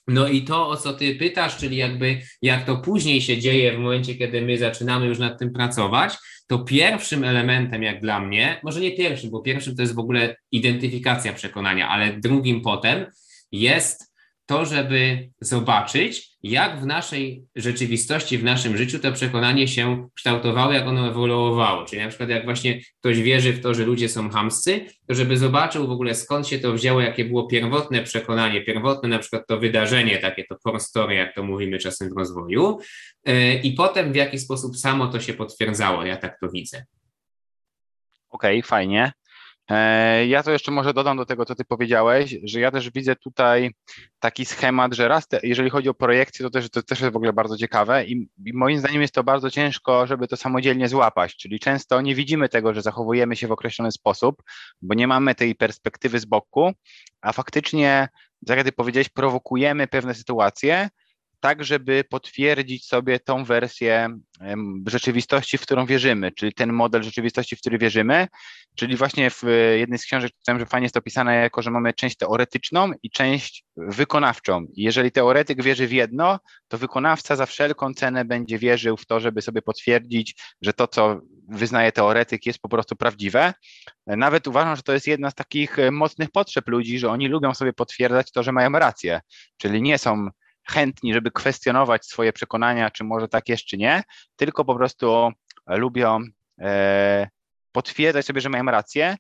No 0.09 0.29
i 0.29 0.43
to, 0.43 0.69
o 0.69 0.77
co 0.77 0.93
ty 0.93 1.15
pytasz, 1.15 1.57
czyli 1.57 1.77
jakby 1.77 2.21
jak 2.43 2.65
to 2.65 2.77
później 2.77 3.21
się 3.23 3.39
dzieje 3.39 3.77
w 3.77 3.79
momencie, 3.79 4.15
kiedy 4.15 4.43
my 4.43 4.59
zaczynamy 4.59 5.07
już 5.07 5.19
nad 5.19 5.39
tym 5.39 5.53
pracować, 5.53 6.15
to 6.47 6.59
pierwszym 6.59 7.25
elementem, 7.25 7.83
jak 7.83 8.01
dla 8.01 8.21
mnie, 8.21 8.61
może 8.63 8.81
nie 8.81 8.97
pierwszym, 8.97 9.31
bo 9.31 9.41
pierwszym 9.41 9.77
to 9.77 9.83
jest 9.83 9.95
w 9.95 9.99
ogóle 9.99 10.37
identyfikacja 10.53 11.33
przekonania, 11.33 11.89
ale 11.89 12.13
drugim 12.21 12.61
potem 12.61 13.07
jest 13.53 14.15
to, 14.47 14.65
żeby 14.65 15.31
zobaczyć, 15.41 16.28
jak 16.43 16.81
w 16.81 16.87
naszej 16.87 17.45
rzeczywistości, 17.57 18.39
w 18.39 18.45
naszym 18.45 18.77
życiu 18.77 18.99
to 18.99 19.13
przekonanie 19.13 19.69
się 19.69 20.09
kształtowało, 20.15 20.73
jak 20.73 20.87
ono 20.87 21.09
ewoluowało. 21.09 21.85
Czyli 21.85 22.03
na 22.03 22.09
przykład 22.09 22.31
jak 22.31 22.45
właśnie 22.45 22.81
ktoś 23.01 23.23
wierzy 23.23 23.53
w 23.53 23.63
to, 23.63 23.75
że 23.75 23.85
ludzie 23.85 24.09
są 24.09 24.31
hamscy, 24.31 24.87
to 25.07 25.15
żeby 25.15 25.37
zobaczył 25.37 25.87
w 25.87 25.91
ogóle 25.91 26.15
skąd 26.15 26.49
się 26.49 26.59
to 26.59 26.73
wzięło, 26.73 27.01
jakie 27.01 27.25
było 27.25 27.47
pierwotne 27.47 28.03
przekonanie, 28.03 28.65
pierwotne 28.65 29.09
na 29.09 29.19
przykład 29.19 29.47
to 29.47 29.59
wydarzenie, 29.59 30.19
takie 30.19 30.45
to 30.45 30.57
core 30.57 30.81
story, 30.81 31.15
jak 31.15 31.35
to 31.35 31.43
mówimy 31.43 31.79
czasem 31.79 32.09
w 32.09 32.19
rozwoju, 32.19 32.79
e, 33.25 33.55
i 33.55 33.73
potem 33.73 34.13
w 34.13 34.17
jaki 34.17 34.39
sposób 34.39 34.77
samo 34.77 35.07
to 35.07 35.21
się 35.21 35.35
potwierdzało. 35.35 36.05
Ja 36.05 36.17
tak 36.17 36.41
to 36.41 36.49
widzę. 36.49 36.85
Okej, 38.31 38.59
okay, 38.59 38.69
fajnie. 38.69 39.13
E, 39.71 40.27
ja 40.27 40.43
to 40.43 40.51
jeszcze 40.51 40.73
może 40.73 40.95
dodam 40.95 41.17
do 41.17 41.27
tego, 41.27 41.45
co 41.45 41.55
ty 41.55 41.65
powiedziałeś, 41.65 42.37
że 42.43 42.61
ja 42.61 42.71
też 42.71 42.91
widzę 42.91 43.17
tutaj 43.17 43.71
taki 44.19 44.45
schemat, 44.45 44.95
że 44.95 45.09
raz, 45.09 45.29
te, 45.29 45.41
jeżeli 45.43 45.71
chodzi 45.71 45.89
o 45.89 45.95
projekcję, 45.95 46.45
to 46.45 46.51
też, 46.51 46.71
to 46.71 46.83
też 46.83 47.01
jest 47.01 47.13
w 47.13 47.17
ogóle 47.17 47.33
bardzo 47.33 47.57
ciekawe 47.57 48.05
i, 48.05 48.29
i, 48.47 48.53
moim 48.53 48.79
zdaniem 48.79 49.03
jest 49.03 49.15
to 49.15 49.25
bardzo 49.25 49.51
ciężko, 49.51 50.07
żeby 50.07 50.29
to 50.29 50.37
samodzielnie 50.37 50.89
złapać, 50.89 51.37
czyli 51.37 51.61
często 51.61 52.01
nie 52.01 52.15
widzimy 52.15 52.49
tego, 52.49 52.75
że 52.75 52.83
zachowujemy 52.83 53.37
się 53.37 53.47
w 53.47 53.53
określony 53.53 53.93
sposób, 53.93 54.43
bo 54.83 54.95
nie 54.95 55.07
mamy 55.07 55.35
tej 55.35 55.55
perspektywy 55.55 56.19
z 56.19 56.25
boku, 56.25 56.73
a 57.21 57.33
faktycznie, 57.33 58.09
tak 58.47 58.57
jak 58.57 58.67
ty 58.67 58.73
powiedziałeś, 58.73 59.09
prowokujemy 59.09 59.87
pewne 59.87 60.15
sytuacje, 60.15 60.89
tak, 61.41 61.65
żeby 61.65 62.05
potwierdzić 62.11 62.87
sobie 62.87 63.21
tą 63.21 63.45
wersję 63.45 64.19
rzeczywistości, 64.87 65.59
w 65.59 65.63
którą 65.63 65.87
wierzymy, 65.87 66.33
czyli 66.33 66.53
ten 66.53 66.73
model 66.73 67.03
rzeczywistości, 67.03 67.57
w 67.57 67.61
który 67.61 67.79
wierzymy. 67.79 68.27
Czyli 68.77 68.97
właśnie 68.97 69.31
w 69.31 69.43
jednej 69.79 69.99
z 69.99 70.05
książek 70.05 70.33
czytałem, 70.39 70.61
że 70.61 70.67
fajnie 70.67 70.85
jest 70.85 70.97
opisane 70.97 71.37
jako, 71.37 71.63
że 71.63 71.71
mamy 71.71 71.95
część 71.95 72.17
teoretyczną 72.17 72.91
i 73.03 73.11
część 73.11 73.65
wykonawczą. 73.77 74.67
Jeżeli 74.77 75.13
teoretyk 75.13 75.63
wierzy 75.63 75.87
w 75.87 75.93
jedno, 75.93 76.39
to 76.69 76.79
wykonawca 76.79 77.37
za 77.37 77.47
wszelką 77.47 77.95
cenę 77.95 78.25
będzie 78.25 78.59
wierzył 78.59 78.97
w 78.97 79.07
to, 79.07 79.21
żeby 79.21 79.43
sobie 79.43 79.63
potwierdzić, 79.63 80.35
że 80.63 80.73
to, 80.73 80.87
co 80.87 81.21
wyznaje 81.49 81.93
teoretyk, 81.93 82.47
jest 82.47 82.59
po 82.59 82.69
prostu 82.69 82.97
prawdziwe. 82.97 83.55
Nawet 84.07 84.47
uważam, 84.47 84.77
że 84.77 84.83
to 84.83 84.93
jest 84.93 85.07
jedna 85.07 85.31
z 85.31 85.35
takich 85.35 85.77
mocnych 85.93 86.31
potrzeb 86.31 86.69
ludzi, 86.69 86.99
że 86.99 87.11
oni 87.11 87.29
lubią 87.29 87.55
sobie 87.55 87.73
potwierdzać 87.73 88.33
to, 88.33 88.43
że 88.43 88.53
mają 88.53 88.71
rację. 88.71 89.21
Czyli 89.57 89.83
nie 89.83 89.99
są 89.99 90.29
chętni, 90.71 91.15
żeby 91.15 91.31
kwestionować 91.31 92.07
swoje 92.07 92.33
przekonania, 92.33 92.91
czy 92.91 93.05
może 93.05 93.29
tak 93.29 93.49
jest, 93.49 93.65
czy 93.65 93.77
nie, 93.77 94.03
tylko 94.37 94.65
po 94.65 94.75
prostu 94.75 95.31
lubią 95.67 96.21
e, 96.61 97.29
potwierdzać 97.73 98.27
sobie, 98.27 98.41
że 98.41 98.49
mają 98.49 98.65
rację. 98.65 99.17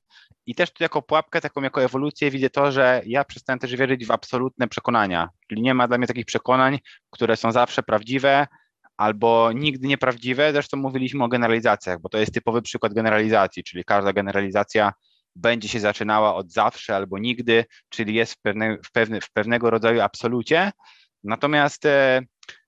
I 0.46 0.54
też 0.54 0.70
tu 0.70 0.84
jako 0.84 1.02
pułapkę, 1.02 1.40
taką 1.40 1.62
jako 1.62 1.82
ewolucję 1.82 2.30
widzę 2.30 2.50
to, 2.50 2.72
że 2.72 3.02
ja 3.06 3.24
przestałem 3.24 3.58
też 3.58 3.76
wierzyć 3.76 4.06
w 4.06 4.10
absolutne 4.10 4.68
przekonania. 4.68 5.28
Czyli 5.48 5.62
nie 5.62 5.74
ma 5.74 5.88
dla 5.88 5.98
mnie 5.98 6.06
takich 6.06 6.26
przekonań, 6.26 6.78
które 7.10 7.36
są 7.36 7.52
zawsze 7.52 7.82
prawdziwe, 7.82 8.46
albo 8.96 9.52
nigdy 9.52 9.88
nieprawdziwe. 9.88 10.52
Zresztą 10.52 10.76
mówiliśmy 10.76 11.24
o 11.24 11.28
generalizacjach, 11.28 12.00
bo 12.00 12.08
to 12.08 12.18
jest 12.18 12.34
typowy 12.34 12.62
przykład 12.62 12.94
generalizacji, 12.94 13.64
czyli 13.64 13.84
każda 13.84 14.12
generalizacja 14.12 14.92
będzie 15.36 15.68
się 15.68 15.80
zaczynała 15.80 16.34
od 16.34 16.52
zawsze 16.52 16.96
albo 16.96 17.18
nigdy, 17.18 17.64
czyli 17.88 18.14
jest 18.14 18.32
w, 18.32 18.40
pewne, 18.40 18.76
w, 18.84 18.92
pewne, 18.92 19.20
w 19.20 19.30
pewnego 19.32 19.70
rodzaju 19.70 20.00
absolucie, 20.00 20.70
Natomiast 21.24 21.86
e, 21.86 22.22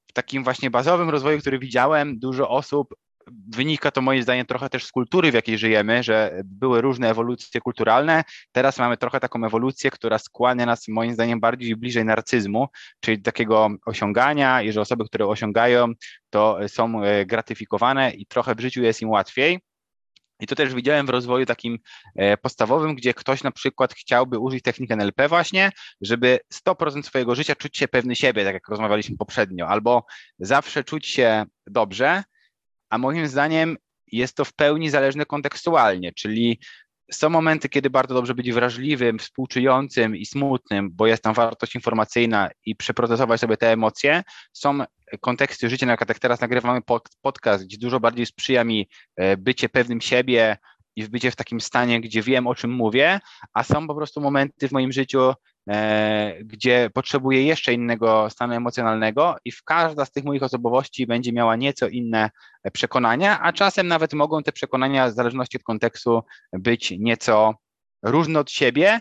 w 0.06 0.12
takim 0.12 0.44
właśnie 0.44 0.70
bazowym 0.70 1.10
rozwoju, 1.10 1.38
który 1.38 1.58
widziałem, 1.58 2.18
dużo 2.18 2.48
osób 2.48 2.94
wynika 3.56 3.90
to 3.90 4.00
moim 4.00 4.22
zdaniem 4.22 4.46
trochę 4.46 4.68
też 4.70 4.84
z 4.84 4.92
kultury, 4.92 5.30
w 5.30 5.34
jakiej 5.34 5.58
żyjemy, 5.58 6.02
że 6.02 6.42
były 6.44 6.80
różne 6.80 7.10
ewolucje 7.10 7.60
kulturalne. 7.60 8.24
Teraz 8.52 8.78
mamy 8.78 8.96
trochę 8.96 9.20
taką 9.20 9.44
ewolucję, 9.44 9.90
która 9.90 10.18
skłania 10.18 10.66
nas 10.66 10.88
moim 10.88 11.14
zdaniem 11.14 11.40
bardziej 11.40 11.76
bliżej 11.76 12.04
narcyzmu, 12.04 12.68
czyli 13.00 13.22
takiego 13.22 13.68
osiągania 13.86 14.62
i 14.62 14.72
że 14.72 14.80
osoby, 14.80 15.04
które 15.04 15.26
osiągają, 15.26 15.92
to 16.30 16.58
są 16.68 17.02
e, 17.02 17.26
gratyfikowane 17.26 18.10
i 18.10 18.26
trochę 18.26 18.54
w 18.54 18.60
życiu 18.60 18.82
jest 18.82 19.02
im 19.02 19.10
łatwiej. 19.10 19.60
I 20.40 20.46
to 20.46 20.54
też 20.54 20.74
widziałem 20.74 21.06
w 21.06 21.10
rozwoju 21.10 21.46
takim 21.46 21.78
e, 22.16 22.36
podstawowym, 22.36 22.94
gdzie 22.94 23.14
ktoś 23.14 23.42
na 23.42 23.50
przykład 23.50 23.94
chciałby 23.94 24.38
użyć 24.38 24.62
techniki 24.62 24.92
NLP 24.92 25.28
właśnie, 25.28 25.72
żeby 26.00 26.38
100% 26.54 27.02
swojego 27.02 27.34
życia 27.34 27.56
czuć 27.56 27.76
się 27.76 27.88
pewny 27.88 28.16
siebie, 28.16 28.44
tak 28.44 28.54
jak 28.54 28.68
rozmawialiśmy 28.68 29.16
poprzednio, 29.16 29.68
albo 29.68 30.04
zawsze 30.38 30.84
czuć 30.84 31.06
się 31.06 31.44
dobrze, 31.66 32.24
a 32.90 32.98
moim 32.98 33.28
zdaniem 33.28 33.76
jest 34.12 34.36
to 34.36 34.44
w 34.44 34.52
pełni 34.52 34.90
zależne 34.90 35.26
kontekstualnie, 35.26 36.12
czyli 36.12 36.60
są 37.12 37.28
momenty, 37.28 37.68
kiedy 37.68 37.90
bardzo 37.90 38.14
dobrze 38.14 38.34
być 38.34 38.52
wrażliwym, 38.52 39.18
współczującym 39.18 40.16
i 40.16 40.26
smutnym, 40.26 40.90
bo 40.92 41.06
jest 41.06 41.22
tam 41.22 41.34
wartość 41.34 41.74
informacyjna 41.74 42.50
i 42.66 42.76
przeprocesować 42.76 43.40
sobie 43.40 43.56
te 43.56 43.72
emocje. 43.72 44.22
Są 44.52 44.78
konteksty 45.20 45.68
życia, 45.68 45.86
na 45.86 45.92
przykład 45.92 46.08
jak 46.08 46.18
teraz 46.18 46.40
nagrywamy 46.40 46.80
podcast, 47.22 47.64
gdzie 47.64 47.78
dużo 47.78 48.00
bardziej 48.00 48.26
sprzyja 48.26 48.64
mi 48.64 48.88
e, 49.16 49.36
bycie 49.36 49.68
pewnym 49.68 50.00
siebie 50.00 50.56
i 50.96 51.08
bycie 51.08 51.30
w 51.30 51.36
takim 51.36 51.60
stanie, 51.60 52.00
gdzie 52.00 52.22
wiem, 52.22 52.46
o 52.46 52.54
czym 52.54 52.70
mówię, 52.70 53.20
a 53.52 53.62
są 53.62 53.86
po 53.86 53.94
prostu 53.94 54.20
momenty 54.20 54.68
w 54.68 54.72
moim 54.72 54.92
życiu, 54.92 55.32
e, 55.70 56.34
gdzie 56.44 56.90
potrzebuję 56.94 57.44
jeszcze 57.44 57.72
innego 57.74 58.30
stanu 58.30 58.54
emocjonalnego 58.54 59.36
i 59.44 59.52
w 59.52 59.62
każda 59.62 60.04
z 60.04 60.12
tych 60.12 60.24
moich 60.24 60.42
osobowości 60.42 61.06
będzie 61.06 61.32
miała 61.32 61.56
nieco 61.56 61.88
inne 61.88 62.30
przekonania, 62.72 63.40
a 63.40 63.52
czasem 63.52 63.88
nawet 63.88 64.12
mogą 64.12 64.42
te 64.42 64.52
przekonania 64.52 65.08
w 65.08 65.14
zależności 65.14 65.56
od 65.56 65.62
kontekstu 65.62 66.22
być 66.52 66.94
nieco 66.98 67.54
różne 68.02 68.40
od 68.40 68.50
siebie 68.50 69.00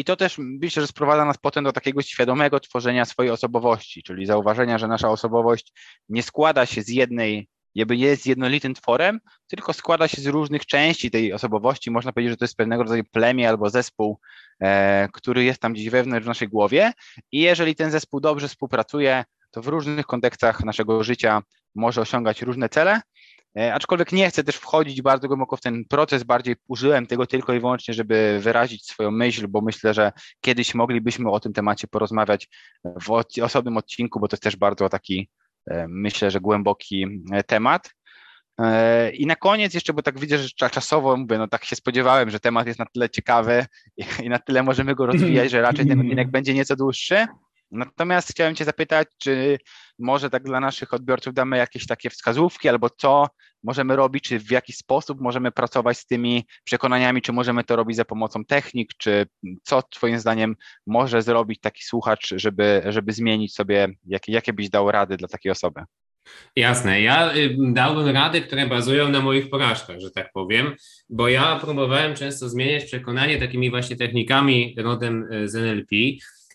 i 0.00 0.04
to 0.04 0.16
też 0.16 0.36
myślę, 0.38 0.82
że 0.82 0.86
sprowadza 0.86 1.24
nas 1.24 1.38
potem 1.38 1.64
do 1.64 1.72
takiego 1.72 2.02
świadomego 2.02 2.60
tworzenia 2.60 3.04
swojej 3.04 3.32
osobowości, 3.32 4.02
czyli 4.02 4.26
zauważenia, 4.26 4.78
że 4.78 4.88
nasza 4.88 5.08
osobowość 5.08 5.72
nie 6.08 6.22
składa 6.22 6.66
się 6.66 6.82
z 6.82 6.88
jednej, 6.88 7.48
jakby 7.74 7.96
jest 7.96 8.26
jednolitym 8.26 8.74
tworem, 8.74 9.20
tylko 9.46 9.72
składa 9.72 10.08
się 10.08 10.22
z 10.22 10.26
różnych 10.26 10.66
części 10.66 11.10
tej 11.10 11.32
osobowości. 11.32 11.90
Można 11.90 12.12
powiedzieć, 12.12 12.30
że 12.30 12.36
to 12.36 12.44
jest 12.44 12.56
pewnego 12.56 12.82
rodzaju 12.82 13.04
plemię 13.12 13.48
albo 13.48 13.70
zespół, 13.70 14.18
e, 14.60 15.08
który 15.12 15.44
jest 15.44 15.60
tam 15.60 15.72
gdzieś 15.72 15.90
wewnątrz 15.90 16.24
w 16.24 16.28
naszej 16.28 16.48
głowie. 16.48 16.92
I 17.32 17.40
jeżeli 17.40 17.74
ten 17.74 17.90
zespół 17.90 18.20
dobrze 18.20 18.48
współpracuje, 18.48 19.24
to 19.50 19.62
w 19.62 19.68
różnych 19.68 20.06
kontekstach 20.06 20.64
naszego 20.64 21.04
życia 21.04 21.42
może 21.74 22.00
osiągać 22.00 22.42
różne 22.42 22.68
cele. 22.68 23.00
E, 23.58 23.74
aczkolwiek 23.74 24.12
nie 24.12 24.28
chcę 24.30 24.44
też 24.44 24.56
wchodzić 24.56 25.02
bardzo 25.02 25.28
głęboko 25.28 25.56
w 25.56 25.60
ten 25.60 25.84
proces, 25.84 26.22
bardziej 26.22 26.56
użyłem 26.68 27.06
tego 27.06 27.26
tylko 27.26 27.54
i 27.54 27.60
wyłącznie, 27.60 27.94
żeby 27.94 28.38
wyrazić 28.42 28.86
swoją 28.86 29.10
myśl, 29.10 29.48
bo 29.48 29.60
myślę, 29.60 29.94
że 29.94 30.12
kiedyś 30.40 30.74
moglibyśmy 30.74 31.30
o 31.30 31.40
tym 31.40 31.52
temacie 31.52 31.86
porozmawiać 31.88 32.48
w 32.84 33.10
osobnym 33.42 33.76
odcinku, 33.76 34.20
bo 34.20 34.28
to 34.28 34.34
jest 34.34 34.42
też 34.42 34.56
bardzo 34.56 34.88
taki, 34.88 35.30
e, 35.70 35.86
myślę, 35.88 36.30
że 36.30 36.40
głęboki 36.40 37.06
e, 37.32 37.44
temat. 37.44 37.90
I 39.12 39.26
na 39.26 39.36
koniec 39.36 39.74
jeszcze, 39.74 39.92
bo 39.92 40.02
tak 40.02 40.18
widzę, 40.18 40.38
że 40.38 40.48
czasowo 40.48 41.16
mówię, 41.16 41.38
no 41.38 41.48
tak 41.48 41.64
się 41.64 41.76
spodziewałem, 41.76 42.30
że 42.30 42.40
temat 42.40 42.66
jest 42.66 42.78
na 42.78 42.86
tyle 42.86 43.10
ciekawy 43.10 43.66
i 44.24 44.28
na 44.28 44.38
tyle 44.38 44.62
możemy 44.62 44.94
go 44.94 45.06
rozwijać, 45.06 45.50
że 45.50 45.60
raczej 45.60 45.86
ten 45.86 46.00
odcinek 46.00 46.30
będzie 46.30 46.54
nieco 46.54 46.76
dłuższy. 46.76 47.26
Natomiast 47.70 48.28
chciałem 48.28 48.54
Cię 48.54 48.64
zapytać, 48.64 49.08
czy 49.18 49.58
może 49.98 50.30
tak 50.30 50.42
dla 50.42 50.60
naszych 50.60 50.94
odbiorców 50.94 51.34
damy 51.34 51.56
jakieś 51.56 51.86
takie 51.86 52.10
wskazówki, 52.10 52.68
albo 52.68 52.90
co 52.90 53.28
możemy 53.62 53.96
robić, 53.96 54.24
czy 54.24 54.38
w 54.38 54.50
jaki 54.50 54.72
sposób 54.72 55.20
możemy 55.20 55.52
pracować 55.52 55.98
z 55.98 56.06
tymi 56.06 56.46
przekonaniami, 56.64 57.22
czy 57.22 57.32
możemy 57.32 57.64
to 57.64 57.76
robić 57.76 57.96
za 57.96 58.04
pomocą 58.04 58.44
technik, 58.44 58.90
czy 58.98 59.26
co 59.62 59.82
Twoim 59.82 60.18
zdaniem 60.18 60.56
może 60.86 61.22
zrobić 61.22 61.60
taki 61.60 61.82
słuchacz, 61.84 62.34
żeby, 62.36 62.82
żeby 62.88 63.12
zmienić 63.12 63.54
sobie, 63.54 63.88
jakie, 64.06 64.32
jakie 64.32 64.52
byś 64.52 64.70
dał 64.70 64.90
rady 64.90 65.16
dla 65.16 65.28
takiej 65.28 65.52
osoby? 65.52 65.82
Jasne, 66.56 67.00
ja 67.00 67.34
y, 67.34 67.56
dałbym 67.72 68.08
rady, 68.08 68.40
które 68.40 68.66
bazują 68.66 69.08
na 69.08 69.20
moich 69.20 69.50
porażkach, 69.50 70.00
że 70.00 70.10
tak 70.10 70.32
powiem, 70.32 70.74
bo 71.08 71.28
ja 71.28 71.58
próbowałem 71.58 72.14
często 72.14 72.48
zmieniać 72.48 72.84
przekonanie 72.84 73.38
takimi 73.38 73.70
właśnie 73.70 73.96
technikami 73.96 74.74
rodem 74.78 75.32
y, 75.32 75.48
z 75.48 75.54
NLP, 75.54 75.96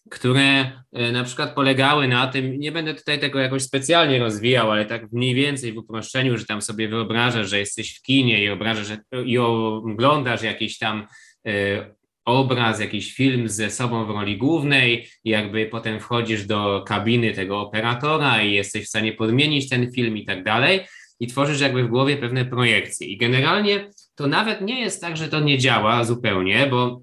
które 0.09 0.71
e, 0.93 1.11
na 1.11 1.23
przykład 1.23 1.55
polegały 1.55 2.07
na 2.07 2.27
tym, 2.27 2.59
nie 2.59 2.71
będę 2.71 2.93
tutaj 2.93 3.19
tego 3.19 3.39
jakoś 3.39 3.63
specjalnie 3.63 4.19
rozwijał, 4.19 4.71
ale 4.71 4.85
tak 4.85 5.11
mniej 5.11 5.35
więcej 5.35 5.73
w 5.73 5.77
uproszczeniu, 5.77 6.37
że 6.37 6.45
tam 6.45 6.61
sobie 6.61 6.87
wyobrażasz, 6.87 7.49
że 7.49 7.59
jesteś 7.59 7.97
w 7.97 8.01
kinie 8.01 8.43
i 8.43 8.49
obrażasz, 8.49 8.97
i 9.25 9.37
oglądasz 9.37 10.41
jakiś 10.41 10.77
tam 10.77 11.07
e, 11.47 11.95
obraz, 12.25 12.79
jakiś 12.79 13.13
film 13.13 13.49
ze 13.49 13.69
sobą 13.69 14.05
w 14.05 14.09
roli 14.09 14.37
głównej, 14.37 15.09
jakby 15.23 15.65
potem 15.65 15.99
wchodzisz 15.99 16.45
do 16.45 16.83
kabiny 16.87 17.33
tego 17.33 17.59
operatora 17.59 18.41
i 18.41 18.53
jesteś 18.53 18.85
w 18.85 18.89
stanie 18.89 19.13
podmienić 19.13 19.69
ten 19.69 19.91
film 19.91 20.17
i 20.17 20.25
tak 20.25 20.43
dalej, 20.43 20.79
i 21.19 21.27
tworzysz 21.27 21.61
jakby 21.61 21.83
w 21.83 21.87
głowie 21.87 22.17
pewne 22.17 22.45
projekcje. 22.45 23.07
I 23.07 23.17
generalnie 23.17 23.89
to 24.15 24.27
nawet 24.27 24.61
nie 24.61 24.81
jest 24.81 25.01
tak, 25.01 25.17
że 25.17 25.27
to 25.27 25.39
nie 25.39 25.57
działa 25.57 26.03
zupełnie, 26.03 26.67
bo 26.67 27.01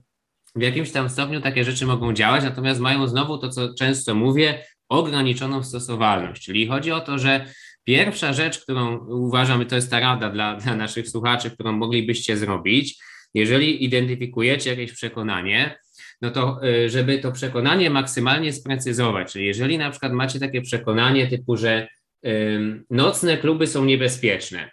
w 0.55 0.63
jakimś 0.63 0.91
tam 0.91 1.09
stopniu 1.09 1.41
takie 1.41 1.65
rzeczy 1.65 1.87
mogą 1.87 2.13
działać, 2.13 2.45
natomiast 2.45 2.81
mają 2.81 3.09
znowu 3.09 3.39
to, 3.39 3.49
co 3.49 3.75
często 3.75 4.15
mówię, 4.15 4.65
ograniczoną 4.89 5.63
stosowalność. 5.63 6.45
Czyli 6.45 6.67
chodzi 6.67 6.93
o 6.93 7.01
to, 7.01 7.19
że 7.19 7.47
pierwsza 7.85 8.33
rzecz, 8.33 8.61
którą 8.61 8.99
uważam, 9.09 9.63
i 9.63 9.67
to 9.67 9.75
jest 9.75 9.91
ta 9.91 10.01
rada 10.01 10.31
dla, 10.31 10.57
dla 10.61 10.77
naszych 10.77 11.09
słuchaczy, 11.09 11.51
którą 11.51 11.73
moglibyście 11.73 12.37
zrobić, 12.37 13.03
jeżeli 13.35 13.85
identyfikujecie 13.85 14.71
jakieś 14.71 14.93
przekonanie, 14.93 15.79
no 16.21 16.31
to 16.31 16.61
y, 16.65 16.91
żeby 16.91 17.19
to 17.19 17.33
przekonanie 17.33 17.91
maksymalnie 17.91 18.53
sprecyzować, 18.53 19.33
czyli 19.33 19.47
jeżeli 19.47 19.79
na 19.79 19.91
przykład 19.91 20.13
macie 20.13 20.41
takie 20.41 20.63
przekonanie 20.63 21.27
typu, 21.27 21.57
że 21.57 21.89
nocne 22.91 23.39
kluby 23.39 23.67
są 23.67 23.85
niebezpieczne, 23.85 24.71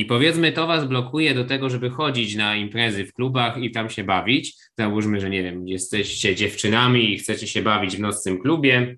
i 0.00 0.04
powiedzmy, 0.04 0.52
to 0.52 0.66
was 0.66 0.84
blokuje 0.88 1.34
do 1.34 1.44
tego, 1.44 1.70
żeby 1.70 1.90
chodzić 1.90 2.36
na 2.36 2.56
imprezy 2.56 3.06
w 3.06 3.12
klubach 3.12 3.62
i 3.62 3.70
tam 3.70 3.90
się 3.90 4.04
bawić. 4.04 4.56
Załóżmy, 4.78 5.20
że 5.20 5.30
nie 5.30 5.42
wiem, 5.42 5.68
jesteście 5.68 6.36
dziewczynami 6.36 7.12
i 7.12 7.18
chcecie 7.18 7.46
się 7.46 7.62
bawić 7.62 7.96
w 7.96 8.00
nocnym 8.00 8.38
klubie, 8.38 8.96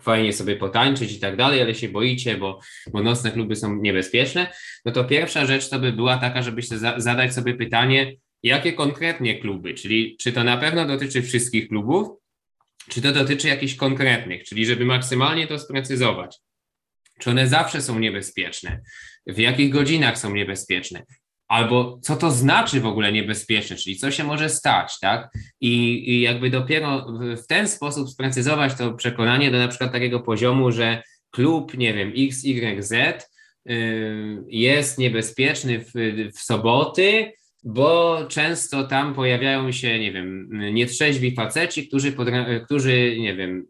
fajnie 0.00 0.32
sobie 0.32 0.56
potańczyć 0.56 1.12
i 1.12 1.20
tak 1.20 1.36
dalej, 1.36 1.62
ale 1.62 1.74
się 1.74 1.88
boicie, 1.88 2.36
bo, 2.36 2.60
bo 2.92 3.02
nocne 3.02 3.30
kluby 3.30 3.56
są 3.56 3.76
niebezpieczne. 3.76 4.52
No 4.84 4.92
to 4.92 5.04
pierwsza 5.04 5.46
rzecz 5.46 5.68
to 5.68 5.78
by 5.78 5.92
była 5.92 6.16
taka, 6.16 6.42
żebyście 6.42 6.78
za, 6.78 7.00
zadać 7.00 7.34
sobie 7.34 7.54
pytanie, 7.54 8.16
jakie 8.42 8.72
konkretnie 8.72 9.40
kluby, 9.40 9.74
czyli 9.74 10.16
czy 10.20 10.32
to 10.32 10.44
na 10.44 10.56
pewno 10.56 10.86
dotyczy 10.86 11.22
wszystkich 11.22 11.68
klubów, 11.68 12.08
czy 12.88 13.02
to 13.02 13.12
dotyczy 13.12 13.48
jakichś 13.48 13.74
konkretnych, 13.74 14.44
czyli 14.44 14.66
żeby 14.66 14.84
maksymalnie 14.84 15.46
to 15.46 15.58
sprecyzować. 15.58 16.38
Czy 17.20 17.30
one 17.30 17.48
zawsze 17.48 17.82
są 17.82 17.98
niebezpieczne? 17.98 18.80
w 19.26 19.38
jakich 19.38 19.70
godzinach 19.70 20.18
są 20.18 20.34
niebezpieczne, 20.34 21.02
albo 21.48 21.98
co 22.02 22.16
to 22.16 22.30
znaczy 22.30 22.80
w 22.80 22.86
ogóle 22.86 23.12
niebezpieczne, 23.12 23.76
czyli 23.76 23.96
co 23.96 24.10
się 24.10 24.24
może 24.24 24.48
stać, 24.48 24.98
tak? 25.00 25.32
I, 25.60 26.04
i 26.10 26.20
jakby 26.20 26.50
dopiero 26.50 27.06
w, 27.06 27.42
w 27.42 27.46
ten 27.46 27.68
sposób 27.68 28.10
sprecyzować 28.10 28.74
to 28.74 28.92
przekonanie 28.92 29.50
do 29.50 29.58
na 29.58 29.68
przykład 29.68 29.92
takiego 29.92 30.20
poziomu, 30.20 30.72
że 30.72 31.02
klub, 31.30 31.76
nie 31.76 31.94
wiem, 31.94 32.12
XYZ 32.16 32.92
y, 32.92 34.44
jest 34.48 34.98
niebezpieczny 34.98 35.78
w, 35.78 35.90
w 36.34 36.40
soboty, 36.40 37.32
bo 37.62 38.18
często 38.28 38.84
tam 38.84 39.14
pojawiają 39.14 39.72
się, 39.72 39.98
nie 39.98 40.12
wiem, 40.12 40.48
nietrzeźwi 40.72 41.34
faceci, 41.34 41.88
którzy, 41.88 42.14
którzy, 42.64 43.16
nie 43.18 43.36
wiem, 43.36 43.66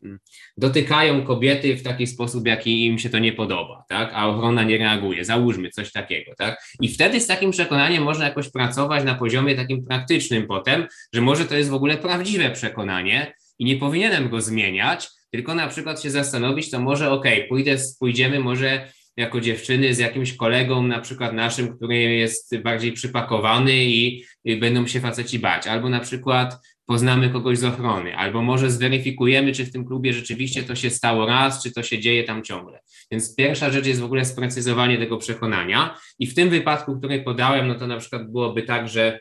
dotykają 0.56 1.22
kobiety 1.22 1.76
w 1.76 1.82
taki 1.82 2.06
sposób, 2.06 2.46
jaki 2.46 2.86
im 2.86 2.98
się 2.98 3.10
to 3.10 3.18
nie 3.18 3.32
podoba, 3.32 3.84
tak, 3.88 4.10
a 4.14 4.28
ochrona 4.28 4.62
nie 4.62 4.78
reaguje, 4.78 5.24
załóżmy 5.24 5.70
coś 5.70 5.92
takiego, 5.92 6.32
tak, 6.38 6.62
i 6.80 6.88
wtedy 6.88 7.20
z 7.20 7.26
takim 7.26 7.50
przekonaniem 7.50 8.02
można 8.02 8.24
jakoś 8.24 8.50
pracować 8.50 9.04
na 9.04 9.14
poziomie 9.14 9.54
takim 9.54 9.84
praktycznym 9.84 10.46
potem, 10.46 10.86
że 11.14 11.20
może 11.20 11.44
to 11.44 11.56
jest 11.56 11.70
w 11.70 11.74
ogóle 11.74 11.96
prawdziwe 11.96 12.50
przekonanie 12.50 13.34
i 13.58 13.64
nie 13.64 13.76
powinienem 13.76 14.28
go 14.28 14.40
zmieniać, 14.40 15.08
tylko 15.30 15.54
na 15.54 15.68
przykład 15.68 16.02
się 16.02 16.10
zastanowić, 16.10 16.70
to 16.70 16.80
może 16.80 17.10
okej, 17.10 17.48
okay, 17.48 17.76
pójdziemy 17.98 18.40
może 18.40 18.88
jako 19.20 19.40
dziewczyny 19.40 19.94
z 19.94 19.98
jakimś 19.98 20.36
kolegą, 20.36 20.82
na 20.82 21.01
przykład 21.01 21.32
naszym, 21.32 21.76
który 21.76 21.97
jest 21.97 22.59
bardziej 22.59 22.92
przypakowany 22.92 23.84
i, 23.84 24.24
będą 24.60 24.86
się 24.86 25.01
faceci 25.01 25.38
bać, 25.38 25.66
albo 25.66 25.88
na 25.88 26.01
przykład 26.01 26.59
poznamy 26.86 27.30
kogoś 27.30 27.59
z 27.59 27.64
ochrony, 27.64 28.16
albo 28.16 28.42
może 28.42 28.70
zweryfikujemy, 28.70 29.52
czy 29.52 29.64
w 29.64 29.72
tym 29.72 29.84
klubie 29.84 30.12
rzeczywiście 30.12 30.62
to 30.62 30.74
się 30.74 30.90
stało 30.90 31.26
raz, 31.26 31.62
czy 31.62 31.72
to 31.72 31.82
się 31.82 31.98
dzieje 31.98 32.24
tam 32.24 32.42
ciągle. 32.42 32.80
Więc 33.10 33.34
pierwsza 33.36 33.70
rzecz 33.70 33.86
jest 33.86 34.01
w 34.01 34.05
ogóle 34.05 34.24
sprecyzowanie 34.24 34.98
tego 34.98 35.18
przekonania. 35.18 35.98
I 36.18 36.26
w 36.26 36.34
tym 36.34 36.51
wypadku, 36.51 36.98
który 36.98 37.22
podałem, 37.22 37.68
no 37.68 37.74
to 37.74 37.86
na 37.86 37.97
przykład 37.97 38.30
byłoby 38.30 38.62
tak, 38.62 38.88
że 38.88 39.18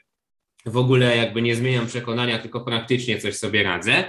w 0.65 0.77
ogóle 0.77 1.17
jakby 1.17 1.41
nie 1.41 1.55
zmieniam 1.55 1.87
przekonania, 1.87 2.39
tylko 2.39 2.61
praktycznie 2.61 3.17
coś 3.17 3.35
sobie 3.35 3.63
radzę, 3.63 4.03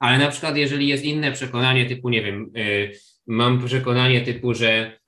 ale 0.00 0.18
na 0.18 0.28
przykład 0.28 0.56
jeżeli 0.56 0.88
jest 0.88 1.04
inne 1.04 1.32
przekonanie 1.32 1.86
typu, 1.86 2.08
nie 2.08 2.22
wiem, 2.22 2.50
yy, 2.54 2.92
mam 3.26 3.66
przekonanie 3.66 4.20
typu, 4.20 4.54
że 4.54 4.98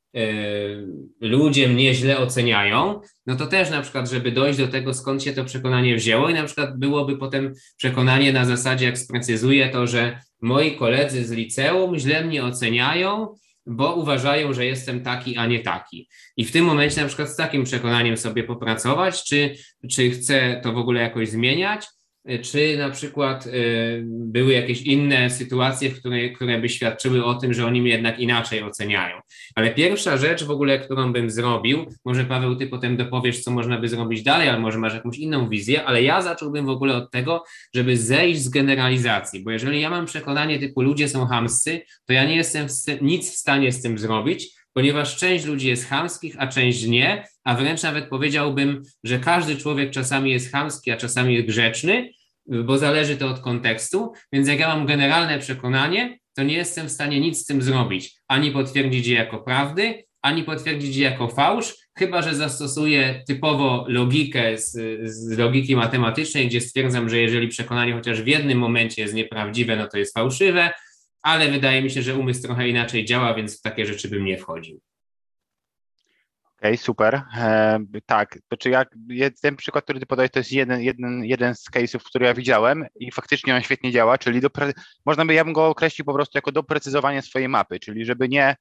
ludzie 1.20 1.68
mnie 1.68 1.94
źle 1.94 2.18
oceniają, 2.18 3.00
no 3.26 3.36
to 3.36 3.46
też 3.46 3.70
na 3.70 3.82
przykład, 3.82 4.10
żeby 4.10 4.32
dojść 4.32 4.58
do 4.58 4.68
tego, 4.68 4.94
skąd 4.94 5.22
się 5.22 5.32
to 5.32 5.44
przekonanie 5.44 5.96
wzięło 5.96 6.28
i 6.28 6.34
na 6.34 6.44
przykład 6.44 6.78
byłoby 6.78 7.16
potem 7.16 7.54
przekonanie 7.76 8.32
na 8.32 8.44
zasadzie, 8.44 8.86
jak 8.86 8.98
sprecyzuję 8.98 9.68
to, 9.68 9.86
że 9.86 10.20
moi 10.40 10.76
koledzy 10.76 11.24
z 11.24 11.30
liceum 11.30 11.98
źle 11.98 12.24
mnie 12.24 12.44
oceniają, 12.44 13.28
bo 13.66 13.94
uważają, 13.94 14.52
że 14.52 14.66
jestem 14.66 15.02
taki, 15.02 15.36
a 15.36 15.46
nie 15.46 15.60
taki. 15.60 16.08
I 16.36 16.44
w 16.44 16.52
tym 16.52 16.64
momencie 16.64 17.00
na 17.00 17.06
przykład 17.06 17.28
z 17.28 17.36
takim 17.36 17.64
przekonaniem 17.64 18.16
sobie 18.16 18.44
popracować, 18.44 19.24
czy, 19.24 19.54
czy 19.90 20.10
chcę 20.10 20.60
to 20.62 20.72
w 20.72 20.78
ogóle 20.78 21.00
jakoś 21.00 21.28
zmieniać, 21.28 21.86
czy 22.42 22.76
na 22.76 22.90
przykład 22.90 23.46
y, 23.46 24.02
były 24.06 24.52
jakieś 24.52 24.82
inne 24.82 25.30
sytuacje, 25.30 25.90
które, 25.90 26.28
które 26.28 26.60
by 26.60 26.68
świadczyły 26.68 27.24
o 27.24 27.34
tym, 27.34 27.54
że 27.54 27.66
oni 27.66 27.88
jednak 27.88 28.18
inaczej 28.18 28.62
oceniają. 28.62 29.20
Ale 29.54 29.70
pierwsza 29.70 30.16
rzecz 30.16 30.44
w 30.44 30.50
ogóle, 30.50 30.78
którą 30.78 31.12
bym 31.12 31.30
zrobił, 31.30 31.86
może 32.04 32.24
Paweł, 32.24 32.56
ty 32.56 32.66
potem 32.66 32.96
dopowiesz, 32.96 33.40
co 33.40 33.50
można 33.50 33.78
by 33.78 33.88
zrobić 33.88 34.22
dalej, 34.22 34.48
ale 34.48 34.58
może 34.58 34.78
masz 34.78 34.94
jakąś 34.94 35.18
inną 35.18 35.48
wizję, 35.48 35.84
ale 35.84 36.02
ja 36.02 36.22
zacząłbym 36.22 36.66
w 36.66 36.70
ogóle 36.70 36.96
od 36.96 37.10
tego, 37.10 37.44
żeby 37.74 37.96
zejść 37.96 38.40
z 38.40 38.48
generalizacji, 38.48 39.44
bo 39.44 39.50
jeżeli 39.50 39.80
ja 39.80 39.90
mam 39.90 40.06
przekonanie 40.06 40.58
typu 40.58 40.82
ludzie 40.82 41.08
są 41.08 41.26
hamscy, 41.26 41.80
to 42.06 42.12
ja 42.12 42.24
nie 42.24 42.36
jestem 42.36 42.68
w, 42.68 43.02
nic 43.02 43.30
w 43.30 43.36
stanie 43.36 43.72
z 43.72 43.82
tym 43.82 43.98
zrobić, 43.98 44.58
ponieważ 44.72 45.16
część 45.16 45.44
ludzi 45.44 45.68
jest 45.68 45.88
chamskich, 45.88 46.34
a 46.38 46.46
część 46.46 46.86
nie, 46.86 47.24
a 47.44 47.54
wręcz 47.54 47.82
nawet 47.82 48.08
powiedziałbym, 48.08 48.82
że 49.04 49.18
każdy 49.18 49.56
człowiek 49.56 49.90
czasami 49.90 50.30
jest 50.30 50.52
chamski, 50.52 50.90
a 50.90 50.96
czasami 50.96 51.34
jest 51.34 51.46
grzeczny, 51.46 52.10
bo 52.48 52.78
zależy 52.78 53.16
to 53.16 53.28
od 53.28 53.40
kontekstu, 53.40 54.12
więc 54.32 54.48
jak 54.48 54.60
ja 54.60 54.68
mam 54.68 54.86
generalne 54.86 55.38
przekonanie, 55.38 56.18
to 56.36 56.42
nie 56.42 56.54
jestem 56.54 56.86
w 56.86 56.92
stanie 56.92 57.20
nic 57.20 57.38
z 57.38 57.44
tym 57.44 57.62
zrobić, 57.62 58.14
ani 58.28 58.50
potwierdzić 58.50 59.06
je 59.06 59.14
jako 59.16 59.38
prawdy, 59.38 60.04
ani 60.22 60.42
potwierdzić 60.42 60.96
je 60.96 61.04
jako 61.04 61.28
fałsz, 61.28 61.76
chyba 61.98 62.22
że 62.22 62.34
zastosuję 62.34 63.22
typowo 63.26 63.84
logikę 63.88 64.58
z, 64.58 64.72
z, 65.10 65.38
logiki 65.38 65.76
matematycznej, 65.76 66.46
gdzie 66.46 66.60
stwierdzam, 66.60 67.08
że 67.08 67.18
jeżeli 67.18 67.48
przekonanie 67.48 67.92
chociaż 67.92 68.22
w 68.22 68.26
jednym 68.26 68.58
momencie 68.58 69.02
jest 69.02 69.14
nieprawdziwe, 69.14 69.76
no 69.76 69.88
to 69.88 69.98
jest 69.98 70.14
fałszywe, 70.14 70.70
ale 71.22 71.50
wydaje 71.50 71.82
mi 71.82 71.90
się, 71.90 72.02
że 72.02 72.16
umysł 72.16 72.42
trochę 72.42 72.68
inaczej 72.68 73.04
działa, 73.04 73.34
więc 73.34 73.58
w 73.58 73.62
takie 73.62 73.86
rzeczy 73.86 74.08
bym 74.08 74.24
nie 74.24 74.38
wchodził. 74.38 74.80
Okej, 76.58 76.70
okay, 76.70 76.76
super. 76.76 77.22
E, 77.36 77.78
tak, 78.06 78.38
czy 78.58 78.70
jak 78.70 78.90
ten 79.42 79.56
przykład, 79.56 79.84
który 79.84 80.00
ty 80.00 80.06
podajesz, 80.06 80.30
to 80.30 80.38
jest 80.38 80.52
jeden, 80.52 80.80
jeden, 80.80 81.24
jeden 81.24 81.54
z 81.54 81.70
case'ów, 81.70 81.98
który 81.98 82.26
ja 82.26 82.34
widziałem 82.34 82.86
i 83.00 83.12
faktycznie 83.12 83.54
on 83.54 83.62
świetnie 83.62 83.92
działa, 83.92 84.18
czyli 84.18 84.40
do, 84.40 84.48
można 85.06 85.24
by, 85.24 85.34
ja 85.34 85.44
bym 85.44 85.52
go 85.52 85.66
określił 85.66 86.04
po 86.04 86.14
prostu 86.14 86.38
jako 86.38 86.52
doprecyzowanie 86.52 87.22
swojej 87.22 87.48
mapy, 87.48 87.80
czyli 87.80 88.04
żeby 88.04 88.28
nie 88.28 88.56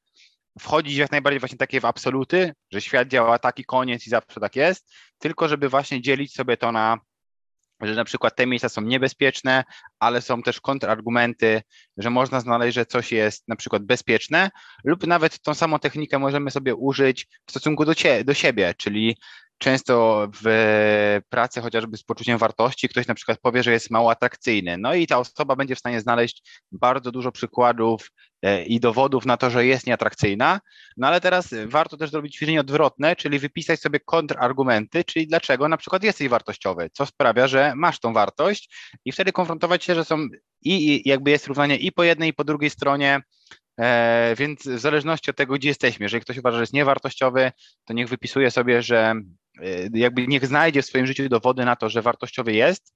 wchodzić 0.59 0.97
jak 0.97 1.11
najbardziej 1.11 1.39
właśnie 1.39 1.57
takie 1.57 1.81
w 1.81 1.85
absoluty, 1.85 2.53
że 2.71 2.81
świat 2.81 3.07
działa 3.07 3.39
taki 3.39 3.65
koniec 3.65 4.07
i 4.07 4.09
zawsze 4.09 4.39
tak 4.39 4.55
jest, 4.55 4.93
tylko 5.17 5.47
żeby 5.47 5.69
właśnie 5.69 6.01
dzielić 6.01 6.33
sobie 6.33 6.57
to 6.57 6.71
na 6.71 6.97
że 7.81 7.95
na 7.95 8.05
przykład 8.05 8.35
te 8.35 8.47
miejsca 8.47 8.69
są 8.69 8.81
niebezpieczne, 8.81 9.63
ale 9.99 10.21
są 10.21 10.41
też 10.41 10.61
kontrargumenty, 10.61 11.61
że 11.97 12.09
można 12.09 12.39
znaleźć, 12.39 12.75
że 12.75 12.85
coś 12.85 13.11
jest 13.11 13.47
na 13.47 13.55
przykład 13.55 13.83
bezpieczne, 13.83 14.49
lub 14.83 15.07
nawet 15.07 15.39
tą 15.39 15.53
samą 15.53 15.79
technikę 15.79 16.19
możemy 16.19 16.51
sobie 16.51 16.75
użyć 16.75 17.27
w 17.45 17.51
stosunku 17.51 17.85
do, 17.85 17.95
cie, 17.95 18.23
do 18.23 18.33
siebie, 18.33 18.73
czyli 18.77 19.17
często 19.57 20.27
w 20.43 21.19
pracy 21.29 21.61
chociażby 21.61 21.97
z 21.97 22.03
poczuciem 22.03 22.37
wartości 22.37 22.89
ktoś 22.89 23.07
na 23.07 23.15
przykład 23.15 23.39
powie, 23.39 23.63
że 23.63 23.71
jest 23.71 23.91
mało 23.91 24.11
atrakcyjny. 24.11 24.77
No 24.77 24.93
i 24.93 25.07
ta 25.07 25.17
osoba 25.17 25.55
będzie 25.55 25.75
w 25.75 25.79
stanie 25.79 26.01
znaleźć 26.01 26.43
bardzo 26.71 27.11
dużo 27.11 27.31
przykładów 27.31 28.11
e, 28.41 28.63
i 28.63 28.79
dowodów 28.79 29.25
na 29.25 29.37
to, 29.37 29.49
że 29.49 29.65
jest 29.65 29.87
nieatrakcyjna. 29.87 30.59
No 30.97 31.07
ale 31.07 31.21
teraz 31.21 31.49
warto 31.65 31.97
też 31.97 32.09
zrobić 32.09 32.35
ćwiczenie 32.35 32.61
odwrotne, 32.61 33.15
czyli 33.15 33.39
wypisać 33.39 33.79
sobie 33.79 33.99
kontrargumenty, 33.99 35.03
czyli 35.03 35.27
dlaczego 35.27 35.67
na 35.67 35.77
przykład 35.77 36.03
jesteś 36.03 36.27
wartościowy, 36.27 36.89
co 36.93 37.05
sprawia, 37.05 37.47
że 37.47 37.73
masz 37.75 37.99
tą 37.99 38.13
wartość 38.13 38.75
i 39.05 39.11
wtedy 39.11 39.31
konfrontować 39.31 39.83
się, 39.83 39.95
że 39.95 40.05
są 40.05 40.27
i, 40.61 40.87
i 40.87 41.09
jakby 41.09 41.31
jest 41.31 41.47
równanie 41.47 41.77
i 41.77 41.91
po 41.91 42.03
jednej, 42.03 42.29
i 42.29 42.33
po 42.33 42.43
drugiej 42.43 42.69
stronie 42.69 43.21
E, 43.79 44.35
więc 44.37 44.67
w 44.67 44.79
zależności 44.79 45.31
od 45.31 45.37
tego, 45.37 45.53
gdzie 45.53 45.69
jesteśmy, 45.69 46.03
jeżeli 46.03 46.21
ktoś 46.21 46.37
uważa, 46.37 46.57
że 46.57 46.63
jest 46.63 46.73
niewartościowy, 46.73 47.51
to 47.85 47.93
niech 47.93 48.09
wypisuje 48.09 48.51
sobie, 48.51 48.81
że 48.81 49.15
jakby 49.93 50.27
niech 50.27 50.45
znajdzie 50.45 50.81
w 50.81 50.85
swoim 50.85 51.07
życiu 51.07 51.29
dowody 51.29 51.65
na 51.65 51.75
to, 51.75 51.89
że 51.89 52.01
wartościowy 52.01 52.53
jest. 52.53 52.93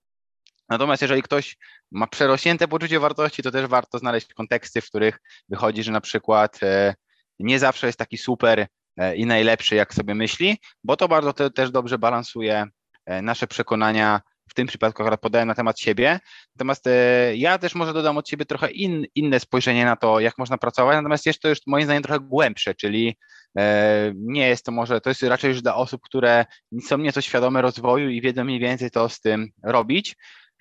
Natomiast 0.69 1.01
jeżeli 1.01 1.21
ktoś 1.21 1.57
ma 1.91 2.07
przerośnięte 2.07 2.67
poczucie 2.67 2.99
wartości, 2.99 3.43
to 3.43 3.51
też 3.51 3.67
warto 3.67 3.99
znaleźć 3.99 4.33
konteksty, 4.33 4.81
w 4.81 4.85
których 4.85 5.19
wychodzi, 5.49 5.83
że 5.83 5.91
na 5.91 6.01
przykład 6.01 6.63
e, 6.63 6.95
nie 7.39 7.59
zawsze 7.59 7.87
jest 7.87 7.99
taki 7.99 8.17
super 8.17 8.67
e, 8.97 9.15
i 9.15 9.25
najlepszy, 9.25 9.75
jak 9.75 9.93
sobie 9.93 10.15
myśli, 10.15 10.57
bo 10.83 10.97
to 10.97 11.07
bardzo 11.07 11.33
te, 11.33 11.51
też 11.51 11.71
dobrze 11.71 11.97
balansuje 11.97 12.65
e, 13.05 13.21
nasze 13.21 13.47
przekonania 13.47 14.21
w 14.51 14.53
tym 14.53 14.67
przypadku 14.67 15.01
akurat 15.01 15.21
podaję 15.21 15.45
na 15.45 15.55
temat 15.55 15.79
siebie. 15.79 16.19
Natomiast 16.55 16.87
e, 16.87 17.35
ja 17.35 17.57
też 17.57 17.75
może 17.75 17.93
dodam 17.93 18.17
od 18.17 18.29
siebie 18.29 18.45
trochę 18.45 18.71
in, 18.71 19.05
inne 19.15 19.39
spojrzenie 19.39 19.85
na 19.85 19.95
to, 19.95 20.19
jak 20.19 20.37
można 20.37 20.57
pracować, 20.57 20.95
natomiast 20.95 21.25
jest 21.25 21.39
to 21.39 21.49
już 21.49 21.59
moim 21.67 21.83
zdaniem 21.83 22.03
trochę 22.03 22.19
głębsze, 22.19 22.75
czyli 22.75 23.17
e, 23.57 24.11
nie 24.15 24.47
jest 24.47 24.65
to 24.65 24.71
może, 24.71 25.01
to 25.01 25.09
jest 25.09 25.23
raczej 25.23 25.49
już 25.49 25.61
dla 25.61 25.75
osób, 25.75 26.01
które 26.01 26.45
są 26.87 26.97
nieco 26.97 27.21
świadome 27.21 27.61
rozwoju 27.61 28.09
i 28.09 28.21
wiedzą 28.21 28.43
mniej 28.43 28.59
więcej 28.59 28.91
to 28.91 29.09
z 29.09 29.19
tym 29.19 29.49
robić. 29.63 30.15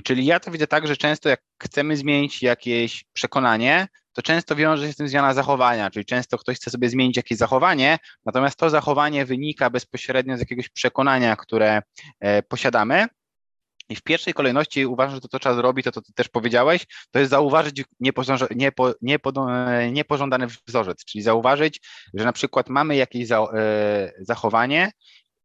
Czyli 0.04 0.26
ja 0.26 0.40
to 0.40 0.50
widzę 0.50 0.66
tak, 0.66 0.86
że 0.86 0.96
często 0.96 1.28
jak 1.28 1.40
chcemy 1.62 1.96
zmienić 1.96 2.42
jakieś 2.42 3.04
przekonanie, 3.12 3.88
to 4.12 4.22
często 4.22 4.56
wiąże 4.56 4.86
się 4.86 4.92
z 4.92 4.96
tym 4.96 5.08
zmiana 5.08 5.34
zachowania, 5.34 5.90
czyli 5.90 6.04
często 6.04 6.38
ktoś 6.38 6.56
chce 6.56 6.70
sobie 6.70 6.88
zmienić 6.88 7.16
jakieś 7.16 7.38
zachowanie, 7.38 7.98
natomiast 8.24 8.58
to 8.58 8.70
zachowanie 8.70 9.26
wynika 9.26 9.70
bezpośrednio 9.70 10.36
z 10.36 10.40
jakiegoś 10.40 10.68
przekonania, 10.68 11.36
które 11.36 11.82
e, 12.20 12.42
posiadamy. 12.42 13.06
I 13.90 13.96
w 13.96 14.02
pierwszej 14.02 14.34
kolejności 14.34 14.86
uważam, 14.86 15.14
że 15.14 15.20
to, 15.20 15.28
co 15.28 15.38
trzeba 15.38 15.54
zrobić, 15.54 15.84
to, 15.84 15.92
to 15.92 16.02
ty 16.02 16.12
też 16.12 16.28
powiedziałeś, 16.28 16.86
to 17.10 17.18
jest 17.18 17.30
zauważyć 17.30 17.84
niepo, 18.00 18.22
niepo, 19.02 19.32
niepożądany 19.92 20.46
wzorzec, 20.66 21.04
czyli 21.04 21.22
zauważyć, 21.22 21.80
że 22.14 22.24
na 22.24 22.32
przykład 22.32 22.68
mamy 22.68 22.96
jakieś 22.96 23.26
za, 23.26 23.38
e, 23.38 24.12
zachowanie 24.20 24.92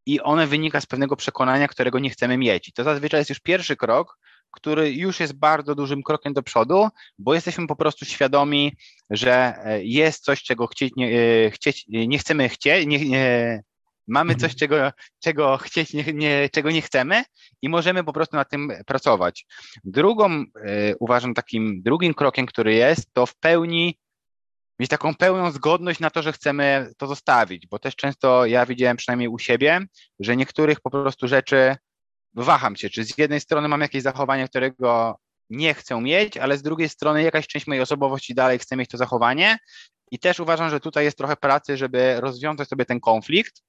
i 0.05 0.21
one 0.21 0.47
wynika 0.47 0.81
z 0.81 0.85
pewnego 0.85 1.15
przekonania, 1.15 1.67
którego 1.67 1.99
nie 1.99 2.09
chcemy 2.09 2.37
mieć. 2.37 2.67
I 2.67 2.73
to 2.73 2.83
zazwyczaj 2.83 3.19
jest 3.19 3.29
już 3.29 3.39
pierwszy 3.39 3.75
krok, 3.75 4.17
który 4.51 4.91
już 4.91 5.19
jest 5.19 5.33
bardzo 5.33 5.75
dużym 5.75 6.03
krokiem 6.03 6.33
do 6.33 6.43
przodu, 6.43 6.87
bo 7.19 7.33
jesteśmy 7.33 7.67
po 7.67 7.75
prostu 7.75 8.05
świadomi, 8.05 8.73
że 9.09 9.55
e, 9.65 9.83
jest 9.83 10.23
coś, 10.23 10.43
czego 10.43 10.67
chcieć 10.67 10.93
nie, 10.95 11.19
e, 11.19 11.51
chcieć, 11.51 11.85
nie 11.87 12.17
chcemy 12.17 12.49
chcieć, 12.49 12.87
nie, 12.87 13.09
nie, 13.09 13.63
Mamy 14.07 14.33
mhm. 14.33 14.39
coś, 14.39 14.59
czego, 14.59 14.91
czego 15.23 15.57
chcieć, 15.57 15.93
nie, 15.93 16.03
nie, 16.13 16.49
czego 16.49 16.71
nie 16.71 16.81
chcemy 16.81 17.23
i 17.61 17.69
możemy 17.69 18.03
po 18.03 18.13
prostu 18.13 18.35
nad 18.35 18.49
tym 18.49 18.71
pracować. 18.85 19.45
Drugą, 19.83 20.41
y, 20.41 20.95
uważam, 20.99 21.33
takim 21.33 21.81
drugim 21.81 22.13
krokiem, 22.13 22.45
który 22.45 22.73
jest, 22.73 23.13
to 23.13 23.25
w 23.25 23.35
pełni 23.35 23.99
mieć 24.79 24.89
taką 24.89 25.15
pełną 25.15 25.51
zgodność 25.51 25.99
na 25.99 26.09
to, 26.09 26.21
że 26.21 26.33
chcemy 26.33 26.91
to 26.97 27.07
zostawić, 27.07 27.67
bo 27.67 27.79
też 27.79 27.95
często 27.95 28.45
ja 28.45 28.65
widziałem 28.65 28.97
przynajmniej 28.97 29.29
u 29.29 29.39
siebie, 29.39 29.85
że 30.19 30.35
niektórych 30.35 30.81
po 30.81 30.89
prostu 30.89 31.27
rzeczy 31.27 31.75
waham 32.33 32.75
się, 32.75 32.89
czy 32.89 33.03
z 33.03 33.17
jednej 33.17 33.39
strony 33.39 33.67
mam 33.67 33.81
jakieś 33.81 34.03
zachowanie, 34.03 34.47
którego 34.47 35.19
nie 35.49 35.73
chcę 35.73 36.01
mieć, 36.01 36.37
ale 36.37 36.57
z 36.57 36.61
drugiej 36.61 36.89
strony 36.89 37.23
jakaś 37.23 37.47
część 37.47 37.67
mojej 37.67 37.81
osobowości 37.81 38.35
dalej 38.35 38.59
chce 38.59 38.75
mieć 38.75 38.89
to 38.89 38.97
zachowanie 38.97 39.57
i 40.11 40.19
też 40.19 40.39
uważam, 40.39 40.69
że 40.69 40.79
tutaj 40.79 41.05
jest 41.05 41.17
trochę 41.17 41.35
pracy, 41.35 41.77
żeby 41.77 42.21
rozwiązać 42.21 42.69
sobie 42.69 42.85
ten 42.85 42.99
konflikt, 42.99 43.63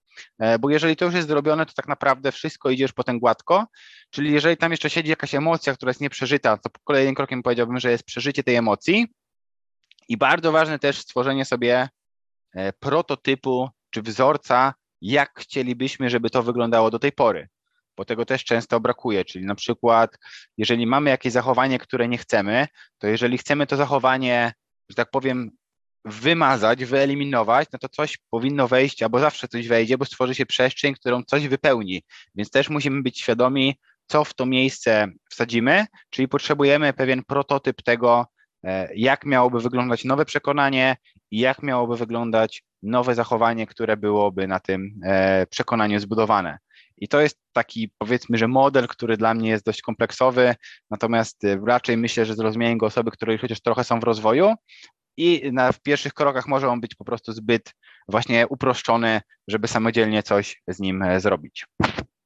bo 0.61 0.71
jeżeli 0.71 0.97
to 0.97 1.05
już 1.05 1.15
jest 1.15 1.29
zrobione, 1.29 1.67
to 1.67 1.73
tak 1.73 1.89
naprawdę 1.89 2.33
wszystko 2.33 2.71
idziesz 2.71 2.93
potem 2.93 3.19
gładko, 3.19 3.67
czyli 4.11 4.33
jeżeli 4.33 4.57
tam 4.57 4.71
jeszcze 4.71 4.91
siedzi 4.91 5.11
jakaś 5.11 5.35
emocja, 5.35 5.75
która 5.75 5.91
jest 5.91 6.01
nieprzeżyta, 6.01 6.57
to 6.57 6.71
kolejnym 6.85 7.15
krokiem 7.15 7.43
powiedziałbym, 7.43 7.81
że 7.81 7.91
jest 7.91 8.05
przeżycie 8.05 8.43
tej 8.43 8.55
emocji. 8.55 9.07
I 10.09 10.17
bardzo 10.17 10.53
ważne 10.53 10.79
też 10.79 10.99
stworzenie 10.99 11.45
sobie 11.45 11.89
e, 12.55 12.73
prototypu 12.73 13.69
czy 13.91 14.03
wzorca, 14.03 14.75
jak 15.01 15.41
chcielibyśmy, 15.41 16.11
żeby 16.11 16.31
to 16.31 16.43
wyglądało 16.43 16.91
do 16.91 16.99
tej 16.99 17.13
pory, 17.13 17.49
bo 17.97 18.05
tego 18.05 18.25
też 18.25 18.45
często 18.45 18.81
brakuje, 18.81 19.25
czyli 19.25 19.45
na 19.47 19.55
przykład 19.55 20.19
jeżeli 20.59 20.87
mamy 20.87 21.11
jakieś 21.11 21.33
zachowanie, 21.33 21.79
które 21.79 22.09
nie 22.09 22.19
chcemy, 22.19 22.67
to 22.99 23.07
jeżeli 23.07 23.39
chcemy 23.39 23.67
to 23.67 23.77
zachowanie, 23.77 24.53
że 24.89 24.95
tak 24.95 25.11
powiem, 25.11 25.51
wymazać, 26.07 26.85
wyeliminować, 26.85 27.69
no 27.73 27.79
to 27.79 27.89
coś 27.89 28.19
powinno 28.31 28.69
wejść, 28.69 29.03
albo 29.03 29.19
zawsze 29.19 29.49
coś 29.49 29.69
wejdzie, 29.69 29.99
bo 29.99 30.05
stworzy 30.05 30.35
się 30.35 30.47
przestrzeń, 30.47 30.95
którą 30.95 31.23
coś 31.23 31.49
wypełni. 31.49 32.03
Więc 32.35 32.51
też 32.51 32.71
musimy 32.71 33.03
być 33.03 33.21
świadomi, 33.21 33.79
co 34.07 34.25
w 34.25 34.35
to 34.35 34.47
miejsce 34.47 35.09
wsadzimy, 35.31 35.87
czyli 36.11 36.29
potrzebujemy 36.29 36.93
pewien 36.93 37.23
prototyp 37.25 37.83
tego, 37.83 38.27
e, 38.65 38.95
jak 38.95 39.27
miałoby 39.27 39.61
wyglądać 39.61 40.05
nowe 40.05 40.25
przekonanie 40.25 40.97
i 41.31 41.39
jak 41.39 41.63
miałoby 41.63 41.97
wyglądać 41.97 42.63
nowe 42.83 43.15
zachowanie, 43.15 43.67
które 43.67 43.97
byłoby 43.97 44.49
na 44.49 44.61
tym 44.61 45.01
e, 45.05 45.47
przekonaniu 45.47 46.01
zbudowane. 46.01 46.59
I 46.99 47.09
to 47.09 47.21
jest 47.21 47.39
taki, 47.53 47.91
powiedzmy, 47.99 48.39
że 48.39 48.49
model, 48.49 48.89
który 48.89 49.17
dla 49.17 49.35
mnie 49.35 49.51
jest 49.51 49.65
dość 49.65 49.83
kompleksowy, 49.83 50.55
natomiast 50.91 51.45
e, 51.45 51.61
raczej 51.67 51.97
myślę, 51.97 52.25
że 52.25 52.35
zrozumienie 52.35 52.79
go 52.79 52.87
osoby, 52.87 53.11
które 53.11 53.39
chociaż 53.39 53.61
trochę 53.61 53.85
są 53.85 54.01
w 54.01 54.05
rozwoju, 54.05 54.55
i 55.17 55.51
na, 55.53 55.73
w 55.73 55.83
pierwszych 55.83 56.15
krokach 56.15 56.47
może 56.47 56.69
on 56.69 56.81
być 56.81 56.95
po 56.95 57.05
prostu 57.05 57.33
zbyt 57.33 57.73
właśnie 58.09 58.47
uproszczony, 58.47 59.21
żeby 59.49 59.69
samodzielnie 59.69 60.23
coś 60.23 60.63
z 60.69 60.81
nim 60.81 61.03
e, 61.03 61.21
zrobić. 61.21 61.67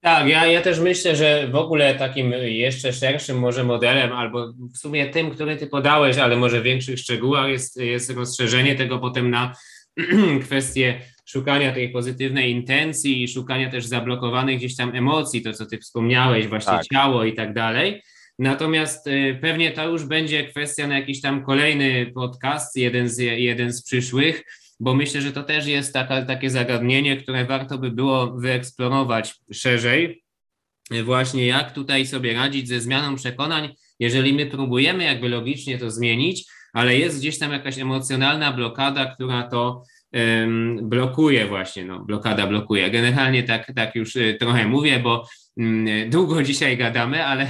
Tak, 0.03 0.29
ja, 0.29 0.47
ja 0.47 0.62
też 0.62 0.81
myślę, 0.81 1.17
że 1.17 1.49
w 1.49 1.55
ogóle 1.55 1.95
takim 1.95 2.33
jeszcze 2.43 2.93
szerszym 2.93 3.39
może 3.39 3.65
modelem, 3.65 4.12
albo 4.12 4.53
w 4.75 4.79
sumie 4.79 5.07
tym, 5.07 5.31
który 5.31 5.57
ty 5.57 5.67
podałeś, 5.67 6.19
ale 6.19 6.37
może 6.37 6.61
w 6.61 6.65
większych 6.65 6.99
szczegółach 6.99 7.49
jest, 7.49 7.77
jest 7.77 8.11
rozszerzenie 8.11 8.75
tego 8.75 8.99
potem 8.99 9.31
na 9.31 9.55
kwestię 10.45 11.01
szukania 11.25 11.73
tej 11.73 11.91
pozytywnej 11.93 12.51
intencji 12.51 13.23
i 13.23 13.29
szukania 13.29 13.71
też 13.71 13.87
zablokowanych 13.87 14.59
gdzieś 14.59 14.77
tam 14.77 14.95
emocji, 14.95 15.43
to 15.43 15.53
co 15.53 15.67
ty 15.67 15.79
wspomniałeś, 15.79 16.47
właśnie 16.47 16.73
tak. 16.73 16.87
ciało 16.93 17.25
i 17.25 17.35
tak 17.35 17.55
dalej. 17.55 18.03
Natomiast 18.41 19.07
y, 19.07 19.39
pewnie 19.41 19.71
to 19.71 19.89
już 19.89 20.05
będzie 20.05 20.45
kwestia 20.45 20.87
na 20.87 20.99
jakiś 20.99 21.21
tam 21.21 21.45
kolejny 21.45 22.12
podcast, 22.15 22.77
jeden 22.77 23.09
z, 23.09 23.19
jeden 23.19 23.73
z 23.73 23.83
przyszłych, 23.83 24.45
bo 24.81 24.95
myślę, 24.95 25.21
że 25.21 25.33
to 25.33 25.43
też 25.43 25.67
jest 25.67 25.93
taka, 25.93 26.23
takie 26.23 26.51
zagadnienie, 26.51 27.17
które 27.17 27.45
warto 27.45 27.79
by 27.79 27.91
było 27.91 28.33
wyeksplorować 28.33 29.35
szerzej. 29.53 30.23
Właśnie 31.05 31.47
jak 31.47 31.73
tutaj 31.73 32.07
sobie 32.07 32.35
radzić 32.35 32.69
ze 32.69 32.81
zmianą 32.81 33.17
przekonań, 33.17 33.75
jeżeli 33.99 34.33
my 34.33 34.47
próbujemy 34.47 35.05
jakby 35.05 35.29
logicznie 35.29 35.79
to 35.79 35.91
zmienić, 35.91 36.45
ale 36.73 36.97
jest 36.97 37.19
gdzieś 37.19 37.39
tam 37.39 37.53
jakaś 37.53 37.79
emocjonalna 37.79 38.53
blokada, 38.53 39.15
która 39.15 39.43
to 39.43 39.83
blokuje 40.83 41.47
właśnie, 41.47 41.85
no, 41.85 42.05
blokada 42.05 42.47
blokuje. 42.47 42.91
Generalnie 42.91 43.43
tak, 43.43 43.73
tak 43.77 43.95
już 43.95 44.17
y, 44.17 44.37
trochę 44.41 44.67
mówię, 44.67 44.99
bo 44.99 45.27
długo 46.09 46.43
dzisiaj 46.43 46.77
gadamy, 46.77 47.27
ale, 47.27 47.48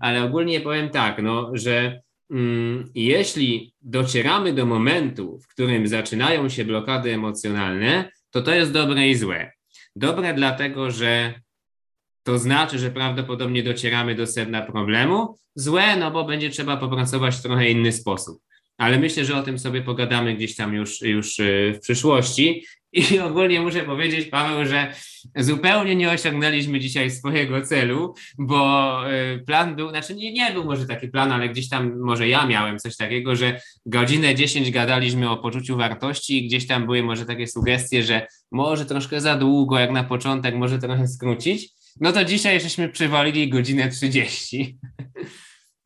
ale 0.00 0.24
ogólnie 0.24 0.60
powiem 0.60 0.88
tak, 0.88 1.22
no, 1.22 1.50
że 1.52 2.02
mm, 2.30 2.90
jeśli 2.94 3.74
docieramy 3.82 4.52
do 4.52 4.66
momentu, 4.66 5.38
w 5.38 5.48
którym 5.48 5.88
zaczynają 5.88 6.48
się 6.48 6.64
blokady 6.64 7.12
emocjonalne, 7.12 8.10
to 8.30 8.42
to 8.42 8.54
jest 8.54 8.72
dobre 8.72 9.08
i 9.08 9.14
złe. 9.14 9.52
Dobre 9.96 10.34
dlatego, 10.34 10.90
że 10.90 11.34
to 12.22 12.38
znaczy, 12.38 12.78
że 12.78 12.90
prawdopodobnie 12.90 13.62
docieramy 13.62 14.14
do 14.14 14.26
sedna 14.26 14.62
problemu. 14.62 15.38
Złe, 15.54 15.96
no 15.96 16.10
bo 16.10 16.24
będzie 16.24 16.50
trzeba 16.50 16.76
popracować 16.76 17.34
w 17.36 17.42
trochę 17.42 17.70
inny 17.70 17.92
sposób 17.92 18.42
ale 18.80 18.98
myślę, 18.98 19.24
że 19.24 19.36
o 19.36 19.42
tym 19.42 19.58
sobie 19.58 19.82
pogadamy 19.82 20.34
gdzieś 20.34 20.56
tam 20.56 20.74
już, 20.74 21.00
już 21.02 21.38
y, 21.38 21.72
w 21.76 21.80
przyszłości. 21.80 22.64
I 22.92 23.18
ogólnie 23.18 23.60
muszę 23.60 23.82
powiedzieć, 23.82 24.28
Paweł, 24.28 24.66
że 24.66 24.94
zupełnie 25.36 25.96
nie 25.96 26.10
osiągnęliśmy 26.10 26.80
dzisiaj 26.80 27.10
swojego 27.10 27.62
celu, 27.62 28.14
bo 28.38 29.00
y, 29.10 29.38
plan 29.46 29.76
był, 29.76 29.90
znaczy 29.90 30.14
nie, 30.14 30.32
nie 30.32 30.52
był 30.52 30.64
może 30.64 30.86
taki 30.86 31.08
plan, 31.08 31.32
ale 31.32 31.48
gdzieś 31.48 31.68
tam 31.68 32.00
może 32.00 32.28
ja 32.28 32.46
miałem 32.46 32.78
coś 32.78 32.96
takiego, 32.96 33.36
że 33.36 33.60
godzinę 33.86 34.34
10 34.34 34.70
gadaliśmy 34.70 35.30
o 35.30 35.36
poczuciu 35.36 35.76
wartości 35.76 36.38
i 36.38 36.46
gdzieś 36.46 36.66
tam 36.66 36.86
były 36.86 37.02
może 37.02 37.26
takie 37.26 37.46
sugestie, 37.46 38.02
że 38.02 38.26
może 38.50 38.86
troszkę 38.86 39.20
za 39.20 39.36
długo, 39.36 39.78
jak 39.78 39.90
na 39.90 40.04
początek, 40.04 40.54
może 40.54 40.78
trochę 40.78 41.08
skrócić. 41.08 41.68
No 42.00 42.12
to 42.12 42.24
dzisiaj 42.24 42.60
żeśmy 42.60 42.88
przywalili 42.88 43.48
godzinę 43.48 43.88
30. 43.88 44.78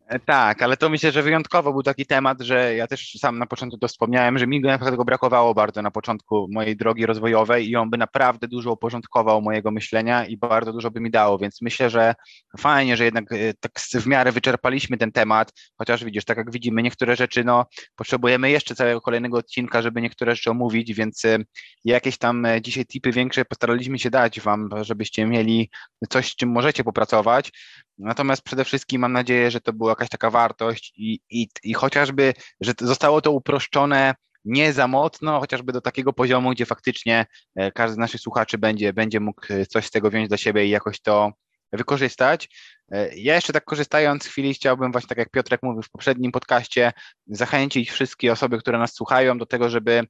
E, 0.07 0.19
tak, 0.19 0.63
ale 0.63 0.77
to 0.77 0.89
myślę, 0.89 1.13
że 1.13 1.23
wyjątkowo 1.23 1.73
był 1.73 1.83
taki 1.83 2.07
temat, 2.07 2.41
że 2.41 2.75
ja 2.75 2.87
też 2.87 3.13
sam 3.19 3.39
na 3.39 3.47
początku 3.47 3.79
to 3.79 3.89
wspomniałem, 3.89 4.39
że 4.39 4.47
mi 4.47 4.61
go 4.61 4.79
tego 4.79 5.05
brakowało 5.05 5.55
bardzo 5.55 5.83
na 5.83 5.91
początku 5.91 6.47
mojej 6.51 6.77
drogi 6.77 7.07
rozwojowej 7.07 7.71
i 7.71 7.77
on 7.77 7.91
by 7.91 7.99
naprawdę 7.99 8.49
dużo 8.49 8.73
uporządkował 8.73 9.43
mojego 9.43 9.71
myślenia 9.71 10.27
i 10.27 10.37
bardzo 10.37 10.73
dużo 10.73 10.91
by 10.91 11.01
mi 11.01 11.11
dało, 11.11 11.39
więc 11.39 11.63
myślę, 11.63 11.91
że 11.91 12.15
fajnie, 12.59 12.97
że 12.97 13.05
jednak 13.05 13.33
e, 13.33 13.55
tak 13.61 13.73
w 13.81 14.07
miarę 14.07 14.33
wyczerpaliśmy 14.33 14.99
ten 14.99 15.13
temat, 15.13 15.53
chociaż 15.79 16.05
widzisz, 16.05 16.25
tak 16.25 16.39
jak 16.39 16.51
widzimy, 16.51 16.83
niektóre 16.83 17.17
rzeczy, 17.17 17.45
no 17.45 17.67
potrzebujemy 17.97 18.51
jeszcze 18.51 18.75
całego 18.75 19.01
kolejnego 19.01 19.39
odcinka, 19.39 19.83
żeby 19.83 20.03
niektóre 20.03 20.35
rzeczy 20.37 20.51
omówić, 20.51 20.95
więc 20.95 21.25
e, 21.25 21.39
jakieś 21.85 22.19
tam 22.19 22.47
dzisiaj 22.63 22.87
tipy 22.87 23.13
większe 23.13 23.45
postaraliśmy 23.45 23.99
się 23.99 24.11
dać 24.11 24.41
Wam, 24.41 24.69
żebyście 24.81 25.27
mieli 25.27 25.71
coś, 26.11 26.33
z 26.33 26.37
czym 26.37 26.49
możecie 26.49 26.85
popracować. 26.85 27.53
Natomiast 27.99 28.43
przede 28.43 28.65
wszystkim 28.65 29.01
mam 29.01 29.13
nadzieję, 29.13 29.51
że 29.51 29.61
to 29.61 29.73
była 29.73 29.91
jakaś 29.91 30.09
taka 30.09 30.31
wartość 30.31 30.93
i, 30.97 31.21
i, 31.31 31.49
i 31.63 31.75
chociażby, 31.75 32.35
że 32.61 32.73
zostało 32.81 33.21
to 33.21 33.33
uproszczone 33.33 34.15
nie 34.45 34.73
za 34.73 34.89
mocno, 34.89 35.41
chociażby 35.41 35.73
do 35.73 35.81
takiego 35.81 36.13
poziomu, 36.13 36.51
gdzie 36.51 36.67
faktycznie 36.67 37.27
e, 37.55 37.73
każdy 37.73 37.95
z 37.95 37.99
naszych 37.99 38.21
słuchaczy 38.21 38.59
będzie, 38.59 38.93
będzie 38.93 39.21
mógł 39.21 39.41
e, 39.51 39.67
coś 39.67 39.87
z 39.87 39.91
tego 39.91 40.11
wziąć 40.11 40.29
dla 40.29 40.37
siebie 40.37 40.67
i 40.67 40.71
jakoś 40.71 41.01
to 41.01 41.33
wykorzystać. 41.73 42.49
E, 42.93 43.17
ja 43.17 43.35
jeszcze 43.35 43.53
tak 43.53 43.65
korzystając 43.65 44.25
z 44.25 44.27
chwili 44.27 44.55
chciałbym 44.55 44.93
właśnie 44.93 45.09
tak 45.09 45.19
jak 45.19 45.31
Piotrek 45.31 45.63
mówił 45.63 45.83
w 45.83 45.91
poprzednim 45.91 46.33
podcaście, 46.33 46.93
zachęcić 47.27 47.91
wszystkie 47.91 48.33
osoby, 48.33 48.59
które 48.59 48.79
nas 48.79 48.95
słuchają 48.95 49.39
do 49.39 49.47
tego, 49.47 49.71
żeby 49.71 50.07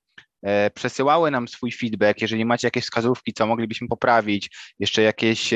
przesyłały 0.74 1.30
nam 1.30 1.48
swój 1.48 1.72
feedback, 1.72 2.20
jeżeli 2.20 2.44
macie 2.44 2.66
jakieś 2.66 2.84
wskazówki, 2.84 3.32
co 3.32 3.46
moglibyśmy 3.46 3.88
poprawić, 3.88 4.50
jeszcze 4.78 5.02
jakieś 5.02 5.54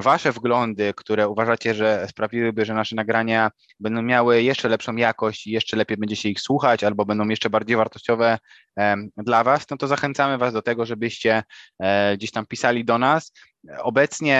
Wasze 0.00 0.32
wglądy, 0.32 0.92
które 0.96 1.28
uważacie, 1.28 1.74
że 1.74 2.06
sprawiłyby, 2.08 2.64
że 2.64 2.74
nasze 2.74 2.96
nagrania 2.96 3.50
będą 3.80 4.02
miały 4.02 4.42
jeszcze 4.42 4.68
lepszą 4.68 4.96
jakość 4.96 5.46
i 5.46 5.50
jeszcze 5.50 5.76
lepiej 5.76 5.96
będzie 5.96 6.16
się 6.16 6.28
ich 6.28 6.40
słuchać, 6.40 6.84
albo 6.84 7.04
będą 7.04 7.28
jeszcze 7.28 7.50
bardziej 7.50 7.76
wartościowe 7.76 8.38
dla 9.16 9.44
Was, 9.44 9.70
no 9.70 9.76
to 9.76 9.86
zachęcamy 9.86 10.38
Was 10.38 10.52
do 10.52 10.62
tego, 10.62 10.86
żebyście 10.86 11.42
e, 11.82 12.16
gdzieś 12.16 12.30
tam 12.30 12.46
pisali 12.46 12.84
do 12.84 12.98
nas. 12.98 13.32
Obecnie 13.78 14.36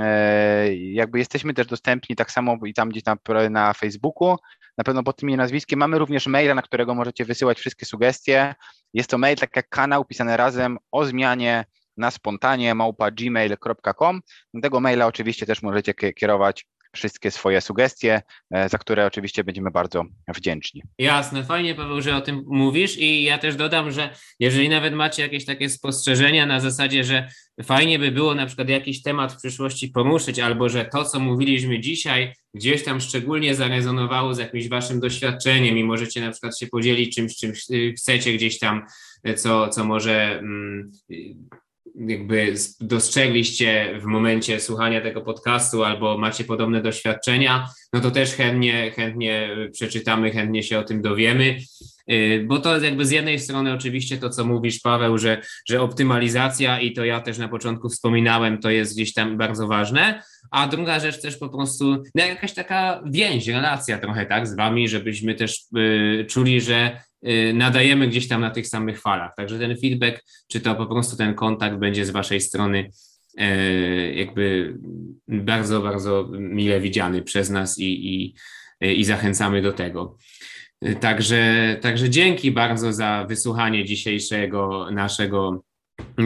e, 0.00 0.74
jakby 0.74 1.18
jesteśmy 1.18 1.54
też 1.54 1.66
dostępni 1.66 2.16
tak 2.16 2.30
samo 2.30 2.56
i 2.66 2.74
tam 2.74 2.88
gdzieś 2.88 3.02
tam 3.02 3.18
na 3.50 3.72
Facebooku, 3.72 4.36
na 4.78 4.84
pewno 4.84 5.02
pod 5.02 5.16
tym 5.16 5.36
nazwiskiem. 5.36 5.78
Mamy 5.78 5.98
również 5.98 6.26
maila, 6.26 6.54
na 6.54 6.62
którego 6.62 6.94
możecie 6.94 7.24
wysyłać 7.24 7.58
wszystkie 7.58 7.86
sugestie. 7.86 8.54
Jest 8.94 9.10
to 9.10 9.18
mail, 9.18 9.36
tak 9.36 9.56
jak 9.56 9.68
kanał, 9.68 10.04
pisane 10.04 10.36
razem 10.36 10.78
o 10.90 11.04
zmianie 11.04 11.64
na 11.96 12.10
spontanie 12.10 12.74
małpa 12.74 13.10
gmail.com. 13.10 14.20
Do 14.54 14.60
tego 14.60 14.80
maila 14.80 15.06
oczywiście 15.06 15.46
też 15.46 15.62
możecie 15.62 15.94
kierować 15.94 16.66
wszystkie 16.92 17.30
swoje 17.30 17.60
sugestie, 17.60 18.22
e, 18.50 18.68
za 18.68 18.78
które 18.78 19.06
oczywiście 19.06 19.44
będziemy 19.44 19.70
bardzo 19.70 20.04
wdzięczni. 20.28 20.82
Jasne, 20.98 21.44
fajnie 21.44 21.74
Paweł, 21.74 22.00
że 22.00 22.16
o 22.16 22.20
tym 22.20 22.44
mówisz 22.46 22.98
i 22.98 23.22
ja 23.22 23.38
też 23.38 23.56
dodam, 23.56 23.90
że 23.90 24.14
jeżeli 24.38 24.68
nawet 24.68 24.94
macie 24.94 25.22
jakieś 25.22 25.44
takie 25.44 25.68
spostrzeżenia 25.68 26.46
na 26.46 26.60
zasadzie, 26.60 27.04
że 27.04 27.28
fajnie 27.62 27.98
by 27.98 28.10
było 28.10 28.34
na 28.34 28.46
przykład 28.46 28.68
jakiś 28.68 29.02
temat 29.02 29.32
w 29.32 29.36
przyszłości 29.36 29.88
poruszyć, 29.88 30.38
albo 30.38 30.68
że 30.68 30.84
to, 30.84 31.04
co 31.04 31.20
mówiliśmy 31.20 31.80
dzisiaj, 31.80 32.34
gdzieś 32.54 32.84
tam 32.84 33.00
szczególnie 33.00 33.54
zarezonowało 33.54 34.34
z 34.34 34.38
jakimś 34.38 34.68
waszym 34.68 35.00
doświadczeniem 35.00 35.78
i 35.78 35.84
możecie 35.84 36.20
na 36.20 36.30
przykład 36.30 36.58
się 36.58 36.66
podzielić 36.66 37.16
czymś, 37.16 37.36
czym 37.36 37.52
chcecie 37.96 38.32
gdzieś 38.32 38.58
tam, 38.58 38.86
co, 39.36 39.68
co 39.68 39.84
może 39.84 40.38
mm, 40.38 40.92
jakby 42.08 42.54
dostrzegliście 42.80 43.98
w 44.00 44.04
momencie 44.04 44.60
słuchania 44.60 45.00
tego 45.00 45.20
podcastu 45.20 45.84
albo 45.84 46.18
macie 46.18 46.44
podobne 46.44 46.82
doświadczenia, 46.82 47.68
no 47.92 48.00
to 48.00 48.10
też 48.10 48.34
chętnie, 48.34 48.90
chętnie 48.90 49.56
przeczytamy, 49.72 50.30
chętnie 50.30 50.62
się 50.62 50.78
o 50.78 50.82
tym 50.82 51.02
dowiemy. 51.02 51.56
Y, 52.10 52.44
bo 52.48 52.58
to 52.58 52.80
jakby 52.80 53.06
z 53.06 53.10
jednej 53.10 53.38
strony 53.38 53.72
oczywiście 53.72 54.18
to, 54.18 54.30
co 54.30 54.44
mówisz, 54.44 54.80
Paweł, 54.80 55.18
że, 55.18 55.42
że 55.68 55.82
optymalizacja 55.82 56.80
i 56.80 56.92
to 56.92 57.04
ja 57.04 57.20
też 57.20 57.38
na 57.38 57.48
początku 57.48 57.88
wspominałem, 57.88 58.58
to 58.58 58.70
jest 58.70 58.94
gdzieś 58.94 59.12
tam 59.12 59.38
bardzo 59.38 59.66
ważne, 59.66 60.22
a 60.50 60.66
druga 60.66 61.00
rzecz 61.00 61.20
też 61.20 61.36
po 61.36 61.48
prostu 61.48 62.02
no 62.14 62.24
jakaś 62.24 62.54
taka 62.54 63.02
więź, 63.06 63.48
relacja 63.48 63.98
trochę 63.98 64.26
tak 64.26 64.46
z 64.48 64.56
wami, 64.56 64.88
żebyśmy 64.88 65.34
też 65.34 65.60
y, 65.78 66.26
czuli, 66.28 66.60
że 66.60 67.00
nadajemy 67.54 68.08
gdzieś 68.08 68.28
tam 68.28 68.40
na 68.40 68.50
tych 68.50 68.68
samych 68.68 69.00
falach. 69.00 69.34
Także 69.36 69.58
ten 69.58 69.76
feedback, 69.76 70.24
czy 70.48 70.60
to 70.60 70.74
po 70.74 70.86
prostu 70.86 71.16
ten 71.16 71.34
kontakt 71.34 71.76
będzie 71.76 72.06
z 72.06 72.10
Waszej 72.10 72.40
strony 72.40 72.90
y, 73.40 74.14
jakby 74.16 74.74
bardzo, 75.28 75.80
bardzo 75.80 76.28
mile 76.32 76.80
widziany 76.80 77.22
przez 77.22 77.50
nas 77.50 77.78
i, 77.78 78.14
i, 78.14 78.34
i 78.80 79.04
zachęcamy 79.04 79.62
do 79.62 79.72
tego. 79.72 80.16
Y, 80.84 80.94
także, 80.94 81.76
także 81.80 82.10
dzięki 82.10 82.50
bardzo 82.50 82.92
za 82.92 83.26
wysłuchanie 83.28 83.84
dzisiejszego 83.84 84.90
naszego 84.90 85.64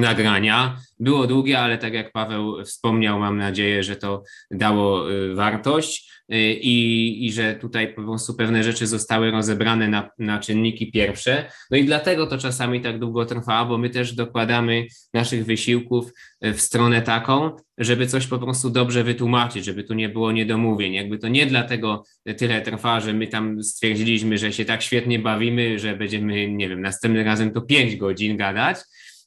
nagrania. 0.00 0.76
Było 1.00 1.26
długie, 1.26 1.58
ale 1.58 1.78
tak 1.78 1.94
jak 1.94 2.12
Paweł 2.12 2.64
wspomniał, 2.64 3.18
mam 3.20 3.36
nadzieję, 3.36 3.82
że 3.82 3.96
to 3.96 4.22
dało 4.50 5.04
wartość. 5.34 6.14
Y, 6.32 6.36
i, 6.52 7.26
i 7.26 7.32
że 7.32 7.54
tutaj 7.54 7.94
po 7.94 8.02
prostu 8.02 8.34
pewne 8.34 8.64
rzeczy 8.64 8.86
zostały 8.86 9.30
rozebrane 9.30 9.88
na, 9.88 10.10
na 10.18 10.38
czynniki 10.38 10.92
pierwsze. 10.92 11.50
No 11.70 11.76
i 11.76 11.84
dlatego 11.84 12.26
to 12.26 12.38
czasami 12.38 12.80
tak 12.80 12.98
długo 12.98 13.26
trwa, 13.26 13.64
bo 13.64 13.78
my 13.78 13.90
też 13.90 14.12
dokładamy 14.12 14.86
naszych 15.14 15.44
wysiłków 15.44 16.12
y, 16.44 16.52
w 16.54 16.60
stronę 16.60 17.02
taką, 17.02 17.50
żeby 17.78 18.06
coś 18.06 18.26
po 18.26 18.38
prostu 18.38 18.70
dobrze 18.70 19.04
wytłumaczyć, 19.04 19.64
żeby 19.64 19.84
tu 19.84 19.94
nie 19.94 20.08
było 20.08 20.32
niedomówień. 20.32 20.94
Jakby 20.94 21.18
to 21.18 21.28
nie 21.28 21.46
dlatego 21.46 22.04
tyle 22.38 22.62
trwa, 22.62 23.00
że 23.00 23.12
my 23.12 23.26
tam 23.26 23.62
stwierdziliśmy, 23.62 24.38
że 24.38 24.52
się 24.52 24.64
tak 24.64 24.82
świetnie 24.82 25.18
bawimy, 25.18 25.78
że 25.78 25.96
będziemy, 25.96 26.48
nie 26.48 26.68
wiem, 26.68 26.80
następnym 26.80 27.26
razem 27.26 27.50
to 27.50 27.60
pięć 27.60 27.96
godzin 27.96 28.36
gadać, 28.36 28.78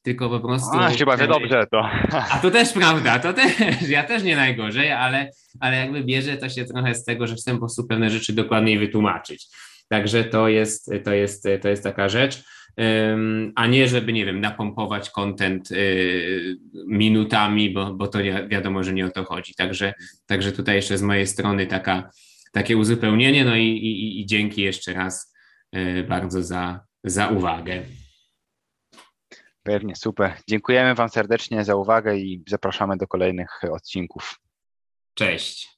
tylko 0.08 0.30
po 0.30 0.40
prostu... 0.40 0.78
A, 0.80 0.94
się 0.94 1.06
bawię 1.06 1.28
dobrze 1.28 1.68
to. 1.72 1.90
A 2.32 2.40
to 2.42 2.52
też 2.52 2.74
prawda, 2.74 3.20
to 3.20 3.34
też, 3.34 3.52
ja 3.90 4.04
też 4.04 4.24
nie 4.24 4.36
najgorzej, 4.36 4.92
ale, 4.92 5.32
ale 5.60 5.78
jakby 5.78 6.04
bierze 6.04 6.38
to 6.38 6.50
się 6.50 6.66
trochę 6.66 6.96
z 6.96 7.06
tego, 7.06 7.28
że 7.28 7.36
chcę 7.36 7.52
po 7.52 7.58
prostu 7.58 7.88
pewne 7.88 8.10
rzeczy 8.10 8.34
dokładniej 8.34 8.80
wytłumaczyć. 8.80 9.48
Także 9.90 10.24
to 10.24 10.48
jest, 10.48 10.92
to 11.04 11.14
jest, 11.14 11.48
to 11.62 11.70
jest 11.70 11.84
taka 11.84 12.10
rzecz, 12.10 12.44
a 13.56 13.68
nie 13.68 13.88
żeby, 13.88 14.14
nie 14.14 14.26
wiem, 14.26 14.42
napompować 14.42 15.10
content 15.10 15.72
y, 15.72 16.58
minutami, 16.88 17.70
bo, 17.70 17.94
bo 17.94 18.08
to 18.08 18.20
wiadomo, 18.48 18.84
że 18.84 18.94
nie 18.94 19.06
o 19.06 19.12
to 19.12 19.24
chodzi. 19.24 19.54
Także, 19.56 19.94
także 20.26 20.52
tutaj 20.52 20.76
jeszcze 20.76 20.98
z 20.98 21.02
mojej 21.02 21.28
strony 21.28 21.68
taka, 21.68 22.10
takie 22.52 22.78
uzupełnienie, 22.78 23.46
no 23.46 23.56
i, 23.56 23.68
i, 23.68 24.22
i 24.22 24.26
dzięki 24.26 24.62
jeszcze 24.62 24.94
raz 24.94 25.34
y, 25.76 26.06
bardzo 26.10 26.44
za, 26.44 26.80
za 27.04 27.28
uwagę. 27.28 27.84
Pewnie, 29.68 29.96
super. 29.96 30.34
Dziękujemy 30.50 30.96
Wam 30.96 31.10
serdecznie 31.10 31.66
za 31.66 31.76
uwagę 31.76 32.18
i 32.18 32.44
zapraszamy 32.48 32.98
do 32.98 33.08
kolejnych 33.08 33.62
odcinków. 33.72 34.40
Cześć. 35.14 35.77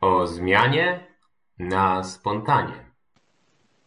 O 0.00 0.26
zmianie 0.26 1.06
na 1.58 2.04
spontanie. 2.04 2.87